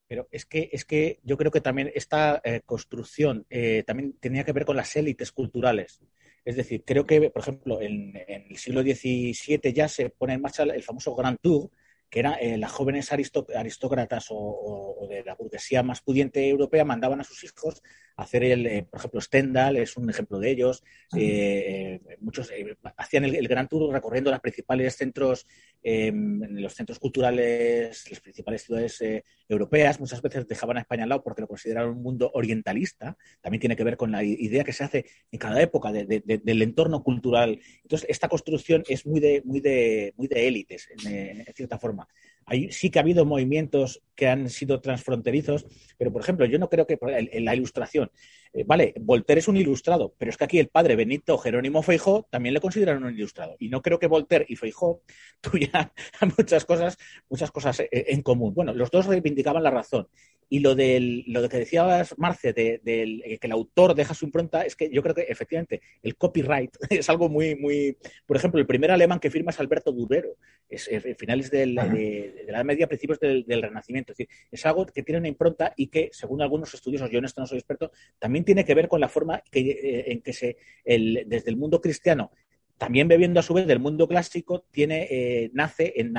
Pero 0.07 0.27
es 0.31 0.45
que, 0.45 0.69
es 0.71 0.85
que 0.85 1.19
yo 1.23 1.37
creo 1.37 1.51
que 1.51 1.61
también 1.61 1.91
esta 1.95 2.39
eh, 2.43 2.61
construcción 2.65 3.45
eh, 3.49 3.83
también 3.85 4.13
tenía 4.19 4.43
que 4.43 4.53
ver 4.53 4.65
con 4.65 4.75
las 4.75 4.95
élites 4.95 5.31
culturales. 5.31 6.01
Es 6.45 6.55
decir, 6.55 6.83
creo 6.85 7.05
que, 7.05 7.29
por 7.31 7.41
ejemplo, 7.41 7.81
en, 7.81 8.15
el 8.15 8.55
siglo 8.57 8.81
XVII 8.81 9.73
ya 9.73 9.87
se 9.87 10.11
pone 10.11 10.35
en 10.35 10.41
marcha 10.41 10.63
el 10.63 10.83
famoso 10.83 11.15
Grand 11.15 11.39
Tour, 11.41 11.71
que 12.07 12.19
era 12.19 12.35
eh, 12.35 12.57
las 12.57 12.71
jóvenes 12.71 13.11
aristócratas 13.11 14.27
o, 14.29 15.07
de 15.09 15.23
la 15.23 15.35
burguesía 15.35 15.81
más 15.81 16.01
pudiente 16.01 16.47
europea 16.47 16.85
mandaban 16.85 17.19
a 17.19 17.23
sus 17.23 17.43
hijos 17.43 17.81
a 18.15 18.23
hacer 18.23 18.43
el, 18.43 18.65
eh, 18.67 18.83
por 18.89 18.99
ejemplo, 18.99 19.21
Stendhal 19.21 19.77
es 19.77 19.97
un 19.97 20.09
ejemplo 20.09 20.39
de 20.39 20.51
ellos. 20.51 20.83
Eh, 21.17 21.99
muchos 22.19 22.51
hacían 22.95 23.25
el, 23.25 23.47
Grand 23.47 23.67
Tour 23.67 23.91
recorriendo 23.91 24.31
los 24.31 24.39
principales 24.39 24.95
centros, 24.95 25.47
em, 25.88 26.41
los 26.59 26.73
centros 26.73 26.97
culturales, 26.97 28.09
las 28.09 28.19
principales 28.19 28.63
ciudades 28.63 29.03
europeas. 29.47 29.99
Muchas 29.99 30.21
veces 30.21 30.47
dejaban 30.47 30.77
a 30.77 30.79
España 30.81 31.03
al 31.03 31.09
lado 31.09 31.23
porque 31.23 31.41
lo 31.41 31.47
consideraban 31.47 31.91
un 31.91 32.01
mundo 32.01 32.31
orientalista. 32.33 33.15
También 33.39 33.59
tiene 33.59 33.75
que 33.75 33.83
ver 33.83 33.95
con 33.95 34.11
la 34.11 34.23
idea 34.23 34.63
que 34.63 34.73
se 34.73 34.83
hace 34.83 35.05
en 35.31 35.39
cada 35.39 35.61
época 35.61 35.91
del 35.91 36.61
entorno 36.61 37.03
cultural. 37.03 37.59
Entonces, 37.83 38.09
esta 38.09 38.27
construcción 38.27 38.83
es 38.88 39.05
muy 39.05 39.19
de, 39.19 39.41
muy 39.45 39.59
de, 39.59 40.13
muy 40.17 40.27
de 40.27 40.47
élites, 40.47 40.89
en, 41.05 41.45
cierta 41.53 41.77
forma. 41.77 42.07
Ahí 42.47 42.71
sí 42.71 42.89
que 42.89 42.99
ha 42.99 43.01
habido 43.01 43.25
movimientos 43.25 44.01
que 44.15 44.27
han 44.27 44.49
sido 44.49 44.81
transfronterizos, 44.81 45.65
pero 45.97 46.11
por 46.11 46.21
ejemplo, 46.21 46.45
yo 46.45 46.59
no 46.59 46.69
creo 46.69 46.86
que 46.88 46.97
en 47.01 47.45
la 47.45 47.55
ilustración, 47.55 48.11
eh, 48.55 48.63
vale, 48.65 48.93
Voltaire 49.01 49.39
es 49.39 49.49
un 49.49 49.57
ilustrado, 49.57 50.13
pero 50.17 50.31
es 50.31 50.37
que 50.37 50.45
aquí 50.45 50.59
el 50.59 50.69
padre 50.69 50.95
Benito 50.95 51.37
Jerónimo 51.37 51.83
Feijó 51.83 52.25
también 52.29 52.53
le 52.53 52.61
consideran 52.61 53.03
un 53.03 53.13
ilustrado. 53.13 53.57
Y 53.59 53.67
no 53.67 53.81
creo 53.81 53.99
que 53.99 54.07
Voltaire 54.07 54.45
y 54.47 54.55
Feijó 54.55 55.01
tuvieran 55.41 55.91
muchas 56.37 56.63
cosas, 56.63 56.97
muchas 57.29 57.51
cosas 57.51 57.81
eh, 57.81 57.89
en 57.91 58.21
común. 58.21 58.53
Bueno, 58.53 58.73
los 58.73 58.89
dos 58.89 59.07
reivindicaban 59.07 59.61
la 59.61 59.71
razón. 59.71 60.07
Y 60.47 60.59
lo, 60.59 60.75
del, 60.75 61.23
lo 61.27 61.41
de 61.41 61.49
que 61.49 61.57
decías, 61.57 62.13
Marce, 62.17 62.53
de, 62.53 62.79
que 62.83 63.47
el 63.47 63.51
autor 63.51 63.95
deja 63.95 64.13
su 64.13 64.25
impronta, 64.25 64.61
es 64.61 64.75
que 64.75 64.91
yo 64.91 65.01
creo 65.01 65.15
que 65.15 65.23
efectivamente 65.23 65.81
el 66.03 66.15
copyright 66.15 66.71
es 66.89 67.09
algo 67.09 67.29
muy, 67.29 67.55
muy. 67.55 67.97
Por 68.27 68.37
ejemplo, 68.37 68.59
el 68.59 68.67
primer 68.67 68.91
alemán 68.91 69.19
que 69.19 69.31
firma 69.31 69.49
es 69.49 69.59
Alberto 69.59 69.91
Durero, 69.91 70.37
es, 70.69 70.87
finales 71.17 71.49
de, 71.49 71.65
la 71.65 71.85
Edad 71.87 72.63
Media, 72.63 72.87
principios 72.87 73.19
del, 73.19 73.43
Renacimiento. 73.47 74.11
Es 74.11 74.17
decir, 74.17 74.33
es 74.51 74.65
algo 74.65 74.85
que 74.85 75.01
tiene 75.01 75.19
una 75.19 75.27
impronta 75.27 75.73
y 75.75 75.87
que, 75.87 76.09
según 76.13 76.41
algunos 76.43 76.73
estudiosos, 76.73 77.09
yo 77.09 77.19
en 77.19 77.25
esto 77.25 77.41
no 77.41 77.47
soy 77.47 77.57
experto, 77.57 77.91
también 78.19 78.44
tiene 78.45 78.63
que 78.63 78.75
ver 78.75 78.87
con 78.87 79.01
la 79.01 79.09
forma 79.09 79.41
que, 79.51 79.59
eh, 79.59 80.11
en 80.11 80.21
que 80.21 80.33
se, 80.33 80.57
desde 80.85 81.49
el 81.49 81.57
mundo 81.57 81.81
cristiano 81.81 82.31
también 82.77 83.07
bebiendo 83.07 83.39
a 83.39 83.43
su 83.43 83.53
vez 83.53 83.67
del 83.67 83.79
mundo 83.79 84.07
clásico, 84.07 84.65
tiene, 84.69 85.07
eh, 85.09 85.49
nace 85.53 85.93
en, 85.95 86.13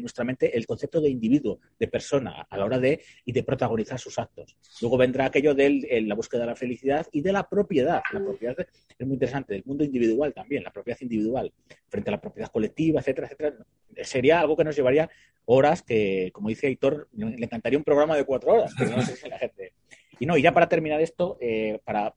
nuestra 0.00 0.24
mente 0.24 0.56
el 0.56 0.66
concepto 0.66 1.00
de 1.00 1.10
individuo, 1.10 1.60
de 1.78 1.88
persona, 1.88 2.46
a 2.48 2.56
la 2.56 2.64
hora 2.64 2.78
de, 2.78 3.02
y 3.24 3.32
de 3.32 3.42
protagonizar 3.42 3.98
sus 3.98 4.18
actos. 4.18 4.56
Luego 4.80 4.96
vendrá 4.96 5.26
aquello 5.26 5.54
de 5.54 6.02
la 6.06 6.14
búsqueda 6.14 6.42
de 6.42 6.46
la 6.46 6.56
felicidad 6.56 7.06
y 7.12 7.20
de 7.20 7.32
la 7.32 7.48
propiedad. 7.48 8.02
La 8.12 8.20
propiedad 8.20 8.56
es 8.98 9.06
muy 9.06 9.14
interesante, 9.14 9.54
del 9.54 9.64
mundo 9.64 9.84
individual 9.84 10.32
también, 10.32 10.64
la 10.64 10.72
propiedad 10.72 10.98
individual, 11.02 11.52
frente 11.88 12.10
a 12.10 12.12
la 12.12 12.20
propiedad 12.20 12.50
colectiva, 12.50 13.00
etcétera, 13.00 13.26
etcétera. 13.26 13.56
Sería 14.02 14.40
algo 14.40 14.56
que 14.56 14.64
nos 14.64 14.76
llevaría 14.76 15.10
horas 15.44 15.82
que, 15.82 16.30
como 16.32 16.48
dice 16.48 16.68
Aitor, 16.68 17.08
le 17.12 17.44
encantaría 17.44 17.78
un 17.78 17.84
programa 17.84 18.16
de 18.16 18.24
cuatro 18.24 18.54
horas, 18.54 18.72
pero 18.78 18.96
no 18.96 19.02
sé 19.02 19.16
si 19.16 19.28
la 19.28 19.38
gente... 19.38 19.74
Y 20.20 20.26
no, 20.26 20.36
y 20.36 20.42
ya 20.42 20.52
para 20.52 20.68
terminar 20.68 21.00
esto, 21.00 21.38
eh, 21.40 21.80
para, 21.82 22.14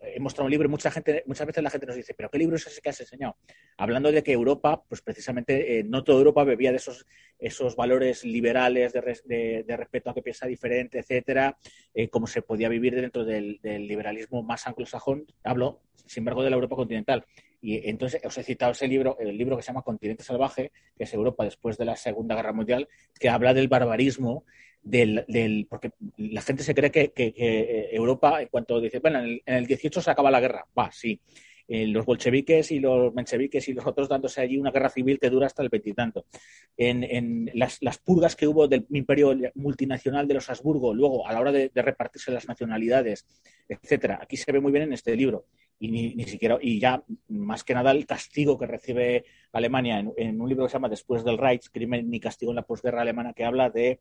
he 0.00 0.18
mostrado 0.18 0.46
un 0.46 0.50
libro 0.50 0.66
y 0.66 0.70
mucha 0.70 0.90
gente, 0.90 1.22
muchas 1.26 1.46
veces 1.46 1.62
la 1.62 1.70
gente 1.70 1.86
nos 1.86 1.94
dice, 1.94 2.12
pero 2.12 2.28
¿qué 2.28 2.36
libro 2.36 2.56
es 2.56 2.66
ese 2.66 2.80
que 2.80 2.88
has 2.88 3.00
enseñado? 3.00 3.36
Hablando 3.76 4.10
de 4.10 4.24
que 4.24 4.32
Europa, 4.32 4.82
pues 4.88 5.02
precisamente 5.02 5.78
eh, 5.78 5.84
no 5.84 6.02
toda 6.02 6.18
Europa 6.18 6.42
bebía 6.42 6.72
de 6.72 6.78
esos, 6.78 7.06
esos 7.38 7.76
valores 7.76 8.24
liberales 8.24 8.92
de, 8.92 9.64
de, 9.64 9.76
respeto 9.76 10.10
a 10.10 10.14
que 10.14 10.22
piensa 10.22 10.48
diferente, 10.48 10.98
etcétera, 10.98 11.56
eh, 11.94 12.08
como 12.08 12.26
se 12.26 12.42
podía 12.42 12.68
vivir 12.68 12.96
dentro 12.96 13.24
del, 13.24 13.60
liberalismo 13.62 14.42
más 14.42 14.66
anglosajón. 14.66 15.24
Hablo, 15.44 15.80
sin 16.06 16.22
embargo, 16.22 16.42
de 16.42 16.50
la 16.50 16.56
Europa 16.56 16.74
continental. 16.74 17.24
Y 17.60 17.88
entonces 17.88 18.20
os 18.24 18.36
he 18.36 18.42
citado 18.42 18.72
ese 18.72 18.88
libro, 18.88 19.16
el 19.20 19.38
libro 19.38 19.56
que 19.56 19.62
se 19.62 19.68
llama 19.68 19.82
Continente 19.82 20.22
Salvaje, 20.22 20.70
que 20.98 21.04
es 21.04 21.14
Europa 21.14 21.44
después 21.44 21.78
de 21.78 21.86
la 21.86 21.96
Segunda 21.96 22.34
Guerra 22.34 22.52
Mundial, 22.52 22.88
que 23.18 23.30
habla 23.30 23.54
del 23.54 23.68
barbarismo 23.68 24.44
del, 24.84 25.66
porque 25.68 25.90
la 26.18 26.42
gente 26.42 26.62
se 26.62 26.74
cree 26.74 26.90
que, 26.90 27.12
que, 27.12 27.88
Europa, 27.92 28.42
en 28.42 28.48
cuanto 28.48 28.80
dice, 28.80 29.00
bueno, 29.00 29.18
en 29.18 29.24
el, 29.24 29.42
en 29.46 29.54
el 29.54 29.66
18 29.66 30.00
se 30.00 30.10
acaba 30.10 30.30
la 30.30 30.40
guerra, 30.40 30.66
va, 30.78 30.92
sí, 30.92 31.20
eh, 31.66 31.86
los 31.86 32.04
bolcheviques 32.04 32.70
y 32.72 32.78
los 32.78 33.14
mencheviques 33.14 33.68
y 33.68 33.72
los 33.72 33.86
otros 33.86 34.06
dándose 34.06 34.42
allí 34.42 34.58
una 34.58 34.70
guerra 34.70 34.90
civil 34.90 35.18
que 35.18 35.30
dura 35.30 35.46
hasta 35.46 35.62
el 35.62 35.70
veintitanto. 35.70 36.26
En, 36.76 37.02
en 37.04 37.50
las, 37.54 37.78
las, 37.80 37.96
purgas 37.98 38.36
que 38.36 38.46
hubo 38.46 38.68
del 38.68 38.86
imperio 38.90 39.34
multinacional 39.54 40.28
de 40.28 40.34
los 40.34 40.50
Habsburgo, 40.50 40.92
luego 40.92 41.26
a 41.26 41.32
la 41.32 41.40
hora 41.40 41.52
de, 41.52 41.70
repartirse 41.74 42.30
las 42.32 42.46
nacionalidades, 42.46 43.26
etcétera. 43.66 44.18
Aquí 44.20 44.36
se 44.36 44.52
ve 44.52 44.60
muy 44.60 44.72
bien 44.72 44.84
en 44.84 44.92
este 44.92 45.16
libro. 45.16 45.46
Y 45.78 45.88
ni, 45.88 46.14
ni 46.14 46.24
siquiera, 46.24 46.58
y 46.60 46.78
ya 46.78 47.02
más 47.28 47.64
que 47.64 47.74
nada 47.74 47.90
el 47.92 48.06
castigo 48.06 48.58
que 48.58 48.66
recibe 48.66 49.24
Alemania 49.52 49.98
en, 49.98 50.12
en, 50.16 50.40
un 50.40 50.48
libro 50.48 50.64
que 50.64 50.70
se 50.70 50.74
llama 50.74 50.88
Después 50.88 51.24
del 51.24 51.38
Reich, 51.38 51.68
Crimen 51.72 52.12
y 52.12 52.20
castigo 52.20 52.52
en 52.52 52.56
la 52.56 52.62
posguerra 52.62 53.02
alemana, 53.02 53.32
que 53.32 53.44
habla 53.44 53.70
de, 53.70 54.00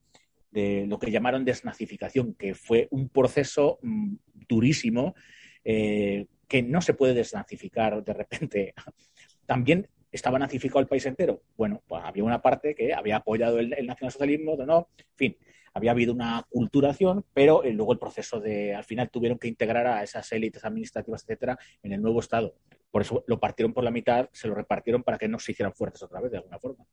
de 0.53 0.85
lo 0.87 0.99
que 0.99 1.11
llamaron 1.11 1.43
desnazificación, 1.43 2.35
que 2.35 2.53
fue 2.53 2.87
un 2.91 3.09
proceso 3.09 3.79
mm, 3.81 4.15
durísimo 4.47 5.15
eh, 5.63 6.27
que 6.47 6.61
no 6.61 6.81
se 6.81 6.93
puede 6.93 7.15
desnazificar 7.15 8.03
de 8.03 8.13
repente. 8.13 8.73
También 9.45 9.89
estaba 10.11 10.37
nazificado 10.37 10.79
el 10.79 10.87
país 10.87 11.05
entero. 11.05 11.41
Bueno, 11.57 11.81
pues 11.87 12.03
había 12.05 12.23
una 12.23 12.41
parte 12.41 12.75
que 12.75 12.93
había 12.93 13.17
apoyado 13.17 13.59
el, 13.59 13.69
nacionalsocialismo, 13.85 14.55
no, 14.57 14.89
en 14.97 15.15
fin, 15.15 15.37
había 15.73 15.91
habido 15.91 16.13
una 16.13 16.45
culturación, 16.49 17.25
pero 17.33 17.63
eh, 17.63 17.73
luego 17.73 17.93
el 17.93 17.99
proceso 17.99 18.39
de, 18.39 18.75
al 18.75 18.83
final 18.83 19.09
tuvieron 19.09 19.39
que 19.39 19.47
integrar 19.47 19.87
a 19.87 20.03
esas 20.03 20.31
élites 20.31 20.63
administrativas, 20.63 21.23
etcétera, 21.23 21.57
en 21.81 21.93
el 21.93 22.01
nuevo 22.01 22.19
Estado. 22.19 22.55
Por 22.91 23.01
eso 23.01 23.23
lo 23.25 23.39
partieron 23.39 23.73
por 23.73 23.83
la 23.83 23.89
mitad, 23.89 24.29
se 24.33 24.47
lo 24.47 24.53
repartieron 24.53 25.01
para 25.01 25.17
que 25.17 25.27
no 25.27 25.39
se 25.39 25.53
hicieran 25.53 25.73
fuertes 25.73 26.03
otra 26.03 26.21
vez, 26.21 26.31
de 26.31 26.37
alguna 26.37 26.59
forma. 26.59 26.85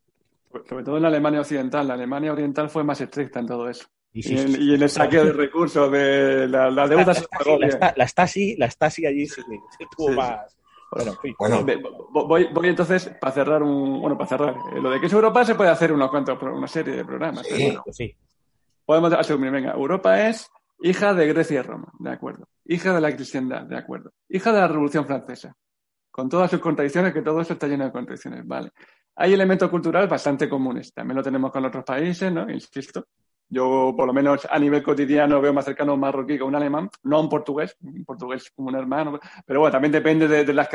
Sobre 0.69 0.85
todo 0.85 0.97
en 0.97 1.03
la 1.03 1.09
Alemania 1.09 1.41
Occidental. 1.41 1.87
La 1.87 1.95
Alemania 1.95 2.33
Oriental 2.33 2.69
fue 2.69 2.85
más 2.85 3.01
estricta 3.01 3.41
en 3.41 3.47
todo 3.47 3.69
eso. 3.69 3.87
Y, 4.13 4.37
en, 4.37 4.83
el 4.83 4.91
saqueo 4.91 5.25
de 5.25 5.33
recursos 5.33 5.91
de 5.93 6.49
la, 6.49 6.69
la 6.69 6.89
deuda 6.89 7.15
la, 7.71 7.95
la, 7.97 8.09
Stasi, 8.09 8.57
la 8.57 8.69
Stasi 8.69 9.07
allí 9.07 9.27
se, 9.27 9.43
tuvo 9.97 10.11
más. 10.11 10.57
Bueno, 10.91 11.63
Voy, 12.11 12.49
voy, 12.53 12.69
entonces 12.69 13.09
para 13.21 13.33
cerrar 13.33 13.63
un. 13.63 14.01
Bueno, 14.01 14.19
para 14.19 14.29
cerrar. 14.29 14.57
Eh, 14.73 14.81
lo 14.81 14.91
de 14.91 14.99
que 14.99 15.07
es 15.07 15.13
Europa 15.13 15.45
se 15.45 15.55
puede 15.55 15.71
hacer 15.71 15.93
unos 15.93 16.11
cuantos, 16.11 16.37
una 16.43 16.67
serie 16.67 16.97
de 16.97 17.05
programas. 17.05 17.47
Sí, 17.47 17.79
sí. 17.93 18.17
Podemos 18.85 19.13
asumir, 19.13 19.53
venga, 19.53 19.75
Europa 19.75 20.29
es 20.29 20.51
hija 20.83 21.15
de 21.15 21.29
Grecia 21.29 21.61
y 21.61 21.63
Roma, 21.63 21.93
de 22.01 22.11
acuerdo. 22.11 22.49
Hija 22.65 22.93
de 22.93 23.01
la 23.01 23.15
cristiandad, 23.15 23.63
de 23.63 23.79
acuerdo. 23.79 24.13
Hija 24.29 24.53
de 24.53 24.59
la 24.59 24.67
Revolución 24.67 25.07
Francesa, 25.07 25.55
con 26.11 26.29
todas 26.29 26.51
sus 26.51 26.59
contradicciones, 26.59 27.13
que 27.13 27.23
todo 27.23 27.41
eso 27.41 27.53
está 27.53 27.69
lleno 27.69 27.85
de 27.85 27.93
contradicciones, 27.93 28.45
vale. 28.45 28.73
Hay 29.23 29.35
elementos 29.35 29.69
culturales 29.69 30.09
bastante 30.09 30.49
comunes. 30.49 30.95
También 30.95 31.19
lo 31.19 31.23
tenemos 31.23 31.53
con 31.53 31.63
otros 31.63 31.85
países, 31.85 32.33
¿no? 32.33 32.49
Insisto. 32.51 33.07
Yo, 33.51 33.93
por 33.95 34.07
lo 34.07 34.15
menos 34.15 34.49
a 34.51 34.59
nivel 34.59 34.83
cotidiano, 34.83 35.43
veo 35.43 35.53
más 35.53 35.67
cercano 35.67 35.93
a 35.93 35.95
un 35.97 36.01
marroquí 36.01 36.39
que 36.39 36.43
a 36.43 36.47
un 36.47 36.55
alemán, 36.55 36.89
no 37.03 37.19
a 37.19 37.21
un 37.21 37.29
portugués, 37.29 37.77
un 37.83 38.03
portugués 38.07 38.51
como 38.57 38.69
un 38.69 38.77
hermano, 38.77 39.21
pero 39.45 39.61
bueno, 39.61 39.73
también 39.73 39.93
depende 39.93 40.27
de, 40.27 40.55
los 40.55 40.67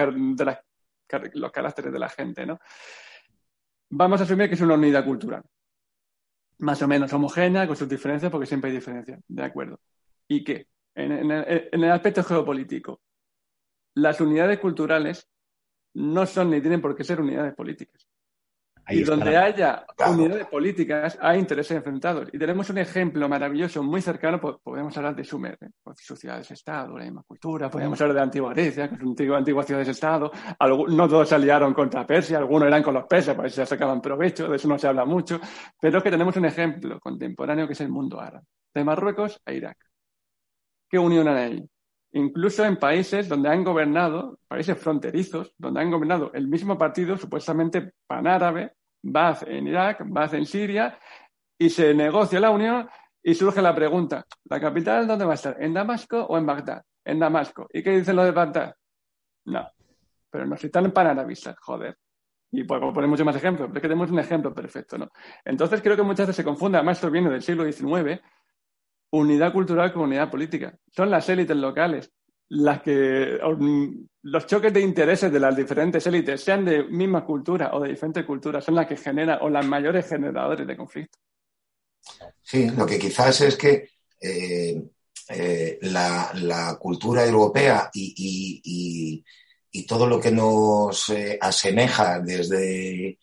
caracteres 1.52 1.92
de 1.92 1.98
la 2.00 2.10
gente, 2.10 2.46
¿no? 2.46 2.60
Vamos 3.90 4.22
a 4.22 4.26
asumir 4.26 4.48
que 4.48 4.54
es 4.54 4.62
una 4.62 4.76
unidad 4.76 5.04
cultural, 5.06 5.42
más 6.60 6.80
o 6.84 6.88
menos 6.88 7.12
homogénea, 7.14 7.66
con 7.66 7.76
sus 7.76 7.90
diferencias, 7.90 8.32
porque 8.32 8.46
siempre 8.46 8.70
hay 8.70 8.76
diferencias, 8.76 9.22
¿de 9.28 9.44
acuerdo? 9.44 9.80
¿Y 10.28 10.44
qué? 10.44 10.68
En 10.94 11.32
el 11.32 11.92
aspecto 11.92 12.24
geopolítico, 12.24 13.02
las 13.96 14.22
unidades 14.22 14.60
culturales 14.60 15.28
no 15.96 16.28
son 16.28 16.52
ni 16.52 16.62
tienen 16.62 16.82
por 16.82 16.96
qué 16.96 17.04
ser 17.04 17.20
unidades 17.22 17.56
políticas 17.56 18.06
y 18.88 19.04
donde 19.04 19.36
haya 19.36 19.86
unidades 20.08 20.48
políticas, 20.48 21.18
hay 21.20 21.40
intereses 21.40 21.78
enfrentados. 21.78 22.30
Y 22.32 22.38
tenemos 22.38 22.70
un 22.70 22.78
ejemplo 22.78 23.28
maravilloso, 23.28 23.82
muy 23.82 24.02
cercano, 24.02 24.40
podemos 24.40 24.96
hablar 24.98 25.16
de 25.16 25.24
Sumer, 25.24 25.58
¿eh? 25.62 25.70
Pues 25.82 25.98
sus 26.02 26.20
ciudades-estado, 26.20 26.98
la 26.98 27.06
misma 27.06 27.24
cultura, 27.24 27.70
podemos 27.70 28.00
hablar 28.02 28.16
de 28.16 28.22
Antigua 28.22 28.54
Grecia, 28.54 28.88
que 28.90 28.96
es 28.96 29.02
una 29.02 29.38
antigua, 29.38 29.64
ciudades-estado. 29.64 30.32
No 30.90 31.10
todos 31.10 31.30
se 31.30 31.36
aliaron 31.36 31.74
contra 31.74 32.06
Persia, 32.06 32.38
algunos 32.38 32.68
eran 32.68 32.84
con 32.84 32.94
los 32.94 33.06
persas, 33.06 33.36
por 33.36 33.46
eso 33.46 33.56
se 33.56 33.66
sacaban 33.66 34.02
provecho, 34.02 34.48
de 34.48 34.58
eso 34.58 34.68
no 34.68 34.78
se 34.78 34.88
habla 34.88 35.06
mucho. 35.06 35.40
Pero 35.80 36.02
que 36.02 36.12
tenemos 36.12 36.36
un 36.38 36.46
ejemplo 36.46 37.00
contemporáneo 37.00 37.68
que 37.68 37.74
es 37.74 37.82
el 37.82 37.90
mundo 37.90 38.20
árabe, 38.20 38.46
de 38.74 38.84
Marruecos 38.84 39.42
a 39.46 39.52
Irak. 39.52 39.78
¿Qué 40.88 41.00
unión 41.00 41.28
hay 41.28 41.44
ahí? 41.44 41.70
Incluso 42.16 42.64
en 42.64 42.78
países 42.78 43.28
donde 43.28 43.50
han 43.50 43.64
gobernado, 43.64 44.40
países 44.48 44.78
fronterizos, 44.78 45.54
donde 45.58 45.82
han 45.82 45.92
gobernado 45.92 46.32
el 46.34 46.48
mismo 46.48 46.78
partido 46.78 47.18
supuestamente 47.18 47.92
panárabe, 48.08 48.74
Baz 49.04 49.44
en 49.44 49.68
Irak, 49.68 50.02
Baz 50.06 50.34
en 50.34 50.46
Siria, 50.46 50.98
y 51.60 51.70
se 51.70 51.94
negocia 51.94 52.40
la 52.40 52.52
unión 52.52 52.90
y 53.22 53.36
surge 53.36 53.62
la 53.62 53.76
pregunta, 53.76 54.26
¿la 54.46 54.60
capital 54.62 55.06
dónde 55.06 55.26
va 55.26 55.34
a 55.34 55.36
estar? 55.36 55.58
¿En 55.60 55.74
Damasco 55.74 56.24
o 56.24 56.38
en 56.38 56.46
Bagdad? 56.46 56.84
En 57.04 57.20
Damasco. 57.20 57.68
¿Y 57.72 57.84
qué 57.84 57.92
dicen 57.92 58.16
los 58.16 58.26
de 58.26 58.32
Bagdad? 58.32 58.76
No, 59.46 59.68
pero 60.30 60.46
nos 60.46 60.64
están 60.64 60.92
panarabistas, 60.92 61.58
joder. 61.60 61.98
Y 62.52 62.64
puedo 62.64 62.94
poner 62.94 63.10
muchos 63.10 63.26
más 63.26 63.36
ejemplos, 63.36 63.68
pero 63.68 63.78
es 63.78 63.82
que 63.82 63.90
tenemos 63.90 64.10
un 64.10 64.20
ejemplo 64.20 64.54
perfecto, 64.54 64.98
¿no? 64.98 65.10
Entonces 65.44 65.82
creo 65.82 65.98
que 65.98 66.04
muchas 66.04 66.28
veces 66.28 66.38
se 66.38 66.44
confunde, 66.46 66.78
además 66.78 66.98
esto 66.98 67.12
viene 67.12 67.30
del 67.30 67.42
siglo 67.42 67.70
XIX, 67.70 68.22
unidad 69.18 69.54
cultural 69.54 69.94
con 69.94 70.04
unidad 70.04 70.30
política. 70.30 70.78
Son 70.92 71.10
las 71.10 71.28
élites 71.30 71.56
locales 71.56 72.12
las 72.50 72.82
que 72.82 73.40
los 74.22 74.46
choques 74.46 74.74
de 74.74 74.82
intereses 74.82 75.32
de 75.32 75.40
las 75.40 75.56
diferentes 75.56 76.06
élites, 76.06 76.42
sean 76.42 76.64
de 76.66 76.84
misma 76.84 77.26
cultura 77.26 77.72
o 77.74 77.82
de 77.82 77.90
diferentes 77.90 78.26
culturas, 78.26 78.64
son 78.64 78.76
las 78.76 78.88
que 78.88 78.98
generan 78.98 79.40
o 79.42 79.50
las 79.50 79.66
mayores 79.66 80.08
generadores 80.08 80.68
de 80.68 80.78
conflicto. 80.78 81.18
Sí, 82.42 82.70
lo 82.70 82.86
que 82.86 83.00
quizás 83.00 83.42
es 83.42 83.56
que 83.58 83.90
eh, 84.22 84.84
eh, 85.30 85.80
la, 85.82 86.78
cultura 86.80 87.26
europea 87.26 87.90
y, 87.94 89.24
todo 89.88 90.08
lo 90.08 90.20
que 90.20 90.32
nos 90.32 91.10
eh, 91.10 91.38
asemeja 91.40 92.20
desde, 92.20 93.20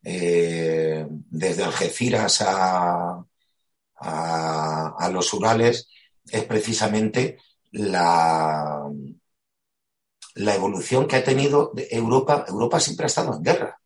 desde 0.00 1.64
Algeciras 1.64 2.42
a, 2.42 3.24
a, 3.98 5.08
los 5.12 5.32
Urales 5.32 5.88
es 6.30 6.44
precisamente 6.44 7.38
la, 7.72 8.90
la 10.34 10.54
evolución 10.54 11.06
que 11.06 11.16
ha 11.16 11.24
tenido 11.24 11.72
Europa. 11.90 12.44
Europa 12.48 12.80
siempre 12.80 13.04
ha 13.04 13.06
estado 13.08 13.34
en 13.34 13.42
guerra. 13.42 13.80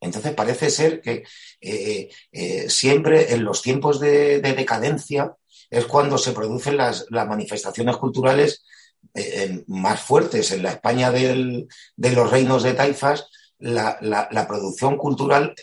Entonces 0.00 0.34
parece 0.34 0.70
ser 0.70 1.00
que 1.00 1.24
eh, 1.60 2.10
eh, 2.30 2.68
siempre 2.68 3.32
en 3.32 3.44
los 3.44 3.62
tiempos 3.62 4.00
de, 4.00 4.40
decadencia 4.40 5.34
es 5.70 5.86
cuando 5.86 6.18
se 6.18 6.32
producen 6.32 6.76
las, 6.76 7.06
manifestaciones 7.10 7.96
culturales 7.96 8.64
eh, 9.14 9.64
más 9.66 10.00
fuertes. 10.00 10.50
En 10.52 10.62
la 10.62 10.72
España 10.72 11.10
de 11.10 11.66
los 11.96 12.30
reinos 12.30 12.62
de 12.62 12.74
taifas, 12.74 13.28
la, 13.58 13.98
la 14.00 14.46
producción 14.46 14.96
cultural 14.96 15.54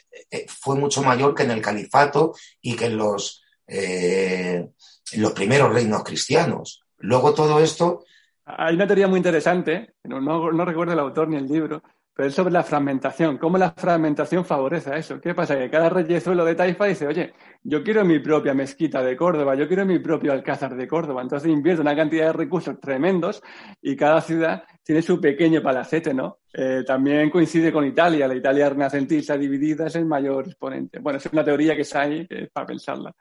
fue 0.48 0.76
mucho 0.76 1.04
mayor 1.04 1.36
que 1.36 1.44
en 1.44 1.52
el 1.52 1.62
califato 1.62 2.34
y 2.62 2.76
que 2.76 2.86
en 2.86 2.98
los, 2.98 3.44
en 3.68 4.72
los 5.18 5.32
primeros 5.34 5.74
reinos 5.74 6.04
cristianos. 6.04 6.84
Luego 7.00 7.34
todo 7.34 7.60
esto... 7.60 8.06
Hay 8.46 8.76
una 8.76 8.88
teoría 8.88 9.08
muy 9.08 9.18
interesante, 9.18 9.94
no, 10.04 10.20
no, 10.20 10.66
recuerdo 10.66 10.94
el 10.94 11.00
autor 11.00 11.28
ni 11.28 11.38
el 11.38 11.48
libro, 11.48 11.82
pero 12.22 12.30
es 12.30 12.36
sobre 12.36 12.54
la 12.54 12.62
fragmentación, 12.62 13.40
cómo 13.40 13.58
la 13.58 13.72
fragmentación 13.72 14.46
favorece 14.46 14.92
a 14.92 14.98
eso. 14.98 15.20
¿Qué 15.20 15.34
pasa? 15.34 15.58
Que 15.58 15.72
cada 15.72 15.90
reyezuelo 15.90 16.46
de 16.46 16.54
Taifa 16.54 16.86
dice, 16.86 17.08
oye, 17.08 17.34
yo 17.64 17.84
quiero 17.84 18.06
mi 18.06 18.20
propia 18.20 18.54
mezquita 18.54 19.02
de 19.02 19.18
Córdoba, 19.18 19.56
yo 19.56 19.68
quiero 19.68 19.88
mi 19.88 19.98
propio 19.98 20.32
alcázar 20.32 20.76
de 20.76 20.88
Córdoba. 20.88 21.24
Entonces 21.24 21.50
invierte 21.50 21.82
una 21.82 21.96
cantidad 21.96 22.28
de 22.28 22.34
recursos 22.34 22.80
tremendos 22.80 23.42
y 23.82 23.96
cada 23.96 24.22
ciudad 24.22 24.62
tiene 24.84 25.02
su 25.02 25.20
pequeño 25.20 25.64
palacete, 25.64 26.14
¿no? 26.14 26.42
Eh, 26.54 26.84
también 26.86 27.32
coincide 27.32 27.74
con 27.74 27.88
Italia, 27.88 28.28
la 28.28 28.36
Italia 28.36 28.70
renacentista 28.70 29.36
dividida 29.36 29.88
es 29.88 29.96
el 29.96 30.06
mayor 30.06 30.46
exponente. 30.46 31.00
Bueno, 31.00 31.18
es 31.18 31.26
una 31.26 31.44
teoría 31.44 31.76
que 31.76 31.82
está 31.82 32.02
ahí 32.02 32.28
para 32.54 32.68
pensarla. 32.68 33.16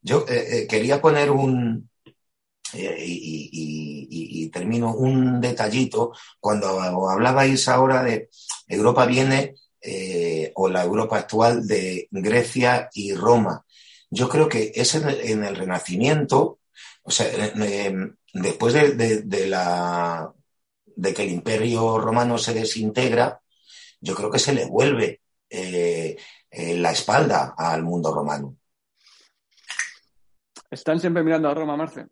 Yo 0.00 0.24
eh, 0.26 0.62
eh, 0.62 0.66
quería 0.66 1.02
poner 1.02 1.30
un, 1.30 1.90
eh, 2.74 2.96
y, 3.00 4.48
termino 4.50 4.94
un 4.94 5.40
detallito. 5.40 6.12
Cuando 6.40 6.80
hablabais 7.08 7.68
ahora 7.68 8.02
de 8.02 8.30
Europa 8.66 9.06
viene, 9.06 9.54
eh, 9.80 10.52
o 10.54 10.68
la 10.68 10.82
Europa 10.82 11.18
actual, 11.18 11.66
de 11.66 12.08
Grecia 12.10 12.88
y 12.94 13.14
Roma. 13.14 13.64
Yo 14.10 14.28
creo 14.28 14.48
que 14.48 14.72
es 14.74 14.94
en 14.94 15.44
el, 15.44 15.56
Renacimiento, 15.56 16.60
o 17.02 17.10
sea, 17.10 17.26
después 18.32 18.74
de, 18.74 19.46
la, 19.46 20.32
de 20.84 21.14
que 21.14 21.22
el 21.22 21.30
imperio 21.30 21.98
romano 21.98 22.38
se 22.38 22.54
desintegra, 22.54 23.40
yo 24.00 24.14
creo 24.14 24.30
que 24.30 24.38
se 24.38 24.54
le 24.54 24.64
vuelve 24.64 25.20
eh, 25.50 26.16
la 26.50 26.90
espalda 26.90 27.54
al 27.56 27.82
mundo 27.82 28.14
romano. 28.14 28.56
Están 30.70 31.00
siempre 31.00 31.22
mirando 31.22 31.48
a 31.48 31.54
Roma, 31.54 31.76
Marce. 31.76 32.06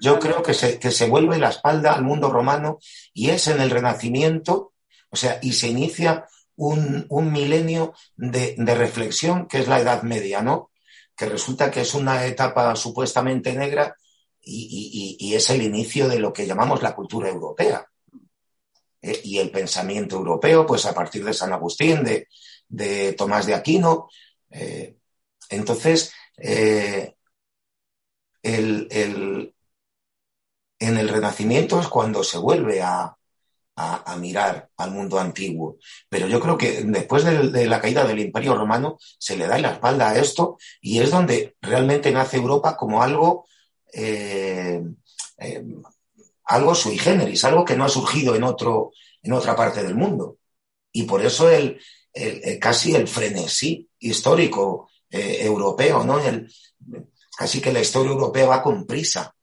Yo, 0.00 0.18
creo 0.18 0.42
que 0.42 0.54
se, 0.54 0.78
que 0.78 0.90
se 0.90 1.08
vuelve 1.08 1.38
la 1.38 1.48
espalda 1.48 1.94
al 1.94 2.02
mundo 2.02 2.30
romano 2.30 2.78
y 3.12 3.30
es 3.30 3.48
en 3.48 3.60
el 3.60 3.70
Renacimiento, 3.70 4.74
o 5.10 5.16
sea, 5.16 5.38
y 5.40 5.54
se 5.54 5.68
inicia 5.68 6.26
un, 6.56 7.32
milenio 7.32 7.94
de, 8.16 8.54
reflexión 8.74 9.46
que 9.46 9.58
es 9.58 9.68
la 9.68 9.80
Edad 9.80 10.02
Media, 10.02 10.42
¿no? 10.42 10.70
que 11.16 11.26
resulta 11.26 11.70
que 11.70 11.82
es 11.82 11.94
una 11.94 12.26
etapa 12.26 12.74
supuestamente 12.76 13.54
negra 13.54 13.96
y, 14.40 15.32
es 15.34 15.48
el 15.50 15.62
inicio 15.62 16.08
de 16.08 16.18
lo 16.18 16.32
que 16.32 16.46
llamamos 16.46 16.82
la 16.82 16.94
cultura 16.94 17.28
europea. 17.28 17.86
Eh, 19.00 19.20
y 19.24 19.38
el 19.38 19.50
pensamiento 19.50 20.16
europeo, 20.16 20.66
pues 20.66 20.84
a 20.86 20.94
partir 20.94 21.24
de 21.24 21.32
San 21.32 21.52
Agustín, 21.52 22.04
de, 22.68 23.12
Tomás 23.14 23.46
de 23.46 23.54
Aquino. 23.54 24.08
Eh, 24.50 24.96
entonces, 25.48 26.12
eh, 26.36 27.13
el, 28.44 29.54
en 30.78 30.96
el 30.96 31.08
Renacimiento 31.08 31.80
es 31.80 31.88
cuando 31.88 32.22
se 32.22 32.38
vuelve 32.38 32.82
a, 32.82 33.16
a, 33.76 34.16
mirar 34.16 34.70
al 34.76 34.90
mundo 34.92 35.18
antiguo. 35.18 35.78
Pero 36.08 36.28
yo 36.28 36.40
creo 36.40 36.56
que 36.56 36.82
después 36.84 37.24
de, 37.24 37.66
la 37.66 37.80
caída 37.80 38.04
del 38.04 38.20
Imperio 38.20 38.54
Romano 38.54 38.98
se 39.00 39.36
le 39.36 39.46
da 39.46 39.58
la 39.58 39.72
espalda 39.72 40.10
a 40.10 40.18
esto 40.18 40.58
y 40.80 41.00
es 41.00 41.10
donde 41.10 41.56
realmente 41.60 42.12
nace 42.12 42.36
Europa 42.36 42.76
como 42.76 43.02
algo, 43.02 43.46
eh, 43.92 44.82
eh, 45.38 45.64
algo 46.44 46.74
sui 46.74 46.98
generis, 46.98 47.44
algo 47.44 47.64
que 47.64 47.76
no 47.76 47.84
ha 47.84 47.88
surgido 47.88 48.36
en, 48.36 48.44
otro, 48.44 48.92
en 49.22 49.32
otra 49.32 49.56
parte 49.56 49.82
del 49.82 49.94
mundo. 49.94 50.38
Y 50.92 51.02
por 51.04 51.24
eso 51.24 51.50
el, 51.50 51.80
casi 52.60 52.94
el 52.94 53.08
frenesí 53.08 53.88
histórico 53.98 54.88
eh, 55.10 55.38
europeo, 55.44 56.04
¿no? 56.04 56.20
El, 56.20 56.48
casi 57.36 57.60
que 57.60 57.72
la 57.72 57.80
historia 57.80 58.12
europea 58.12 58.46
va 58.46 58.62
con 58.62 58.86
prisa 58.86 59.34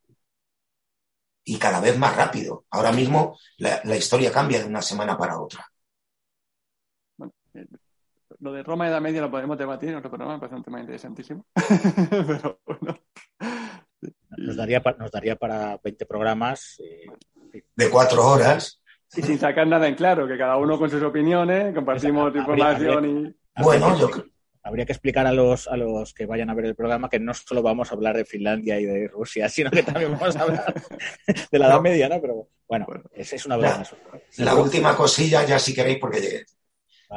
y 1.43 1.57
cada 1.57 1.79
vez 1.79 1.97
más 1.97 2.15
rápido. 2.15 2.65
Ahora 2.69 2.91
mismo 2.91 3.37
la, 3.57 3.95
historia 3.95 4.31
cambia 4.31 4.59
de 4.59 4.65
una 4.65 4.81
semana 4.81 5.17
para 5.17 5.39
otra. 5.39 5.65
Eh, 7.53 7.65
lo 8.39 8.53
de 8.53 8.63
Roma 8.63 8.85
y 8.85 8.89
Edad 8.89 9.01
Media 9.01 9.21
lo 9.21 9.31
podemos 9.31 9.57
debatir 9.57 9.89
en 9.89 9.95
otro 9.95 10.09
programa, 10.09 10.33
me 10.33 10.39
parece 10.39 10.55
un 10.55 10.63
tema 10.63 10.79
interesantísimo. 10.79 11.45
nos, 14.37 14.55
daría, 14.55 14.81
nos 14.97 15.11
daría 15.11 15.35
para 15.35 15.77
20 15.83 16.05
programas. 16.05 16.79
Eh, 16.79 17.05
de 17.75 17.89
cuatro 17.89 18.25
horas. 18.25 18.81
Y 19.13 19.21
sin 19.21 19.37
sacar 19.37 19.67
nada 19.67 19.87
en 19.87 19.95
claro, 19.95 20.27
que 20.27 20.37
cada 20.37 20.57
uno 20.57 20.79
con 20.79 20.89
sus 20.89 21.03
opiniones, 21.03 21.75
compartimos 21.75 22.33
información 22.33 23.05
y... 23.05 23.35
Bueno, 23.61 23.99
yo, 23.99 24.09
habría 24.63 24.85
que 24.85 24.91
explicar 24.91 25.25
a 25.25 25.31
los, 25.31 25.67
a 25.67 25.75
los 25.75 26.13
que 26.13 26.25
vayan 26.25 26.49
a 26.49 26.53
ver 26.53 26.65
el 26.65 26.75
programa 26.75 27.09
que 27.09 27.19
no 27.19 27.33
solo 27.33 27.61
vamos 27.61 27.91
a 27.91 27.95
hablar 27.95 28.15
de 28.15 28.25
Finlandia 28.25 28.79
y 28.79 28.85
de 28.85 29.07
Rusia, 29.07 29.49
sino 29.49 29.71
que 29.71 29.83
también 29.83 30.11
vamos 30.11 30.35
a 30.35 30.41
hablar 30.41 30.73
de 31.51 31.59
la 31.59 31.67
Edad 31.67 31.81
Media, 31.81 32.09
¿no? 32.09 32.21
Pero 32.21 32.49
bueno, 32.67 32.87
es, 33.13 33.33
es 33.33 33.45
una 33.45 33.57
verdad. 33.57 33.87
La, 34.37 34.55
última 34.55 34.95
cosilla, 34.95 35.45
ya 35.45 35.59
si 35.59 35.73
queréis, 35.73 35.99
porque 35.99 36.45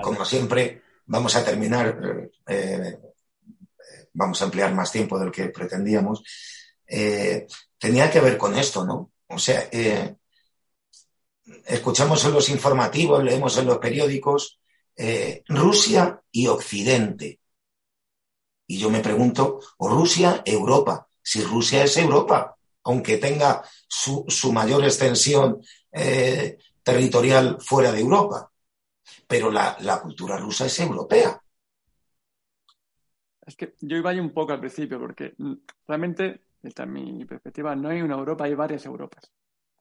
como 0.03 0.25
siempre 0.25 0.83
vamos 1.07 1.37
a 1.37 1.45
terminar, 1.45 2.29
eh, 2.49 2.99
vamos 4.13 4.41
a 4.43 4.47
emplear 4.47 4.75
más 4.75 4.91
tiempo 4.91 5.19
del 5.19 5.31
que 5.31 5.49
pretendíamos. 5.49 6.23
Eh, 6.87 7.47
tenía 7.79 8.11
que 8.11 8.21
ver 8.21 8.37
con 8.37 8.57
esto, 8.57 8.85
¿no? 8.85 9.13
O 9.29 9.39
sea, 9.39 9.69
eh, 9.71 10.17
escuchamos 11.67 12.25
en 12.25 12.33
los 12.33 12.49
informativos, 12.49 13.23
leemos 13.23 13.57
en 13.59 13.67
los 13.67 13.79
periódicos 13.79 14.61
eh, 14.97 15.43
Rusia 15.49 16.21
y 16.31 16.47
Occidente. 16.47 17.41
Y 18.67 18.79
yo 18.79 18.91
me 18.91 19.01
pregunto, 19.01 19.61
o 19.79 19.89
Rusia, 19.89 20.43
Europa. 20.45 21.09
Si 21.23 21.43
Rusia 21.43 21.85
es 21.85 21.97
Europa, 21.97 22.57
aunque 22.85 23.19
tenga 23.19 23.63
su, 23.89 24.27
mayor 24.53 24.85
extensión 24.85 25.61
eh, 25.93 26.59
territorial 26.83 27.59
fuera 27.61 27.93
de 27.93 28.01
Europa. 28.01 28.51
Pero 29.27 29.51
la, 29.51 30.01
cultura 30.03 30.37
rusa 30.37 30.67
es 30.67 30.79
europea. 30.81 31.41
Es 33.47 33.57
que 33.57 33.75
yo 33.81 33.97
iba 33.97 34.11
ahí 34.11 34.21
un 34.21 34.33
poco 34.33 34.53
al 34.53 34.61
principio, 34.61 34.99
porque 34.99 35.35
realmente, 35.87 36.45
esta 36.63 36.87
mi 36.87 37.25
perspectiva, 37.27 37.77
no 37.77 37.91
hay 37.91 38.01
una 38.01 38.15
Europa, 38.15 38.45
hay 38.45 38.55
varias 38.55 38.87
Europas. 38.87 39.31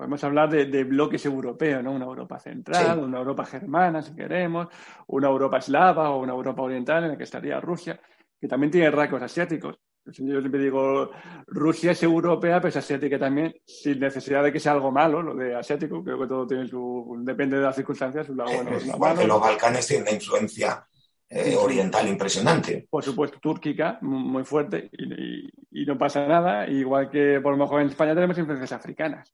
Podemos 0.04 0.24
hablar 0.26 0.49
de, 0.49 0.84
bloques 0.84 1.26
europeos, 1.26 1.82
¿no? 1.82 1.93
Una 1.93 2.04
Europa 2.04 2.38
central, 2.38 2.99
una 2.99 3.20
Europa 3.20 3.45
germana, 3.45 4.01
si 4.01 4.14
queremos, 4.14 4.68
una 5.08 5.30
Europa 5.30 5.60
eslava 5.60 6.10
o 6.10 6.20
una 6.20 6.34
Europa 6.34 6.62
oriental 6.62 7.06
en 7.06 7.12
la 7.12 7.18
que 7.18 7.24
estaría 7.24 7.62
Rusia, 7.62 7.97
que 8.38 8.49
también 8.49 8.70
tiene 8.70 8.91
rasgos 8.91 9.22
asiáticos. 9.22 9.80
Yo 10.04 10.12
siempre 10.41 10.60
digo, 10.60 11.10
Rusia 11.47 11.91
es 11.91 12.04
europea, 12.04 12.58
pero 12.60 12.68
es 12.68 12.76
asiática 12.76 13.18
también, 13.18 13.56
sin 13.66 13.97
necesidad 13.97 14.43
de 14.43 14.51
que 14.51 14.60
sea 14.60 14.74
algo 14.74 14.91
malo, 14.91 15.22
lo 15.22 15.36
de 15.36 15.56
asiático. 15.56 16.04
Creo 16.04 16.20
que 16.20 16.28
todo 16.28 16.45
tiene 16.47 16.68
su. 16.68 17.16
depende 17.20 17.56
de 17.56 17.64
las 17.64 17.78
circunstancias, 17.78 18.28
su 18.28 18.36
lado 18.36 18.51
bueno 18.51 19.18
que 19.18 19.26
los 19.26 19.39
Balcanes 19.39 19.88
tienen 19.88 20.04
una 20.04 20.16
influencia 20.16 20.86
eh, 21.30 21.56
oriental 21.56 22.10
impresionante. 22.10 22.88
Por 22.89 23.06
supuesto, 23.06 23.39
túrquica, 23.39 23.99
muy 24.01 24.43
fuerte, 24.43 24.89
y, 24.91 25.47
y, 25.72 25.86
no 25.86 25.97
pasa 25.97 26.28
nada. 26.28 26.68
Igual 26.68 27.10
que 27.10 27.39
por 27.39 27.54
lo 27.54 27.58
mejor 27.58 27.80
en 27.80 27.88
España 27.88 28.14
tenemos 28.14 28.38
influencias 28.38 28.74
africanas 28.74 29.34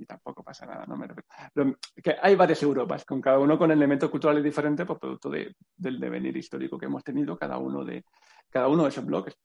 y 0.00 0.06
tampoco 0.06 0.42
pasa 0.42 0.66
nada, 0.66 0.86
no 0.86 0.96
me 0.96 1.08
que 2.02 2.16
hay 2.20 2.34
varias 2.34 2.62
Europas, 2.62 3.04
con 3.04 3.20
cada 3.20 3.38
uno 3.38 3.58
con 3.58 3.70
elementos 3.70 4.08
culturales 4.08 4.42
diferentes, 4.42 4.86
por 4.86 4.98
pues, 4.98 5.20
producto 5.20 5.30
del 5.76 6.00
devenir 6.00 6.36
histórico 6.36 6.78
que 6.78 6.86
hemos 6.86 7.04
tenido 7.04 7.36
cada 7.36 7.58
uno 7.58 7.84
de, 7.84 8.04
cada 8.48 8.68
uno 8.68 8.84
de 8.84 8.88
esos 8.88 9.04
bloques. 9.04 9.36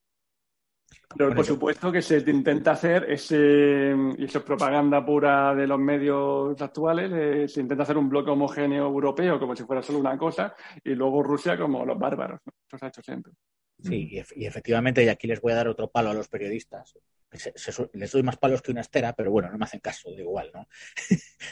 Pero 1.18 1.36
por 1.36 1.46
supuesto 1.46 1.92
que 1.92 2.02
se 2.02 2.20
intenta 2.20 2.72
hacer 2.72 3.06
ese, 3.10 3.94
y 4.18 4.26
eso 4.26 4.38
es 4.38 4.44
propaganda 4.44 5.06
pura 5.06 5.54
de 5.54 5.68
los 5.68 5.80
medios 5.80 6.62
actuales, 6.62 7.12
eh, 7.14 7.48
se 7.48 7.62
intenta 7.62 7.84
hacer 7.84 7.98
un 7.98 8.10
bloque 8.10 8.32
homogéneo 8.32 8.86
europeo 8.86 9.40
como 9.40 9.56
si 9.56 9.64
fuera 9.64 9.82
solo 9.82 10.00
una 10.00 10.18
cosa, 10.18 10.54
y 10.84 10.96
luego 10.96 11.24
Rusia 11.24 11.58
como 11.58 11.86
los 11.86 11.98
bárbaros. 11.98 12.40
Eso 12.46 12.78
se 12.78 12.86
ha 12.86 12.90
hecho 12.90 13.02
siempre. 13.02 13.34
Sí, 13.80 14.10
y, 14.36 14.46
efectivamente, 14.46 15.04
y 15.04 15.10
aquí 15.10 15.28
les 15.28 15.42
voy 15.42 15.52
a 15.52 15.56
dar 15.56 15.68
otro 15.68 15.90
palo 15.90 16.10
a 16.10 16.14
los 16.14 16.30
periodistas. 16.30 16.98
Les 17.94 18.12
doy 18.12 18.24
más 18.24 18.38
palos 18.38 18.62
que 18.62 18.72
una 18.72 18.82
estera, 18.82 19.14
pero 19.14 19.32
bueno, 19.32 19.50
no 19.50 19.58
me 19.58 19.66
hacen 19.66 19.80
caso, 19.80 20.12
da 20.12 20.20
igual, 20.20 20.52
¿no? 20.54 20.68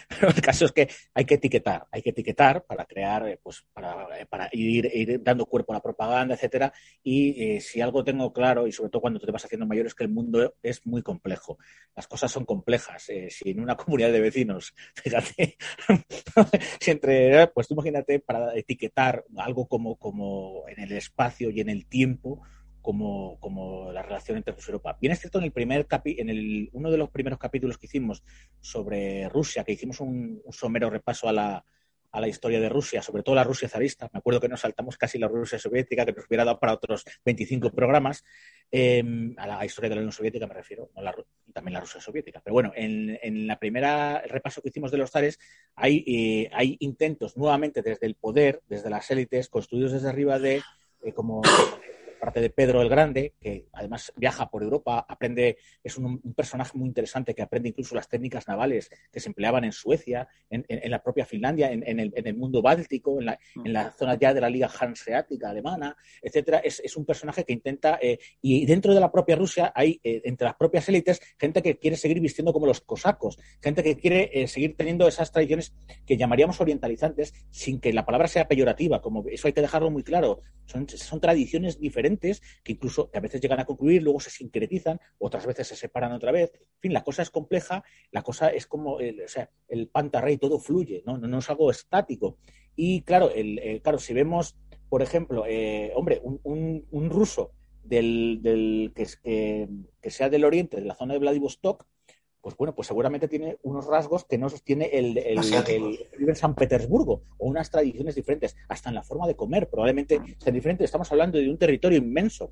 pero 0.08 0.30
el 0.36 0.42
caso 0.42 0.66
es 0.66 0.72
que 0.72 0.90
hay 1.14 1.26
que 1.26 1.36
etiquetar, 1.36 1.88
hay 1.92 2.02
que 2.02 2.12
etiquetar 2.12 2.66
para 2.66 2.86
crear, 2.86 3.28
eh, 3.28 3.40
pues, 3.42 3.66
para, 3.74 4.20
eh, 4.20 4.26
para 4.26 4.50
ir, 4.52 5.22
dando 5.24 5.46
cuerpo 5.46 5.74
a 5.74 5.76
la 5.76 5.82
propaganda, 5.82 6.36
etcétera. 6.36 6.74
Y 7.02 7.56
eh, 7.56 7.62
si 7.62 7.82
algo 7.82 8.04
tengo 8.04 8.32
claro, 8.34 8.68
y 8.68 8.72
sobre 8.72 8.90
todo 8.90 9.02
cuando 9.02 9.20
te 9.20 9.32
vas 9.32 9.46
haciendo 9.46 9.66
mayor, 9.66 9.86
es 9.86 9.96
que 9.96 10.04
el 10.04 10.10
mundo 10.10 10.56
es 10.62 10.86
muy 10.86 11.02
complejo. 11.02 11.58
Las 11.96 12.08
cosas 12.08 12.32
son 12.32 12.46
complejas. 12.46 13.04
si 13.04 13.50
en 13.50 13.60
una 13.60 13.76
comunidad 13.78 14.12
de 14.12 14.22
vecinos, 14.22 14.74
fíjate, 14.96 15.58
si 16.80 16.92
entre, 16.92 17.48
pues 17.48 17.68
tú 17.68 17.74
imagínate 17.74 18.20
para 18.20 18.56
etiquetar 18.56 19.26
algo 19.38 19.68
como, 19.68 19.96
como 19.98 20.68
en 20.68 20.80
el 20.80 20.92
espacio 20.94 21.50
y 21.50 21.62
en 21.62 21.70
el 21.70 21.86
tiempo, 21.86 22.42
como, 22.84 23.40
como 23.40 23.92
la 23.92 24.04
relación 24.04 24.38
entre 24.38 24.54
Rusia 24.54 24.70
y 24.70 24.74
Europa. 24.74 24.98
Bien 25.02 25.14
es 25.14 25.20
cierto, 25.20 25.40
en 25.40 25.46
el 25.46 25.52
primer 25.52 25.88
capi 25.88 26.18
en 26.20 26.30
el, 26.30 26.70
uno 26.74 26.92
de 26.92 26.98
los 26.98 27.10
primeros 27.10 27.40
capítulos 27.40 27.80
que 27.80 27.88
hicimos 27.88 28.24
sobre 28.60 29.28
Rusia, 29.30 29.64
que 29.64 29.72
hicimos 29.72 30.00
un, 30.02 30.44
somero 30.52 30.90
repaso 30.90 31.30
a 31.30 31.32
la, 31.32 31.66
a 32.12 32.20
la 32.20 32.28
historia 32.28 32.60
de 32.60 32.68
Rusia, 32.68 33.02
sobre 33.02 33.24
todo 33.24 33.36
la 33.36 33.46
Rusia 33.46 33.70
zarista. 33.70 34.10
Me 34.12 34.20
acuerdo 34.20 34.42
que 34.42 34.50
nos 34.50 34.60
saltamos 34.60 34.98
casi 34.98 35.18
la 35.18 35.30
Rusia 35.30 35.58
soviética, 35.58 36.06
que 36.06 36.12
nos 36.12 36.28
hubiera 36.28 36.44
dado 36.44 36.60
para 36.60 36.74
otros 36.74 37.06
25 37.26 37.72
programas. 37.72 38.26
Em, 38.70 39.34
a 39.38 39.48
la 39.48 39.66
historia 39.66 39.90
de 39.90 39.96
la 39.96 40.02
Unión 40.02 40.12
Soviética 40.12 40.46
me 40.46 40.54
refiero, 40.54 40.92
y 41.48 41.54
también 41.54 41.74
la 41.74 41.80
Rusia 41.80 42.02
soviética. 42.02 42.42
Pero 42.44 42.54
bueno, 42.54 42.74
en, 42.76 43.18
en 43.22 43.48
la 43.48 43.58
primera 43.58 44.22
repaso 44.28 44.62
que 44.62 44.70
hicimos 44.70 44.92
de 44.92 44.98
los 44.98 45.10
zares, 45.10 45.40
hay, 45.74 46.04
eh, 46.06 46.50
hay 46.54 46.76
intentos 46.82 47.38
nuevamente 47.38 47.82
desde 47.82 48.08
el 48.08 48.16
poder, 48.16 48.62
desde 48.68 48.90
las 48.90 49.10
élites, 49.10 49.48
construidos 49.48 49.94
desde 49.94 50.10
arriba 50.10 50.38
de 50.38 50.62
eh, 51.04 51.14
como 51.14 51.42
parte 52.24 52.40
de 52.40 52.50
Pedro 52.50 52.82
el 52.82 52.88
Grande, 52.88 53.34
que 53.42 53.68
además 53.74 54.14
viaja 54.16 54.50
por 54.50 54.64
Europa, 54.64 55.06
aprende, 55.10 55.58
es 55.84 55.98
un, 55.98 56.22
personaje 56.34 56.78
muy 56.78 56.88
interesante 56.88 57.36
que 57.36 57.42
aprende 57.42 57.68
incluso 57.68 57.96
las 57.96 58.08
técnicas 58.08 58.48
navales 58.48 58.90
que 59.12 59.20
se 59.20 59.28
empleaban 59.28 59.66
en 59.66 59.74
Suecia, 59.74 60.30
en, 60.50 60.64
la 60.90 61.04
propia 61.04 61.26
Finlandia, 61.26 61.70
en, 61.70 62.00
el, 62.00 62.36
mundo 62.38 62.62
báltico, 62.62 63.20
en 63.20 63.74
la, 63.74 63.92
zona 63.92 64.18
ya 64.18 64.34
de 64.34 64.40
la 64.40 64.50
Liga 64.50 64.70
Hanseática 64.70 65.50
alemana, 65.50 65.98
etcétera. 66.22 66.60
Es, 66.60 66.96
un 66.96 67.06
personaje 67.06 67.44
que 67.44 67.52
intenta, 67.52 68.00
eh, 68.02 68.20
y 68.42 68.66
dentro 68.66 68.94
de 68.94 69.02
la 69.02 69.12
propia 69.12 69.36
Rusia 69.36 69.74
hay, 69.76 70.00
eh, 70.02 70.22
entre 70.24 70.46
las 70.46 70.56
propias 70.56 70.88
élites, 70.88 71.20
gente 71.38 71.62
que 71.62 71.78
quiere 71.78 71.98
seguir 71.98 72.22
vistiendo 72.22 72.54
como 72.54 72.68
los 72.68 72.80
cosacos, 72.80 73.38
gente 73.62 73.84
que 73.84 73.98
quiere 73.98 74.30
eh, 74.32 74.48
seguir 74.48 74.78
teniendo 74.78 75.10
esas 75.10 75.30
tradiciones 75.32 75.74
que 76.06 76.16
llamaríamos 76.16 76.62
orientalizantes, 76.62 77.34
sin 77.52 77.82
que 77.82 77.92
la 77.92 78.06
palabra 78.06 78.30
sea 78.30 78.48
peyorativa, 78.48 79.02
como 79.02 79.26
eso 79.28 79.48
hay 79.48 79.54
que 79.54 79.62
dejarlo 79.62 79.92
muy 79.92 80.04
claro. 80.04 80.40
Son, 80.66 80.88
son 80.88 81.20
tradiciones 81.20 81.80
diferentes 81.82 82.13
que 82.18 82.72
incluso 82.74 83.10
que 83.10 83.18
a 83.18 83.22
veces 83.22 83.42
llegan 83.42 83.60
a 83.60 83.66
concluir, 83.66 84.04
luego 84.04 84.20
se 84.20 84.30
sincretizan, 84.30 85.00
otras 85.20 85.46
veces 85.46 85.68
se 85.68 85.76
separan 85.76 86.12
otra 86.12 86.32
vez. 86.32 86.52
En 86.54 86.80
fin, 86.80 86.94
la 86.94 87.04
cosa 87.04 87.22
es 87.22 87.30
compleja, 87.30 87.84
la 88.12 88.22
cosa 88.22 88.50
es 88.50 88.68
como, 88.68 89.00
el, 89.00 89.22
o 89.22 89.28
sea, 89.28 89.50
el 89.68 89.88
pantarrey, 89.88 90.38
todo 90.38 90.60
fluye, 90.60 91.04
¿no? 91.06 91.18
No, 91.18 91.40
es 91.40 91.50
algo 91.50 91.72
estático. 91.72 92.38
Y 92.76 93.02
claro, 93.02 93.32
el, 93.32 93.82
claro, 93.82 94.00
si 94.00 94.14
vemos, 94.14 94.56
por 94.90 95.02
ejemplo, 95.02 95.46
eh, 95.48 95.92
hombre, 95.96 96.22
un, 96.24 97.10
ruso 97.10 97.52
del, 97.84 98.40
del 98.42 98.92
que, 98.96 99.08
que, 99.24 99.70
que, 100.02 100.10
sea 100.10 100.30
del 100.30 100.46
oriente, 100.46 100.78
de 100.78 100.86
la 100.86 100.96
zona 100.96 101.14
de 101.14 101.20
Vladivostok, 101.20 101.86
pues 102.44 102.58
bueno, 102.58 102.76
pues 102.76 102.90
seguramente 102.90 103.30
tiene 103.30 103.58
unos 103.64 103.88
rasgos 103.88 104.26
que 104.26 104.38
no 104.38 104.50
sostiene 104.50 104.90
el, 104.92 105.18
el, 105.18 105.40
el, 105.40 106.36
San 106.36 106.56
Petersburgo 106.56 107.24
o 107.38 107.48
unas 107.48 107.72
tradiciones 107.72 108.16
diferentes, 108.16 108.58
hasta 108.68 108.90
en 108.90 108.96
la 108.96 109.02
forma 109.02 109.28
de 109.28 109.38
comer 109.38 109.70
probablemente 109.70 110.20
sean 110.40 110.54
diferentes. 110.54 110.84
Estamos 110.84 111.10
hablando 111.14 111.38
de 111.38 111.50
un 111.50 111.58
territorio 111.58 111.98
inmenso. 111.98 112.52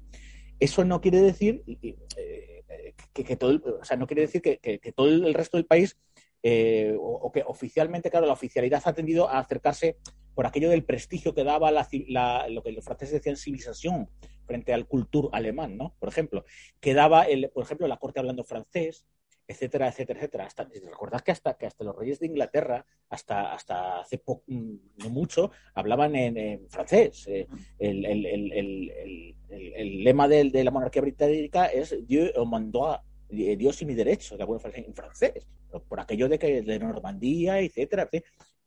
eso 0.62 0.86
no 0.86 1.02
quiere 1.02 1.20
decir 1.20 1.62
eh, 1.68 2.94
que, 3.12 3.36
todo, 3.36 3.80
o 3.82 3.84
sea, 3.84 3.98
no 3.98 4.08
quiere 4.08 4.22
decir 4.22 4.42
que, 4.42 4.94
todo 4.96 5.10
el 5.10 5.34
resto 5.34 5.58
del 5.58 5.66
país 5.66 5.98
eh, 6.42 6.96
o, 6.98 7.30
que 7.34 7.44
oficialmente, 7.46 8.10
claro, 8.10 8.28
la 8.28 8.34
oficialidad 8.34 8.82
ha 8.86 8.94
tendido 8.94 9.28
a 9.28 9.40
acercarse 9.40 9.98
por 10.34 10.46
aquello 10.46 10.70
del 10.70 10.86
prestigio 10.86 11.36
que 11.36 11.44
daba 11.44 11.70
la, 11.70 12.48
lo 12.50 12.64
que 12.64 12.72
los 12.72 12.86
franceses 12.86 13.16
decían 13.16 13.36
civilización 13.36 14.10
frente 14.46 14.74
al 14.74 14.88
cultur 14.88 15.30
alemán, 15.34 15.76
¿no? 15.76 15.96
Por 16.00 16.08
ejemplo, 16.08 16.46
que 16.80 16.94
daba, 16.94 17.24
el, 17.24 17.50
por 17.50 17.66
ejemplo, 17.66 17.88
la 17.88 17.98
corte 17.98 18.22
hablando 18.22 18.46
francés, 18.46 19.06
etcétera, 19.52 19.88
etcétera, 19.90 20.20
etcétera. 20.20 20.46
Hasta, 20.46 20.64
¿Recordad 20.64 21.22
que 21.22 21.32
hasta, 21.32 21.54
que 21.54 21.68
hasta 21.68 21.84
los 21.84 21.96
reyes 21.96 22.20
de 22.20 22.28
Inglaterra, 22.28 22.86
hasta, 23.10 23.54
hasta 23.54 24.00
hace 24.00 24.22
mm, 24.48 24.76
no 24.98 25.10
mucho, 25.10 25.52
hablaban 25.74 26.16
en, 26.16 26.68
francés? 26.70 27.28
Eh, 27.28 27.48
el, 27.80 28.06
el, 28.06 28.26
el, 28.26 29.36
el, 29.50 30.04
lema 30.04 30.28
de, 30.28 30.50
de, 30.50 30.64
la 30.64 30.72
monarquía 30.72 31.02
británica 31.02 31.68
es 31.68 31.96
Dieu 32.08 32.32
mandó 32.46 33.00
eh, 33.30 33.56
Dios 33.56 33.82
y 33.82 33.86
mi 33.86 33.94
derecho, 33.94 34.36
de 34.36 34.44
alguna 34.44 34.60
en 34.74 34.94
francés, 34.94 35.48
por 35.88 36.00
aquello 36.00 36.28
de 36.28 36.38
que 36.38 36.62
de 36.62 36.80
Normandía, 36.80 37.60
etcétera, 37.60 38.10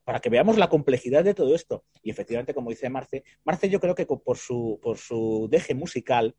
para 0.04 0.20
que 0.20 0.30
veamos 0.30 0.56
la 0.56 0.68
complejidad 0.68 1.24
de 1.24 1.34
todo 1.34 1.54
esto. 1.54 1.84
Y 2.02 2.10
efectivamente, 2.10 2.54
como 2.54 2.70
dice 2.70 2.88
Marce, 2.88 3.24
Marce 3.44 3.68
yo 3.68 3.80
creo 3.80 3.94
que 3.94 4.06
por 4.06 4.36
su, 4.38 4.78
por 4.82 4.98
su 4.98 5.48
deje 5.50 5.74
musical, 5.74 6.34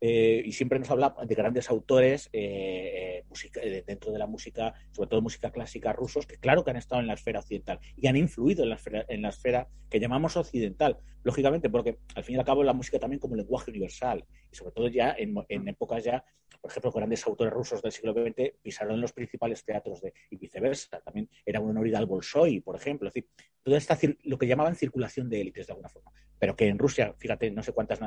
eh, 0.00 0.42
y 0.44 0.52
siempre 0.52 0.78
nos 0.78 0.90
habla 0.90 1.14
de 1.26 1.34
grandes 1.34 1.68
autores 1.68 2.30
eh, 2.32 3.22
eh, 3.62 3.84
dentro 3.86 4.12
de 4.12 4.18
la 4.18 4.26
música, 4.26 4.72
sobre 4.92 5.08
todo 5.08 5.20
música 5.20 5.50
clásica 5.50 5.92
rusos, 5.92 6.26
que 6.26 6.38
claro 6.38 6.64
que 6.64 6.70
han 6.70 6.76
estado 6.76 7.00
en 7.00 7.06
la 7.06 7.14
esfera 7.14 7.40
occidental 7.40 7.80
y 7.96 8.06
han 8.06 8.16
influido 8.16 8.62
en 8.62 8.70
la 8.70 8.76
esfera, 8.76 9.04
en 9.08 9.22
la 9.22 9.28
esfera 9.28 9.68
que 9.90 10.00
llamamos 10.00 10.36
occidental, 10.36 10.98
lógicamente, 11.22 11.68
porque 11.68 11.98
al 12.14 12.24
fin 12.24 12.36
y 12.36 12.38
al 12.38 12.44
cabo 12.44 12.64
la 12.64 12.72
música 12.72 12.98
también 12.98 13.20
como 13.20 13.36
lenguaje 13.36 13.70
universal, 13.70 14.24
y 14.50 14.56
sobre 14.56 14.72
todo 14.72 14.88
ya 14.88 15.14
en, 15.18 15.34
en 15.48 15.68
épocas 15.68 16.02
ya, 16.02 16.24
por 16.60 16.70
ejemplo, 16.70 16.92
grandes 16.92 17.26
autores 17.26 17.52
rusos 17.52 17.82
del 17.82 17.92
siglo 17.92 18.12
XX 18.12 18.52
pisaron 18.62 18.94
en 18.94 19.00
los 19.00 19.12
principales 19.12 19.64
teatros 19.64 20.00
de, 20.00 20.12
y 20.30 20.36
viceversa, 20.36 21.00
también 21.00 21.28
era 21.44 21.60
un 21.60 21.70
honor 21.70 21.94
al 21.96 22.06
Bolshoi, 22.06 22.60
por 22.60 22.76
ejemplo, 22.76 23.08
es 23.08 23.14
decir, 23.14 23.30
toda 23.62 23.78
esta, 23.78 23.98
lo 24.24 24.38
que 24.38 24.46
llamaban 24.46 24.74
circulación 24.74 25.28
de 25.28 25.40
élites 25.40 25.66
de 25.66 25.72
alguna 25.72 25.88
forma, 25.88 26.12
pero 26.38 26.56
que 26.56 26.68
en 26.68 26.78
Rusia, 26.78 27.14
fíjate, 27.18 27.50
no 27.50 27.62
sé 27.62 27.72
cuántas 27.72 28.00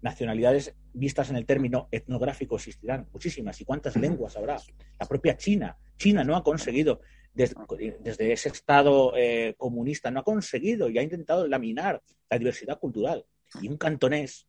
nacionalidades 0.00 0.74
vistas 0.92 1.30
en 1.30 1.36
el 1.36 1.46
término 1.46 1.88
etnográfico 1.90 2.56
existirán, 2.56 3.08
muchísimas, 3.12 3.60
y 3.60 3.64
cuántas 3.64 3.96
lenguas 3.96 4.36
habrá. 4.36 4.58
La 5.00 5.06
propia 5.06 5.36
China, 5.36 5.78
China 5.96 6.24
no 6.24 6.36
ha 6.36 6.44
conseguido, 6.44 7.00
desde, 7.32 8.32
ese 8.32 8.48
Estado 8.48 9.12
eh, 9.16 9.54
comunista, 9.56 10.10
no 10.10 10.20
ha 10.20 10.24
conseguido 10.24 10.88
y 10.88 10.98
ha 10.98 11.02
intentado 11.02 11.46
laminar 11.48 12.02
la 12.30 12.38
diversidad 12.38 12.78
cultural. 12.78 13.24
Y 13.60 13.68
un 13.68 13.76
cantonés, 13.76 14.46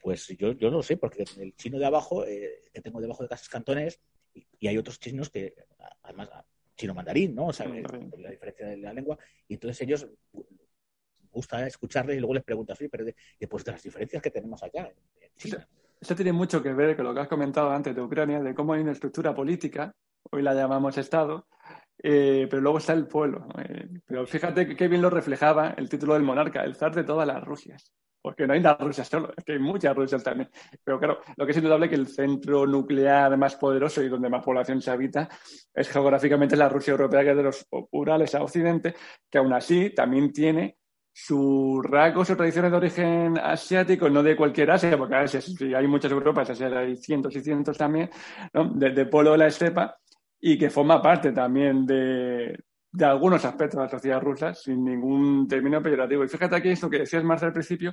pues 0.00 0.26
yo, 0.38 0.52
yo 0.52 0.70
no 0.70 0.78
lo 0.78 0.82
sé, 0.82 0.96
porque 0.96 1.24
el 1.38 1.54
chino 1.56 1.78
de 1.78 1.86
abajo, 1.86 2.24
eh, 2.24 2.62
que 2.72 2.80
tengo 2.80 3.00
debajo 3.00 3.22
de 3.22 3.28
casa 3.28 3.42
es 3.42 3.48
cantonés, 3.48 4.00
y, 4.34 4.66
hay 4.66 4.78
otros 4.78 4.98
chinos 5.00 5.30
que, 5.30 5.54
además, 6.02 6.30
chino 6.76 6.94
mandarín, 6.94 7.34
¿no? 7.34 7.48
O 7.48 7.52
sea, 7.52 7.66
la 7.66 8.30
diferencia 8.30 8.66
de 8.66 8.76
la 8.78 8.92
lengua, 8.92 9.18
y 9.48 9.54
entonces 9.54 9.80
ellos 9.82 10.08
gusta 11.30 11.66
escucharles 11.66 12.16
y 12.16 12.20
luego 12.20 12.34
les 12.34 12.44
preguntas, 12.44 12.78
sí, 12.78 12.88
pero 12.88 13.04
después 13.38 13.64
de 13.64 13.72
las 13.72 13.82
diferencias 13.82 14.22
que 14.22 14.30
tenemos 14.30 14.62
allá 14.62 14.92
en 15.20 15.30
China. 15.36 15.68
Esto 16.00 16.14
tiene 16.14 16.32
mucho 16.32 16.62
que 16.62 16.72
ver 16.72 16.96
con 16.96 17.04
lo 17.04 17.14
que 17.14 17.20
has 17.20 17.28
comentado 17.28 17.70
antes 17.70 17.94
de 17.94 18.00
Ucrania, 18.00 18.40
de 18.40 18.54
cómo 18.54 18.72
hay 18.72 18.80
una 18.80 18.92
estructura 18.92 19.34
política, 19.34 19.94
hoy 20.30 20.42
la 20.42 20.54
llamamos 20.54 20.96
Estado, 20.96 21.46
eh, 22.02 22.46
pero 22.48 22.62
luego 22.62 22.78
está 22.78 22.94
el 22.94 23.06
pueblo. 23.06 23.46
Eh, 23.58 23.88
pero 24.06 24.26
fíjate 24.26 24.74
qué 24.74 24.88
bien 24.88 25.02
lo 25.02 25.10
reflejaba 25.10 25.74
el 25.76 25.88
título 25.88 26.14
del 26.14 26.22
monarca, 26.22 26.64
el 26.64 26.74
zar 26.74 26.94
de 26.94 27.04
todas 27.04 27.26
las 27.26 27.44
Rusias. 27.44 27.92
Porque 28.22 28.46
no 28.46 28.52
hay 28.52 28.60
las 28.60 28.78
Rusias 28.78 29.08
solo, 29.08 29.32
es 29.36 29.44
que 29.44 29.52
hay 29.52 29.58
muchas 29.58 29.96
Rusias 29.96 30.22
también. 30.22 30.50
Pero 30.84 30.98
claro, 30.98 31.20
lo 31.36 31.46
que 31.46 31.52
es 31.52 31.58
indudable 31.58 31.86
es 31.86 31.90
que 31.90 31.96
el 31.96 32.06
centro 32.06 32.66
nuclear 32.66 33.36
más 33.36 33.56
poderoso 33.56 34.02
y 34.02 34.08
donde 34.08 34.28
más 34.28 34.44
población 34.44 34.82
se 34.82 34.90
habita 34.90 35.28
es 35.72 35.88
geográficamente 35.88 36.56
la 36.56 36.68
Rusia 36.68 36.92
europea, 36.92 37.22
que 37.22 37.30
es 37.30 37.36
de 37.36 37.42
los 37.42 37.66
Urales 37.92 38.34
a 38.34 38.42
Occidente, 38.42 38.94
que 39.30 39.38
aún 39.38 39.52
así 39.52 39.90
también 39.90 40.32
tiene 40.32 40.76
sus 41.12 41.84
rasgos 41.84 42.30
o 42.30 42.36
tradiciones 42.36 42.70
de 42.70 42.76
origen 42.76 43.38
asiático, 43.38 44.08
no 44.08 44.22
de 44.22 44.36
cualquier 44.36 44.70
Asia, 44.70 44.96
porque 44.96 45.14
Asia 45.14 45.40
hay 45.76 45.86
muchas 45.86 46.12
Europas, 46.12 46.50
Asia 46.50 46.66
hay 46.66 46.96
cientos 46.96 47.34
y 47.36 47.40
cientos 47.40 47.76
también, 47.76 48.10
¿no? 48.52 48.70
de, 48.74 49.06
polo 49.06 49.32
de 49.32 49.38
la 49.38 49.46
estepa, 49.48 49.98
y 50.40 50.56
que 50.56 50.70
forma 50.70 51.02
parte 51.02 51.32
también 51.32 51.84
de, 51.84 52.58
de 52.92 53.04
algunos 53.04 53.44
aspectos 53.44 53.78
de 53.78 53.84
la 53.84 53.90
sociedad 53.90 54.20
rusa, 54.20 54.54
sin 54.54 54.84
ningún 54.84 55.46
término 55.46 55.82
peyorativo. 55.82 56.24
Y 56.24 56.28
fíjate 56.28 56.56
aquí 56.56 56.70
esto 56.70 56.90
que 56.90 57.00
decías 57.00 57.24
más 57.24 57.42
al 57.42 57.52
principio, 57.52 57.92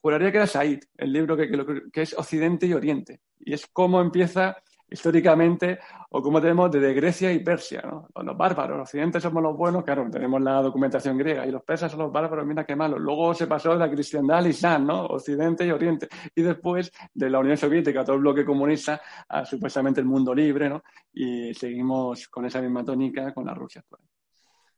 juraría 0.00 0.30
que 0.30 0.38
era 0.38 0.46
Said, 0.46 0.80
el 0.96 1.12
libro 1.12 1.36
que, 1.36 1.50
que 1.92 2.02
es 2.02 2.16
Occidente 2.16 2.66
y 2.66 2.74
Oriente, 2.74 3.20
y 3.38 3.52
es 3.52 3.66
cómo 3.66 4.00
empieza 4.00 4.56
históricamente, 4.90 5.78
o 6.10 6.20
como 6.20 6.40
tenemos 6.40 6.70
desde 6.70 6.92
Grecia 6.92 7.32
y 7.32 7.38
Persia, 7.40 7.82
¿no? 7.82 8.08
Los 8.22 8.36
bárbaros, 8.36 8.76
los 8.76 8.88
occidentes 8.88 9.22
somos 9.22 9.42
los 9.42 9.56
buenos, 9.56 9.84
claro, 9.84 10.08
tenemos 10.10 10.42
la 10.42 10.60
documentación 10.60 11.16
griega, 11.16 11.46
y 11.46 11.50
los 11.52 11.62
persas 11.62 11.92
son 11.92 12.00
los 12.00 12.12
bárbaros, 12.12 12.44
mira 12.44 12.64
qué 12.64 12.74
malos. 12.74 13.00
Luego 13.00 13.32
se 13.34 13.46
pasó 13.46 13.70
de 13.72 13.78
la 13.78 13.90
cristiandad 13.90 14.38
al 14.38 14.48
islam, 14.48 14.86
¿no? 14.86 15.06
Occidente 15.06 15.64
y 15.64 15.70
Oriente. 15.70 16.08
Y 16.34 16.42
después 16.42 16.90
de 17.14 17.30
la 17.30 17.38
Unión 17.38 17.56
Soviética, 17.56 18.04
todo 18.04 18.16
el 18.16 18.22
bloque 18.22 18.44
comunista, 18.44 19.00
a 19.28 19.44
supuestamente 19.44 20.00
el 20.00 20.06
mundo 20.06 20.34
libre, 20.34 20.68
¿no? 20.68 20.82
Y 21.12 21.54
seguimos 21.54 22.26
con 22.28 22.44
esa 22.46 22.60
misma 22.60 22.84
tónica 22.84 23.32
con 23.32 23.46
la 23.46 23.54
Rusia 23.54 23.82
actual. 23.82 24.02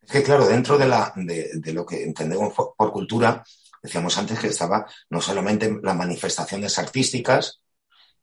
Es 0.03 0.11
que, 0.11 0.23
claro, 0.23 0.47
dentro 0.47 0.77
de, 0.77 0.87
la, 0.87 1.13
de 1.15 1.73
lo 1.73 1.87
que 1.87 2.03
entendemos 2.03 2.53
por 2.55 2.93
cultura, 2.93 3.45
decíamos 3.83 4.17
antes 4.19 4.39
que 4.39 4.49
estaba 4.49 4.87
no 5.11 5.21
solamente 5.21 5.79
las 5.83 5.97
manifestaciones 5.97 6.79
artísticas, 6.79 7.61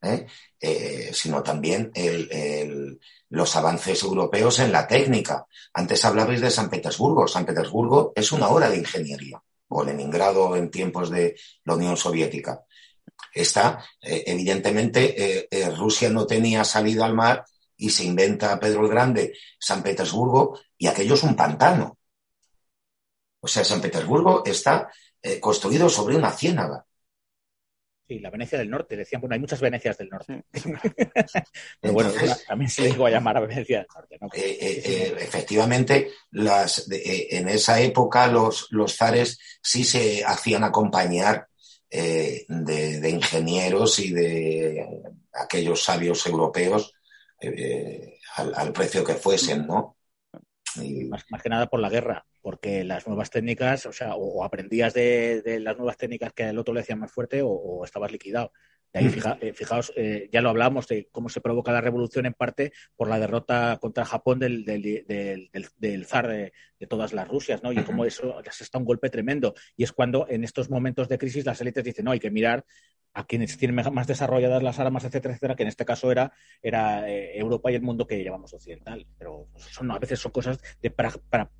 ¿eh? 0.02 0.26
Eh, 0.62 1.12
sino 1.14 1.42
también 1.42 1.92
los 3.30 3.56
avances 3.56 4.04
europeos 4.04 4.60
en 4.60 4.72
la 4.72 4.88
técnica. 4.88 5.46
Antes 5.74 6.04
hablabais 6.04 6.42
de 6.42 6.52
San 6.52 6.70
Petersburgo. 6.70 7.28
San 7.28 7.46
Petersburgo 7.46 8.12
es 8.16 8.32
una 8.32 8.50
hora 8.50 8.70
de 8.70 8.78
ingeniería, 8.78 9.42
o 9.70 9.84
Leningrado 9.84 10.56
en 10.56 10.70
tiempos 10.70 11.10
de 11.10 11.36
la 11.64 11.76
Unión 11.76 11.96
Soviética. 11.96 12.66
Está, 13.34 13.84
eh, 14.02 14.24
evidentemente, 14.28 15.48
Rusia 15.78 16.10
no 16.10 16.26
tenía 16.26 16.64
salida 16.64 17.06
al 17.06 17.14
mar 17.14 17.46
y 17.78 17.90
se 17.90 18.04
inventa 18.04 18.60
Pedro 18.60 18.82
el 18.82 18.90
Grande 18.90 19.34
San 19.58 19.82
Petersburgo 19.82 20.60
y 20.80 20.88
aquello 20.88 21.14
es 21.14 21.24
un 21.24 21.36
pantano. 21.36 22.00
O 23.42 23.48
sea, 23.48 23.64
San 23.64 23.82
Petersburgo 23.82 24.44
está 24.44 24.90
construido 25.40 25.88
sobre 25.90 26.16
una 26.16 26.32
ciénaga. 26.32 26.86
Sí, 28.10 28.18
la 28.18 28.32
Venecia 28.32 28.58
del 28.58 28.72
Norte. 28.72 28.98
Decían, 28.98 29.22
bueno, 29.22 29.36
hay 29.36 29.40
muchas 29.40 29.62
Venecias 29.62 29.96
del 30.00 30.10
Norte. 30.10 30.44
Pero 31.80 31.94
bueno, 31.94 32.12
también 32.48 32.68
se 32.68 32.82
le 32.82 33.06
a 33.06 33.10
llamar 33.12 33.38
a 33.38 33.42
Venecia 33.42 33.78
del 33.78 33.88
Norte. 33.94 34.16
Eh, 34.34 34.58
eh, 34.60 34.82
eh, 34.84 35.16
efectivamente, 35.20 36.10
las, 36.32 36.88
en 36.90 37.48
esa 37.50 37.80
época 37.80 38.26
los, 38.26 38.66
los 38.72 38.96
zares 38.96 39.38
sí 39.62 39.84
se 39.84 40.24
hacían 40.26 40.64
acompañar 40.64 41.50
de, 41.92 43.10
ingenieros 43.12 44.00
y 44.00 44.12
de 44.12 44.88
aquellos 45.34 45.84
sabios 45.84 46.26
europeos 46.26 46.92
al, 48.38 48.56
al, 48.56 48.74
precio 48.74 49.04
que 49.04 49.14
fuesen, 49.14 49.68
¿no? 49.68 49.98
Más, 51.10 51.44
que 51.44 51.50
nada 51.50 51.68
por 51.68 51.80
la 51.80 51.90
guerra, 51.90 52.26
porque 52.42 52.84
las 52.84 53.08
nuevas 53.08 53.30
técnicas, 53.30 53.86
o 53.86 53.92
sea, 53.92 54.16
o, 54.16 54.44
aprendías 54.44 54.94
de, 54.94 55.60
las 55.62 55.78
nuevas 55.78 55.98
técnicas 55.98 56.34
que 56.34 56.44
al 56.44 56.58
otro 56.58 56.74
le 56.74 56.82
hacían 56.82 57.00
más 57.00 57.12
fuerte 57.12 57.42
o 57.44 57.84
estabas 57.84 58.12
liquidado. 58.12 58.52
De 58.94 59.00
ahí, 59.00 59.14
eh, 59.42 59.54
fijaos, 59.54 59.94
eh, 59.96 60.30
ya 60.32 60.42
lo 60.42 60.50
hablamos 60.50 60.88
de 60.88 61.08
cómo 61.12 61.30
se 61.30 61.42
provoca 61.42 61.72
la 61.72 61.82
revolución 61.82 62.26
en 62.26 62.34
parte 62.34 62.72
por 62.96 63.08
la 63.08 63.20
derrota 63.20 63.78
contra 63.80 64.04
Japón 64.04 64.40
del, 64.40 64.66
del, 64.66 66.06
zar 66.06 66.28
de, 66.28 66.52
todas 66.88 67.14
las 67.14 67.28
Rusias, 67.28 67.62
¿no? 67.62 67.72
Y 67.72 67.84
cómo 67.84 68.06
eso 68.06 68.42
se 68.52 68.64
está 68.64 68.80
un 68.80 68.86
golpe 68.86 69.10
tremendo. 69.10 69.54
Y 69.76 69.84
es 69.84 69.92
cuando 69.92 70.26
en 70.30 70.44
estos 70.44 70.70
momentos 70.70 71.08
de 71.08 71.18
crisis 71.18 71.46
las 71.46 71.62
élites 71.62 71.84
dicen, 71.84 72.06
no, 72.06 72.12
hay 72.12 72.20
que 72.20 72.32
mirar 72.32 72.66
a 73.14 73.26
quienes 73.26 73.58
tienen 73.58 73.84
más 73.94 74.08
desarrolladas 74.08 74.64
las 74.64 74.80
armas, 74.80 75.04
etcétera, 75.04 75.34
etcétera, 75.34 75.56
que 75.56 75.64
en 75.64 75.70
este 75.70 75.86
caso 75.86 76.12
era, 76.12 76.32
era 76.62 77.10
eh, 77.10 77.38
Europa 77.38 77.72
y 77.72 77.76
el 77.76 77.82
mundo 77.82 78.08
que 78.08 78.24
llamamos 78.24 78.54
occidental. 78.54 79.06
Pero 79.18 79.50
son, 79.56 79.92
a 79.92 80.00
veces 80.00 80.20
son 80.20 80.32
cosas 80.32 80.60
de 80.82 80.94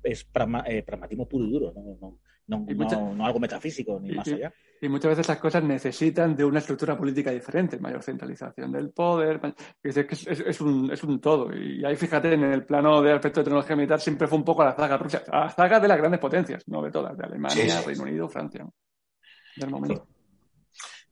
es 0.04 0.24
pragmatismo 0.24 1.28
puro 1.28 1.44
y 1.44 1.50
duro, 1.50 1.72
¿no? 1.74 1.96
no, 2.00 2.18
algo 2.50 3.40
metafísico 3.40 3.98
ni 4.00 4.12
más 4.12 4.26
allá. 4.28 4.52
Y 4.82 4.88
muchas 4.88 5.10
veces 5.10 5.28
las 5.28 5.38
cosas 5.38 5.62
necesitan 5.62 6.34
de 6.34 6.44
una 6.44 6.58
estructura 6.58 6.96
política 6.96 7.30
diferente, 7.30 7.78
mayor 7.78 8.02
centralización 8.02 8.72
del 8.72 8.90
poder. 8.90 9.40
Es, 9.82 9.96
es, 9.96 10.60
un, 10.60 10.90
es 10.90 11.02
un 11.04 11.20
todo. 11.20 11.54
Y 11.54 11.84
ahí 11.84 11.96
fíjate, 11.96 12.32
en 12.32 12.44
el 12.44 12.64
plano 12.64 13.02
de 13.02 13.12
aspecto 13.12 13.40
de 13.40 13.44
tecnología 13.44 13.76
militar 13.76 14.00
siempre 14.00 14.26
fue 14.26 14.38
un 14.38 14.44
poco 14.44 14.62
a 14.62 14.66
la 14.66 14.74
zaga 14.74 14.96
rusa, 14.96 15.22
a 15.30 15.40
la 15.40 15.50
zaga 15.50 15.80
de 15.80 15.88
las 15.88 15.98
grandes 15.98 16.20
potencias, 16.20 16.66
no 16.68 16.82
de 16.82 16.90
todas, 16.90 17.16
de 17.16 17.24
Alemania, 17.24 17.82
Reino 17.82 18.02
Unido, 18.04 18.28
Francia. 18.28 18.66
Del 19.56 19.70
momento. 19.70 20.06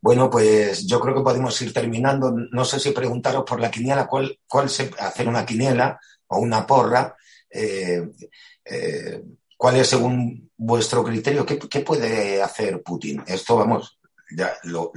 Bueno, 0.01 0.31
pues 0.31 0.87
yo 0.87 1.01
creo 1.01 1.15
que 1.15 1.23
podemos 1.23 1.61
ir 1.61 1.73
terminando. 1.73 2.31
No 2.31 2.65
sé 2.65 2.79
si 2.79 2.93
preguntaros 2.93 3.45
por 3.45 3.61
la 3.61 3.71
quiniela, 3.71 4.07
cuál, 4.07 4.39
cuál 4.47 4.69
se, 4.69 4.91
hacer 4.99 5.29
una 5.29 5.45
quiniela 5.45 5.99
o 6.29 6.39
una 6.39 6.67
porra. 6.67 7.15
Eh, 7.51 8.09
eh, 8.65 9.23
¿Cuál 9.59 9.77
es, 9.77 9.89
según 9.89 10.53
vuestro 10.57 11.03
criterio, 11.03 11.45
qué, 11.45 11.81
puede 11.81 12.41
hacer 12.41 12.81
Putin? 12.81 13.25
Esto, 13.27 13.57
vamos, 13.57 13.99
ya 14.31 14.57
lo, 14.63 14.93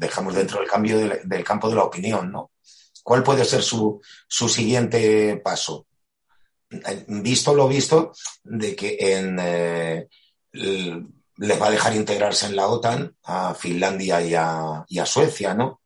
dejamos 0.00 0.34
dentro 0.34 0.58
del 0.58 0.68
cambio 0.68 0.98
del, 0.98 1.44
campo 1.44 1.68
de 1.68 1.76
la 1.76 1.84
opinión, 1.84 2.32
¿no? 2.32 2.50
¿Cuál 3.04 3.22
puede 3.22 3.44
ser 3.44 3.62
su, 3.62 4.02
su 4.26 4.48
siguiente 4.48 5.40
paso? 5.44 5.86
Visto 7.06 7.54
lo 7.54 7.68
visto 7.68 8.12
de 8.42 8.74
que 8.74 8.96
en, 8.98 9.38
eh, 9.40 10.08
les 10.52 11.62
va 11.62 11.68
a 11.68 11.70
dejar 11.70 11.94
integrarse 11.94 12.46
en 12.46 12.56
la 12.56 12.66
OTAN 12.66 13.16
a 13.22 13.54
Finlandia 13.54 14.20
y 14.22 14.34
a, 14.34 14.84
y 14.88 14.98
a 14.98 15.06
Suecia, 15.06 15.54
¿no? 15.54 15.79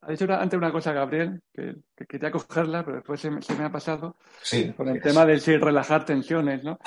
Ha 0.00 0.10
dicho 0.10 0.26
antes 0.30 0.56
una 0.56 0.72
cosa, 0.72 0.92
Gabriel, 0.92 1.42
que, 1.52 1.74
quería 2.06 2.30
cogerla, 2.30 2.84
pero 2.84 2.96
después 2.96 3.20
se 3.20 3.30
me, 3.30 3.64
ha 3.64 3.70
pasado. 3.70 4.16
Sí. 4.42 4.72
Con 4.72 4.88
el 4.88 5.00
tema 5.00 5.24
del 5.26 5.40
sí 5.40 5.56
relajar 5.56 6.04
tensiones, 6.04 6.62
¿no? 6.64 6.78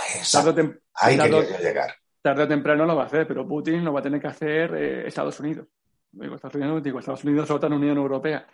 Ahí 0.94 1.18
quería 1.18 1.60
llegar 1.60 1.96
tarde 2.28 2.44
o 2.44 2.48
temprano 2.48 2.86
lo 2.86 2.96
va 2.96 3.04
a 3.04 3.06
hacer, 3.06 3.26
pero 3.26 3.48
Putin 3.48 3.86
lo 3.86 3.94
va 3.94 4.02
a 4.02 4.04
tener 4.04 4.20
que 4.20 4.28
hacer 4.28 4.76
eh, 4.76 5.08
Estados 5.08 5.40
Unidos. 5.40 5.68
Digo 6.12 6.36
Estados 6.36 6.56
Unidos, 6.56 6.84
digo 6.84 7.00
Estados 7.00 7.24
Unidos 7.24 7.50
o 7.52 7.60
Unión 7.68 7.98
Europea. 7.98 8.46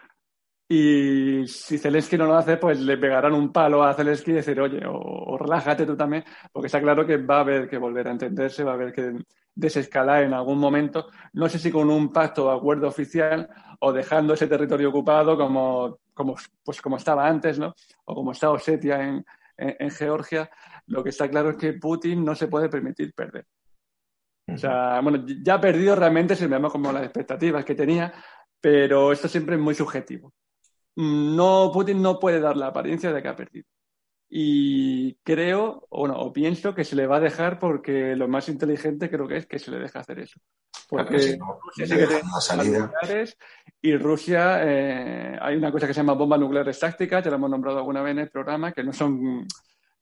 Y 0.67 1.45
si 1.47 1.77
Zelensky 1.77 2.17
no 2.17 2.25
lo 2.25 2.35
hace, 2.35 2.57
pues 2.57 2.79
le 2.79 2.97
pegarán 2.97 3.33
un 3.33 3.51
palo 3.51 3.83
a 3.83 3.93
Zelensky 3.93 4.31
y 4.31 4.35
decir, 4.35 4.59
oye, 4.59 4.81
o, 4.87 5.37
relájate 5.37 5.85
tú 5.85 5.95
también, 5.95 6.23
porque 6.51 6.67
está 6.67 6.81
claro 6.81 7.05
que 7.05 7.17
va 7.17 7.37
a 7.37 7.41
haber 7.41 7.69
que 7.69 7.77
volver 7.77 8.07
a 8.07 8.11
entenderse, 8.11 8.63
va 8.63 8.71
a 8.71 8.75
haber 8.75 8.93
que 8.93 9.13
desescalar 9.53 10.23
en 10.23 10.33
algún 10.33 10.57
momento, 10.57 11.09
no 11.33 11.47
sé 11.47 11.59
si 11.59 11.69
con 11.71 11.89
un 11.89 12.11
pacto 12.11 12.47
o 12.47 12.49
acuerdo 12.49 12.87
oficial 12.87 13.47
o 13.81 13.91
dejando 13.93 14.33
ese 14.33 14.47
territorio 14.47 14.89
ocupado 14.89 15.37
como, 15.37 15.99
como, 16.13 16.35
pues 16.63 16.81
como 16.81 16.97
estaba 16.97 17.27
antes, 17.27 17.59
¿no? 17.59 17.75
O 18.05 18.15
como 18.15 18.31
está 18.31 18.49
Osetia 18.49 19.03
en, 19.03 19.23
en 19.57 19.91
Georgia. 19.91 20.49
Lo 20.87 21.03
que 21.03 21.09
está 21.09 21.29
claro 21.29 21.51
es 21.51 21.57
que 21.57 21.73
Putin 21.73 22.23
no 22.25 22.35
se 22.35 22.47
puede 22.47 22.69
permitir 22.69 23.13
perder. 23.13 23.45
O 24.47 24.57
sea, 24.57 24.99
bueno, 25.01 25.25
ya 25.25 25.55
ha 25.55 25.61
perdido 25.61 25.95
realmente 25.95 26.35
si 26.35 26.45
vemos 26.47 26.71
como 26.71 26.91
las 26.91 27.03
expectativas 27.03 27.63
que 27.63 27.75
tenía, 27.75 28.13
pero 28.59 29.11
esto 29.11 29.27
siempre 29.27 29.55
es 29.55 29.61
muy 29.61 29.73
subjetivo. 29.73 30.33
No, 30.95 31.71
Putin 31.73 32.01
no 32.01 32.19
puede 32.19 32.39
dar 32.39 32.57
la 32.57 32.67
apariencia 32.67 33.11
de 33.11 33.21
que 33.21 33.27
ha 33.27 33.35
perdido. 33.35 33.65
Y 34.29 35.15
creo, 35.23 35.85
o, 35.89 35.99
bueno, 35.99 36.15
o 36.17 36.33
pienso 36.33 36.73
que 36.73 36.83
se 36.83 36.95
le 36.95 37.05
va 37.05 37.17
a 37.17 37.21
dejar 37.21 37.59
porque 37.59 38.15
lo 38.15 38.27
más 38.27 38.49
inteligente 38.49 39.09
creo 39.09 39.27
que 39.27 39.37
es 39.37 39.45
que 39.45 39.59
se 39.59 39.69
le 39.69 39.79
deja 39.79 39.99
hacer 39.99 40.19
eso. 40.19 40.39
Porque 40.89 41.17
Rusia 41.17 41.85
sí 41.85 41.95
que 41.95 42.07
tiene 42.07 43.25
y 43.81 43.95
Rusia, 43.97 44.59
eh, 44.63 45.37
hay 45.39 45.55
una 45.55 45.71
cosa 45.71 45.87
que 45.87 45.93
se 45.93 45.99
llama 45.99 46.13
bombas 46.13 46.39
nucleares 46.39 46.79
tácticas, 46.79 47.23
ya 47.23 47.29
lo 47.29 47.35
hemos 47.35 47.49
nombrado 47.49 47.77
alguna 47.79 48.01
vez 48.01 48.11
en 48.11 48.19
el 48.19 48.29
programa, 48.29 48.71
que 48.71 48.83
no 48.83 48.93
son 48.93 49.45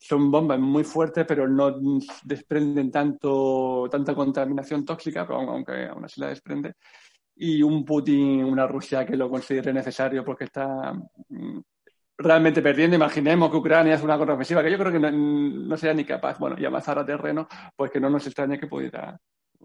son 0.01 0.31
bombas 0.31 0.59
muy 0.59 0.83
fuertes, 0.83 1.25
pero 1.27 1.47
no 1.47 1.79
desprenden 2.23 2.89
tanto, 2.89 3.87
tanta 3.91 4.15
contaminación 4.15 4.83
tóxica, 4.83 5.27
aunque 5.29 5.85
aún 5.85 6.03
así 6.03 6.19
la 6.19 6.29
desprende. 6.29 6.73
Y 7.35 7.63
un 7.63 7.83
Putin, 7.85 8.43
una 8.43 8.67
Rusia 8.67 9.05
que 9.05 9.15
lo 9.15 9.29
considere 9.29 9.73
necesario 9.73 10.23
porque 10.23 10.45
está 10.45 10.93
mm, 11.29 11.59
realmente 12.17 12.61
perdiendo. 12.61 12.95
Imaginemos 12.95 13.49
que 13.49 13.57
Ucrania 13.57 13.95
es 13.95 14.03
una 14.03 14.17
contraofensiva, 14.17 14.63
que 14.63 14.71
yo 14.71 14.77
creo 14.77 14.91
que 14.91 14.99
no, 14.99 15.11
no 15.11 15.77
sería 15.77 15.93
ni 15.93 16.05
capaz, 16.05 16.37
bueno, 16.37 16.55
y 16.59 16.65
avanzar 16.65 16.99
a 16.99 17.05
terreno, 17.05 17.47
pues 17.75 17.91
que 17.91 17.99
no 17.99 18.09
nos 18.09 18.25
extraña 18.27 18.57
que 18.57 18.67
pudiera 18.67 19.19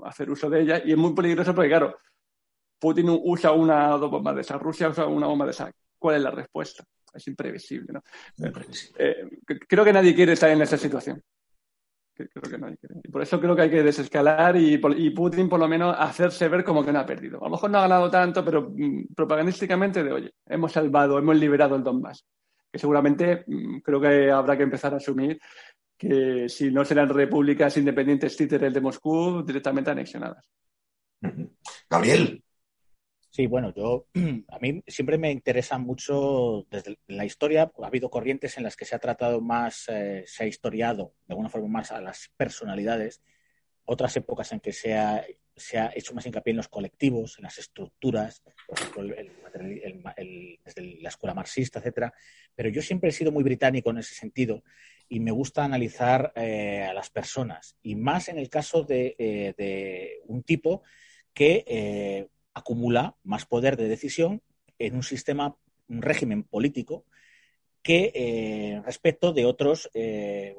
hacer 0.05 0.31
uso 0.31 0.49
de 0.49 0.63
ella. 0.63 0.83
Y 0.85 0.93
es 0.93 0.99
muy 0.99 1.15
peligroso 1.15 1.55
porque, 1.55 1.69
claro, 1.69 1.99
Putin 2.79 3.09
usa 3.25 3.53
una 3.53 3.95
o 3.95 3.99
dos 3.99 4.11
bombas 4.11 4.35
de 4.37 4.41
esa, 4.43 4.59
Rusia 4.59 4.89
usa 4.89 5.07
una 5.07 5.27
bomba 5.27 5.45
de 5.45 5.51
esa. 5.53 5.71
¿Cuál 5.99 6.17
es 6.17 6.23
la 6.23 6.31
respuesta? 6.31 6.85
es 7.17 7.27
imprevisible. 7.27 7.93
¿no? 7.93 8.03
Eh, 8.99 9.41
creo 9.67 9.85
que 9.85 9.93
nadie 9.93 10.15
quiere 10.15 10.33
estar 10.33 10.51
en 10.51 10.63
esa 10.63 10.77
situación. 10.77 11.23
Y 13.03 13.09
por 13.09 13.23
eso 13.23 13.41
creo 13.41 13.55
que 13.55 13.63
hay 13.63 13.71
que 13.71 13.83
desescalar 13.83 14.57
y, 14.57 14.79
Putin 14.79 15.49
por 15.49 15.61
lo 15.61 15.69
menos 15.69 15.95
hacerse 15.99 16.49
ver 16.49 16.65
como 16.65 16.85
que 16.85 16.93
no 16.93 17.01
ha 17.01 17.07
perdido. 17.07 17.39
A 17.41 17.45
lo 17.45 17.51
mejor 17.51 17.71
no 17.71 17.79
ha 17.79 17.83
ganado 17.83 18.11
tanto, 18.11 18.45
pero 18.45 18.71
mm, 18.75 19.15
propagandísticamente 19.15 20.03
de, 20.03 20.13
oye, 20.13 20.35
hemos 20.47 20.73
salvado, 20.73 21.19
hemos 21.19 21.37
liberado 21.37 21.77
el 21.77 21.83
Donbass. 21.83 22.25
Que 22.73 22.79
seguramente 22.79 23.45
mm, 23.47 23.79
creo 23.81 24.01
que 24.01 24.31
habrá 24.31 24.57
que 24.57 24.63
empezar 24.63 24.95
a 24.95 24.97
asumir 24.97 25.39
que 25.97 26.49
si 26.49 26.71
no 26.71 26.85
serán 26.85 27.09
repúblicas 27.09 27.77
independientes 27.77 28.37
títeres 28.37 28.73
de 28.73 28.81
Moscú, 28.81 29.43
directamente 29.45 29.91
anexionadas. 29.91 30.49
Gabriel, 31.89 32.43
Sí, 33.37 33.47
bueno, 33.47 33.71
yo 33.77 34.07
a 34.49 34.59
mí 34.61 34.83
siempre 34.87 35.19
me 35.19 35.31
interesa 35.31 35.77
mucho 35.77 36.67
desde 36.71 36.99
la 37.07 37.27
historia. 37.27 37.71
Ha 37.83 37.87
habido 37.87 38.09
corrientes 38.09 38.57
en 38.57 38.63
las 38.63 38.77
que 38.77 38.87
se 38.87 38.97
ha 38.97 38.99
tratado 38.99 39.43
más, 39.43 39.85
eh, 39.89 40.25
se 40.27 40.45
ha 40.45 40.47
historiado 40.47 41.13
de 41.27 41.35
alguna 41.35 41.51
forma 41.51 41.69
más 41.69 41.93
a 41.93 42.01
las 42.01 42.31
personalidades. 42.39 43.21
Otras 43.85 44.17
épocas 44.17 44.53
en 44.53 44.61
que 44.61 44.73
se 44.73 44.95
ha, 44.95 45.23
se 45.55 45.79
ha 45.79 45.93
hecho 45.95 46.15
más 46.15 46.25
hincapié 46.25 46.53
en 46.53 46.57
los 46.57 46.69
colectivos, 46.69 47.37
en 47.37 47.45
las 47.45 47.59
estructuras, 47.59 48.41
por 48.67 48.79
ejemplo, 48.79 49.03
desde 50.65 50.83
la 51.03 51.11
escuela 51.11 51.35
marxista, 51.35 51.81
etcétera. 51.81 52.15
Pero 52.55 52.71
yo 52.71 52.81
siempre 52.81 53.11
he 53.11 53.13
sido 53.13 53.33
muy 53.33 53.45
británico 53.45 53.91
en 53.91 53.99
ese 53.99 54.15
sentido 54.15 54.65
y 55.11 55.21
me 55.21 55.31
gusta 55.31 55.63
analizar 55.63 56.33
eh, 56.37 56.85
a 56.85 56.95
las 56.95 57.11
personas 57.11 57.77
y 57.83 57.97
más 57.97 58.31
en 58.31 58.39
el 58.39 58.49
caso 58.49 58.83
de, 58.83 59.15
eh, 59.19 59.53
de 59.59 60.23
un 60.25 60.43
tipo 60.43 60.85
que 61.35 62.31
acumula 62.57 63.15
más 63.23 63.45
poder 63.45 63.77
de 63.77 63.87
decisión 63.87 64.41
en 64.79 64.97
un 64.97 65.03
sistema, 65.03 65.57
un 65.89 66.01
régimen 66.01 66.43
político 66.43 67.05
que 67.83 68.11
eh, 68.15 68.83
respecto 68.85 69.35
de 69.35 69.45
otros 69.45 69.91
eh, 69.93 70.57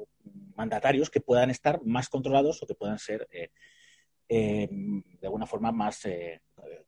mandatarios 0.54 1.10
que 1.10 1.20
puedan 1.20 1.50
estar 1.50 1.80
más 1.84 2.08
controlados 2.08 2.62
o 2.62 2.66
que 2.68 2.76
puedan 2.76 3.00
ser 3.00 3.28
eh, 3.32 3.50
de 4.28 5.26
alguna 5.26 5.46
forma 5.46 5.72
más 5.72 6.06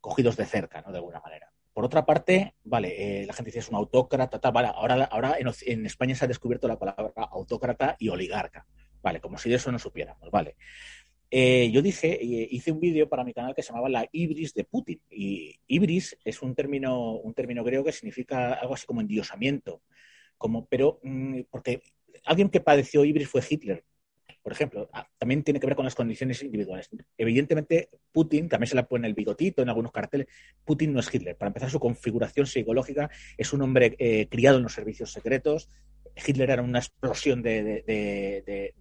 cogidos 0.00 0.36
de 0.36 0.46
cerca, 0.46 0.80
¿no? 0.82 0.92
De 0.92 0.98
alguna 0.98 1.20
manera. 1.20 1.50
Por 1.72 1.84
otra 1.84 2.06
parte, 2.06 2.54
vale, 2.64 3.24
la 3.26 3.32
gente 3.32 3.48
dice 3.48 3.60
es 3.60 3.68
un 3.68 3.76
autócrata, 3.76 4.50
vale, 4.50 4.68
ahora, 4.68 5.04
ahora 5.04 5.36
en, 5.38 5.48
en, 5.66 5.86
España 5.86 6.14
se 6.14 6.24
ha 6.24 6.28
descubierto 6.28 6.68
la 6.68 6.78
palabra 6.78 7.12
autócrata 7.30 7.96
y 7.98 8.10
oligarca, 8.10 8.66
vale, 9.02 9.20
como 9.20 9.38
si 9.38 9.48
de 9.48 9.56
eso 9.56 9.72
no 9.72 9.78
supiéramos, 9.78 10.30
vale. 10.30 10.56
Eh, 11.30 11.70
yo 11.70 11.80
dije, 11.80 12.18
hice 12.20 12.72
un 12.72 12.80
vídeo 12.80 13.08
para 13.08 13.22
mi 13.22 13.32
canal 13.32 13.54
que 13.54 13.62
se 13.62 13.68
llamaba 13.68 13.88
la 13.88 14.08
ibris 14.10 14.52
de 14.54 14.64
Putin. 14.64 15.00
Y 15.10 15.60
ibris 15.68 16.18
es 16.24 16.42
un 16.42 16.54
término, 16.54 17.12
un 17.12 17.34
término 17.34 17.62
griego 17.62 17.84
que 17.84 17.92
significa 17.92 18.54
algo 18.54 18.74
así 18.74 18.86
como 18.86 19.00
endiosamiento. 19.00 19.82
Como, 20.36 20.66
pero, 20.66 20.98
mm, 21.02 21.42
porque 21.50 21.82
alguien 22.24 22.48
que 22.48 22.60
padeció 22.60 23.04
ibris 23.04 23.28
fue 23.28 23.42
Hitler, 23.48 23.84
por 24.42 24.52
ejemplo. 24.52 24.88
Ah, 24.92 25.06
también 25.18 25.44
tiene 25.44 25.60
que 25.60 25.66
ver 25.66 25.76
con 25.76 25.84
las 25.84 25.94
condiciones 25.94 26.42
individuales. 26.42 26.88
Evidentemente, 27.16 27.90
Putin 28.10 28.48
también 28.48 28.68
se 28.68 28.76
le 28.76 28.82
pone 28.84 29.06
el 29.06 29.14
bigotito 29.14 29.62
en 29.62 29.68
algunos 29.68 29.92
carteles. 29.92 30.26
Putin 30.64 30.92
no 30.92 31.00
es 31.00 31.14
Hitler. 31.14 31.36
Para 31.36 31.48
empezar, 31.48 31.70
su 31.70 31.78
configuración 31.78 32.46
psicológica 32.46 33.10
es 33.36 33.52
un 33.52 33.62
hombre 33.62 33.94
eh, 33.98 34.28
criado 34.28 34.56
en 34.56 34.64
los 34.64 34.72
servicios 34.72 35.12
secretos, 35.12 35.68
Hitler 36.16 36.50
era 36.50 36.62
una 36.62 36.78
explosión 36.78 37.42
de, 37.42 38.74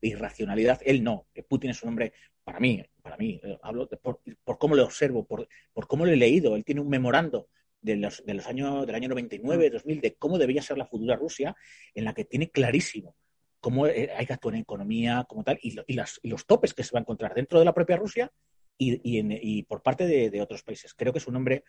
irracionalidad. 0.00 0.80
Él 0.84 1.02
no. 1.02 1.26
Putin 1.48 1.70
es 1.70 1.82
un 1.82 1.90
hombre, 1.90 2.12
para 2.44 2.60
mí, 2.60 2.82
para 3.02 3.16
mí, 3.16 3.40
eh, 3.42 3.58
hablo 3.62 3.88
por, 3.88 4.20
cómo 4.58 4.74
le 4.74 4.82
observo, 4.82 5.26
por, 5.26 5.48
cómo 5.86 6.06
lo 6.06 6.12
he 6.12 6.16
leído. 6.16 6.56
Él 6.56 6.64
tiene 6.64 6.80
un 6.80 6.88
memorando 6.88 7.48
de 7.80 7.96
los, 7.96 8.24
de 8.24 8.34
los 8.34 8.46
años, 8.46 8.86
del 8.86 8.94
año 8.94 9.08
99, 9.08 9.70
2000, 9.70 10.00
de 10.00 10.14
cómo 10.14 10.38
debía 10.38 10.62
ser 10.62 10.78
la 10.78 10.86
futura 10.86 11.16
Rusia, 11.16 11.56
en 11.94 12.04
la 12.04 12.14
que 12.14 12.24
tiene 12.24 12.50
clarísimo 12.50 13.14
cómo 13.60 13.86
eh, 13.86 14.10
hay 14.16 14.26
que 14.26 14.32
actuar 14.32 14.54
en 14.54 14.62
economía, 14.62 15.24
como 15.28 15.44
tal, 15.44 15.58
y, 15.62 15.76
los 15.94 16.46
topes 16.46 16.74
que 16.74 16.82
se 16.82 16.92
va 16.92 17.00
a 17.00 17.02
encontrar 17.02 17.34
dentro 17.34 17.58
de 17.58 17.64
la 17.64 17.74
propia 17.74 17.96
Rusia 17.96 18.32
y, 18.78 19.00
y 19.04 19.62
por 19.64 19.82
parte 19.82 20.06
de, 20.06 20.40
otros 20.40 20.62
países. 20.62 20.94
Creo 20.94 21.12
que 21.12 21.18
es 21.18 21.26
un 21.26 21.36
hombre 21.36 21.64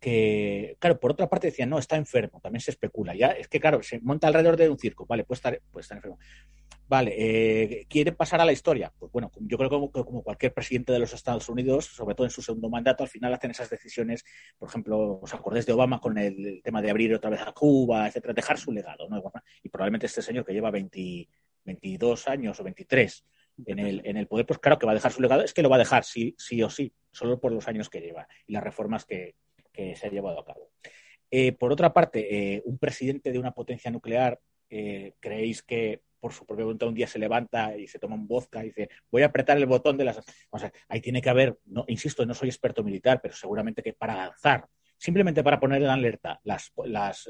que, 0.00 0.76
claro, 0.78 1.00
por 1.00 1.12
otra 1.12 1.28
parte 1.28 1.48
decían, 1.48 1.70
no, 1.70 1.78
está 1.78 1.96
enfermo, 1.96 2.40
también 2.40 2.60
se 2.60 2.70
especula. 2.70 3.14
Ya 3.14 3.28
es 3.28 3.48
que, 3.48 3.60
claro, 3.60 3.82
se 3.82 4.00
monta 4.00 4.28
alrededor 4.28 4.56
de 4.56 4.68
un 4.68 4.78
circo, 4.78 5.06
vale, 5.06 5.24
puede 5.24 5.38
estar, 5.38 5.60
puede 5.70 5.82
estar 5.82 5.96
enfermo. 5.96 6.18
Vale, 6.88 7.14
eh, 7.18 7.86
¿quiere 7.86 8.12
pasar 8.12 8.40
a 8.40 8.46
la 8.46 8.52
historia? 8.52 8.90
Pues 8.98 9.12
bueno, 9.12 9.30
yo 9.40 9.58
creo 9.58 9.68
que 9.92 10.04
como, 10.04 10.22
cualquier 10.22 10.54
presidente 10.54 10.90
de 10.90 10.98
los 10.98 11.12
Estados 11.12 11.46
Unidos, 11.50 11.84
sobre 11.84 12.14
todo 12.14 12.26
en 12.26 12.30
su 12.30 12.40
segundo 12.40 12.70
mandato, 12.70 13.02
al 13.02 13.10
final 13.10 13.34
hacen 13.34 13.50
esas 13.50 13.68
decisiones, 13.68 14.24
por 14.56 14.70
ejemplo, 14.70 15.20
os 15.20 15.34
acordáis 15.34 15.66
de 15.66 15.74
Obama 15.74 16.00
con 16.00 16.16
el, 16.16 16.62
tema 16.62 16.80
de 16.80 16.88
abrir 16.90 17.14
otra 17.14 17.28
vez 17.28 17.42
a 17.42 17.52
Cuba, 17.52 18.06
etcétera, 18.08 18.32
dejar 18.32 18.56
su 18.56 18.72
legado, 18.72 19.06
¿no? 19.08 19.22
Y 19.62 19.68
probablemente 19.68 20.06
este 20.06 20.22
señor 20.22 20.46
que 20.46 20.54
lleva 20.54 20.70
22 20.70 22.28
años 22.28 22.58
o 22.58 22.64
23 22.64 23.24
en 23.66 23.78
el, 23.80 24.00
en 24.04 24.16
el 24.16 24.26
poder, 24.26 24.46
pues 24.46 24.58
claro 24.58 24.78
que 24.78 24.86
va 24.86 24.92
a 24.92 24.94
dejar 24.94 25.12
su 25.12 25.20
legado, 25.20 25.42
es 25.42 25.52
que 25.52 25.62
lo 25.62 25.68
va 25.68 25.76
a 25.76 25.80
dejar 25.80 26.04
sí, 26.04 26.34
sí 26.38 26.62
o 26.62 26.70
sí, 26.70 26.90
solo 27.12 27.38
por 27.38 27.52
los 27.52 27.68
años 27.68 27.90
que 27.90 28.00
lleva 28.00 28.26
y 28.46 28.52
las 28.54 28.62
reformas 28.62 29.04
que, 29.04 29.34
que 29.78 29.94
se 29.94 30.08
ha 30.08 30.10
llevado 30.10 30.40
a 30.40 30.44
cabo. 30.44 30.72
Eh, 31.30 31.52
por 31.52 31.70
otra 31.70 31.92
parte, 31.92 32.56
eh, 32.56 32.62
un 32.64 32.78
presidente 32.78 33.30
de 33.30 33.38
una 33.38 33.52
potencia 33.52 33.92
nuclear, 33.92 34.40
eh, 34.68 35.14
¿creéis 35.20 35.62
que 35.62 36.02
por 36.18 36.32
su 36.32 36.44
propia 36.44 36.64
voluntad 36.64 36.88
un 36.88 36.96
día 36.96 37.06
se 37.06 37.20
levanta 37.20 37.76
y 37.76 37.86
se 37.86 38.00
toma 38.00 38.16
un 38.16 38.26
vodka 38.26 38.64
y 38.64 38.68
dice, 38.68 38.88
voy 39.08 39.22
a 39.22 39.26
apretar 39.26 39.56
el 39.56 39.66
botón 39.66 39.96
de 39.96 40.04
las... 40.04 40.20
O 40.50 40.58
sea, 40.58 40.72
ahí 40.88 41.00
tiene 41.00 41.22
que 41.22 41.30
haber, 41.30 41.58
no, 41.66 41.84
insisto, 41.86 42.26
no 42.26 42.34
soy 42.34 42.48
experto 42.48 42.82
militar, 42.82 43.20
pero 43.22 43.34
seguramente 43.34 43.80
que 43.84 43.92
para 43.92 44.16
lanzar, 44.16 44.66
simplemente 44.96 45.44
para 45.44 45.60
poner 45.60 45.80
en 45.80 45.90
alerta 45.90 46.40
las, 46.42 46.72
las, 46.84 47.28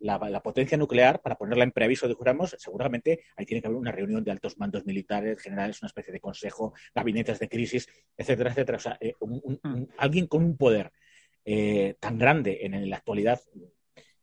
la, 0.00 0.42
potencia 0.42 0.76
nuclear 0.76 1.22
para 1.22 1.36
ponerla 1.36 1.62
en 1.62 1.70
preaviso, 1.70 2.08
dijéramos, 2.08 2.56
seguramente 2.58 3.20
ahí 3.36 3.46
tiene 3.46 3.60
que 3.60 3.68
haber 3.68 3.78
una 3.78 3.92
reunión 3.92 4.24
de 4.24 4.32
altos 4.32 4.58
mandos 4.58 4.84
militares, 4.84 5.40
generales, 5.40 5.80
una 5.80 5.86
especie 5.86 6.12
de 6.12 6.18
consejo, 6.18 6.74
gabinetes 6.92 7.38
de 7.38 7.48
crisis, 7.48 7.86
etcétera, 8.16 8.50
etcétera. 8.50 8.78
O 8.78 8.80
sea, 8.80 8.98
eh, 9.00 9.14
mm. 9.20 9.84
alguien 9.96 10.26
con 10.26 10.42
un 10.42 10.56
poder 10.56 10.90
eh, 11.50 11.94
tan 11.98 12.18
grande 12.18 12.58
en, 12.62 12.90
la 12.90 12.96
actualidad 12.96 13.40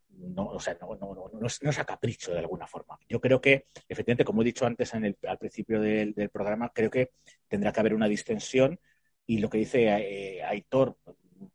no, 0.09 0.45
o 0.47 0.59
sea, 0.59 0.77
no, 0.79 0.95
no, 0.95 1.31
no, 1.33 1.47
es, 1.47 1.79
a 1.79 1.83
capricho 1.83 2.31
de 2.31 2.39
alguna 2.39 2.67
forma. 2.67 2.99
Yo 3.09 3.19
creo 3.19 3.41
que, 3.41 3.65
efectivamente, 3.89 4.23
como 4.23 4.41
he 4.41 4.45
dicho 4.45 4.65
antes 4.65 4.93
en 4.93 5.05
el, 5.05 5.17
al 5.27 5.37
principio 5.39 5.81
del, 5.81 6.13
programa, 6.31 6.71
creo 6.73 6.89
que 6.91 7.11
tendrá 7.47 7.73
que 7.73 7.79
haber 7.79 7.95
una 7.95 8.07
distensión 8.07 8.79
y 9.25 9.39
lo 9.39 9.49
que 9.49 9.57
dice 9.57 9.87
eh, 9.87 10.43
Aitor, 10.43 10.97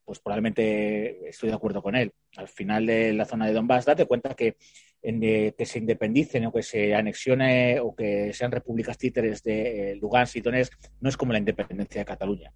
pues 0.04 0.18
probablemente 0.18 1.28
estoy 1.28 1.48
de 1.48 1.54
acuerdo 1.54 1.82
con 1.82 1.94
él. 1.94 2.12
Al 2.36 2.48
final 2.48 2.86
de 2.86 3.12
la 3.12 3.24
zona 3.24 3.46
de 3.46 3.52
Donbass, 3.52 3.86
date 3.86 4.06
cuenta 4.06 4.34
que 4.34 4.56
eh, 5.02 5.54
que 5.56 5.64
se 5.64 5.78
independicen 5.78 6.44
o 6.44 6.52
que 6.52 6.62
se 6.62 6.94
anexione 6.94 7.80
o 7.80 7.94
que 7.94 8.34
sean 8.34 8.52
repúblicas 8.52 8.98
títeres 8.98 9.42
de 9.42 9.92
eh, 9.92 9.96
Lugansk 9.96 10.36
y 10.36 10.40
Donetsk 10.42 10.74
no 11.00 11.08
es 11.08 11.16
como 11.16 11.32
la 11.32 11.38
independencia 11.38 12.02
de 12.02 12.04
Cataluña, 12.04 12.52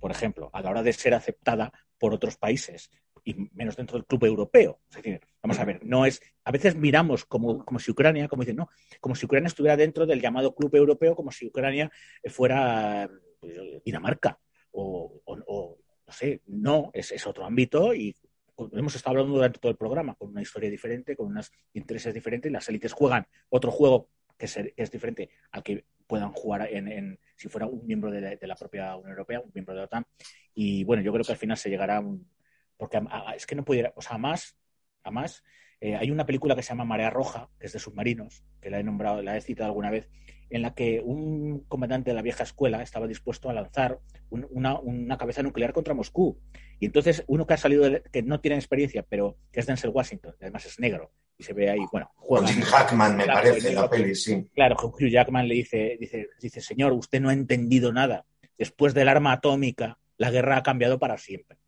por 0.00 0.10
ejemplo, 0.10 0.50
a 0.52 0.60
la 0.60 0.70
hora 0.70 0.82
de 0.82 0.92
ser 0.92 1.14
aceptada 1.14 1.72
por 1.98 2.12
otros 2.14 2.36
países 2.36 2.90
y 3.24 3.34
menos 3.54 3.76
dentro 3.76 3.98
del 3.98 4.06
club 4.06 4.24
europeo. 4.24 4.80
Es 4.88 4.96
decir, 4.96 5.20
vamos 5.42 5.58
a 5.58 5.64
ver, 5.64 5.84
no 5.84 6.06
es. 6.06 6.20
A 6.44 6.52
veces 6.52 6.76
miramos 6.76 7.24
como, 7.24 7.64
como 7.64 7.80
si 7.80 7.90
Ucrania, 7.90 8.28
como 8.28 8.42
dicen, 8.42 8.56
no, 8.56 8.68
como 9.00 9.16
si 9.16 9.26
Ucrania 9.26 9.48
estuviera 9.48 9.76
dentro 9.76 10.06
del 10.06 10.20
llamado 10.20 10.54
club 10.54 10.74
europeo, 10.76 11.16
como 11.16 11.32
si 11.32 11.46
Ucrania 11.46 11.90
fuera 12.26 13.10
pues, 13.40 13.56
Dinamarca 13.84 14.38
o, 14.70 15.22
no 16.06 16.12
sé, 16.12 16.42
no, 16.46 16.90
es, 16.92 17.26
otro 17.26 17.44
ámbito 17.44 17.94
y 17.94 18.14
hemos 18.72 18.94
estado 18.94 19.16
hablando 19.16 19.34
durante 19.34 19.58
todo 19.58 19.70
el 19.70 19.78
programa 19.78 20.14
con 20.14 20.30
una 20.30 20.42
historia 20.42 20.70
diferente, 20.70 21.16
con 21.16 21.26
unos 21.26 21.50
intereses 21.72 22.14
diferentes. 22.14 22.52
Las 22.52 22.68
élites 22.68 22.92
juegan 22.92 23.26
otro 23.48 23.70
juego 23.70 24.08
que 24.38 24.46
es, 24.76 24.90
diferente 24.90 25.30
al 25.50 25.62
que 25.62 25.84
puedan 26.06 26.30
jugar 26.32 26.68
en, 26.70 27.18
si 27.36 27.48
fuera 27.48 27.66
un 27.66 27.86
miembro 27.86 28.10
de 28.10 28.38
la, 28.40 28.56
propia 28.56 28.96
Unión 28.96 29.10
Europea, 29.10 29.40
un 29.40 29.50
miembro 29.54 29.74
de 29.74 29.80
la 29.80 29.84
OTAN. 29.84 30.06
Y 30.54 30.84
bueno, 30.84 31.02
yo 31.02 31.12
creo 31.12 31.24
que 31.24 31.32
al 31.32 31.38
final 31.38 31.56
se 31.56 31.70
llegará 31.70 31.98
a 31.98 32.00
un. 32.00 32.28
Porque 32.76 33.00
es 33.36 33.46
que 33.46 33.54
no 33.54 33.64
pudiera. 33.64 33.92
O 33.96 34.02
sea, 34.02 34.18
más, 34.18 34.56
a 35.02 35.10
más 35.10 35.42
eh, 35.80 35.94
hay 35.94 36.10
una 36.10 36.24
película 36.24 36.54
que 36.56 36.62
se 36.62 36.70
llama 36.70 36.84
Marea 36.84 37.10
Roja, 37.10 37.50
que 37.58 37.66
es 37.66 37.72
de 37.72 37.78
submarinos, 37.78 38.44
que 38.60 38.70
la 38.70 38.80
he 38.80 38.82
nombrado, 38.82 39.22
la 39.22 39.36
he 39.36 39.40
citado 39.40 39.68
alguna 39.68 39.90
vez, 39.90 40.08
en 40.50 40.62
la 40.62 40.74
que 40.74 41.00
un 41.04 41.64
comandante 41.68 42.10
de 42.10 42.14
la 42.14 42.22
vieja 42.22 42.44
escuela 42.44 42.82
estaba 42.82 43.06
dispuesto 43.06 43.50
a 43.50 43.52
lanzar 43.52 43.98
una, 44.30 45.18
cabeza 45.18 45.42
nuclear 45.42 45.72
contra 45.72 45.94
Moscú. 45.94 46.38
Y 46.78 46.86
entonces 46.86 47.24
uno 47.26 47.46
que 47.46 47.54
ha 47.54 47.56
salido, 47.56 47.84
que 48.12 48.22
no 48.22 48.40
tiene 48.40 48.56
experiencia, 48.56 49.04
pero 49.08 49.36
que 49.50 49.60
es 49.60 49.66
Denzel 49.66 49.90
Washington, 49.90 50.34
además 50.40 50.66
es 50.66 50.78
negro, 50.78 51.10
y 51.38 51.42
se 51.42 51.52
ve 51.52 51.70
ahí, 51.70 51.80
bueno, 51.90 52.10
juega. 52.16 52.48
Jackman, 52.48 53.16
me 53.16 53.26
parece, 53.26 53.72
la 53.72 53.88
peli, 53.88 54.14
sí. 54.14 54.46
Claro, 54.54 54.76
Hugh 54.76 55.08
Jackman 55.08 55.48
le 55.48 55.54
dice, 55.54 55.96
dice, 55.98 56.28
dice, 56.40 56.60
señor, 56.60 56.92
usted 56.92 57.20
no 57.20 57.30
ha 57.30 57.32
entendido 57.32 57.92
nada. 57.92 58.24
Después 58.56 58.94
del 58.94 59.08
arma 59.08 59.32
atómica, 59.32 59.98
la 60.16 60.30
guerra 60.30 60.58
ha 60.58 60.62
cambiado 60.62 60.98
para 60.98 61.18
siempre. 61.18 61.58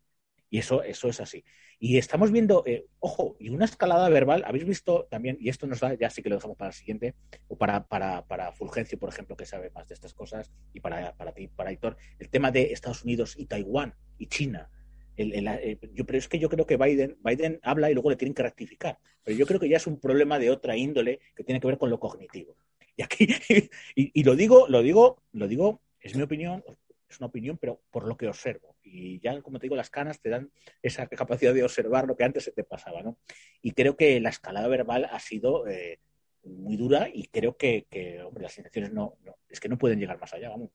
Y 0.49 0.59
eso, 0.59 0.81
eso 0.83 1.07
es 1.07 1.19
así. 1.19 1.43
Y 1.81 1.97
estamos 1.97 2.31
viendo, 2.31 2.63
eh, 2.65 2.87
ojo, 2.99 3.37
y 3.39 3.49
una 3.49 3.63
escalada 3.63 4.09
verbal, 4.09 4.43
habéis 4.45 4.65
visto 4.65 5.07
también, 5.09 5.37
y 5.39 5.47
esto 5.47 5.65
nos 5.65 5.79
da, 5.79 5.93
ya 5.93 6.09
sí 6.09 6.21
que 6.21 6.27
lo 6.27 6.35
dejamos 6.35 6.57
para 6.57 6.69
el 6.69 6.73
siguiente, 6.73 7.15
o 7.47 7.57
para, 7.57 7.87
para, 7.87 8.27
para 8.27 8.51
Fulgencio, 8.51 8.99
por 8.99 9.07
ejemplo, 9.07 9.37
que 9.37 9.45
sabe 9.45 9.71
más 9.71 9.87
de 9.87 9.93
estas 9.93 10.13
cosas, 10.13 10.51
y 10.73 10.81
para, 10.81 11.15
para 11.15 11.33
ti, 11.33 11.47
para 11.47 11.71
Hitor, 11.71 11.95
el 12.19 12.29
tema 12.29 12.51
de 12.51 12.73
Estados 12.73 13.05
Unidos 13.05 13.35
y 13.37 13.45
Taiwán 13.45 13.95
y 14.17 14.27
China. 14.27 14.69
Eh, 15.15 15.77
yo, 15.93 16.05
pero 16.05 16.17
es 16.17 16.27
que 16.27 16.39
yo 16.39 16.49
creo 16.49 16.65
que 16.65 16.75
Biden, 16.75 17.17
Biden 17.23 17.59
habla 17.63 17.89
y 17.89 17.93
luego 17.93 18.09
le 18.09 18.17
tienen 18.17 18.33
que 18.33 18.43
rectificar. 18.43 18.99
Pero 19.23 19.37
yo 19.37 19.45
creo 19.45 19.59
que 19.59 19.69
ya 19.69 19.77
es 19.77 19.87
un 19.87 19.99
problema 19.99 20.37
de 20.37 20.49
otra 20.49 20.75
índole 20.75 21.19
que 21.35 21.43
tiene 21.43 21.61
que 21.61 21.67
ver 21.67 21.77
con 21.77 21.89
lo 21.89 21.99
cognitivo. 21.99 22.57
Y 22.97 23.03
aquí, 23.03 23.27
y 23.95 24.23
lo 24.23 24.35
digo, 24.35 24.67
lo 24.67 24.81
digo, 24.81 25.23
lo 25.31 25.47
digo, 25.47 25.81
es 26.01 26.15
mi 26.15 26.23
opinión, 26.23 26.63
es 27.09 27.19
una 27.19 27.27
opinión, 27.27 27.57
pero 27.57 27.81
por 27.89 28.07
lo 28.07 28.15
que 28.17 28.27
observo. 28.27 28.75
Y 28.91 29.19
ya, 29.19 29.41
como 29.41 29.59
te 29.59 29.65
digo, 29.65 29.75
las 29.75 29.89
canas 29.89 30.19
te 30.19 30.29
dan 30.29 30.51
esa 30.81 31.07
capacidad 31.07 31.53
de 31.53 31.63
observar 31.63 32.07
lo 32.07 32.15
que 32.15 32.23
antes 32.23 32.43
se 32.43 32.51
te 32.51 32.63
pasaba, 32.63 33.01
¿no? 33.03 33.17
Y 33.61 33.71
creo 33.71 33.95
que 33.95 34.19
la 34.19 34.29
escalada 34.29 34.67
verbal 34.67 35.05
ha 35.11 35.19
sido 35.19 35.67
eh, 35.67 35.99
muy 36.43 36.77
dura 36.77 37.09
y 37.13 37.27
creo 37.27 37.57
que, 37.57 37.85
hombre, 38.25 38.43
las 38.43 38.57
intenciones 38.57 38.91
no, 38.91 39.17
es 39.47 39.59
que 39.59 39.69
no 39.69 39.77
pueden 39.77 39.99
llegar 39.99 40.19
más 40.19 40.33
allá, 40.33 40.49
vamos. 40.49 40.71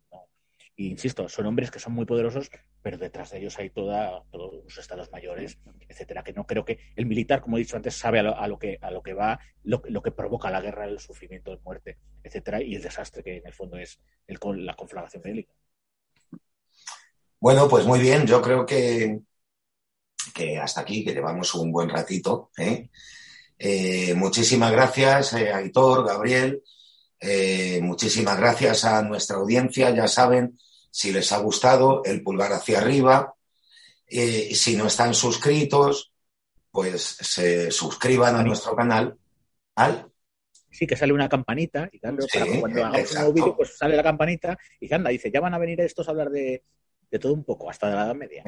insisto, 0.76 1.28
son 1.28 1.46
hombres 1.46 1.70
que 1.70 1.78
son 1.78 1.92
muy 1.92 2.04
poderosos, 2.04 2.50
pero 2.82 2.98
detrás 2.98 3.30
de 3.30 3.38
ellos 3.38 3.58
hay 3.58 3.70
toda, 3.70 4.24
todos 4.30 4.64
los 4.64 4.78
estados 4.78 5.10
mayores, 5.10 5.58
etcétera, 5.88 6.22
que 6.22 6.32
no 6.32 6.46
creo 6.46 6.64
que 6.64 6.78
el 6.96 7.06
militar, 7.06 7.40
como 7.40 7.56
he 7.56 7.60
dicho 7.60 7.76
antes, 7.76 7.94
sabe 7.94 8.20
a 8.20 8.48
lo, 8.48 8.58
que, 8.58 8.78
a 8.80 8.90
lo 8.90 9.02
que 9.02 9.14
va, 9.14 9.40
lo, 9.62 9.82
lo, 9.88 10.02
que 10.02 10.12
provoca 10.12 10.50
la 10.50 10.60
guerra, 10.60 10.84
el 10.84 11.00
sufrimiento, 11.00 11.54
la 11.54 11.60
muerte, 11.64 11.98
etcétera, 12.22 12.62
y 12.62 12.74
el 12.74 12.82
desastre 12.82 13.22
que 13.22 13.38
en 13.38 13.46
el 13.46 13.52
fondo 13.52 13.76
es 13.78 14.00
el, 14.26 14.38
la 14.64 14.74
conflagración 14.74 15.22
bélica. 15.22 15.54
Bueno, 17.44 17.68
pues 17.68 17.84
muy 17.84 18.00
bien, 18.00 18.26
yo 18.26 18.40
creo 18.40 18.64
que, 18.64 19.20
que 20.32 20.56
hasta 20.56 20.80
aquí, 20.80 21.04
que 21.04 21.12
llevamos 21.12 21.54
un 21.54 21.70
buen 21.70 21.90
ratito. 21.90 22.50
¿eh? 22.56 22.88
Eh, 23.58 24.14
muchísimas 24.14 24.72
gracias, 24.72 25.34
eh, 25.34 25.52
Aitor, 25.52 26.06
Gabriel. 26.06 26.62
muchísimas 27.82 28.38
gracias 28.38 28.86
a 28.86 29.02
nuestra 29.02 29.36
audiencia. 29.36 29.90
Ya 29.90 30.08
saben, 30.08 30.58
si 30.90 31.12
les 31.12 31.32
ha 31.32 31.36
gustado, 31.36 32.02
el 32.06 32.22
pulgar 32.22 32.50
hacia 32.50 32.78
arriba. 32.78 33.34
si 34.08 34.74
no 34.76 34.86
están 34.86 35.12
suscritos, 35.12 36.12
pues 36.70 37.02
se 37.02 37.70
suscriban 37.70 38.36
a 38.36 38.42
nuestro 38.42 38.74
canal. 38.74 39.18
¿Al? 39.74 40.10
sí 40.70 40.86
que 40.86 40.96
sale 40.96 41.12
una 41.12 41.28
campanita 41.28 41.88
y 41.92 42.00
cuando 42.00 42.26
hagamos 42.32 42.62
un 42.64 42.72
nuevo 42.72 43.32
vídeo 43.32 43.56
pues 43.56 43.76
sale 43.76 43.94
la 43.94 44.02
campanita 44.02 44.58
y 44.80 44.92
anda, 44.92 45.10
dice, 45.10 45.30
ya 45.30 45.40
van 45.40 45.54
a 45.54 45.58
venir 45.58 45.80
estos 45.80 46.08
a 46.08 46.10
hablar 46.10 46.30
de, 46.30 46.64
de 47.14 47.20
todo 47.20 47.32
un 47.32 47.44
poco, 47.44 47.70
hasta 47.70 47.88
de 47.88 47.94
la 47.94 48.06
Edad 48.06 48.14
Media. 48.16 48.42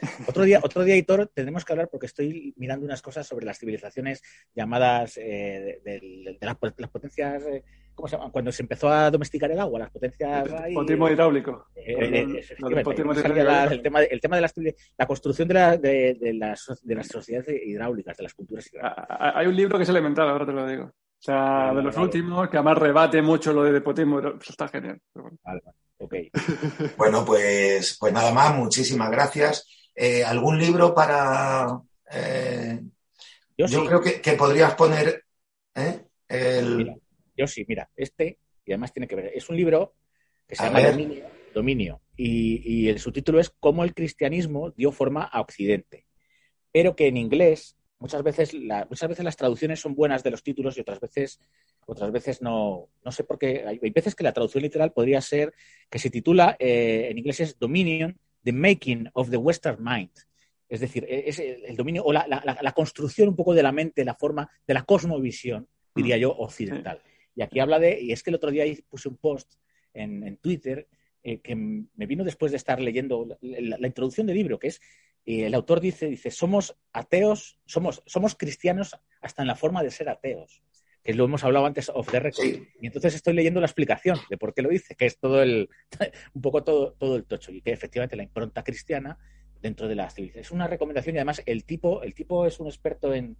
Otro 0.28 0.42
día, 0.42 0.60
otro 0.62 0.84
día, 0.84 0.96
Hitor, 0.96 1.30
tenemos 1.32 1.64
que 1.64 1.72
hablar 1.72 1.88
porque 1.88 2.06
estoy 2.06 2.52
mirando 2.56 2.84
unas 2.84 3.02
cosas 3.02 3.26
sobre 3.26 3.46
las 3.46 3.58
civilizaciones 3.58 4.22
llamadas 4.54 5.16
eh, 5.18 5.80
de, 5.84 6.38
las, 6.40 6.56
potencias, 6.88 7.44
eh, 7.46 7.64
¿cómo 7.94 8.08
se 8.08 8.16
llama? 8.16 8.30
Cuando 8.30 8.50
se 8.50 8.62
empezó 8.62 8.88
a 8.88 9.10
domesticar 9.10 9.50
el 9.50 9.58
agua, 9.58 9.80
las 9.80 9.90
potencias... 9.90 10.48
Potrismo 10.72 11.08
hidráulico. 11.08 11.66
el, 11.74 12.44
tema, 13.82 14.02
el 14.02 14.20
tema 14.20 14.36
de 14.36 14.42
la, 14.42 14.52
la 14.98 15.06
construcción 15.06 15.48
de, 15.48 15.54
la, 15.54 15.76
de, 15.76 16.34
las, 16.34 16.80
de 16.82 16.94
las 16.94 17.06
sociedades 17.06 17.62
hidráulicas, 17.64 18.16
de 18.16 18.22
las 18.22 18.34
culturas 18.34 18.66
hidráulicas. 18.66 19.06
Ah, 19.08 19.16
ah, 19.20 19.32
hay 19.36 19.46
un 19.46 19.56
libro 19.56 19.78
que 19.78 19.84
es 19.84 19.88
elemental, 19.88 20.28
ahora 20.28 20.46
te 20.46 20.52
lo 20.52 20.66
digo. 20.66 20.92
O 21.18 21.22
sea, 21.22 21.72
de 21.74 21.82
los 21.82 21.96
últimos, 21.96 22.48
que 22.48 22.58
además 22.58 22.78
rebate 22.78 23.20
mucho 23.22 23.52
lo 23.52 23.64
de 23.64 23.72
depotismo, 23.72 24.20
eso 24.20 24.38
está 24.48 24.68
genial. 24.68 25.00
bueno, 26.96 27.24
pues, 27.24 27.96
pues 27.98 28.12
nada 28.12 28.32
más, 28.32 28.54
muchísimas 28.54 29.10
gracias. 29.10 29.66
Eh, 29.94 30.24
¿Algún 30.24 30.58
libro 30.58 30.94
para...? 30.94 31.80
Eh, 32.12 32.80
yo, 33.56 33.84
creo 33.84 34.00
que, 34.00 34.32
podrías 34.34 34.74
poner... 34.76 35.24
¿eh? 35.74 36.04
yo 37.36 37.46
sí, 37.48 37.64
mira, 37.66 37.90
este, 37.96 38.38
y 38.64 38.72
además 38.72 38.92
tiene 38.92 39.08
que 39.08 39.16
ver, 39.16 39.32
es 39.34 39.48
un 39.48 39.56
libro 39.56 39.94
que 40.46 40.54
se 40.54 40.62
llama 40.62 40.80
Dominio, 41.52 42.00
y, 42.16 42.84
y 42.84 42.88
el 42.88 43.00
subtítulo 43.00 43.40
es 43.40 43.50
Cómo 43.58 43.82
el 43.82 43.94
cristianismo 43.94 44.70
dio 44.70 44.92
forma 44.92 45.24
a 45.24 45.40
Occidente, 45.40 46.06
pero 46.70 46.94
que 46.94 47.08
en 47.08 47.16
inglés 47.16 47.77
muchas 47.98 48.22
veces, 48.22 48.54
muchas 48.88 49.08
veces 49.08 49.24
las 49.24 49.36
traducciones 49.36 49.80
son 49.80 49.94
buenas 49.94 50.22
de 50.22 50.30
los 50.30 50.42
títulos 50.42 50.76
y 50.76 50.80
otras 50.80 51.00
veces, 51.00 51.40
otras 51.86 52.10
veces 52.12 52.42
no, 52.42 52.88
no 53.04 53.12
sé 53.12 53.24
por 53.24 53.38
qué. 53.38 53.64
Hay, 53.66 53.90
veces 53.90 54.14
que 54.14 54.24
la 54.24 54.32
traducción 54.32 54.62
literal 54.62 54.92
podría 54.92 55.20
ser 55.20 55.52
que 55.90 55.98
se 55.98 56.10
titula, 56.10 56.56
eh, 56.58 57.08
en 57.10 57.18
inglés 57.18 57.40
es 57.40 57.58
Dominion, 57.58 58.18
The 58.44 58.52
Making 58.52 59.10
of 59.14 59.30
the 59.30 59.36
Western 59.36 59.82
Mind. 59.82 60.12
Es 60.68 60.80
decir, 60.80 61.06
e, 61.08 61.28
es 61.28 61.38
el, 61.38 61.76
dominio 61.76 62.04
o 62.04 62.12
la, 62.12 62.26
la, 62.28 62.72
construcción 62.72 63.28
un 63.28 63.36
poco 63.36 63.54
de 63.54 63.62
la 63.62 63.72
mente, 63.72 64.04
la 64.04 64.14
forma 64.14 64.50
de 64.66 64.74
la 64.74 64.82
cosmovisión, 64.82 65.66
diría 65.94 66.16
mm. 66.16 66.20
yo, 66.20 66.36
occidental. 66.36 67.02
Y 67.34 67.42
aquí 67.42 67.58
habla 67.60 67.78
de, 67.78 68.00
y 68.00 68.12
es 68.12 68.22
que 68.22 68.30
el 68.30 68.36
otro 68.36 68.50
día 68.50 68.64
puse 68.88 69.08
un 69.08 69.16
post 69.16 69.54
en, 69.94 70.24
en 70.24 70.36
Twitter 70.36 70.88
eh, 71.22 71.40
que 71.40 71.54
me 71.56 72.06
vino 72.06 72.22
después 72.24 72.52
de 72.52 72.56
estar 72.56 72.80
leyendo 72.80 73.26
la, 73.40 73.86
introducción 73.86 74.26
del 74.26 74.36
libro, 74.36 74.58
que 74.58 74.68
es, 74.68 74.80
eh, 75.28 75.44
el 75.44 75.52
autor 75.52 75.80
dice, 75.80 76.06
dice, 76.06 76.30
somos 76.30 76.74
ateos, 76.90 77.58
somos, 77.66 78.02
somos 78.06 78.34
cristianos 78.34 78.98
hasta 79.20 79.42
en 79.42 79.48
la 79.48 79.56
forma 79.56 79.82
de 79.82 79.90
ser 79.90 80.08
ateos, 80.08 80.62
que 81.04 81.12
lo 81.12 81.26
hemos 81.26 81.44
hablado 81.44 81.66
antes 81.66 81.90
of 81.92 82.10
the 82.10 82.18
record. 82.18 82.46
Y 82.80 82.86
entonces 82.86 83.14
estoy 83.14 83.34
leyendo 83.34 83.60
la 83.60 83.66
explicación 83.66 84.18
de 84.30 84.38
por 84.38 84.54
qué 84.54 84.62
lo 84.62 84.70
dice, 84.70 84.94
que 84.94 85.04
es 85.04 85.18
todo 85.18 85.42
el, 85.42 85.68
un 86.34 86.40
poco 86.40 86.64
todo, 86.64 86.94
todo 86.94 87.16
el 87.16 87.26
tocho, 87.26 87.52
y 87.52 87.60
que 87.60 87.72
efectivamente 87.72 88.16
la 88.16 88.22
impronta 88.22 88.64
cristiana 88.64 89.18
dentro 89.60 89.86
de 89.86 89.96
la 89.96 90.08
civilización. 90.08 90.44
Es 90.44 90.50
una 90.50 90.66
recomendación 90.66 91.16
y 91.16 91.18
además 91.18 91.42
el 91.44 91.64
tipo, 91.64 92.02
el 92.02 92.14
tipo 92.14 92.46
es 92.46 92.58
un 92.58 92.68
experto 92.68 93.12
en, 93.12 93.36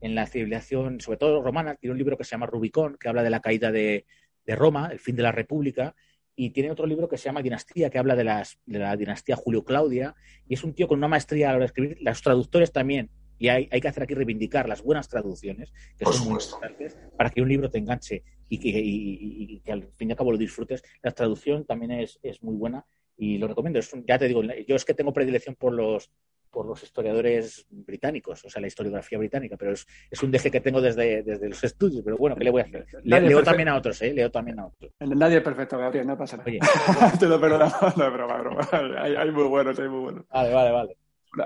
en 0.00 0.14
la 0.14 0.26
civilización, 0.26 1.00
sobre 1.00 1.18
todo 1.18 1.42
romana, 1.42 1.74
tiene 1.74 1.90
un 1.90 1.98
libro 1.98 2.16
que 2.16 2.22
se 2.22 2.30
llama 2.30 2.46
Rubicón, 2.46 2.98
que 3.00 3.08
habla 3.08 3.24
de 3.24 3.30
la 3.30 3.40
caída 3.40 3.72
de, 3.72 4.06
de 4.46 4.54
Roma, 4.54 4.90
el 4.92 5.00
fin 5.00 5.16
de 5.16 5.24
la 5.24 5.32
República, 5.32 5.96
y 6.34 6.50
tiene 6.50 6.70
otro 6.70 6.86
libro 6.86 7.08
que 7.08 7.18
se 7.18 7.24
llama 7.26 7.42
Dinastía, 7.42 7.90
que 7.90 7.98
habla 7.98 8.16
de, 8.16 8.24
las, 8.24 8.58
de 8.66 8.78
la 8.78 8.96
dinastía 8.96 9.36
Julio-Claudia, 9.36 10.14
y 10.48 10.54
es 10.54 10.64
un 10.64 10.74
tío 10.74 10.88
con 10.88 10.98
una 10.98 11.08
maestría 11.08 11.48
a 11.48 11.50
la 11.52 11.56
hora 11.56 11.62
de 11.64 11.66
escribir. 11.66 11.98
Los 12.00 12.22
traductores 12.22 12.72
también 12.72 13.10
Y 13.38 13.48
hay, 13.48 13.68
hay, 13.72 13.80
que 13.80 13.88
hacer 13.88 14.04
aquí 14.04 14.14
reivindicar 14.14 14.68
las 14.68 14.82
buenas 14.82 15.08
traducciones, 15.08 15.72
que 15.98 16.04
Por 16.04 16.14
son 16.14 16.28
muy 16.28 16.40
importantes, 16.42 16.96
para 17.16 17.28
que 17.30 17.42
un 17.42 17.48
libro 17.48 17.68
te 17.70 17.78
enganche 17.78 18.22
y 18.48 18.58
que, 18.58 18.68
y- 18.68 19.18
y 19.56 19.60
que 19.60 19.72
al 19.72 19.82
fin 19.96 20.08
y 20.08 20.12
al 20.12 20.16
cabo 20.16 20.30
lo 20.30 20.38
disfrutes. 20.38 20.82
La 21.02 21.10
traducción 21.10 21.64
también 21.64 21.90
es, 21.90 22.20
es 22.22 22.40
muy 22.42 22.54
buena 22.54 22.86
y 23.16 23.38
lo 23.38 23.48
recomiendo. 23.48 23.78
Es 23.80 23.92
un- 23.92 24.04
ya 24.06 24.16
te 24.18 24.28
digo, 24.28 24.42
yo 24.42 24.76
es 24.76 24.84
que 24.84 24.94
tengo 24.94 25.12
predilección 25.12 25.56
por 25.56 25.72
los 25.72 26.08
por 26.52 26.66
los 26.66 26.82
historiadores 26.82 27.66
británicos, 27.70 28.44
o 28.44 28.50
sea, 28.50 28.60
la 28.60 28.68
historiografía 28.68 29.16
británica, 29.18 29.56
pero 29.56 29.72
es, 29.72 29.86
es 30.10 30.22
un 30.22 30.30
deje 30.30 30.50
que 30.50 30.60
tengo 30.60 30.80
desde, 30.82 31.22
desde 31.22 31.48
los 31.48 31.64
estudios, 31.64 32.02
pero 32.04 32.18
bueno, 32.18 32.36
¿qué 32.36 32.44
le 32.44 32.50
voy 32.50 32.60
a 32.60 32.64
hacer? 32.66 32.86
Le- 33.02 33.20
leo 33.20 33.20
perfecto. 33.22 33.42
también 33.44 33.68
a 33.70 33.76
otros, 33.76 34.02
¿eh? 34.02 34.12
Leo 34.12 34.30
también 34.30 34.60
a 34.60 34.66
otros. 34.66 34.92
Nadie 35.00 35.38
es 35.38 35.42
perfecto, 35.42 35.78
Gabriel, 35.78 36.06
no 36.06 36.16
pasa 36.16 36.36
nada. 36.36 36.48
Oye, 36.48 36.60
Te 37.18 37.26
lo 37.26 37.40
perdonamos, 37.40 37.96
no 37.96 38.06
es 38.06 38.12
broma, 38.12 38.36
broma. 38.36 38.68
Hay, 39.00 39.16
hay 39.16 39.30
muy 39.30 39.44
buenos, 39.44 39.78
hay 39.78 39.88
muy 39.88 40.00
buenos. 40.00 40.24
vale, 40.28 40.52
vale, 40.52 40.70
vale. 40.70 40.96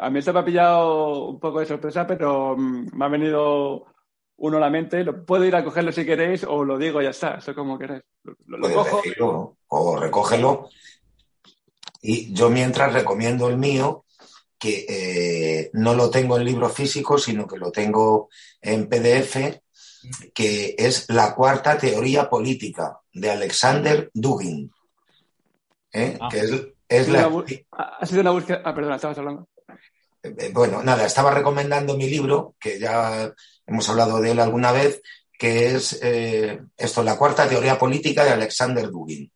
A 0.00 0.10
mí 0.10 0.18
esto 0.18 0.32
me 0.32 0.40
ha 0.40 0.44
pillado 0.44 1.26
un 1.28 1.38
poco 1.38 1.60
de 1.60 1.66
sorpresa, 1.66 2.04
pero 2.04 2.56
mm, 2.58 2.88
me 2.96 3.04
ha 3.04 3.08
venido 3.08 3.86
uno 4.38 4.56
a 4.56 4.60
la 4.60 4.70
mente. 4.70 5.04
Lo, 5.04 5.24
puedo 5.24 5.44
ir 5.44 5.54
a 5.54 5.62
cogerlo 5.62 5.92
si 5.92 6.04
queréis 6.04 6.42
o 6.42 6.64
lo 6.64 6.76
digo 6.76 7.00
ya 7.00 7.10
está. 7.10 7.36
Eso 7.36 7.54
como 7.54 7.78
queréis. 7.78 8.02
Lo, 8.24 8.58
lo- 8.58 8.72
cojo. 8.74 8.96
decirlo 8.96 9.56
o 9.68 9.96
recógelo. 9.96 10.68
Y 12.02 12.32
yo 12.34 12.50
mientras 12.50 12.92
recomiendo 12.92 13.48
el 13.48 13.58
mío, 13.58 14.04
que 14.58 14.86
eh, 14.88 15.70
no 15.74 15.94
lo 15.94 16.10
tengo 16.10 16.36
en 16.36 16.44
libro 16.44 16.68
físico, 16.68 17.18
sino 17.18 17.46
que 17.46 17.58
lo 17.58 17.70
tengo 17.70 18.28
en 18.60 18.88
PDF, 18.88 19.60
que 20.34 20.74
es 20.78 21.08
La 21.10 21.34
cuarta 21.34 21.76
teoría 21.76 22.28
política 22.28 23.00
de 23.12 23.30
Alexander 23.30 24.10
Dugin. 24.14 24.72
¿Eh? 25.92 26.18
Ah. 26.20 26.28
Que 26.30 26.40
es, 26.40 26.52
es 26.88 27.08
la, 27.08 27.30
Ha 27.70 28.06
sido 28.06 28.20
una 28.20 28.30
búsqueda. 28.30 28.62
Ah, 28.64 28.74
perdona, 28.74 28.96
estabas 28.96 29.18
hablando. 29.18 29.48
Eh, 30.22 30.50
Bueno, 30.52 30.82
nada, 30.82 31.06
estaba 31.06 31.30
recomendando 31.30 31.96
mi 31.96 32.08
libro, 32.08 32.54
que 32.60 32.78
ya 32.78 33.32
hemos 33.66 33.88
hablado 33.88 34.20
de 34.20 34.32
él 34.32 34.40
alguna 34.40 34.72
vez, 34.72 35.02
que 35.38 35.74
es 35.74 35.98
eh, 36.02 36.60
esto, 36.76 37.02
La 37.02 37.16
cuarta 37.16 37.48
teoría 37.48 37.78
política 37.78 38.24
de 38.24 38.30
Alexander 38.30 38.90
Dugin. 38.90 39.30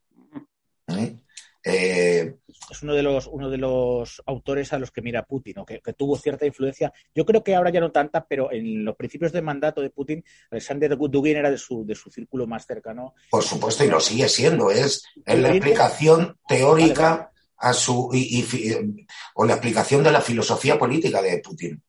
¿Eh? 0.88 1.16
Eh, 1.62 2.36
es 2.70 2.82
uno 2.82 2.94
de 2.94 3.02
los 3.02 3.26
uno 3.26 3.48
de 3.48 3.56
los 3.58 4.22
autores 4.26 4.72
a 4.72 4.78
los 4.78 4.90
que 4.90 5.00
mira 5.02 5.24
Putin, 5.24 5.54
¿no? 5.56 5.64
que, 5.64 5.80
que 5.80 5.92
tuvo 5.92 6.16
cierta 6.16 6.44
influencia. 6.46 6.92
Yo 7.14 7.24
creo 7.24 7.42
que 7.42 7.54
ahora 7.54 7.70
ya 7.70 7.80
no 7.80 7.90
tanta, 7.90 8.24
pero 8.26 8.52
en 8.52 8.84
los 8.84 8.96
principios 8.96 9.32
del 9.32 9.42
mandato 9.44 9.80
de 9.80 9.90
Putin, 9.90 10.22
Alexander 10.50 10.96
Dugin 10.96 11.36
era 11.36 11.50
de 11.50 11.58
su, 11.58 11.84
de 11.86 11.94
su 11.94 12.10
círculo 12.10 12.46
más 12.46 12.66
cercano. 12.66 13.14
por 13.30 13.42
supuesto, 13.42 13.84
y 13.84 13.88
lo 13.88 14.00
sigue 14.00 14.28
siendo, 14.28 14.70
es, 14.70 15.02
es 15.24 15.38
la 15.38 15.50
explicación 15.50 16.36
teórica 16.46 17.10
vale. 17.16 17.28
a 17.58 17.72
su 17.72 18.10
y, 18.12 18.38
y 18.40 18.42
fi- 18.42 19.06
o 19.34 19.44
la 19.44 19.54
explicación 19.54 20.02
de 20.02 20.12
la 20.12 20.20
filosofía 20.20 20.78
política 20.78 21.22
de 21.22 21.38
Putin. 21.38 21.82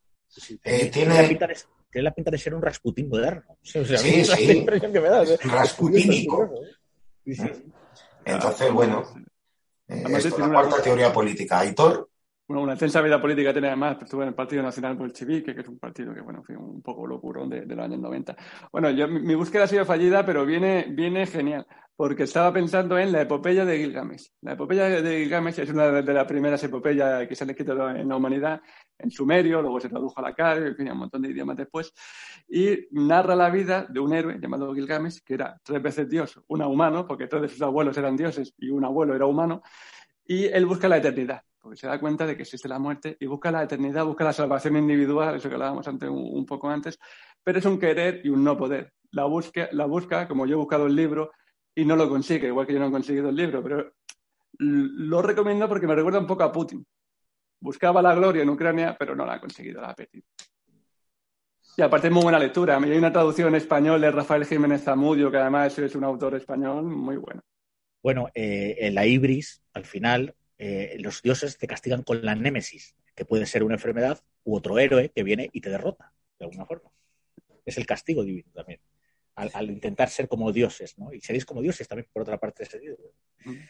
Eh, 0.64 0.90
tiene- 0.90 1.22
la 1.22 1.28
pinta 1.28 1.48
de, 1.48 1.58
tiene 1.92 2.04
la 2.06 2.14
pinta 2.14 2.32
de 2.32 2.38
ser 2.38 2.54
un 2.54 2.62
Rasputin 2.62 3.10
moderno. 3.10 3.58
O 3.76 3.86
sea, 3.86 4.00
a 4.00 4.04
mí 4.04 4.10
Sí, 4.10 4.20
esa 4.22 4.34
es 4.34 4.40
sí. 4.40 4.48
la 4.48 4.54
impresión 4.54 4.94
que 4.94 5.00
me 5.02 5.10
da. 5.10 5.24
¿eh? 5.24 5.38
Rasputínico. 5.44 6.50
Sí, 7.24 7.36
sí, 7.36 7.44
sí. 7.54 7.72
Entonces, 8.26 8.72
bueno, 8.72 9.04
eh, 9.16 9.24
Además, 9.92 10.26
esto, 10.26 10.40
la 10.40 10.46
una- 10.46 10.54
cuarta 10.62 10.82
teoría 10.82 11.12
política. 11.12 11.60
Aitor, 11.60 12.08
Bueno, 12.48 12.64
una 12.64 12.74
intensa 12.74 13.02
vida 13.02 13.22
política 13.22 13.54
tiene 13.54 13.68
además, 13.70 13.96
pues, 13.96 14.06
estuve 14.06 14.24
en 14.24 14.30
el 14.30 14.36
Partido 14.36 14.62
Nacional 14.62 14.96
Bolchevique, 14.98 15.54
que 15.56 15.62
es 15.62 15.68
un 15.70 15.80
partido 15.80 16.14
que, 16.14 16.20
bueno, 16.22 16.44
fue 16.44 16.58
un 16.58 16.82
poco 16.82 17.08
locurón 17.08 17.50
de, 17.50 17.62
de 17.66 17.76
los 17.76 17.86
años 17.86 18.00
90. 18.00 18.36
Bueno, 18.74 18.90
yo, 18.90 19.08
mi, 19.08 19.22
mi 19.22 19.36
búsqueda 19.36 19.64
ha 19.64 19.68
sido 19.68 19.86
fallida, 19.86 20.26
pero 20.26 20.46
viene, 20.46 20.88
viene 20.90 21.26
genial, 21.28 21.66
porque 21.96 22.24
estaba 22.24 22.52
pensando 22.52 22.98
en 22.98 23.12
la 23.14 23.22
epopeya 23.22 23.64
de 23.64 23.78
Gilgamesh. 23.78 24.32
La 24.42 24.54
epopeya 24.54 24.90
de 24.90 25.20
Gilgamesh 25.24 25.60
es 25.60 25.70
una 25.70 25.88
de, 25.92 26.02
de 26.02 26.14
las 26.14 26.26
primeras 26.26 26.62
epopeyas 26.64 27.26
que 27.28 27.36
se 27.36 27.44
han 27.46 27.52
escrito 27.52 27.90
en 27.90 28.10
la 28.10 28.16
humanidad, 28.18 28.60
en 29.02 29.12
sumerio, 29.12 29.62
luego 29.62 29.80
se 29.80 29.90
tradujo 29.90 30.20
a 30.20 30.22
la 30.22 30.34
cara, 30.34 30.68
en 30.68 30.76
fin, 30.76 30.92
un 30.92 30.98
montón 30.98 31.22
de 31.22 31.30
idiomas 31.30 31.58
después, 31.58 31.94
y 32.48 32.88
narra 32.92 33.36
la 33.36 33.50
vida 33.50 33.86
de 33.90 34.00
un 34.00 34.14
héroe 34.14 34.38
llamado 34.40 34.74
Gilgamesh, 34.74 35.22
que 35.24 35.36
era 35.36 35.60
tres 35.64 35.82
veces 35.82 36.10
dios, 36.10 36.40
una 36.48 36.68
humano, 36.68 37.06
porque 37.08 37.28
tres 37.28 37.42
de 37.44 37.50
sus 37.50 37.62
abuelos 37.62 37.98
eran 37.98 38.16
dioses 38.16 38.54
y 38.58 38.70
un 38.70 38.86
abuelo 38.86 39.16
era 39.16 39.26
humano, 39.26 39.62
y 40.26 40.46
él 40.46 40.66
busca 40.66 40.88
la 40.88 40.98
eternidad, 40.98 41.42
porque 41.60 41.78
se 41.78 41.88
da 41.88 42.00
cuenta 42.00 42.26
de 42.26 42.36
que 42.36 42.44
existe 42.44 42.68
la 42.68 42.80
muerte 42.80 43.18
y 43.20 43.26
busca 43.26 43.52
la 43.52 43.64
eternidad, 43.64 44.06
busca 44.06 44.24
la 44.24 44.34
salvación 44.34 44.78
individual, 44.78 45.36
eso 45.36 45.50
que 45.50 45.56
hablábamos 45.56 45.88
antes 45.88 46.10
un, 46.10 46.30
un 46.32 46.46
poco 46.46 46.70
antes, 46.70 47.00
pero 47.44 47.60
es 47.60 47.66
un 47.66 47.80
querer 47.80 48.22
y 48.24 48.30
un 48.30 48.44
no 48.44 48.58
poder. 48.58 48.94
La 49.12 49.26
busca, 49.26 49.68
la 49.72 49.86
busca, 49.86 50.28
como 50.28 50.46
yo 50.46 50.54
he 50.54 50.60
buscado 50.60 50.88
el 50.88 50.96
libro, 50.96 51.32
y 51.76 51.86
no 51.86 51.96
lo 51.96 52.10
consigue, 52.10 52.48
igual 52.48 52.68
que 52.68 52.74
yo 52.74 52.80
no 52.80 52.88
he 52.88 52.92
conseguido 52.92 53.30
el 53.30 53.36
libro, 53.36 53.64
pero 53.64 53.94
lo 54.60 55.22
recomiendo 55.22 55.68
porque 55.68 55.88
me 55.88 55.96
recuerda 55.96 56.20
un 56.20 56.28
poco 56.28 56.44
a 56.44 56.52
Putin. 56.52 56.86
Buscaba 57.62 58.02
la 58.02 58.16
gloria 58.16 58.42
en 58.42 58.50
Ucrania, 58.50 58.96
pero 59.00 59.16
no 59.16 59.26
la 59.26 59.36
ha 59.36 59.40
conseguido, 59.40 59.82
la 59.82 59.92
ha 59.92 59.96
perdido. 59.96 60.26
Y 61.78 61.82
aparte 61.82 62.08
es 62.08 62.14
muy 62.14 62.24
buena 62.24 62.40
lectura. 62.40 62.78
Hay 62.78 62.98
una 62.98 63.14
traducción 63.14 63.50
en 63.50 63.56
español 63.56 64.02
de 64.02 64.12
Rafael 64.12 64.46
Jiménez 64.46 64.84
Zamudio, 64.84 65.32
que 65.32 65.38
además 65.38 65.78
es 65.78 65.96
un 65.96 66.04
autor 66.04 66.36
español 66.36 66.84
muy 66.84 67.18
bueno. 67.18 67.42
Bueno, 68.04 68.30
eh, 68.34 68.78
en 68.80 68.96
la 68.96 69.06
Ibris, 69.06 69.62
al 69.74 69.86
final, 69.86 70.36
eh, 70.58 70.98
los 71.00 71.22
dioses 71.22 71.58
te 71.58 71.68
castigan 71.68 72.02
con 72.02 72.26
la 72.26 72.36
némesis, 72.36 72.96
que 73.16 73.26
puede 73.26 73.46
ser 73.46 73.64
una 73.64 73.76
enfermedad 73.76 74.20
u 74.44 74.56
otro 74.56 74.80
héroe 74.80 75.10
que 75.10 75.24
viene 75.24 75.50
y 75.54 75.62
te 75.62 75.70
derrota, 75.70 76.12
de 76.40 76.46
alguna 76.46 76.66
forma. 76.66 76.90
Es 77.64 77.78
el 77.78 77.86
castigo 77.86 78.24
divino 78.24 78.50
también, 78.54 78.82
al, 79.36 79.52
al 79.54 79.70
intentar 79.70 80.10
ser 80.10 80.28
como 80.28 80.52
dioses, 80.52 80.98
¿no? 80.98 81.14
Y 81.14 81.22
seréis 81.22 81.46
como 81.46 81.62
dioses 81.62 81.88
también, 81.88 82.10
por 82.12 82.24
otra 82.24 82.40
parte, 82.40 82.64
de 82.64 82.68
ese. 82.68 82.78
En 83.46 83.46
fin. 83.46 83.68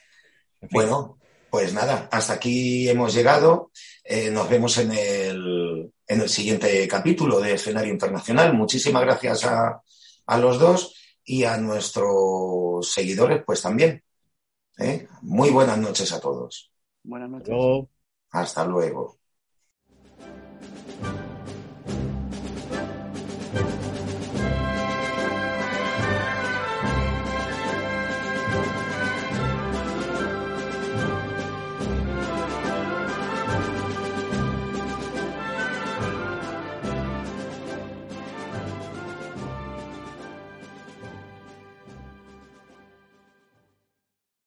Bueno, 0.71 1.19
pues 1.51 1.73
nada, 1.73 2.07
hasta 2.11 2.33
aquí 2.33 2.89
hemos 2.89 3.13
llegado. 3.13 3.71
Eh, 4.03 4.31
nos 4.31 4.49
vemos 4.49 4.77
en 4.79 4.91
el, 4.93 5.91
en 6.07 6.21
el 6.21 6.29
siguiente 6.29 6.87
capítulo 6.87 7.39
de 7.39 7.53
Escenario 7.53 7.91
Internacional. 7.91 8.53
Muchísimas 8.53 9.03
gracias 9.03 9.43
a, 9.45 9.81
a 10.25 10.37
los 10.39 10.57
dos 10.57 10.95
y 11.23 11.43
a 11.43 11.57
nuestros 11.57 12.91
seguidores, 12.91 13.43
pues 13.45 13.61
también. 13.61 14.01
¿eh? 14.79 15.07
Muy 15.21 15.49
buenas 15.51 15.77
noches 15.77 16.11
a 16.13 16.19
todos. 16.19 16.71
Buenas 17.03 17.29
noches. 17.29 17.49
Luego- 17.49 17.89
Hasta 18.31 18.65
luego. 18.65 19.19